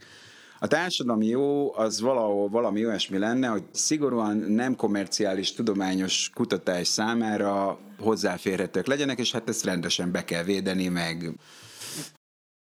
A 0.63 0.67
társadalmi 0.67 1.27
jó 1.27 1.75
az 1.77 2.01
valahol 2.01 2.49
valami 2.49 2.87
olyasmi 2.87 3.19
lenne, 3.19 3.47
hogy 3.47 3.63
szigorúan 3.71 4.37
nem 4.37 4.77
komerciális 4.77 5.53
tudományos 5.53 6.31
kutatás 6.35 6.87
számára 6.87 7.79
hozzáférhetők 7.99 8.87
legyenek, 8.87 9.19
és 9.19 9.33
hát 9.33 9.49
ezt 9.49 9.65
rendesen 9.65 10.11
be 10.11 10.25
kell 10.25 10.43
védeni, 10.43 10.89
meg 10.89 11.35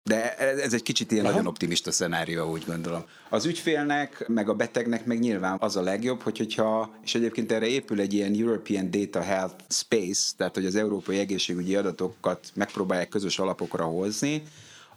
de 0.02 0.36
ez 0.36 0.72
egy 0.72 0.82
kicsit 0.82 1.12
ilyen 1.12 1.24
Aha. 1.24 1.34
nagyon 1.34 1.50
optimista 1.50 1.92
szenárió, 1.92 2.50
úgy 2.50 2.64
gondolom. 2.66 3.04
Az 3.28 3.44
ügyfélnek, 3.44 4.28
meg 4.28 4.48
a 4.48 4.54
betegnek 4.54 5.04
meg 5.04 5.18
nyilván 5.18 5.56
az 5.60 5.76
a 5.76 5.82
legjobb, 5.82 6.20
hogy, 6.20 6.38
hogyha, 6.38 6.94
és 7.04 7.14
egyébként 7.14 7.52
erre 7.52 7.66
épül 7.66 8.00
egy 8.00 8.12
ilyen 8.12 8.34
European 8.34 8.90
Data 8.90 9.20
Health 9.20 9.64
Space, 9.68 10.32
tehát 10.36 10.54
hogy 10.54 10.66
az 10.66 10.74
európai 10.74 11.18
egészségügyi 11.18 11.76
adatokat 11.76 12.50
megpróbálják 12.54 13.08
közös 13.08 13.38
alapokra 13.38 13.84
hozni, 13.84 14.42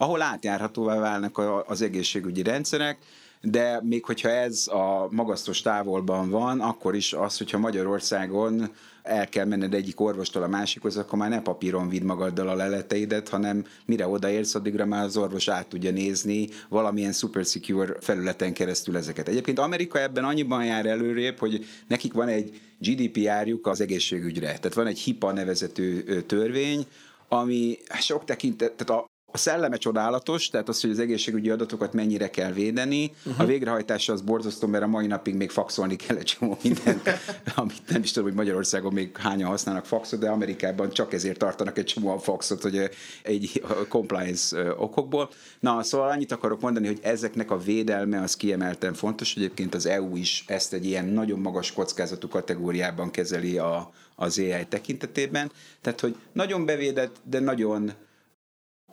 ahol 0.04 0.22
átjárhatóvá 0.22 1.00
válnak 1.00 1.42
az 1.68 1.82
egészségügyi 1.82 2.44
rendszerek, 2.44 2.98
de 3.42 3.80
még 3.84 4.06
hogyha 4.06 4.30
ez 4.30 4.68
a 4.68 5.08
magasztos 5.10 5.62
távolban 5.62 6.30
van, 6.30 6.62
akkor 6.62 6.96
is 6.96 7.14
az, 7.14 7.38
hogyha 7.38 7.58
Magyarországon 7.58 8.72
el 9.04 9.30
kell 9.30 9.46
menned 9.46 9.74
egyik 9.74 10.00
orvostól 10.00 10.44
a 10.44 10.48
másikhoz, 10.48 10.98
akkor 10.98 11.20
már 11.20 11.30
ne 11.30 11.42
papíron 11.42 11.90
vidd 11.90 12.04
magaddal 12.04 12.48
a 12.48 12.56
leleteidet, 12.56 13.30
hanem 13.30 13.66
mire 13.86 14.08
odaérsz, 14.08 14.56
addigra 14.56 14.86
már 14.86 15.04
az 15.04 15.18
orvos 15.18 15.48
át 15.48 15.68
tudja 15.68 15.92
nézni 15.92 16.48
valamilyen 16.70 17.12
super 17.12 17.46
secure 17.46 17.96
felületen 18.00 18.54
keresztül 18.54 18.98
ezeket. 18.98 19.28
Egyébként 19.28 19.60
Amerika 19.60 20.02
ebben 20.02 20.24
annyiban 20.24 20.66
jár 20.66 20.86
előrébb, 20.86 21.38
hogy 21.38 21.66
nekik 21.88 22.14
van 22.14 22.28
egy 22.28 22.62
GDPR-juk 22.80 23.68
az 23.68 23.82
egészségügyre. 23.82 24.48
Tehát 24.48 24.74
van 24.74 24.88
egy 24.88 25.00
HIPAA 25.00 25.32
nevezető 25.32 26.22
törvény, 26.22 26.86
ami 27.28 27.78
sok 28.00 28.26
tekintet, 28.26 28.74
tehát 28.74 29.04
a, 29.34 29.38
szelleme 29.38 29.78
csodálatos, 29.78 30.50
tehát 30.50 30.70
az, 30.70 30.82
hogy 30.82 30.90
az 30.90 31.00
egészségügyi 31.00 31.50
adatokat 31.50 31.94
mennyire 31.94 32.30
kell 32.30 32.52
védeni. 32.52 33.12
Uh-huh. 33.26 33.42
A 33.42 33.46
végrehajtása 33.46 34.14
az 34.14 34.22
borzasztó, 34.22 34.68
mert 34.68 34.84
a 34.84 34.88
mai 34.88 35.08
napig 35.08 35.36
még 35.36 35.50
faxolni 35.50 35.96
kell 35.96 36.18
egy 36.18 36.24
csomó 36.24 36.58
mindent, 36.64 37.10
amit 37.56 37.82
nem 37.88 38.02
is 38.02 38.12
tudom, 38.12 38.28
hogy 38.28 38.38
Magyarországon 38.38 38.94
még 38.94 39.18
hányan 39.18 39.50
használnak 39.50 39.86
faxot, 39.86 40.20
de 40.20 40.30
Amerikában 40.30 40.90
csak 40.92 41.14
ezért 41.14 41.38
tartanak 41.38 41.78
egy 41.78 41.86
csomó 41.86 42.18
faxot, 42.18 42.62
hogy 42.62 42.90
egy 43.24 43.64
compliance 43.88 44.74
okokból. 44.78 45.30
Na, 45.60 45.84
szóval 45.84 46.10
annyit 46.10 46.32
akarok 46.32 46.62
mondani, 46.62 46.88
hogy 46.88 47.00
ezeknek 47.02 47.52
a 47.52 47.58
védelme 47.58 48.22
az 48.22 48.36
kiemelten 48.36 48.94
fontos. 48.94 49.36
Egyébként 49.36 49.76
az 49.76 49.86
EU 49.86 50.16
is 50.16 50.44
ezt 50.48 50.74
egy 50.74 50.86
ilyen 50.86 51.06
nagyon 51.06 51.40
magas 51.40 51.72
kockázatú 51.72 52.28
kategóriában 52.28 53.12
kezeli 53.12 53.58
a, 53.58 53.92
az 54.16 54.40
AI 54.40 54.66
tekintetében. 54.70 55.52
Tehát, 55.82 56.00
hogy 56.00 56.16
nagyon 56.32 56.66
bevédett, 56.66 57.16
de 57.24 57.40
nagyon 57.40 57.92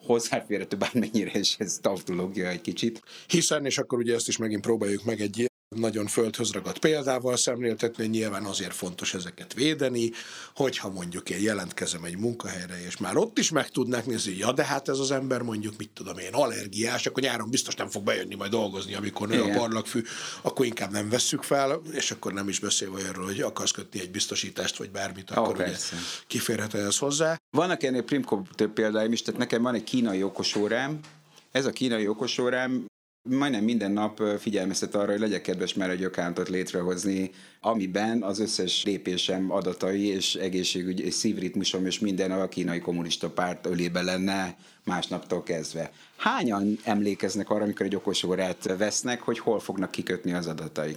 hozzáférhető 0.05 0.77
bármennyire 0.77 1.39
is 1.39 1.57
ez 1.59 1.79
tautológia 1.81 2.49
egy 2.49 2.61
kicsit. 2.61 3.03
Hiszen, 3.27 3.65
és 3.65 3.79
akkor 3.79 3.99
ugye 3.99 4.15
ezt 4.15 4.29
is 4.29 4.37
megint 4.37 4.63
próbáljuk 4.63 5.05
meg 5.05 5.21
egy 5.21 5.50
nagyon 5.77 6.07
földhöz 6.07 6.53
ragadt 6.53 6.79
példával 6.79 7.37
szemléltetni, 7.37 8.07
nyilván 8.07 8.45
azért 8.45 8.75
fontos 8.75 9.15
ezeket 9.15 9.55
védeni, 9.55 10.11
hogyha 10.55 10.91
mondjuk 10.91 11.31
én 11.31 11.41
jelentkezem 11.41 12.05
egy 12.05 12.17
munkahelyre, 12.17 12.85
és 12.87 12.97
már 12.97 13.17
ott 13.17 13.39
is 13.39 13.51
meg 13.51 13.69
tudnák 13.69 14.07
nézni, 14.07 14.37
ja, 14.37 14.53
de 14.53 14.65
hát 14.65 14.89
ez 14.89 14.99
az 14.99 15.11
ember 15.11 15.43
mondjuk, 15.43 15.77
mit 15.77 15.91
tudom 15.91 16.19
én, 16.19 16.33
allergiás, 16.33 17.07
akkor 17.07 17.23
nyáron 17.23 17.51
biztos 17.51 17.75
nem 17.75 17.89
fog 17.89 18.05
bejönni 18.05 18.35
majd 18.35 18.51
dolgozni, 18.51 18.95
amikor 18.95 19.29
nő 19.29 19.43
a 19.43 19.59
parlagfű, 19.59 20.03
akkor 20.43 20.67
inkább 20.67 20.91
nem 20.91 21.09
vesszük 21.09 21.43
fel, 21.43 21.81
és 21.93 22.11
akkor 22.11 22.33
nem 22.33 22.49
is 22.49 22.59
beszélve 22.59 23.09
arról, 23.09 23.25
hogy 23.25 23.41
akarsz 23.41 23.71
kötni 23.71 24.01
egy 24.01 24.11
biztosítást, 24.11 24.77
vagy 24.77 24.91
bármit, 24.91 25.31
akkor 25.31 25.61
oh, 25.61 25.67
ugye 25.67 25.77
kiférhet 26.27 26.75
ez 26.75 26.99
hozzá. 26.99 27.37
Vannak 27.51 27.83
ennél 27.83 28.05
több 28.55 28.73
példáim 28.73 29.13
is, 29.13 29.23
tehát 29.23 29.41
nekem 29.41 29.63
van 29.63 29.75
egy 29.75 29.85
kínai 29.85 30.23
okosórám, 30.23 31.01
ez 31.53 31.67
a 31.67 31.71
kínai 31.71 32.09
okosórám 32.09 32.87
majdnem 33.23 33.65
minden 33.65 33.91
nap 33.93 34.23
figyelmeztet 34.39 34.95
arra, 34.95 35.11
hogy 35.11 35.21
legyek 35.21 35.43
kedves 35.43 35.75
már 35.75 35.91
egy 35.91 36.05
accountot 36.05 36.49
létrehozni, 36.49 37.31
amiben 37.61 38.23
az 38.23 38.41
összes 38.41 38.85
lépésem 38.85 39.51
adatai 39.51 40.07
és 40.07 40.35
egészségügy 40.35 41.01
és 41.01 41.15
szívritmusom 41.15 41.87
és 41.87 41.99
minden 41.99 42.31
a 42.31 42.49
kínai 42.49 42.79
kommunista 42.79 43.31
párt 43.31 43.67
ölébe 43.67 44.03
lenne 44.03 44.57
másnaptól 44.85 45.43
kezdve. 45.43 45.91
Hányan 46.17 46.79
emlékeznek 46.85 47.51
arra, 47.51 47.65
amikor 47.65 47.87
egy 47.87 47.97
okosórát 47.97 48.77
vesznek, 48.79 49.21
hogy 49.21 49.39
hol 49.39 49.61
fognak 49.61 49.91
kikötni 49.91 50.33
az 50.33 50.47
adatai? 50.47 50.97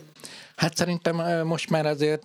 Hát 0.56 0.76
szerintem 0.76 1.46
most 1.48 1.70
már 1.70 1.86
azért 1.86 2.22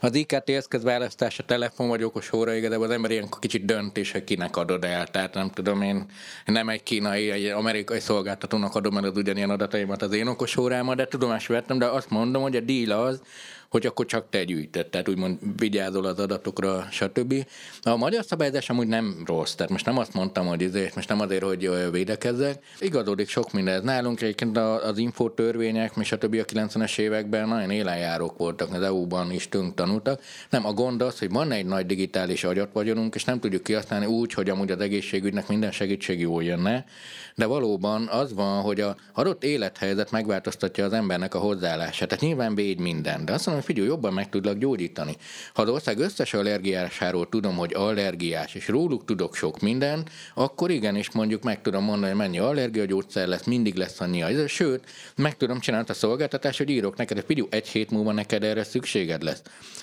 az 0.00 0.14
IKT 0.14 0.50
eszközválasztás, 0.50 1.38
a 1.38 1.44
telefon 1.44 1.88
vagy 1.88 2.02
okos 2.02 2.32
óra, 2.32 2.54
igazából 2.54 2.86
az 2.86 2.92
ember 2.92 3.10
ilyenkor 3.10 3.38
kicsit 3.38 3.64
döntés, 3.64 4.12
hogy 4.12 4.24
kinek 4.24 4.56
adod 4.56 4.84
el. 4.84 5.06
Tehát 5.06 5.34
nem 5.34 5.50
tudom, 5.50 5.82
én 5.82 6.06
nem 6.44 6.68
egy 6.68 6.82
kínai, 6.82 7.30
egy 7.30 7.46
amerikai 7.46 8.00
szolgáltatónak 8.00 8.74
adom 8.74 8.96
el 8.96 9.04
az 9.04 9.16
ugyanilyen 9.16 9.50
adataimat 9.50 10.02
az 10.02 10.12
én 10.12 10.26
okos 10.26 10.56
órámat, 10.56 10.96
de 10.96 11.06
tudomásul 11.06 11.54
vettem, 11.54 11.78
de 11.78 11.86
azt 11.86 12.10
mondom, 12.10 12.42
hogy 12.42 12.56
a 12.56 12.60
deal 12.60 13.04
az, 13.06 13.20
hogy 13.68 13.86
akkor 13.86 14.06
csak 14.06 14.26
te 14.30 14.44
gyűjted, 14.44 14.86
tehát 14.86 15.08
úgymond 15.08 15.38
vigyázol 15.56 16.04
az 16.04 16.18
adatokra, 16.18 16.86
stb. 16.90 17.46
A 17.82 17.96
magyar 17.96 18.24
szabályozás 18.24 18.70
amúgy 18.70 18.86
nem 18.86 19.22
rossz, 19.26 19.54
tehát 19.54 19.72
most 19.72 19.84
nem 19.84 19.98
azt 19.98 20.14
mondtam, 20.14 20.46
hogy 20.46 20.62
ezért, 20.62 20.94
most 20.94 21.08
nem 21.08 21.20
azért, 21.20 21.42
hogy 21.42 21.90
védekezzek. 21.90 22.64
Igazodik 22.80 23.28
sok 23.28 23.52
minden. 23.52 23.84
Nálunk 23.84 24.20
egyébként 24.20 24.56
az 24.58 24.98
infotörvények, 24.98 25.92
és 26.00 26.12
a 26.12 26.18
többi 26.18 26.38
a 26.38 26.44
90-es 26.44 26.98
években 26.98 27.48
nagyon 27.48 27.70
élenjárók 27.70 28.38
voltak, 28.38 28.74
az 28.74 28.82
EU-ban 28.82 29.32
is 29.32 29.48
tünk 29.48 29.74
tanultak. 29.74 30.20
Nem, 30.50 30.66
a 30.66 30.72
gond 30.72 31.02
az, 31.02 31.18
hogy 31.18 31.30
van 31.30 31.52
egy 31.52 31.66
nagy 31.66 31.86
digitális 31.86 32.44
agyat 32.44 32.72
vagyunk, 32.72 33.14
és 33.14 33.24
nem 33.24 33.40
tudjuk 33.40 33.62
kihasználni 33.62 34.06
úgy, 34.06 34.32
hogy 34.32 34.50
amúgy 34.50 34.70
az 34.70 34.80
egészségügynek 34.80 35.48
minden 35.48 35.72
segítség 35.72 36.20
jól 36.20 36.42
jönne, 36.42 36.84
de 37.34 37.46
valóban 37.46 38.08
az 38.08 38.34
van, 38.34 38.62
hogy 38.62 38.80
a 38.80 38.96
adott 39.12 39.44
élethelyzet 39.44 40.10
megváltoztatja 40.10 40.84
az 40.84 40.92
embernek 40.92 41.34
a 41.34 41.38
hozzáállását. 41.38 42.08
Tehát 42.08 42.24
nyilván 42.24 42.54
véd 42.54 42.78
minden, 42.78 43.24
de 43.24 43.32
azt 43.32 43.46
mondom, 43.46 43.64
figyelj, 43.66 43.86
jobban 43.86 44.12
meg 44.12 44.28
tudlak 44.28 44.58
gyógyítani. 44.58 45.16
Ha 45.54 45.62
az 45.62 45.68
ország 45.68 45.98
összes 45.98 46.34
allergiásáról 46.34 47.28
tudom, 47.28 47.56
hogy 47.56 47.74
allergiás, 47.74 48.54
és 48.54 48.68
róluk 48.68 49.04
tudok 49.04 49.34
sok 49.34 49.60
minden, 49.60 50.08
akkor 50.34 50.70
igenis 50.70 51.10
mondjuk 51.10 51.42
meg 51.42 51.62
tudom 51.62 51.84
mondani, 51.84 52.10
hogy 52.10 52.20
mennyi 52.20 52.38
allergiagyógyszer 52.38 53.28
lesz, 53.28 53.44
mindig 53.44 53.74
lesz 53.74 54.00
annyi. 54.00 54.46
Sőt, 54.46 54.84
meg 55.16 55.36
tudom 55.36 55.60
csinálni 55.60 55.88
a 55.88 55.94
szolgáltatást, 55.94 56.58
hogy 56.58 56.70
írok 56.70 56.96
neked, 56.96 57.16
hogy 57.16 57.26
figyelj, 57.26 57.48
egy 57.50 57.68
hét 57.68 57.90
múlva 57.90 58.12
neked 58.12 58.44
erre 58.44 58.64
szükséged 58.64 59.22
lesz. 59.22 59.42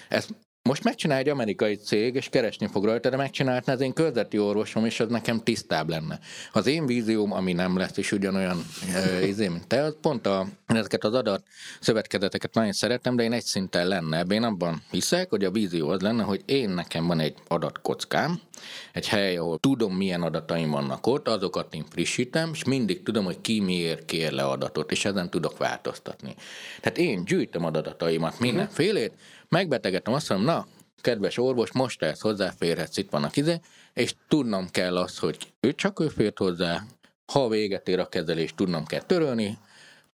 Ezt 0.09 0.29
most 0.69 0.83
megcsinál 0.83 1.17
egy 1.17 1.29
amerikai 1.29 1.75
cég, 1.75 2.15
és 2.15 2.29
keresni 2.29 2.67
fog 2.67 2.85
rajta, 2.85 3.09
de 3.09 3.17
megcsinálhatná 3.17 3.73
az 3.73 3.81
én 3.81 3.93
körzeti 3.93 4.39
orvosom, 4.39 4.85
és 4.85 4.99
az 4.99 5.09
nekem 5.09 5.43
tisztább 5.43 5.89
lenne. 5.89 6.19
Az 6.51 6.67
én 6.67 6.85
vízióm, 6.85 7.31
ami 7.31 7.53
nem 7.53 7.77
lesz, 7.77 7.97
és 7.97 8.11
ugyanolyan 8.11 8.63
e, 8.93 9.25
izé, 9.25 9.47
mint 9.47 9.67
te, 9.67 9.81
az 9.81 9.95
pont 10.01 10.27
a, 10.27 10.47
ezeket 10.65 11.03
az 11.03 11.13
adat 11.13 11.43
szövetkezeteket 11.79 12.53
nagyon 12.53 12.71
szeretem, 12.71 13.15
de 13.15 13.23
én 13.23 13.31
egy 13.31 13.43
szinten 13.43 13.87
lenne. 13.87 14.21
Én 14.29 14.43
abban 14.43 14.83
hiszek, 14.91 15.29
hogy 15.29 15.43
a 15.43 15.51
vízió 15.51 15.89
az 15.89 16.01
lenne, 16.01 16.23
hogy 16.23 16.41
én 16.45 16.69
nekem 16.69 17.07
van 17.07 17.19
egy 17.19 17.35
adatkockám, 17.47 18.39
egy 18.93 19.07
hely, 19.07 19.37
ahol 19.37 19.59
tudom, 19.59 19.95
milyen 19.95 20.21
adataim 20.21 20.69
vannak 20.69 21.07
ott, 21.07 21.27
azokat 21.27 21.73
én 21.73 21.85
frissítem, 21.89 22.49
és 22.53 22.63
mindig 22.63 23.03
tudom, 23.03 23.25
hogy 23.25 23.41
ki 23.41 23.59
miért 23.59 24.05
kér 24.05 24.31
le 24.31 24.43
adatot, 24.43 24.91
és 24.91 25.05
ezen 25.05 25.29
tudok 25.29 25.57
változtatni. 25.57 26.35
Tehát 26.81 26.97
én 26.97 27.25
gyűjtöm 27.25 27.65
adataimat 27.65 28.39
mindenfélét, 28.39 29.13
megbetegedtem, 29.53 30.13
azt 30.13 30.29
mondom, 30.29 30.47
na, 30.47 30.65
kedves 31.01 31.37
orvos, 31.37 31.71
most 31.71 32.01
ehhez 32.01 32.19
hozzáférhetsz, 32.19 32.97
itt 32.97 33.09
vannak 33.09 33.37
ide, 33.37 33.59
és 33.93 34.15
tudnom 34.27 34.69
kell 34.69 34.97
azt, 34.97 35.19
hogy 35.19 35.37
ő 35.59 35.73
csak 35.73 35.99
ő 35.99 36.07
fért 36.07 36.37
hozzá, 36.37 36.83
ha 37.25 37.47
véget 37.47 37.87
ér 37.87 37.99
a 37.99 38.09
kezelés, 38.09 38.53
tudnom 38.55 38.85
kell 38.85 39.01
törölni, 39.01 39.57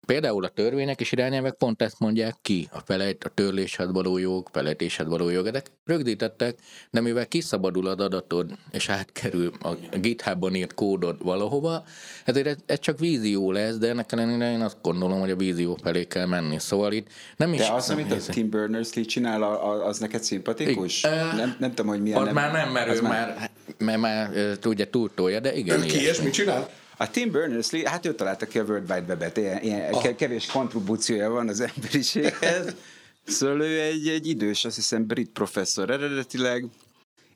Például 0.06 0.44
a 0.44 0.48
törvények 0.48 1.00
és 1.00 1.12
irányelvek 1.12 1.54
pont 1.54 1.82
ezt 1.82 2.00
mondják 2.00 2.36
ki, 2.42 2.68
a 2.72 2.80
felejt, 2.86 3.24
a 3.24 3.30
törléshez 3.30 3.92
való 3.92 4.18
jog, 4.18 4.48
felejtéshez 4.52 5.08
való 5.08 5.30
jog, 5.30 5.50
de 5.50 5.62
rögzítettek, 5.86 6.58
de 6.92 7.02
mivel 7.02 7.28
kiszabadul 7.28 7.88
az 7.88 8.00
adatod, 8.00 8.52
és 8.72 8.90
átkerül 8.90 9.52
a 9.62 9.70
GitHubban 10.00 10.56
írt 10.56 10.74
kódod 10.74 11.24
valahova, 11.24 11.84
ezért 12.26 12.48
ez, 12.48 12.56
ez 12.66 12.80
csak 12.80 13.00
vízió 13.00 13.52
lesz, 13.52 13.78
de 13.78 13.90
ennek 13.90 14.12
ellenére 14.12 14.52
én 14.52 14.62
azt 14.62 14.78
gondolom, 14.82 15.20
hogy 15.20 15.32
a 15.32 15.36
vízió 15.36 15.78
felé 15.84 16.04
kell 16.04 16.26
menni. 16.26 16.60
Szóval 16.60 16.92
itt 16.92 17.08
nem 17.38 17.54
is... 17.54 17.60
De 17.60 17.72
az, 17.72 17.90
amit 17.90 18.12
a 18.12 18.18
Tim 18.18 18.50
Berners-Lee 18.50 19.06
csinál, 19.06 19.44
az 19.84 19.98
neked 19.98 20.24
szimpatikus? 20.24 21.04
I, 21.04 21.08
nem, 21.08 21.56
nem 21.60 21.70
tudom, 21.70 21.92
hogy 21.92 22.02
milyen... 22.02 22.18
Az 22.18 22.26
nem, 22.26 22.34
már 22.34 22.52
nem 22.52 22.72
merő, 22.72 23.02
már, 23.02 23.36
már, 23.38 23.52
mert 23.78 24.00
már 24.00 24.58
ugye 24.66 24.90
túltolja, 24.90 25.40
de 25.40 25.56
igen. 25.56 25.82
Ő 25.82 25.86
ki 25.86 26.02
és 26.02 26.22
mit 26.22 26.34
csinál? 26.34 26.70
A 27.02 27.10
Tim 27.10 27.32
Berners-Lee, 27.32 27.90
hát 27.90 28.06
ő 28.06 28.16
találta 28.16 28.46
ki 28.46 28.60
a 28.60 28.64
World 28.64 28.92
Wide 28.92 29.06
Web-et, 29.08 29.38
ilyen, 29.38 29.64
ilyen 29.64 29.94
oh. 29.94 30.16
kevés 30.16 30.46
kontribúciója 30.46 31.30
van 31.30 31.48
az 31.48 31.60
emberiséghez. 31.60 32.74
Szóval 33.24 33.62
ő 33.62 33.82
egy, 33.82 34.08
egy 34.08 34.28
idős, 34.28 34.66
azt 34.66 34.76
hiszem 34.76 35.06
brit 35.06 35.30
professzor 35.30 35.90
eredetileg, 35.90 36.66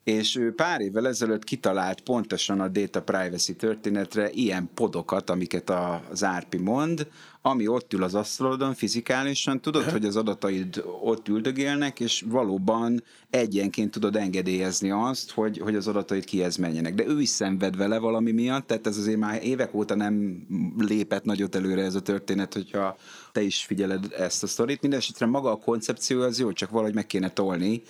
és 0.04 0.36
ő 0.36 0.54
pár 0.54 0.82
évvel 0.82 1.08
ezelőtt 1.08 1.44
kitalált 1.44 2.02
pontosan 2.02 2.60
a 2.60 2.68
data 2.68 3.02
privacy 3.02 3.56
történetre 3.56 4.30
ilyen 4.32 4.70
podokat, 4.74 5.30
amiket 5.30 5.70
az 6.12 6.24
Árpi 6.24 6.58
mond, 6.58 7.08
ami 7.42 7.68
ott 7.68 7.94
ül 7.94 8.04
az 8.04 8.16
asztalodon 8.16 8.74
fizikálisan, 8.74 9.62
tudod, 9.62 9.84
hogy 9.84 10.06
az 10.06 10.16
adataid 10.16 10.84
ott 11.02 11.28
üldögélnek, 11.28 12.00
és 12.00 12.24
valóban 12.28 13.04
egyenként 13.30 13.92
tudod 13.92 14.16
engedélyezni 14.16 14.92
azt, 14.92 15.32
hogy, 15.32 15.58
hogy 15.58 15.76
az 15.76 15.88
adataid 15.88 16.26
kihez 16.26 16.56
menjenek. 16.56 16.96
De 16.96 17.06
ő 17.08 17.22
is 17.22 17.30
szenved 17.30 17.78
vele 17.78 17.98
valami 17.98 18.32
miatt, 18.32 18.68
tehát 18.68 18.88
ez 18.88 18.98
azért 18.98 19.18
már 19.18 19.44
évek 19.44 19.74
óta 19.74 19.96
nem 19.96 20.46
lépett 20.78 21.24
nagyot 21.24 21.56
előre 21.56 21.82
ez 21.82 21.96
a 21.96 22.02
történet, 22.02 22.54
hogyha 22.54 22.98
te 23.32 23.42
is 23.42 23.64
figyeled 23.64 24.14
ezt 24.18 24.44
a 24.44 24.48
sztorit. 24.48 24.82
Mindenesetre 24.82 25.26
maga 25.26 25.52
a 25.52 25.58
koncepció 25.58 26.22
az 26.22 26.40
jó, 26.40 26.52
csak 26.52 26.70
valahogy 26.70 26.94
meg 26.94 27.06
kéne 27.06 27.30
tolni, 27.30 27.82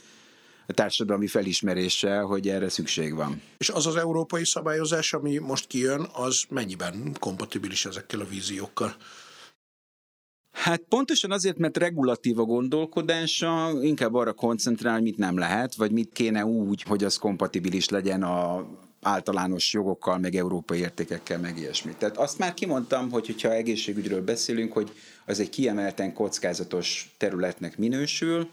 a 0.68 0.74
társadalmi 0.74 1.28
felismeréssel, 1.28 2.24
hogy 2.24 2.50
erre 2.50 2.70
szükség 2.70 3.16
van. 3.16 3.42
És 3.58 3.70
az 3.70 3.86
az 3.86 3.96
európai 3.96 4.46
szabályozás, 4.46 5.14
ami 5.14 5.38
most 5.38 5.68
kijön, 5.68 6.08
az 6.14 6.44
mennyiben 6.50 7.16
kompatibilis 7.20 7.86
ezekkel 7.86 8.20
a 8.20 8.28
víziókkal? 8.30 8.96
Hát 10.52 10.82
pontosan 10.90 11.32
azért, 11.32 11.58
mert 11.58 11.78
regulatív 11.78 12.40
a 12.40 12.44
gondolkodása, 12.44 13.72
inkább 13.82 14.14
arra 14.14 14.34
koncentrál, 14.34 15.02
mit 15.02 15.18
nem 15.18 15.38
lehet, 15.38 15.76
vagy 15.76 15.92
mit 15.92 16.12
kéne 16.14 16.46
úgy, 16.46 16.82
hogy 16.82 17.04
az 17.04 17.18
kompatibilis 17.18 17.90
legyen 17.90 18.24
a 18.24 18.68
általános 19.02 19.74
jogokkal, 19.74 20.18
meg 20.18 20.36
európai 20.36 20.80
értékekkel, 20.80 21.40
meg 21.40 21.58
ilyesmi. 21.58 21.96
Tehát 21.98 22.18
azt 22.18 22.38
már 22.38 22.54
kimondtam, 22.54 23.12
hogy 23.12 23.26
hogyha 23.26 23.54
egészségügyről 23.54 24.22
beszélünk, 24.22 24.74
hogy 24.74 24.92
az 25.26 25.40
egy 25.40 25.50
kiemelten 25.50 26.14
kockázatos 26.14 27.14
területnek 27.18 27.78
minősül, 27.78 28.50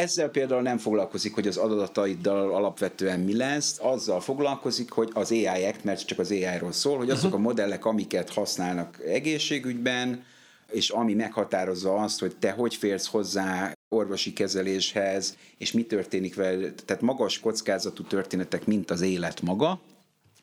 ezzel 0.00 0.28
például 0.28 0.62
nem 0.62 0.78
foglalkozik, 0.78 1.34
hogy 1.34 1.46
az 1.46 1.56
adataiddal 1.56 2.54
alapvetően 2.54 3.20
mi 3.20 3.36
lesz, 3.36 3.78
azzal 3.82 4.20
foglalkozik, 4.20 4.90
hogy 4.90 5.10
az 5.12 5.30
AI 5.30 5.46
Act, 5.46 5.84
mert 5.84 6.06
csak 6.06 6.18
az 6.18 6.30
AI-ról 6.30 6.72
szól, 6.72 6.96
hogy 6.96 7.10
azok 7.10 7.34
a 7.34 7.38
modellek, 7.38 7.84
amiket 7.84 8.30
használnak 8.30 8.98
egészségügyben, 9.06 10.24
és 10.70 10.90
ami 10.90 11.14
meghatározza 11.14 11.94
azt, 11.94 12.20
hogy 12.20 12.36
te 12.36 12.50
hogy 12.50 12.74
férsz 12.74 13.06
hozzá 13.06 13.72
orvosi 13.88 14.32
kezeléshez, 14.32 15.36
és 15.58 15.72
mi 15.72 15.82
történik 15.82 16.34
vele, 16.34 16.72
tehát 16.84 17.02
magas 17.02 17.40
kockázatú 17.40 18.02
történetek, 18.02 18.66
mint 18.66 18.90
az 18.90 19.00
élet 19.00 19.42
maga, 19.42 19.80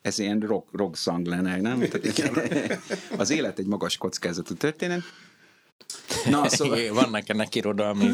ez 0.02 0.18
ilyen 0.18 0.40
rock, 0.40 0.68
rock 0.72 0.96
song 0.96 1.26
lenne, 1.26 1.60
nem? 1.60 1.84
az 3.16 3.30
élet 3.30 3.58
egy 3.58 3.66
magas 3.66 3.96
kockázatú 3.96 4.54
történet, 4.54 5.02
Na, 6.30 6.48
szóval... 6.48 6.78
Vannak 7.00 7.28
ennek 7.28 7.54
irodalmi 7.54 8.10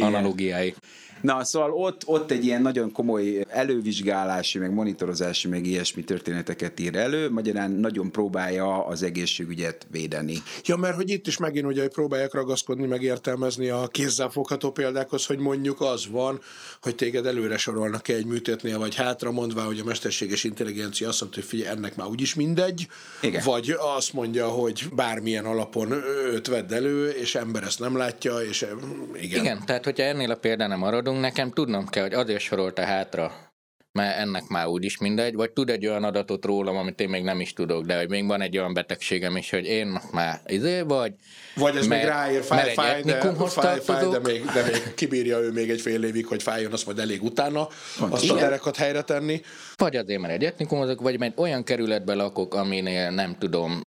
analógiái. 0.00 0.74
Na, 1.20 1.44
szóval 1.44 1.72
ott, 1.72 2.02
ott 2.06 2.30
egy 2.30 2.44
ilyen 2.44 2.62
nagyon 2.62 2.92
komoly 2.92 3.44
elővizsgálási, 3.48 4.58
meg 4.58 4.72
monitorozási, 4.72 5.48
meg 5.48 5.66
ilyesmi 5.66 6.04
történeteket 6.04 6.80
ír 6.80 6.96
elő, 6.96 7.30
magyarán 7.30 7.70
nagyon 7.70 8.12
próbálja 8.12 8.86
az 8.86 9.02
egészségügyet 9.02 9.86
védeni. 9.90 10.42
Ja, 10.64 10.76
mert 10.76 10.94
hogy 10.94 11.10
itt 11.10 11.26
is 11.26 11.36
megint 11.36 11.66
ugye 11.66 11.88
próbálják 11.88 12.34
ragaszkodni, 12.34 12.86
meg 12.86 13.02
értelmezni 13.02 13.68
a 13.68 13.88
kézzelfogható 13.88 14.70
példákhoz, 14.70 15.26
hogy 15.26 15.38
mondjuk 15.38 15.80
az 15.80 16.06
van, 16.10 16.40
hogy 16.82 16.94
téged 16.94 17.26
előre 17.26 17.56
sorolnak 17.56 18.08
egy 18.08 18.26
műtétnél, 18.26 18.78
vagy 18.78 18.94
hátra 18.94 19.30
mondva, 19.30 19.62
hogy 19.62 19.78
a 19.78 19.84
mesterséges 19.84 20.44
intelligencia 20.44 21.08
azt 21.08 21.20
mondja, 21.20 21.40
hogy 21.40 21.50
figyelj, 21.50 21.76
ennek 21.76 21.96
már 21.96 22.06
úgyis 22.06 22.34
mindegy, 22.34 22.86
Igen. 23.20 23.42
vagy 23.44 23.76
azt 23.96 24.12
mondja, 24.12 24.48
hogy 24.48 24.84
bármilyen 24.94 25.44
alapon 25.44 25.92
őt 26.32 26.46
vedd 26.46 26.72
elő, 26.72 27.08
és 27.08 27.34
ember 27.34 27.62
ezt 27.62 27.78
nem 27.78 27.96
látja, 27.96 28.38
és 28.38 28.66
igen. 29.20 29.40
Igen, 29.40 29.62
tehát 29.66 29.84
hogyha 29.84 30.02
ennél 30.02 30.30
a 30.30 30.36
példánál 30.36 30.78
maradunk, 31.06 31.34
nekem 31.34 31.50
tudnom 31.50 31.86
kell, 31.86 32.02
hogy 32.02 32.14
azért 32.14 32.40
sorolta 32.40 32.84
hátra, 32.84 33.32
mert 33.92 34.18
ennek 34.18 34.46
már 34.48 34.66
úgyis 34.66 34.98
mindegy, 34.98 35.34
vagy 35.34 35.50
tud 35.50 35.70
egy 35.70 35.86
olyan 35.86 36.04
adatot 36.04 36.44
rólam, 36.44 36.76
amit 36.76 37.00
én 37.00 37.08
még 37.08 37.22
nem 37.22 37.40
is 37.40 37.52
tudok, 37.52 37.84
de 37.84 37.96
hogy 37.98 38.08
még 38.08 38.26
van 38.26 38.40
egy 38.40 38.58
olyan 38.58 38.74
betegségem 38.74 39.36
is, 39.36 39.50
hogy 39.50 39.64
én 39.64 40.00
már 40.12 40.40
izé 40.46 40.80
vagy. 40.80 41.12
Vagy 41.54 41.76
ez 41.76 41.86
mert, 41.86 42.02
még 42.02 42.10
ráér, 42.10 42.42
fáj, 42.42 42.72
fáj, 42.72 43.02
de, 43.02 43.20
fáj, 43.46 43.80
fáj 43.80 44.08
de, 44.10 44.18
még, 44.18 44.44
de 44.44 44.62
még 44.62 44.94
kibírja 44.94 45.38
ő 45.38 45.52
még 45.52 45.70
egy 45.70 45.80
fél 45.80 46.04
évig, 46.04 46.26
hogy 46.26 46.42
fájjon, 46.42 46.72
azt 46.72 46.86
majd 46.86 46.98
elég 46.98 47.22
utána, 47.22 47.68
azt 48.10 48.24
Igen. 48.24 48.36
a 48.36 48.40
derekat 48.40 48.76
helyre 48.76 49.02
tenni. 49.02 49.40
Vagy 49.76 49.96
azért, 49.96 50.20
mert 50.20 50.32
egy 50.32 50.44
etnikumozok, 50.44 51.00
vagy 51.00 51.18
mert 51.18 51.38
olyan 51.38 51.64
kerületben 51.64 52.16
lakok, 52.16 52.54
aminél 52.54 53.10
nem 53.10 53.36
tudom, 53.38 53.80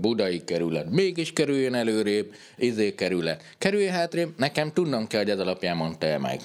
budai 0.00 0.44
kerület 0.44 0.90
mégis 0.90 1.32
kerüljön 1.32 1.74
előrébb, 1.74 2.34
izé 2.56 2.94
kerület 2.94 3.42
kerüljön 3.58 3.92
hátrébb, 3.92 4.32
nekem 4.36 4.72
tudnom 4.72 5.06
kell, 5.06 5.20
hogy 5.20 5.30
ez 5.30 5.38
alapján 5.38 5.76
mondta 5.76 6.06
el 6.06 6.18
meg. 6.18 6.40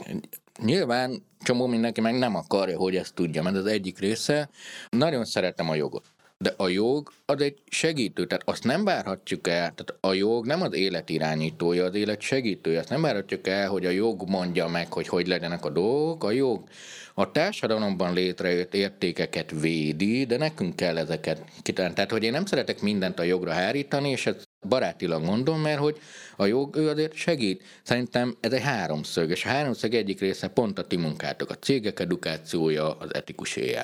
Nyilván 0.64 1.24
csomó 1.40 1.68
mindenki 1.68 2.02
meg 2.02 2.18
nem 2.18 2.36
akarja, 2.36 2.78
hogy 2.78 2.96
ezt 2.96 3.14
tudja, 3.14 3.44
mert 3.44 3.56
az 3.56 3.66
egyik 3.66 4.00
része. 4.00 4.50
Nagyon 4.90 5.26
szeretem 5.26 5.70
a 5.70 5.76
jogot. 5.76 6.06
De 6.40 6.54
a 6.58 6.68
jog 6.68 7.12
az 7.26 7.42
egy 7.42 7.58
segítő, 7.66 8.26
tehát 8.26 8.50
azt 8.50 8.64
nem 8.64 8.84
várhatjuk 8.84 9.48
el, 9.48 9.74
tehát 9.76 9.96
a 10.00 10.14
jog 10.14 10.46
nem 10.46 10.62
az 10.62 10.74
élet 10.74 11.10
irányítója, 11.10 11.86
az 11.86 11.96
élet 11.96 12.22
segítője, 12.22 12.80
azt 12.80 12.90
nem 12.90 13.02
várhatjuk 13.02 13.48
el, 13.48 13.70
hogy 13.70 13.86
a 13.86 13.90
jog 13.90 14.30
mondja 14.30 14.68
meg, 14.68 14.94
hogy 14.94 15.08
hogy 15.08 15.28
legyenek 15.28 15.66
a 15.66 15.70
dolgok, 15.70 16.24
a 16.24 16.32
jog 16.32 16.64
a 17.14 17.32
társadalomban 17.32 18.14
létrejött 18.14 18.74
értékeket 18.74 19.52
védi, 19.52 20.26
de 20.26 20.38
nekünk 20.38 20.76
kell 20.76 20.98
ezeket 20.98 21.44
kitárni. 21.62 21.94
Tehát, 21.94 22.12
hogy 22.12 22.24
én 22.24 22.32
nem 22.32 22.46
szeretek 22.46 22.82
mindent 22.82 23.20
a 23.20 23.24
jogra 23.24 23.52
hárítani, 23.52 24.10
és 24.10 24.26
ez 24.26 24.44
barátilag 24.68 25.24
mondom, 25.24 25.62
mert 25.62 25.80
hogy 25.80 26.00
a 26.36 26.46
jog 26.46 26.76
ő 26.76 26.90
azért 26.90 27.14
segít. 27.14 27.64
Szerintem 27.84 28.38
ez 28.40 28.52
egy 28.52 28.62
háromszög, 28.62 29.30
és 29.30 29.46
a 29.46 29.48
háromszög 29.48 29.94
egyik 29.94 30.20
része 30.20 30.48
pont 30.48 30.80
a 30.80 30.84
ti 30.84 30.96
munkátok, 30.96 31.50
a 31.50 31.54
cégek 31.54 32.00
edukációja, 32.00 32.98
az 32.98 33.14
etikus 33.14 33.58
AI. 33.58 33.76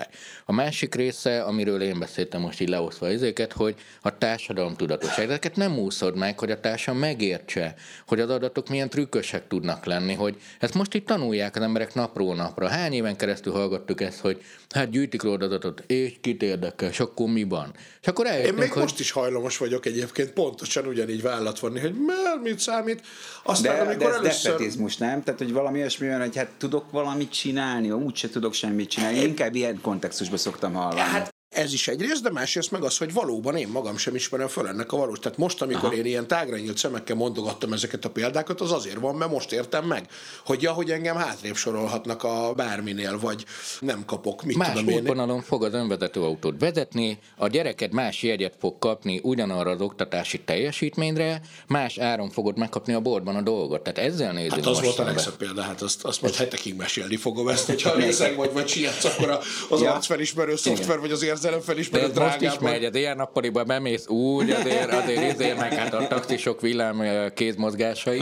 A 0.45 0.53
másik 0.53 0.95
része, 0.95 1.41
amiről 1.41 1.81
én 1.81 1.99
beszéltem 1.99 2.41
most 2.41 2.61
így 2.61 2.69
leosztva 2.69 3.07
ezeket, 3.09 3.53
hogy 3.53 3.75
a 4.01 4.17
társadalom 4.17 4.75
tudatosság. 4.75 5.25
Ezeket 5.25 5.55
nem 5.55 5.77
úszod 5.77 6.17
meg, 6.17 6.39
hogy 6.39 6.51
a 6.51 6.59
társadalom 6.59 7.01
megértse, 7.07 7.75
hogy 8.07 8.19
az 8.19 8.29
adatok 8.29 8.69
milyen 8.69 8.89
trükkösek 8.89 9.47
tudnak 9.47 9.85
lenni, 9.85 10.13
hogy 10.13 10.37
ezt 10.59 10.73
most 10.73 10.93
itt 10.93 11.05
tanulják 11.05 11.55
az 11.55 11.61
emberek 11.61 11.93
napról 11.93 12.35
napra. 12.35 12.67
Hány 12.67 12.93
éven 12.93 13.15
keresztül 13.15 13.53
hallgattuk 13.53 14.01
ezt, 14.01 14.19
hogy 14.19 14.41
hát 14.69 14.89
gyűjtik 14.89 15.21
róla 15.21 15.45
adatot, 15.45 15.83
és 15.87 16.13
kit 16.21 16.43
érdekel, 16.43 16.89
és 16.89 16.99
akkor 16.99 17.29
mi 17.29 17.43
van? 17.43 17.73
És 18.01 18.07
akkor 18.07 18.25
Én 18.25 18.53
még 18.53 18.71
hogy... 18.71 18.81
most 18.81 18.99
is 18.99 19.11
hajlamos 19.11 19.57
vagyok 19.57 19.85
egyébként 19.85 20.33
pontosan 20.73 21.03
ugyanígy 21.03 21.21
vállat 21.21 21.59
vonni, 21.59 21.79
hogy 21.79 21.95
mert 21.95 22.41
mit 22.41 22.59
számít. 22.59 23.01
Aztán, 23.43 23.75
de, 23.75 23.81
amikor 23.81 23.97
de 23.97 24.07
ez 24.07 24.15
először... 24.15 24.51
defetizmus, 24.51 24.97
nem? 24.97 25.23
Tehát, 25.23 25.39
hogy 25.39 25.53
valami 25.53 25.79
olyasmi 25.79 26.07
olyan, 26.07 26.19
hogy 26.19 26.35
hát 26.35 26.49
tudok 26.57 26.91
valamit 26.91 27.31
csinálni, 27.31 27.91
úgyse 27.91 28.29
tudok 28.29 28.53
semmit 28.53 28.89
csinálni. 28.89 29.17
Én 29.17 29.27
inkább 29.27 29.55
ilyen 29.55 29.81
kontextusban 29.81 30.37
szoktam 30.37 30.73
hallani. 30.73 30.99
Hát 30.99 31.33
ez 31.53 31.73
is 31.73 31.87
egyrészt, 31.87 32.21
de 32.23 32.31
másrészt 32.31 32.71
meg 32.71 32.83
az, 32.83 32.97
hogy 32.97 33.13
valóban 33.13 33.55
én 33.55 33.67
magam 33.67 33.97
sem 33.97 34.15
ismerem 34.15 34.47
fel 34.47 34.67
ennek 34.67 34.91
a 34.91 34.97
valós. 34.97 35.19
Tehát 35.19 35.37
most, 35.37 35.61
amikor 35.61 35.85
Aha. 35.85 35.93
én 35.93 36.05
ilyen 36.05 36.27
tágra 36.27 36.57
nyílt 36.57 36.77
szemekkel 36.77 37.15
mondogattam 37.15 37.73
ezeket 37.73 38.05
a 38.05 38.09
példákat, 38.09 38.61
az 38.61 38.71
azért 38.71 38.99
van, 38.99 39.15
mert 39.15 39.31
most 39.31 39.51
értem 39.51 39.85
meg, 39.85 40.07
hogy 40.45 40.61
ja, 40.61 40.71
hogy 40.71 40.91
engem 40.91 41.15
hátrébb 41.15 41.55
sorolhatnak 41.55 42.23
a 42.23 42.53
bárminél, 42.55 43.19
vagy 43.19 43.45
nem 43.79 44.05
kapok, 44.05 44.43
mit 44.43 44.57
más 44.57 44.79
tudom 44.79 44.93
útvonalon 44.93 45.41
fog 45.41 45.63
az 45.63 45.73
önvezető 45.73 46.21
autót 46.21 46.59
vezetni, 46.59 47.19
a 47.37 47.47
gyereked 47.47 47.91
más 47.93 48.23
jegyet 48.23 48.53
fog 48.59 48.79
kapni 48.79 49.19
ugyanarra 49.23 49.69
az 49.69 49.81
oktatási 49.81 50.39
teljesítményre, 50.41 51.41
más 51.67 51.97
áron 51.97 52.29
fogod 52.29 52.57
megkapni 52.57 52.93
a 52.93 52.99
boltban 52.99 53.35
a 53.35 53.41
dolgot. 53.41 53.83
Tehát 53.83 54.11
ezzel 54.11 54.33
nézzük 54.33 54.51
Hát 54.51 54.59
az 54.59 54.65
most 54.65 54.81
volt 54.81 54.99
a 54.99 55.03
legszebb 55.03 55.35
példa, 55.35 55.61
hát 55.61 55.81
azt, 55.81 56.03
azt 56.03 56.21
majd 56.21 56.35
hetekig 56.35 56.75
mesélni 56.75 57.15
fogom 57.15 57.47
ezt, 57.47 57.65
hogyha 57.65 57.95
részeg 58.03 58.35
vagy, 58.35 58.53
vagy 58.53 58.67
sietsz, 58.67 59.03
akkor 59.05 59.39
az 59.69 59.81
Ja. 59.81 59.93
arcfelismerő 59.93 60.55
szoftver, 60.55 60.99
vagy 60.99 61.11
az 61.11 61.23
De 61.43 61.49
érzelemfelismerő 61.49 62.05
ez 62.05 62.17
most 62.17 62.33
is 62.33 62.39
drágában. 62.39 62.71
megy, 62.71 62.85
az 62.85 62.95
ilyen 62.95 63.15
nappaliba 63.15 63.63
bemész 63.63 64.07
úgy, 64.07 64.49
azért, 64.49 64.91
azért, 64.91 65.33
azért 65.33 65.57
meg 65.57 65.73
hát 65.73 65.93
a 65.93 66.07
taxisok 66.07 66.61
villám 66.61 67.31
kézmozgásai. 67.33 68.21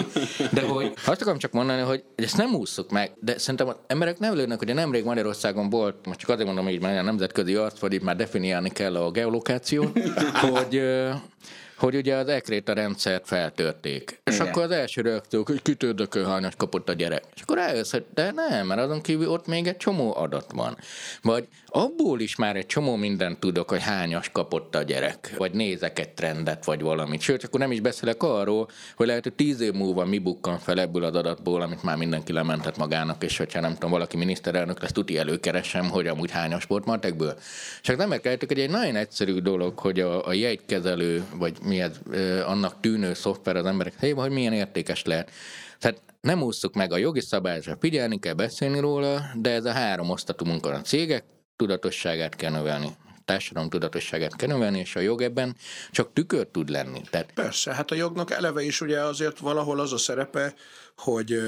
De 0.51 0.61
hogy 0.61 0.93
azt 1.05 1.21
akarom 1.21 1.37
csak 1.37 1.51
mondani, 1.51 1.81
hogy 1.81 2.03
ezt 2.15 2.37
nem 2.37 2.55
ússzuk 2.55 2.91
meg, 2.91 3.11
de 3.19 3.37
szerintem 3.37 3.67
az 3.67 3.75
emberek 3.87 4.19
nem 4.19 4.35
lőnek, 4.35 4.59
hogy 4.59 4.73
nemrég 4.73 5.03
Magyarországon 5.03 5.69
volt, 5.69 6.05
most 6.05 6.19
csak 6.19 6.29
azért 6.29 6.47
mondom 6.47 6.69
így, 6.69 6.81
mert 6.81 6.99
a 6.99 7.01
nemzetközi 7.01 7.55
arc, 7.55 7.79
vagy 7.79 7.93
itt 7.93 8.03
már 8.03 8.15
definiálni 8.15 8.69
kell 8.69 8.95
a 8.95 9.11
geolokációt, 9.11 9.99
hogy 10.41 10.81
hogy 11.81 11.95
ugye 11.95 12.15
az 12.15 12.27
ekréta 12.27 12.73
rendszert 12.73 13.27
feltörték. 13.27 14.21
És 14.23 14.35
Igen. 14.35 14.47
akkor 14.47 14.63
az 14.63 14.71
első 14.71 15.01
reakciók, 15.01 15.47
hogy 15.47 15.61
kitődökő 15.61 16.23
hányas 16.23 16.53
kapott 16.57 16.89
a 16.89 16.93
gyerek. 16.93 17.23
És 17.35 17.41
akkor 17.41 17.57
rájössz, 17.57 17.91
hogy 17.91 18.05
de 18.13 18.31
nem, 18.31 18.67
mert 18.67 18.81
azon 18.81 19.01
kívül 19.01 19.29
ott 19.29 19.47
még 19.47 19.67
egy 19.67 19.77
csomó 19.77 20.15
adat 20.15 20.51
van. 20.51 20.77
Vagy 21.21 21.47
abból 21.65 22.19
is 22.19 22.35
már 22.35 22.55
egy 22.55 22.65
csomó 22.65 22.95
mindent 22.95 23.39
tudok, 23.39 23.69
hogy 23.69 23.81
hányas 23.81 24.29
kapott 24.29 24.75
a 24.75 24.81
gyerek. 24.81 25.33
Vagy 25.37 25.51
nézek 25.51 25.99
egy 25.99 26.09
trendet, 26.09 26.65
vagy 26.65 26.81
valamit. 26.81 27.21
Sőt, 27.21 27.43
akkor 27.43 27.59
nem 27.59 27.71
is 27.71 27.79
beszélek 27.79 28.23
arról, 28.23 28.69
hogy 28.95 29.07
lehet, 29.07 29.23
hogy 29.23 29.33
tíz 29.33 29.61
év 29.61 29.73
múlva 29.73 30.05
mi 30.05 30.17
bukkan 30.17 30.59
fel 30.59 30.79
ebből 30.79 31.03
az 31.03 31.15
adatból, 31.15 31.61
amit 31.61 31.83
már 31.83 31.97
mindenki 31.97 32.33
lementett 32.33 32.77
magának, 32.77 33.23
és 33.23 33.37
hogyha 33.37 33.59
nem 33.59 33.73
tudom, 33.73 33.89
valaki 33.89 34.17
miniszterelnök 34.17 34.81
lesz, 34.81 34.91
tuti 34.91 35.17
előkeresem, 35.17 35.89
hogy 35.89 36.07
amúgy 36.07 36.31
hányas 36.31 36.63
volt 36.63 36.85
matekből. 36.85 37.37
Csak 37.81 37.97
nem 37.97 38.11
érkeltük, 38.11 38.49
hogy 38.49 38.59
egy 38.59 38.69
nagyon 38.69 38.95
egyszerű 38.95 39.39
dolog, 39.39 39.79
hogy 39.79 39.99
a, 39.99 40.27
a 40.27 40.33
jegykezelő, 40.33 41.23
vagy 41.35 41.57
mi 41.71 41.81
ez, 41.81 41.99
ö, 42.09 42.43
annak 42.43 42.79
tűnő 42.79 43.13
szoftver 43.13 43.55
az 43.55 43.65
emberek 43.65 43.93
fejében, 43.93 44.23
hogy 44.23 44.31
milyen 44.31 44.53
értékes 44.53 45.03
lehet. 45.03 45.31
Tehát 45.79 46.01
nem 46.21 46.41
ússzuk 46.41 46.73
meg 46.73 46.91
a 46.91 46.97
jogi 46.97 47.21
szabályra, 47.21 47.77
figyelni 47.79 48.19
kell 48.19 48.33
beszélni 48.33 48.79
róla, 48.79 49.21
de 49.35 49.51
ez 49.51 49.65
a 49.65 49.71
három 49.71 50.09
osztatú 50.09 50.45
munka 50.45 50.69
a 50.69 50.81
cégek 50.81 51.23
tudatosságát 51.55 52.35
kell 52.35 52.51
növelni 52.51 52.95
társadalom 53.25 53.69
tudatosságát 53.69 54.35
kell 54.35 54.47
növelni, 54.47 54.79
és 54.79 54.95
a 54.95 54.99
jog 54.99 55.21
ebben 55.21 55.55
csak 55.91 56.13
tükör 56.13 56.47
tud 56.47 56.69
lenni. 56.69 57.01
Tehát 57.09 57.33
Persze, 57.33 57.73
hát 57.73 57.91
a 57.91 57.95
jognak 57.95 58.31
eleve 58.31 58.61
is 58.63 58.81
ugye 58.81 59.03
azért 59.03 59.39
valahol 59.39 59.79
az 59.79 59.93
a 59.93 59.97
szerepe, 59.97 60.53
hogy 60.95 61.41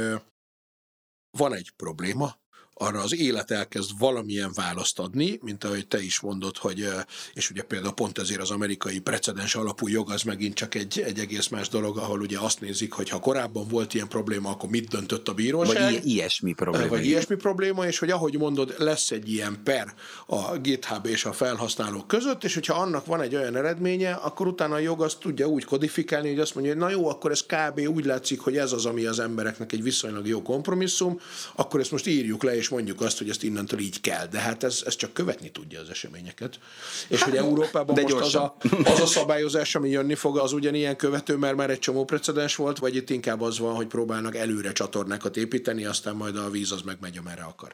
van 1.38 1.54
egy 1.54 1.72
probléma, 1.76 2.36
arra 2.74 3.02
az 3.02 3.20
élet 3.20 3.52
elkezd 3.52 3.92
valamilyen 3.98 4.52
választ 4.56 5.00
adni, 5.00 5.40
mint 5.42 5.64
ahogy 5.64 5.88
te 5.88 6.02
is 6.02 6.20
mondod, 6.20 6.58
hogy, 6.58 6.88
és 7.34 7.50
ugye 7.50 7.62
például 7.62 7.94
pont 7.94 8.18
ezért 8.18 8.42
az 8.42 8.52
amerikai 8.52 9.00
precedens 9.00 9.56
alapú 9.56 9.88
jog 9.88 10.12
az 10.12 10.22
megint 10.22 10.54
csak 10.54 10.76
egy, 10.76 11.00
egy 11.06 11.20
egész 11.20 11.48
más 11.48 11.70
dolog, 11.70 11.98
ahol 11.98 12.20
ugye 12.20 12.40
azt 12.40 12.62
nézik, 12.62 12.92
hogy 12.94 13.10
ha 13.10 13.20
korábban 13.20 13.68
volt 13.68 13.94
ilyen 13.94 14.08
probléma, 14.08 14.50
akkor 14.50 14.70
mit 14.70 14.88
döntött 14.88 15.28
a 15.28 15.34
bíróság. 15.34 15.94
Vagy 15.94 16.08
ilyesmi 16.08 16.54
probléma. 16.54 16.88
Vagy 16.88 17.06
ilyesmi 17.06 17.36
probléma, 17.36 17.86
és 17.86 18.00
hogy 18.00 18.10
ahogy 18.10 18.38
mondod, 18.38 18.76
lesz 18.78 19.12
egy 19.12 19.32
ilyen 19.32 19.62
per 19.64 19.94
a 20.28 20.58
GitHub 20.58 21.06
és 21.06 21.26
a 21.26 21.34
felhasználók 21.34 22.08
között, 22.08 22.44
és 22.44 22.54
hogyha 22.54 22.74
annak 22.74 23.06
van 23.06 23.22
egy 23.22 23.36
olyan 23.36 23.56
eredménye, 23.56 24.12
akkor 24.12 24.48
utána 24.48 24.76
a 24.76 24.80
jog 24.80 25.02
azt 25.02 25.20
tudja 25.20 25.48
úgy 25.48 25.64
kodifikálni, 25.64 26.30
hogy 26.30 26.40
azt 26.40 26.56
mondja, 26.56 26.74
hogy 26.74 26.82
na 26.82 26.90
jó, 26.90 27.10
akkor 27.10 27.32
ez 27.32 27.42
kb. 27.42 27.80
úgy 27.96 28.06
látszik, 28.06 28.40
hogy 28.40 28.58
ez 28.58 28.72
az, 28.72 28.86
ami 28.86 29.06
az 29.06 29.20
embereknek 29.20 29.72
egy 29.72 29.84
viszonylag 29.84 30.28
jó 30.28 30.42
kompromisszum, 30.42 31.20
akkor 31.56 31.80
ezt 31.80 31.92
most 31.92 32.08
írjuk 32.08 32.44
le, 32.44 32.56
és 32.56 32.70
mondjuk 32.74 33.02
azt, 33.02 33.18
hogy 33.18 33.30
ezt 33.30 33.44
innentől 33.44 33.80
így 33.80 34.02
kell. 34.02 34.26
De 34.26 34.40
hát 34.40 34.64
ez, 34.64 34.82
ez 34.86 34.96
csak 34.96 35.14
követni 35.14 35.52
tudja 35.52 35.80
az 35.80 35.90
eseményeket. 35.90 36.60
És 37.08 37.22
hogy 37.22 37.36
Európában 37.36 37.96
de 37.96 38.02
most 38.02 38.16
az 38.16 38.36
a, 38.36 38.56
az 38.84 39.00
a 39.00 39.06
szabályozás, 39.06 39.76
ami 39.76 39.90
jönni 39.90 40.16
fog, 40.16 40.38
az 40.38 40.54
ugyanilyen 40.54 40.96
követő, 40.96 41.36
mert 41.36 41.56
már 41.56 41.70
egy 41.70 41.80
csomó 41.80 42.06
precedens 42.06 42.56
volt, 42.56 42.80
vagy 42.80 42.96
itt 42.96 43.10
inkább 43.10 43.42
az 43.42 43.60
van, 43.60 43.76
hogy 43.76 43.88
próbálnak 43.88 44.36
előre 44.36 44.72
csatornákat 44.72 45.38
építeni, 45.38 45.86
aztán 45.86 46.16
majd 46.16 46.36
a 46.36 46.50
víz 46.50 46.72
az 46.72 46.82
megmegy, 46.82 47.18
amerre 47.18 47.44
akar. 47.44 47.74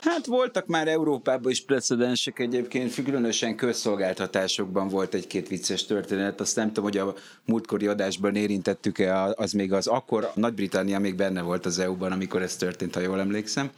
Hát 0.00 0.26
voltak 0.26 0.66
már 0.66 0.88
Európában 0.88 1.50
is 1.50 1.64
precedensek 1.64 2.38
egyébként, 2.38 2.94
különösen 2.94 3.56
közszolgáltatásokban 3.56 4.88
volt 4.88 5.14
egy-két 5.14 5.48
vicces 5.48 5.86
történet, 5.86 6.40
azt 6.40 6.56
nem 6.56 6.66
tudom, 6.66 6.84
hogy 6.84 6.98
a 6.98 7.14
múltkori 7.44 7.86
adásban 7.86 8.36
érintettük-e, 8.36 9.22
az 9.24 9.52
még 9.52 9.72
az 9.72 9.86
akkor, 9.86 10.30
Nagy-Britannia 10.34 10.98
még 10.98 11.14
benne 11.14 11.42
volt 11.42 11.66
az 11.66 11.78
EU-ban, 11.78 12.12
amikor 12.12 12.42
ez 12.42 12.56
történt, 12.56 12.94
ha 12.94 13.00
jól 13.00 13.20
emlékszem, 13.20 13.70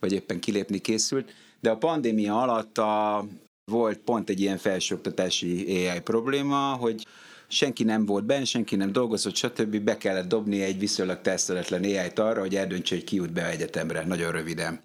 vagy 0.00 0.12
éppen 0.12 0.40
kilépni 0.40 0.78
készült, 0.78 1.32
de 1.60 1.70
a 1.70 1.76
pandémia 1.76 2.42
alatt 2.42 2.78
a, 2.78 3.26
volt 3.64 3.98
pont 3.98 4.28
egy 4.28 4.40
ilyen 4.40 4.58
felsőoktatási 4.58 5.86
AI 5.88 6.00
probléma, 6.00 6.74
hogy 6.74 7.06
senki 7.48 7.84
nem 7.84 8.06
volt 8.06 8.24
benne, 8.24 8.44
senki 8.44 8.76
nem 8.76 8.92
dolgozott, 8.92 9.36
stb. 9.36 9.76
Be 9.76 9.96
kellett 9.96 10.28
dobni 10.28 10.62
egy 10.62 10.78
viszonylag 10.78 11.20
teszteletlen 11.20 11.82
AI-t 11.82 12.18
arra, 12.18 12.40
hogy 12.40 12.56
eldöntse, 12.56 12.94
hogy 12.94 13.04
ki 13.04 13.16
jut 13.16 13.32
be 13.32 13.50
egyetemre, 13.50 14.04
nagyon 14.04 14.32
röviden. 14.32 14.80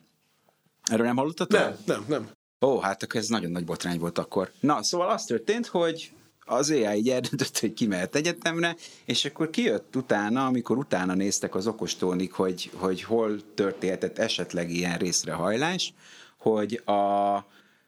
Erről 0.83 1.05
nem 1.05 1.15
hallottatok? 1.15 1.59
Nem, 1.59 1.77
nem, 1.85 2.05
nem. 2.07 2.29
Ó, 2.65 2.79
hát 2.79 3.03
akkor 3.03 3.19
ez 3.19 3.27
nagyon 3.27 3.51
nagy 3.51 3.65
botrány 3.65 3.99
volt 3.99 4.17
akkor. 4.17 4.51
Na, 4.59 4.83
szóval 4.83 5.09
az 5.09 5.25
történt, 5.25 5.65
hogy 5.65 6.11
az 6.45 6.69
AI 6.69 6.97
így 6.97 7.09
eldöntött, 7.09 7.59
hogy 7.59 7.73
ki 7.73 7.87
mehet 7.87 8.15
egyetemre, 8.15 8.75
és 9.05 9.25
akkor 9.25 9.49
kijött 9.49 9.95
utána, 9.95 10.45
amikor 10.45 10.77
utána 10.77 11.13
néztek 11.13 11.55
az 11.55 11.67
okostónik, 11.67 12.31
hogy, 12.31 12.71
hogy 12.75 13.03
hol 13.03 13.53
történhetett 13.53 14.17
esetleg 14.17 14.69
ilyen 14.69 14.97
részrehajlás, 14.97 15.93
hogy 16.37 16.81
a 16.85 17.37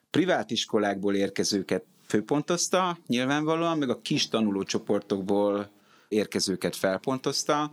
privát 0.10 0.52
iskolákból 0.52 1.16
érkezőket 1.16 1.84
főpontozta, 2.08 2.98
nyilvánvalóan, 3.08 3.78
meg 3.78 3.90
a 3.90 4.02
kis 4.02 4.28
tanulócsoportokból 4.28 5.70
érkezőket 6.08 6.76
felpontozta, 6.76 7.72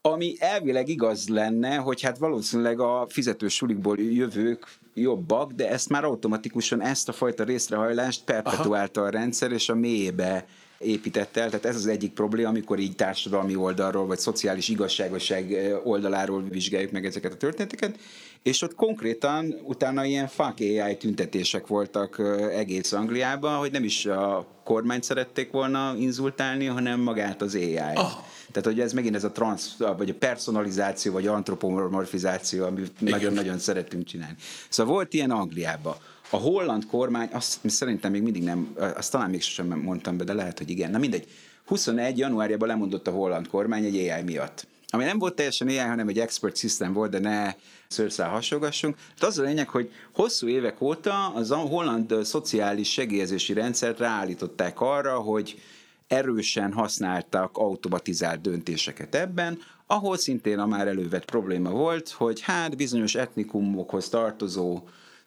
ami 0.00 0.34
elvileg 0.38 0.88
igaz 0.88 1.28
lenne, 1.28 1.76
hogy 1.76 2.00
hát 2.00 2.18
valószínűleg 2.18 2.80
a 2.80 3.06
fizetős 3.08 3.54
sulikból 3.54 3.98
jövők 3.98 4.66
jobbak, 4.94 5.52
de 5.52 5.70
ezt 5.70 5.88
már 5.88 6.04
automatikusan 6.04 6.82
ezt 6.82 7.08
a 7.08 7.12
fajta 7.12 7.44
részrehajlást 7.44 8.24
perpetuálta 8.24 9.02
a 9.02 9.10
rendszer, 9.10 9.52
és 9.52 9.68
a 9.68 9.74
mélyébe 9.74 10.44
építette 10.82 11.40
el. 11.40 11.46
Tehát 11.46 11.64
ez 11.64 11.76
az 11.76 11.86
egyik 11.86 12.12
probléma, 12.12 12.48
amikor 12.48 12.78
így 12.78 12.96
társadalmi 12.96 13.56
oldalról, 13.56 14.06
vagy 14.06 14.18
szociális 14.18 14.68
igazságosság 14.68 15.52
eh, 15.52 15.86
oldaláról 15.86 16.42
vizsgáljuk 16.48 16.90
meg 16.90 17.06
ezeket 17.06 17.32
a 17.32 17.36
történeteket, 17.36 17.98
és 18.42 18.62
ott 18.62 18.74
konkrétan 18.74 19.54
utána 19.64 20.04
ilyen 20.04 20.28
fuck 20.28 20.60
AI 20.60 20.96
tüntetések 20.96 21.66
voltak 21.66 22.18
eh, 22.18 22.58
egész 22.58 22.92
Angliában, 22.92 23.58
hogy 23.58 23.72
nem 23.72 23.84
is 23.84 24.06
a 24.06 24.46
kormányt 24.64 25.04
szerették 25.04 25.50
volna 25.50 25.94
inzultálni, 25.98 26.66
hanem 26.66 27.00
magát 27.00 27.42
az 27.42 27.54
AI. 27.54 27.76
Oh. 27.94 28.12
Tehát, 28.52 28.68
hogy 28.68 28.80
ez 28.80 28.92
megint 28.92 29.14
ez 29.14 29.24
a 29.24 29.32
trans, 29.32 29.62
vagy 29.96 30.10
a 30.10 30.14
personalizáció, 30.14 31.12
vagy 31.12 31.26
antropomorfizáció, 31.26 32.64
amit 32.64 33.00
nagyon-nagyon 33.00 33.58
szeretünk 33.58 34.04
csinálni. 34.04 34.36
Szóval 34.68 34.94
volt 34.94 35.14
ilyen 35.14 35.30
Angliában. 35.30 35.96
A 36.34 36.36
holland 36.36 36.86
kormány, 36.86 37.28
azt 37.32 37.58
szerintem 37.66 38.10
még 38.10 38.22
mindig 38.22 38.42
nem, 38.42 38.76
azt 38.96 39.10
talán 39.10 39.30
még 39.30 39.42
sem 39.42 39.66
mondtam 39.66 40.16
be, 40.16 40.24
de 40.24 40.32
lehet, 40.32 40.58
hogy 40.58 40.70
igen. 40.70 40.90
Na 40.90 40.98
mindegy. 40.98 41.28
21. 41.66 42.18
januárjában 42.18 42.68
lemondott 42.68 43.06
a 43.06 43.10
holland 43.10 43.48
kormány 43.48 43.84
egy 43.84 43.96
AI 43.96 44.22
miatt. 44.22 44.66
Ami 44.88 45.04
nem 45.04 45.18
volt 45.18 45.34
teljesen 45.34 45.68
AI, 45.68 45.76
hanem 45.76 46.08
egy 46.08 46.18
expert 46.18 46.56
system 46.56 46.92
volt, 46.92 47.10
de 47.10 47.18
ne 47.18 47.54
szőrszál 47.88 48.28
hasongassunk. 48.30 48.96
Hát 49.18 49.28
az 49.28 49.38
a 49.38 49.42
lényeg, 49.42 49.68
hogy 49.68 49.90
hosszú 50.14 50.48
évek 50.48 50.80
óta 50.80 51.28
az 51.28 51.50
a 51.50 51.56
holland 51.56 52.14
szociális 52.24 52.92
segélyezési 52.92 53.52
rendszert 53.52 53.98
ráállították 53.98 54.80
arra, 54.80 55.18
hogy 55.18 55.60
erősen 56.06 56.72
használtak 56.72 57.56
automatizált 57.56 58.40
döntéseket 58.40 59.14
ebben, 59.14 59.58
ahol 59.86 60.16
szintén 60.16 60.58
a 60.58 60.66
már 60.66 60.88
elővett 60.88 61.24
probléma 61.24 61.70
volt, 61.70 62.08
hogy 62.08 62.40
hát 62.40 62.76
bizonyos 62.76 63.14
etnikumokhoz 63.14 64.08
tartozó 64.08 64.82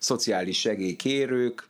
szociális 0.06 0.60
segélykérők 0.60 1.68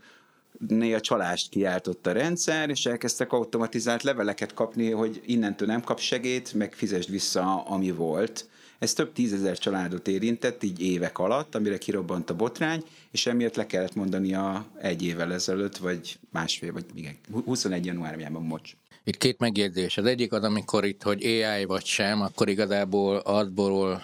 néha 0.68 1.00
csalást 1.00 1.50
kiáltott 1.50 2.08
a 2.08 2.12
rendszer, 2.12 2.70
és 2.70 2.86
elkezdtek 2.86 3.32
automatizált 3.32 4.04
leveleket 4.04 4.54
kapni, 4.54 4.90
hogy 4.92 5.22
innentől 5.26 5.68
nem 5.68 5.82
kap 5.82 6.00
segét, 6.00 6.54
meg 6.54 6.74
fizesd 6.74 7.10
vissza, 7.10 7.64
ami 7.64 7.92
volt. 7.92 8.50
Ez 8.80 8.94
több 8.94 9.14
tízezer 9.14 9.58
családot 9.58 10.08
érintett 10.08 10.64
így 10.64 10.82
évek 10.82 11.20
alatt, 11.20 11.56
amire 11.56 11.78
kirobbant 11.78 12.30
a 12.30 12.36
botrány, 12.36 12.84
és 13.12 13.26
emiatt 13.26 13.56
le 13.56 13.66
kellett 13.66 13.96
mondania 13.96 14.66
egy 14.82 15.04
évvel 15.04 15.34
ezelőtt, 15.34 15.78
vagy 15.78 16.18
másfél, 16.32 16.74
vagy 16.74 16.86
igen, 16.96 17.16
21 17.46 17.86
januárjában, 17.86 18.44
mocs. 18.44 18.72
Itt 19.04 19.18
két 19.18 19.40
megjegyzés. 19.40 19.98
Az 19.98 20.06
egyik 20.06 20.34
az, 20.34 20.44
amikor 20.44 20.86
itt, 20.86 21.04
hogy 21.04 21.26
AI 21.26 21.66
vagy 21.66 21.86
sem, 21.86 22.22
akkor 22.22 22.50
igazából 22.50 23.18
azból 23.18 24.04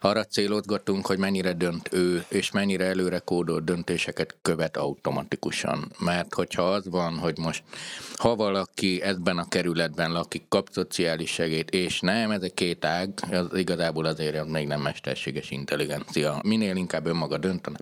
arra 0.00 0.24
célozgatunk, 0.24 1.06
hogy 1.06 1.18
mennyire 1.18 1.52
dönt 1.52 1.88
ő, 1.92 2.24
és 2.28 2.50
mennyire 2.50 2.84
előre 2.84 3.18
kódolt 3.18 3.64
döntéseket 3.64 4.36
követ 4.42 4.76
automatikusan. 4.76 5.92
Mert 5.98 6.34
hogyha 6.34 6.62
az 6.62 6.88
van, 6.88 7.18
hogy 7.18 7.38
most 7.38 7.62
ha 8.16 8.36
valaki 8.36 9.02
ebben 9.02 9.38
a 9.38 9.48
kerületben 9.48 10.12
lakik, 10.12 10.42
kap 10.48 10.68
szociális 10.72 11.30
segét, 11.30 11.70
és 11.70 12.00
nem, 12.00 12.30
ez 12.30 12.42
egy 12.42 12.54
két 12.54 12.84
ág, 12.84 13.10
az 13.30 13.46
igazából 13.54 14.04
azért 14.04 14.46
még 14.46 14.66
nem 14.66 14.80
mesterséges 14.80 15.50
intelligencia. 15.50 16.40
Minél 16.44 16.76
inkább 16.76 17.06
önmaga 17.06 17.38
döntene. 17.38 17.78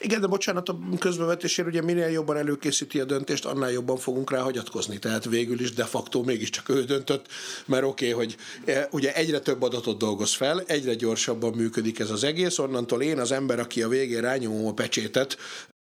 Igen, 0.00 0.20
de 0.20 0.26
bocsánat, 0.26 0.68
a 0.68 0.78
közbevetésért 0.98 1.68
ugye 1.68 1.82
minél 1.82 2.08
jobban 2.08 2.36
előkészíti 2.36 3.00
a 3.00 3.04
döntést, 3.04 3.44
annál 3.44 3.70
jobban 3.70 3.96
fogunk 3.96 4.30
rá 4.30 4.40
hagyatkozni. 4.40 4.98
Tehát 4.98 5.24
végül 5.24 5.60
is 5.60 5.72
de 5.72 5.84
facto 5.84 6.22
mégiscsak 6.22 6.68
ő 6.68 6.84
döntött, 6.84 7.26
mert 7.66 7.84
oké, 7.84 8.12
okay, 8.12 8.26
hogy 8.26 8.36
e, 8.74 8.88
ugye 8.90 9.14
egyre 9.14 9.38
több 9.38 9.62
adatot 9.62 9.98
dolgoz 9.98 10.34
fel, 10.34 10.62
egyre 10.66 10.94
gyorsabban 11.40 11.62
működik 11.62 11.98
ez 11.98 12.10
az 12.10 12.24
egész, 12.24 12.58
onnantól 12.58 13.02
én 13.02 13.18
az 13.18 13.32
ember, 13.32 13.58
aki 13.58 13.82
a 13.82 13.88
végén 13.88 14.20
rányomom 14.20 14.66
a 14.66 14.72
pecsétet, 14.72 15.36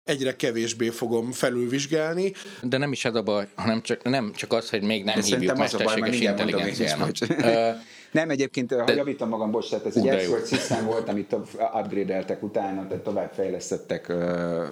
egyre 0.03 0.35
kevésbé 0.35 0.89
fogom 0.89 1.31
felülvizsgálni. 1.31 2.33
De 2.61 2.77
nem 2.77 2.91
is 2.91 3.05
ez 3.05 3.15
a 3.15 3.21
baj, 3.21 3.47
hanem 3.55 3.81
csak, 3.81 4.03
nem 4.03 4.31
csak 4.35 4.53
az, 4.53 4.69
hogy 4.69 4.81
még 4.81 5.03
nem 5.03 5.19
De 5.19 5.25
hívjuk 5.25 5.57
mesterséges 5.57 6.19
intelligenciának. 6.19 7.11
Nem, 8.11 8.29
egyébként, 8.29 8.73
ha 8.73 8.91
javítom 8.91 9.29
magam, 9.29 9.51
bocs, 9.51 9.69
tehát 9.69 9.85
ez 9.85 9.95
egy 9.95 10.07
expert 10.07 10.47
system 10.47 10.85
volt, 10.85 11.09
amit 11.09 11.35
upgrade-eltek 11.73 12.43
utána, 12.43 12.87
tehát 12.87 13.03
tovább 13.03 13.31
fejlesztettek 13.33 14.07
ö, 14.07 14.65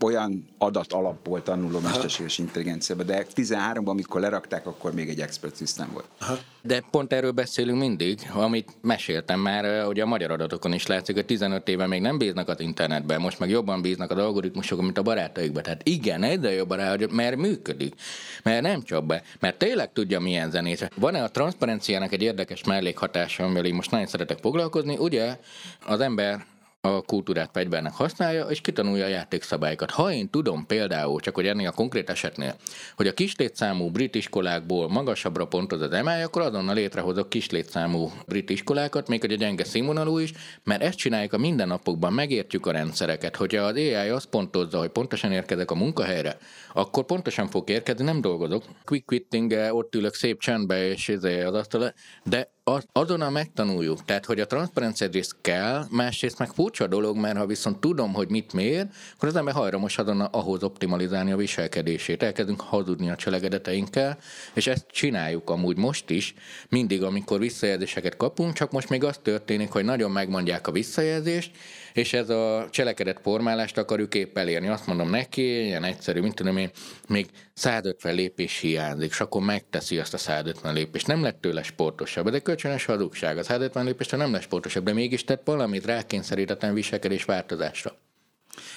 olyan 0.00 0.48
adat 0.58 0.92
alapból 0.92 1.42
tanuló 1.42 1.78
mesterséges 1.78 2.38
intelligenciába, 2.38 3.02
de 3.02 3.26
13-ban, 3.34 3.86
amikor 3.86 4.20
lerakták, 4.20 4.66
akkor 4.66 4.94
még 4.94 5.08
egy 5.08 5.20
expert 5.20 5.56
system 5.56 5.90
volt. 5.92 6.06
Aha. 6.20 6.38
De 6.66 6.82
pont 6.90 7.12
erről 7.12 7.30
beszélünk 7.30 7.78
mindig, 7.78 8.18
amit 8.32 8.72
meséltem 8.80 9.40
már, 9.40 9.84
hogy 9.84 10.00
a 10.00 10.06
magyar 10.06 10.30
adatokon 10.30 10.72
is 10.72 10.86
látszik, 10.86 11.14
hogy 11.14 11.24
15 11.24 11.68
éve 11.68 11.86
még 11.86 12.00
nem 12.00 12.18
bíznak 12.18 12.48
az 12.48 12.60
internetbe, 12.60 13.18
most 13.18 13.38
meg 13.38 13.50
jobban 13.50 13.82
bíznak 13.82 14.10
az 14.10 14.18
algoritmusokon, 14.18 14.84
mint 14.84 14.98
a 14.98 15.02
barátaikba. 15.02 15.60
Tehát 15.60 15.88
igen, 15.88 16.22
egyre 16.22 16.52
jobban 16.52 16.78
rá, 16.78 16.96
mert 17.10 17.36
működik. 17.36 17.94
Mert 18.42 18.62
nem 18.62 18.82
csak 18.82 19.06
be, 19.06 19.22
mert 19.40 19.58
tényleg 19.58 19.92
tudja 19.92 20.20
milyen 20.20 20.50
zenét. 20.50 20.90
Van-e 20.96 21.22
a 21.22 21.30
transzparenciának 21.30 22.12
egy 22.12 22.22
érdekes 22.22 22.64
mellékhatása, 22.64 23.44
amivel 23.44 23.64
én 23.64 23.74
most 23.74 23.90
nagyon 23.90 24.06
szeretek 24.06 24.38
foglalkozni? 24.38 24.96
Ugye 24.98 25.38
az 25.86 26.00
ember 26.00 26.44
a 26.86 27.00
kultúrát 27.00 27.50
fegyvernek 27.52 27.92
használja, 27.92 28.44
és 28.44 28.60
kitanulja 28.60 29.04
a 29.04 29.08
játékszabályokat. 29.08 29.90
Ha 29.90 30.12
én 30.12 30.30
tudom 30.30 30.66
például, 30.66 31.20
csak 31.20 31.34
hogy 31.34 31.46
ennél 31.46 31.68
a 31.68 31.72
konkrét 31.72 32.10
esetnél, 32.10 32.56
hogy 32.96 33.06
a 33.06 33.12
kislétszámú 33.12 33.90
brit 33.90 34.14
iskolákból 34.14 34.88
magasabbra 34.88 35.46
pontoz 35.46 35.80
az 35.80 35.92
emály, 35.92 36.22
akkor 36.22 36.42
azonnal 36.42 36.74
létrehozok 36.74 37.28
kislétszámú 37.28 38.10
brit 38.26 38.50
iskolákat, 38.50 39.08
még 39.08 39.20
hogy 39.20 39.32
a 39.32 39.36
gyenge 39.36 39.64
színvonalú 39.64 40.18
is, 40.18 40.32
mert 40.64 40.82
ezt 40.82 40.98
csináljuk 40.98 41.32
a 41.32 41.38
mindennapokban, 41.38 42.12
megértjük 42.12 42.66
a 42.66 42.72
rendszereket, 42.72 43.36
hogyha 43.36 43.62
az 43.62 43.76
AI 43.76 43.94
azt 43.94 44.26
pontozza, 44.26 44.78
hogy 44.78 44.88
pontosan 44.88 45.32
érkezek 45.32 45.70
a 45.70 45.74
munkahelyre, 45.74 46.36
akkor 46.72 47.04
pontosan 47.04 47.48
fog 47.48 47.70
érkezni, 47.70 48.04
nem 48.04 48.20
dolgozok. 48.20 48.64
Quick 48.84 49.06
quitting 49.06 49.52
ott 49.70 49.94
ülök 49.94 50.14
szép 50.14 50.40
csendbe, 50.40 50.88
és 50.88 51.08
izé 51.08 51.42
az 51.42 51.54
asztal, 51.54 51.94
de 52.24 52.54
azonnal 52.92 53.30
megtanuljuk. 53.30 54.04
Tehát, 54.04 54.24
hogy 54.24 54.40
a 54.40 54.46
transzparencia 54.46 55.08
rész 55.12 55.36
kell, 55.40 55.84
másrészt 55.90 56.38
meg 56.38 56.48
furcsa 56.48 56.86
dolog, 56.86 57.16
mert 57.16 57.36
ha 57.36 57.46
viszont 57.46 57.78
tudom, 57.78 58.12
hogy 58.12 58.28
mit 58.28 58.52
mér, 58.52 58.86
akkor 59.14 59.28
az 59.28 59.36
ember 59.36 59.54
hajlamos 59.54 59.98
azonnal 59.98 60.28
ahhoz 60.32 60.62
optimalizálni 60.62 61.32
a 61.32 61.36
viselkedését. 61.36 62.22
Elkezdünk 62.22 62.60
hazudni 62.60 63.10
a 63.10 63.16
cselekedeteinkkel, 63.16 64.18
és 64.54 64.66
ezt 64.66 64.86
csináljuk 64.90 65.50
amúgy 65.50 65.76
most 65.76 66.10
is, 66.10 66.34
mindig, 66.68 67.02
amikor 67.02 67.38
visszajelzéseket 67.38 68.16
kapunk, 68.16 68.52
csak 68.52 68.70
most 68.70 68.88
még 68.88 69.04
az 69.04 69.18
történik, 69.22 69.70
hogy 69.70 69.84
nagyon 69.84 70.10
megmondják 70.10 70.66
a 70.66 70.72
visszajelzést, 70.72 71.50
és 71.96 72.12
ez 72.12 72.28
a 72.28 72.66
cselekedet 72.70 73.20
formálást 73.22 73.78
akarjuk 73.78 74.14
épp 74.14 74.38
elérni. 74.38 74.68
Azt 74.68 74.86
mondom 74.86 75.10
neki, 75.10 75.64
ilyen 75.64 75.84
egyszerű, 75.84 76.20
mint 76.20 76.34
tudom 76.34 76.56
én, 76.56 76.70
még 77.08 77.26
150 77.54 78.14
lépés 78.14 78.58
hiányzik, 78.58 79.10
és 79.10 79.20
akkor 79.20 79.42
megteszi 79.42 79.98
azt 79.98 80.14
a 80.14 80.18
150 80.18 80.74
lépést. 80.74 81.06
Nem 81.06 81.22
lett 81.22 81.40
tőle 81.40 81.62
sportosabb, 81.62 82.30
de 82.30 82.38
kölcsönös 82.38 82.84
hazugság. 82.84 83.38
Az 83.38 83.46
150 83.46 83.84
lépést 83.84 84.16
nem 84.16 84.32
lesz 84.32 84.42
sportosabb, 84.42 84.84
de 84.84 84.92
mégis 84.92 85.24
tett 85.24 85.42
valamit 85.44 85.84
rákényszerítetlen 85.84 86.74
viselkedés 86.74 87.24
változásra. 87.24 88.05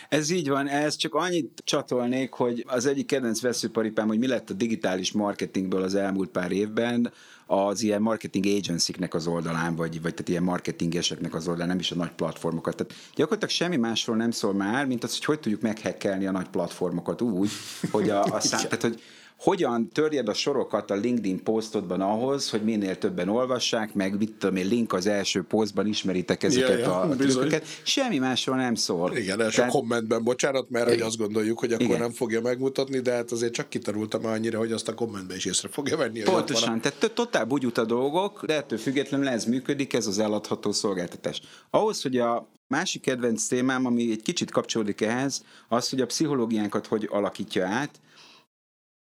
Ez 0.10 0.30
így 0.30 0.50
van, 0.50 0.68
ez 0.68 0.96
csak 0.96 1.16
annyit 1.16 1.62
csatolnék, 1.64 2.34
hogy 2.34 2.66
az 2.68 2.86
egyik 2.86 3.06
kedvenc 3.06 3.42
veszőparipám, 3.42 4.08
hogy 4.08 4.20
mi 4.20 4.28
lett 4.28 4.50
a 4.50 4.54
digitális 4.54 5.12
marketingből 5.12 5.84
az 5.84 5.96
elmúlt 5.96 6.30
pár 6.30 6.52
évben, 6.52 7.12
az 7.46 7.82
ilyen 7.82 8.02
marketing 8.02 8.46
agency-nek 8.46 9.14
az 9.14 9.28
oldalán, 9.28 9.76
vagy, 9.76 10.02
vagy 10.02 10.14
tehát 10.14 10.30
ilyen 10.30 10.44
marketingeseknek 10.44 11.36
az 11.36 11.48
oldalán, 11.48 11.68
nem 11.68 11.80
is 11.80 11.92
a 11.92 11.96
nagy 11.96 12.12
platformokat. 12.12 12.76
Tehát 12.76 12.94
gyakorlatilag 13.16 13.54
semmi 13.54 13.76
másról 13.76 14.16
nem 14.16 14.32
szól 14.32 14.54
már, 14.54 14.86
mint 14.86 15.04
az, 15.04 15.12
hogy 15.16 15.26
hogy 15.26 15.40
tudjuk 15.40 15.62
meghekkelni 15.62 16.26
a 16.26 16.32
nagy 16.32 16.48
platformokat 16.48 17.22
úgy, 17.22 17.50
hogy 17.92 18.10
a, 18.10 18.24
a 18.24 18.40
szám, 18.40 18.62
tehát, 18.62 18.82
hogy 18.82 19.02
hogyan 19.40 19.90
törjed 19.90 20.28
a 20.28 20.34
sorokat 20.34 20.92
a 20.92 20.96
LinkedIn 20.96 21.44
posztodban 21.44 22.02
ahhoz, 22.02 22.50
hogy 22.50 22.64
minél 22.64 22.98
többen 22.98 23.30
olvassák, 23.30 23.94
meg 23.94 24.18
mit 24.18 24.32
tudom 24.32 24.56
én, 24.56 24.68
link 24.68 24.94
az 24.94 25.08
első 25.08 25.44
posztban 25.44 25.88
ismeritek 25.88 26.44
ezeket 26.44 26.70
ja, 26.70 26.78
ja, 26.78 27.00
a 27.00 27.16
trükköket. 27.16 27.66
Semmi 27.84 28.18
másról 28.18 28.56
nem 28.56 28.76
szól. 28.76 29.18
Igen, 29.18 29.42
első 29.42 29.56
Tehát... 29.56 29.72
kommentben, 29.72 30.24
bocsánat, 30.24 30.70
mert 30.70 30.90
hogy 30.90 31.02
azt 31.02 31.18
gondoljuk, 31.18 31.60
hogy 31.60 31.72
akkor 31.72 31.86
Igen. 31.86 32.00
nem 32.00 32.12
fogja 32.12 32.42
megmutatni, 32.42 33.00
de 33.00 33.14
hát 33.14 33.32
azért 33.32 33.54
csak 33.54 33.70
kitarultam 33.70 34.26
annyira, 34.26 34.58
hogy 34.58 34.72
azt 34.72 34.88
a 34.88 34.94
kommentben 34.94 35.38
is 35.38 35.46
észre 35.46 35.68
fogja 35.68 35.98
venni. 35.98 36.22
Pontosan, 36.22 36.82
tehát 36.82 37.12
totál 37.14 37.46
bugyut 37.46 37.78
a 37.78 37.86
dolgok, 37.86 38.46
de 38.46 38.56
ettől 38.56 38.80
függetlenül 38.80 39.28
ez 39.28 39.46
működik, 39.46 39.94
ez 39.94 40.08
az 40.08 40.20
eladható 40.20 40.72
szolgáltatás. 40.72 41.42
Ahhoz, 41.70 42.02
hogy 42.02 42.18
a 42.18 42.50
másik 42.68 43.02
kedvenc 43.02 43.44
témám, 43.44 43.86
ami 43.86 44.12
egy 44.12 44.22
kicsit 44.22 44.52
kapcsolódik 44.52 45.02
ehhez, 45.02 45.44
az, 45.68 45.90
hogy 45.90 46.02
a 46.02 46.06
pszichológiánkat 46.06 46.88
hogy 46.88 47.08
alakítja 47.12 47.68
át, 47.68 48.00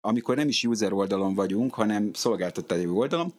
amikor 0.01 0.35
nem 0.35 0.47
is 0.47 0.63
user 0.63 0.93
oldalon 0.93 1.35
vagyunk, 1.35 1.73
hanem 1.73 2.13
szolgáltatói 2.13 2.87
oldalon, 2.87 3.33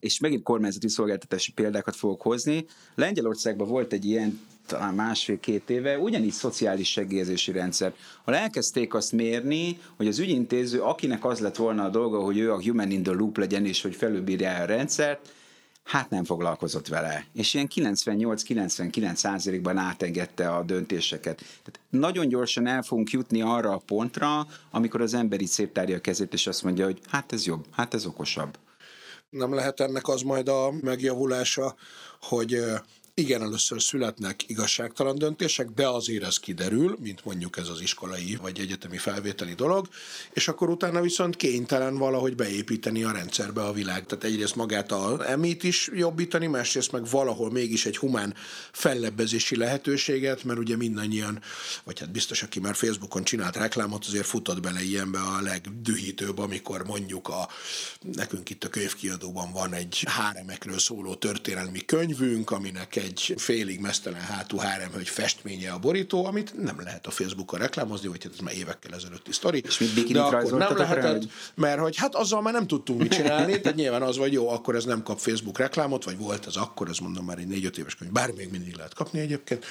és 0.00 0.18
megint 0.18 0.42
kormányzati 0.42 0.88
szolgáltatási 0.88 1.52
példákat 1.52 1.96
fogok 1.96 2.22
hozni. 2.22 2.66
Lengyelországban 2.94 3.68
volt 3.68 3.92
egy 3.92 4.04
ilyen 4.04 4.40
talán 4.66 4.94
másfél-két 4.94 5.70
éve, 5.70 5.98
ugyanígy 5.98 6.32
szociális 6.32 6.90
segélyezési 6.90 7.52
rendszer. 7.52 7.94
Ha 8.24 8.34
elkezdték 8.34 8.94
azt 8.94 9.12
mérni, 9.12 9.78
hogy 9.96 10.06
az 10.06 10.18
ügyintéző, 10.18 10.80
akinek 10.80 11.24
az 11.24 11.38
lett 11.38 11.56
volna 11.56 11.84
a 11.84 11.88
dolga, 11.88 12.20
hogy 12.20 12.38
ő 12.38 12.52
a 12.52 12.62
human 12.62 12.90
in 12.90 13.02
the 13.02 13.12
loop 13.12 13.36
legyen, 13.36 13.66
és 13.66 13.82
hogy 13.82 13.94
felülbírja 13.94 14.54
a 14.54 14.64
rendszert, 14.64 15.32
hát 15.84 16.10
nem 16.10 16.24
foglalkozott 16.24 16.88
vele. 16.88 17.26
És 17.32 17.54
ilyen 17.54 17.68
98-99 17.74 19.14
százalékban 19.14 19.76
átengedte 19.76 20.48
a 20.48 20.62
döntéseket. 20.62 21.36
Tehát 21.36 21.80
nagyon 21.90 22.28
gyorsan 22.28 22.66
el 22.66 22.82
fogunk 22.82 23.10
jutni 23.10 23.42
arra 23.42 23.72
a 23.72 23.82
pontra, 23.86 24.46
amikor 24.70 25.00
az 25.00 25.14
ember 25.14 25.40
így 25.40 25.48
széttárja 25.48 25.96
a 25.96 26.00
kezét, 26.00 26.32
és 26.32 26.46
azt 26.46 26.62
mondja, 26.62 26.84
hogy 26.84 27.00
hát 27.08 27.32
ez 27.32 27.46
jobb, 27.46 27.64
hát 27.70 27.94
ez 27.94 28.06
okosabb. 28.06 28.58
Nem 29.30 29.54
lehet 29.54 29.80
ennek 29.80 30.08
az 30.08 30.22
majd 30.22 30.48
a 30.48 30.72
megjavulása, 30.80 31.74
hogy 32.20 32.64
igen, 33.16 33.42
először 33.42 33.82
születnek 33.82 34.48
igazságtalan 34.48 35.18
döntések, 35.18 35.68
de 35.68 35.88
azért 35.88 36.24
ez 36.24 36.38
kiderül, 36.38 36.96
mint 37.00 37.24
mondjuk 37.24 37.56
ez 37.56 37.68
az 37.68 37.80
iskolai 37.80 38.38
vagy 38.42 38.58
egyetemi 38.58 38.96
felvételi 38.96 39.54
dolog, 39.54 39.88
és 40.32 40.48
akkor 40.48 40.68
utána 40.68 41.00
viszont 41.00 41.36
kénytelen 41.36 41.98
valahogy 41.98 42.34
beépíteni 42.34 43.04
a 43.04 43.12
rendszerbe 43.12 43.62
a 43.62 43.72
világ. 43.72 44.06
Tehát 44.06 44.24
egyrészt 44.24 44.54
magát 44.54 44.92
a 44.92 45.30
emit 45.30 45.62
is 45.62 45.90
jobbítani, 45.92 46.46
másrészt 46.46 46.92
meg 46.92 47.08
valahol 47.10 47.50
mégis 47.50 47.86
egy 47.86 47.96
humán 47.96 48.34
fellebbezési 48.72 49.56
lehetőséget, 49.56 50.44
mert 50.44 50.58
ugye 50.58 50.76
mindannyian, 50.76 51.40
vagy 51.84 51.98
hát 51.98 52.10
biztos, 52.10 52.42
aki 52.42 52.60
már 52.60 52.74
Facebookon 52.74 53.24
csinált 53.24 53.56
reklámot, 53.56 54.04
azért 54.04 54.26
futott 54.26 54.60
bele 54.60 54.82
ilyenbe 54.82 55.18
a 55.18 55.40
legdühítőbb, 55.40 56.38
amikor 56.38 56.86
mondjuk 56.86 57.28
a, 57.28 57.48
nekünk 58.00 58.50
itt 58.50 58.64
a 58.64 58.68
könyvkiadóban 58.68 59.52
van 59.52 59.72
egy 59.72 60.04
háremekről 60.06 60.78
szóló 60.78 61.14
történelmi 61.14 61.84
könyvünk, 61.84 62.50
aminek 62.50 62.96
egy 63.04 63.34
félig 63.36 63.80
mesztelen 63.80 64.20
hátú 64.20 64.56
háremhölgy 64.56 65.08
festménye 65.08 65.70
a 65.70 65.78
borító, 65.78 66.26
amit 66.26 66.62
nem 66.62 66.80
lehet 66.80 67.06
a 67.06 67.10
Facebookon 67.10 67.58
reklámozni, 67.58 68.08
vagy 68.08 68.22
hát 68.22 68.32
ez 68.32 68.38
már 68.38 68.54
évekkel 68.54 68.94
ezelőtti 68.94 69.32
sztori. 69.32 69.62
És 69.66 69.78
mit 69.78 70.12
de 70.12 70.20
akkor 70.20 70.58
nem 70.58 70.76
lehetett, 70.76 71.12
hogy... 71.12 71.30
mert 71.54 71.80
hogy 71.80 71.96
hát 71.96 72.14
azzal 72.14 72.42
már 72.42 72.52
nem 72.52 72.66
tudtunk 72.66 73.00
mit 73.00 73.12
csinálni, 73.12 73.60
tehát 73.60 73.76
nyilván 73.76 74.02
az 74.02 74.16
vagy 74.16 74.32
jó, 74.32 74.48
akkor 74.48 74.74
ez 74.74 74.84
nem 74.84 75.02
kap 75.02 75.18
Facebook 75.18 75.58
reklámot, 75.58 76.04
vagy 76.04 76.18
volt 76.18 76.46
ez 76.46 76.56
akkor, 76.56 76.88
ez 76.88 76.98
mondom 76.98 77.24
már 77.24 77.38
egy 77.38 77.46
négy-öt 77.46 77.78
éves 77.78 77.94
könyv, 77.94 78.12
bár 78.12 78.30
még 78.36 78.50
mindig 78.50 78.76
lehet 78.76 78.94
kapni 78.94 79.20
egyébként. 79.20 79.64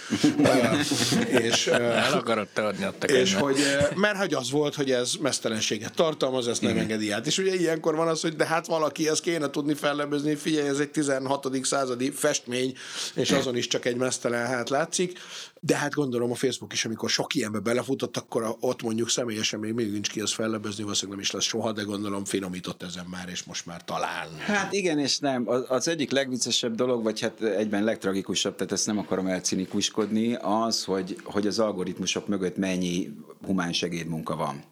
és, 1.47 1.67
El 1.67 2.13
akarod 2.13 2.47
te 2.53 2.65
adni 2.65 2.83
a 2.83 2.93
és 3.05 3.33
hogy, 3.33 3.57
mert 3.95 4.17
hogy 4.17 4.33
az 4.33 4.51
volt, 4.51 4.75
hogy 4.75 4.91
ez 4.91 5.13
mesztelenséget 5.21 5.93
tartalmaz, 5.93 6.47
ezt 6.47 6.61
nem 6.61 6.77
engedi 6.77 7.11
át. 7.11 7.27
És 7.27 7.37
ugye 7.37 7.55
ilyenkor 7.55 7.95
van 7.95 8.07
az, 8.07 8.21
hogy 8.21 8.35
de 8.35 8.45
hát 8.45 8.67
valaki 8.67 9.09
ezt 9.09 9.21
kéne 9.21 9.49
tudni 9.49 9.73
fellebezni, 9.73 10.35
figyelj, 10.35 10.67
ez 10.67 10.79
egy 10.79 10.89
16. 10.89 11.47
századi 11.61 12.11
festmény, 12.11 12.77
és 13.23 13.31
azon 13.31 13.55
is 13.55 13.67
csak 13.67 13.85
egy 13.85 13.95
mesztelen 13.95 14.47
hát 14.47 14.69
látszik. 14.69 15.19
De 15.59 15.75
hát 15.75 15.93
gondolom 15.93 16.31
a 16.31 16.35
Facebook 16.35 16.73
is, 16.73 16.85
amikor 16.85 17.09
sok 17.09 17.35
ilyenbe 17.35 17.59
belefutott, 17.59 18.17
akkor 18.17 18.55
ott 18.59 18.81
mondjuk 18.81 19.09
személyesen 19.09 19.59
még 19.59 19.73
mindig 19.73 19.93
nincs 19.93 20.09
ki 20.09 20.19
az 20.19 20.33
fellebezni, 20.33 20.83
valószínűleg 20.83 21.17
nem 21.17 21.25
is 21.25 21.31
lesz 21.31 21.43
soha, 21.43 21.71
de 21.71 21.81
gondolom 21.81 22.25
finomított 22.25 22.83
ezen 22.83 23.05
már, 23.05 23.29
és 23.29 23.43
most 23.43 23.65
már 23.65 23.83
talán. 23.83 24.37
Hát 24.37 24.73
igen 24.73 24.99
és 24.99 25.19
nem. 25.19 25.47
Az 25.67 25.87
egyik 25.87 26.11
legviccesebb 26.11 26.75
dolog, 26.75 27.03
vagy 27.03 27.19
hát 27.19 27.41
egyben 27.41 27.83
legtragikusabb, 27.83 28.55
tehát 28.55 28.71
ezt 28.71 28.85
nem 28.85 28.97
akarom 28.97 29.27
elcinikuskodni, 29.27 30.33
az, 30.41 30.83
hogy, 30.83 31.17
hogy 31.23 31.47
az 31.47 31.59
algoritmusok 31.59 32.27
mögött 32.27 32.57
mennyi 32.57 33.09
humán 33.45 33.73
segédmunka 33.73 34.35
van. 34.35 34.63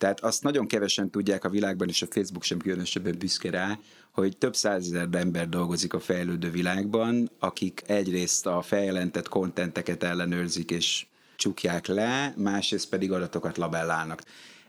Tehát 0.00 0.20
azt 0.20 0.42
nagyon 0.42 0.66
kevesen 0.66 1.10
tudják 1.10 1.44
a 1.44 1.48
világban, 1.48 1.88
és 1.88 2.02
a 2.02 2.06
Facebook 2.10 2.42
sem 2.42 2.58
különösebben 2.58 3.18
büszke 3.18 3.50
rá, 3.50 3.78
hogy 4.12 4.36
több 4.36 4.56
százezer 4.56 5.08
ember 5.12 5.48
dolgozik 5.48 5.94
a 5.94 6.00
fejlődő 6.00 6.50
világban, 6.50 7.30
akik 7.38 7.82
egyrészt 7.86 8.46
a 8.46 8.62
feljelentett 8.62 9.28
kontenteket 9.28 10.02
ellenőrzik 10.02 10.70
és 10.70 11.06
csukják 11.36 11.86
le, 11.86 12.34
másrészt 12.36 12.88
pedig 12.88 13.12
adatokat 13.12 13.56
labellálnak. 13.56 14.22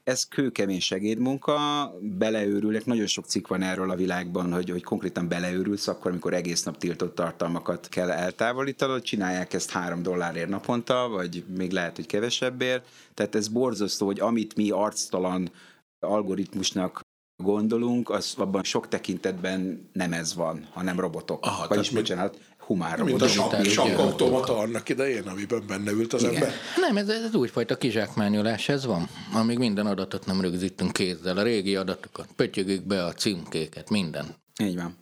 Ez 0.04 0.28
kőkemény 0.28 0.80
segédmunka, 0.80 1.56
beleőrülnek, 2.02 2.86
nagyon 2.86 3.06
sok 3.06 3.26
cikk 3.26 3.48
van 3.48 3.62
erről 3.62 3.92
a 3.92 3.96
világban, 3.96 4.54
hogy, 4.54 4.70
hogy 4.70 4.84
konkrétan 4.84 5.28
beleőrülsz, 5.28 5.88
akkor, 5.88 6.12
amikor 6.12 6.34
egész 6.34 6.64
nap 6.64 6.78
tiltott 6.78 7.16
tartalmakat 7.16 7.90
kell 7.90 8.12
eltávolítanod, 8.12 9.02
csinálják 9.02 9.54
ezt 9.54 9.72
három 9.72 10.04
dollárért 10.04 10.50
naponta, 10.50 11.08
vagy 11.10 11.44
még 11.58 11.72
lehet, 11.72 11.96
hogy 11.96 12.06
kevesebbért. 12.06 12.88
Tehát 13.14 13.36
ez 13.36 13.48
borzasztó, 13.48 14.06
hogy 14.06 14.20
amit 14.20 14.56
mi 14.56 14.70
arctalan 14.70 15.52
algoritmusnak 16.00 17.02
gondolunk, 17.42 18.10
az 18.10 18.34
abban 18.38 18.64
sok 18.64 18.88
tekintetben 18.88 19.90
nem 19.94 20.14
ez 20.14 20.36
van, 20.36 20.68
hanem 20.74 21.00
robotok. 21.00 21.46
Aha, 21.46 21.68
Vagyis, 21.68 21.90
bocsánat, 21.90 22.38
humán 22.58 22.98
robotok. 22.98 23.20
Mint 23.20 23.68
a 23.68 23.70
sakk, 23.70 23.98
automata 23.98 24.58
annak 24.58 24.90
idején, 24.90 25.24
amiben 25.28 25.64
benne 25.68 25.92
ült 25.92 26.14
az 26.14 26.22
Igen. 26.22 26.34
ember. 26.36 26.52
Nem, 26.76 26.98
ez, 26.98 27.10
ez 27.10 27.36
újfajta 27.36 27.78
kizsákmányolás, 27.78 28.70
ez 28.70 28.86
van. 28.86 29.10
Amíg 29.34 29.58
minden 29.58 29.86
adatot 29.86 30.26
nem 30.26 30.42
rögzítünk 30.42 30.92
kézzel, 30.92 31.38
a 31.38 31.44
régi 31.44 31.76
adatokat, 31.76 32.28
pötyögük 32.36 32.84
be 32.84 33.06
a 33.06 33.14
címkéket, 33.14 33.90
minden. 33.90 34.36
Így 34.64 34.76
van. 34.76 35.01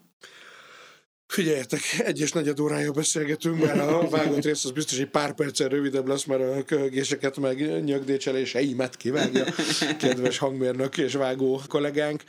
Figyeljetek, 1.30 1.82
egy 1.98 2.20
és 2.20 2.32
negyed 2.32 2.60
órája 2.60 2.92
beszélgetünk, 2.92 3.64
mert 3.64 3.80
a 3.80 4.10
vágott 4.10 4.44
rész 4.44 4.66
az 4.66 4.72
biztos 4.72 5.00
egy 5.00 5.10
pár 5.10 5.34
perccel 5.34 5.68
rövidebb 5.68 6.08
lesz, 6.08 6.24
mert 6.24 6.42
a 6.42 6.64
köhögéseket 6.64 7.38
meg 7.38 7.84
nyögdécseléseimet 7.84 8.98
kivágja 8.98 9.46
kedves 10.00 10.38
hangmérnök 10.38 10.98
és 10.98 11.14
vágó 11.14 11.62
kollégánk. 11.68 12.24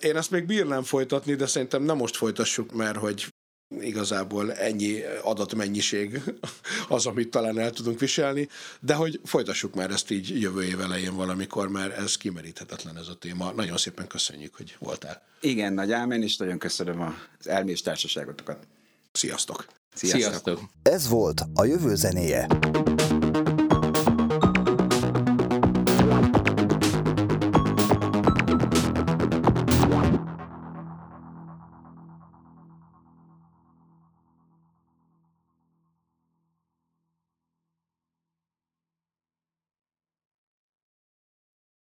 Én 0.00 0.16
ezt 0.16 0.30
még 0.30 0.46
bírnám 0.46 0.82
folytatni, 0.82 1.34
de 1.34 1.46
szerintem 1.46 1.82
nem 1.82 1.96
most 1.96 2.16
folytassuk, 2.16 2.72
mert 2.72 2.96
hogy 2.96 3.26
igazából 3.80 4.52
ennyi 4.52 5.00
adatmennyiség 5.22 6.20
az, 6.88 7.06
amit 7.06 7.30
talán 7.30 7.58
el 7.58 7.70
tudunk 7.70 8.00
viselni, 8.00 8.48
de 8.80 8.94
hogy 8.94 9.20
folytassuk 9.24 9.74
már 9.74 9.90
ezt 9.90 10.10
így 10.10 10.40
jövő 10.40 10.62
év 10.62 10.80
elején 10.80 11.14
valamikor, 11.14 11.68
mert 11.68 11.96
ez 11.96 12.16
kimeríthetetlen 12.16 12.96
ez 12.96 13.08
a 13.08 13.14
téma. 13.14 13.52
Nagyon 13.52 13.76
szépen 13.76 14.06
köszönjük, 14.06 14.54
hogy 14.54 14.76
voltál. 14.78 15.22
Igen, 15.40 15.72
nagy 15.72 15.92
ámen, 15.92 16.22
és 16.22 16.36
nagyon 16.36 16.58
köszönöm 16.58 17.16
az 17.38 17.48
elmés 17.48 17.82
társaságotokat. 17.82 18.66
Sziasztok! 19.12 19.66
Sziasztok! 19.94 20.20
Sziasztok. 20.20 20.60
Ez 20.82 21.08
volt 21.08 21.42
a 21.54 21.64
jövő 21.64 21.94
zenéje. 21.94 22.46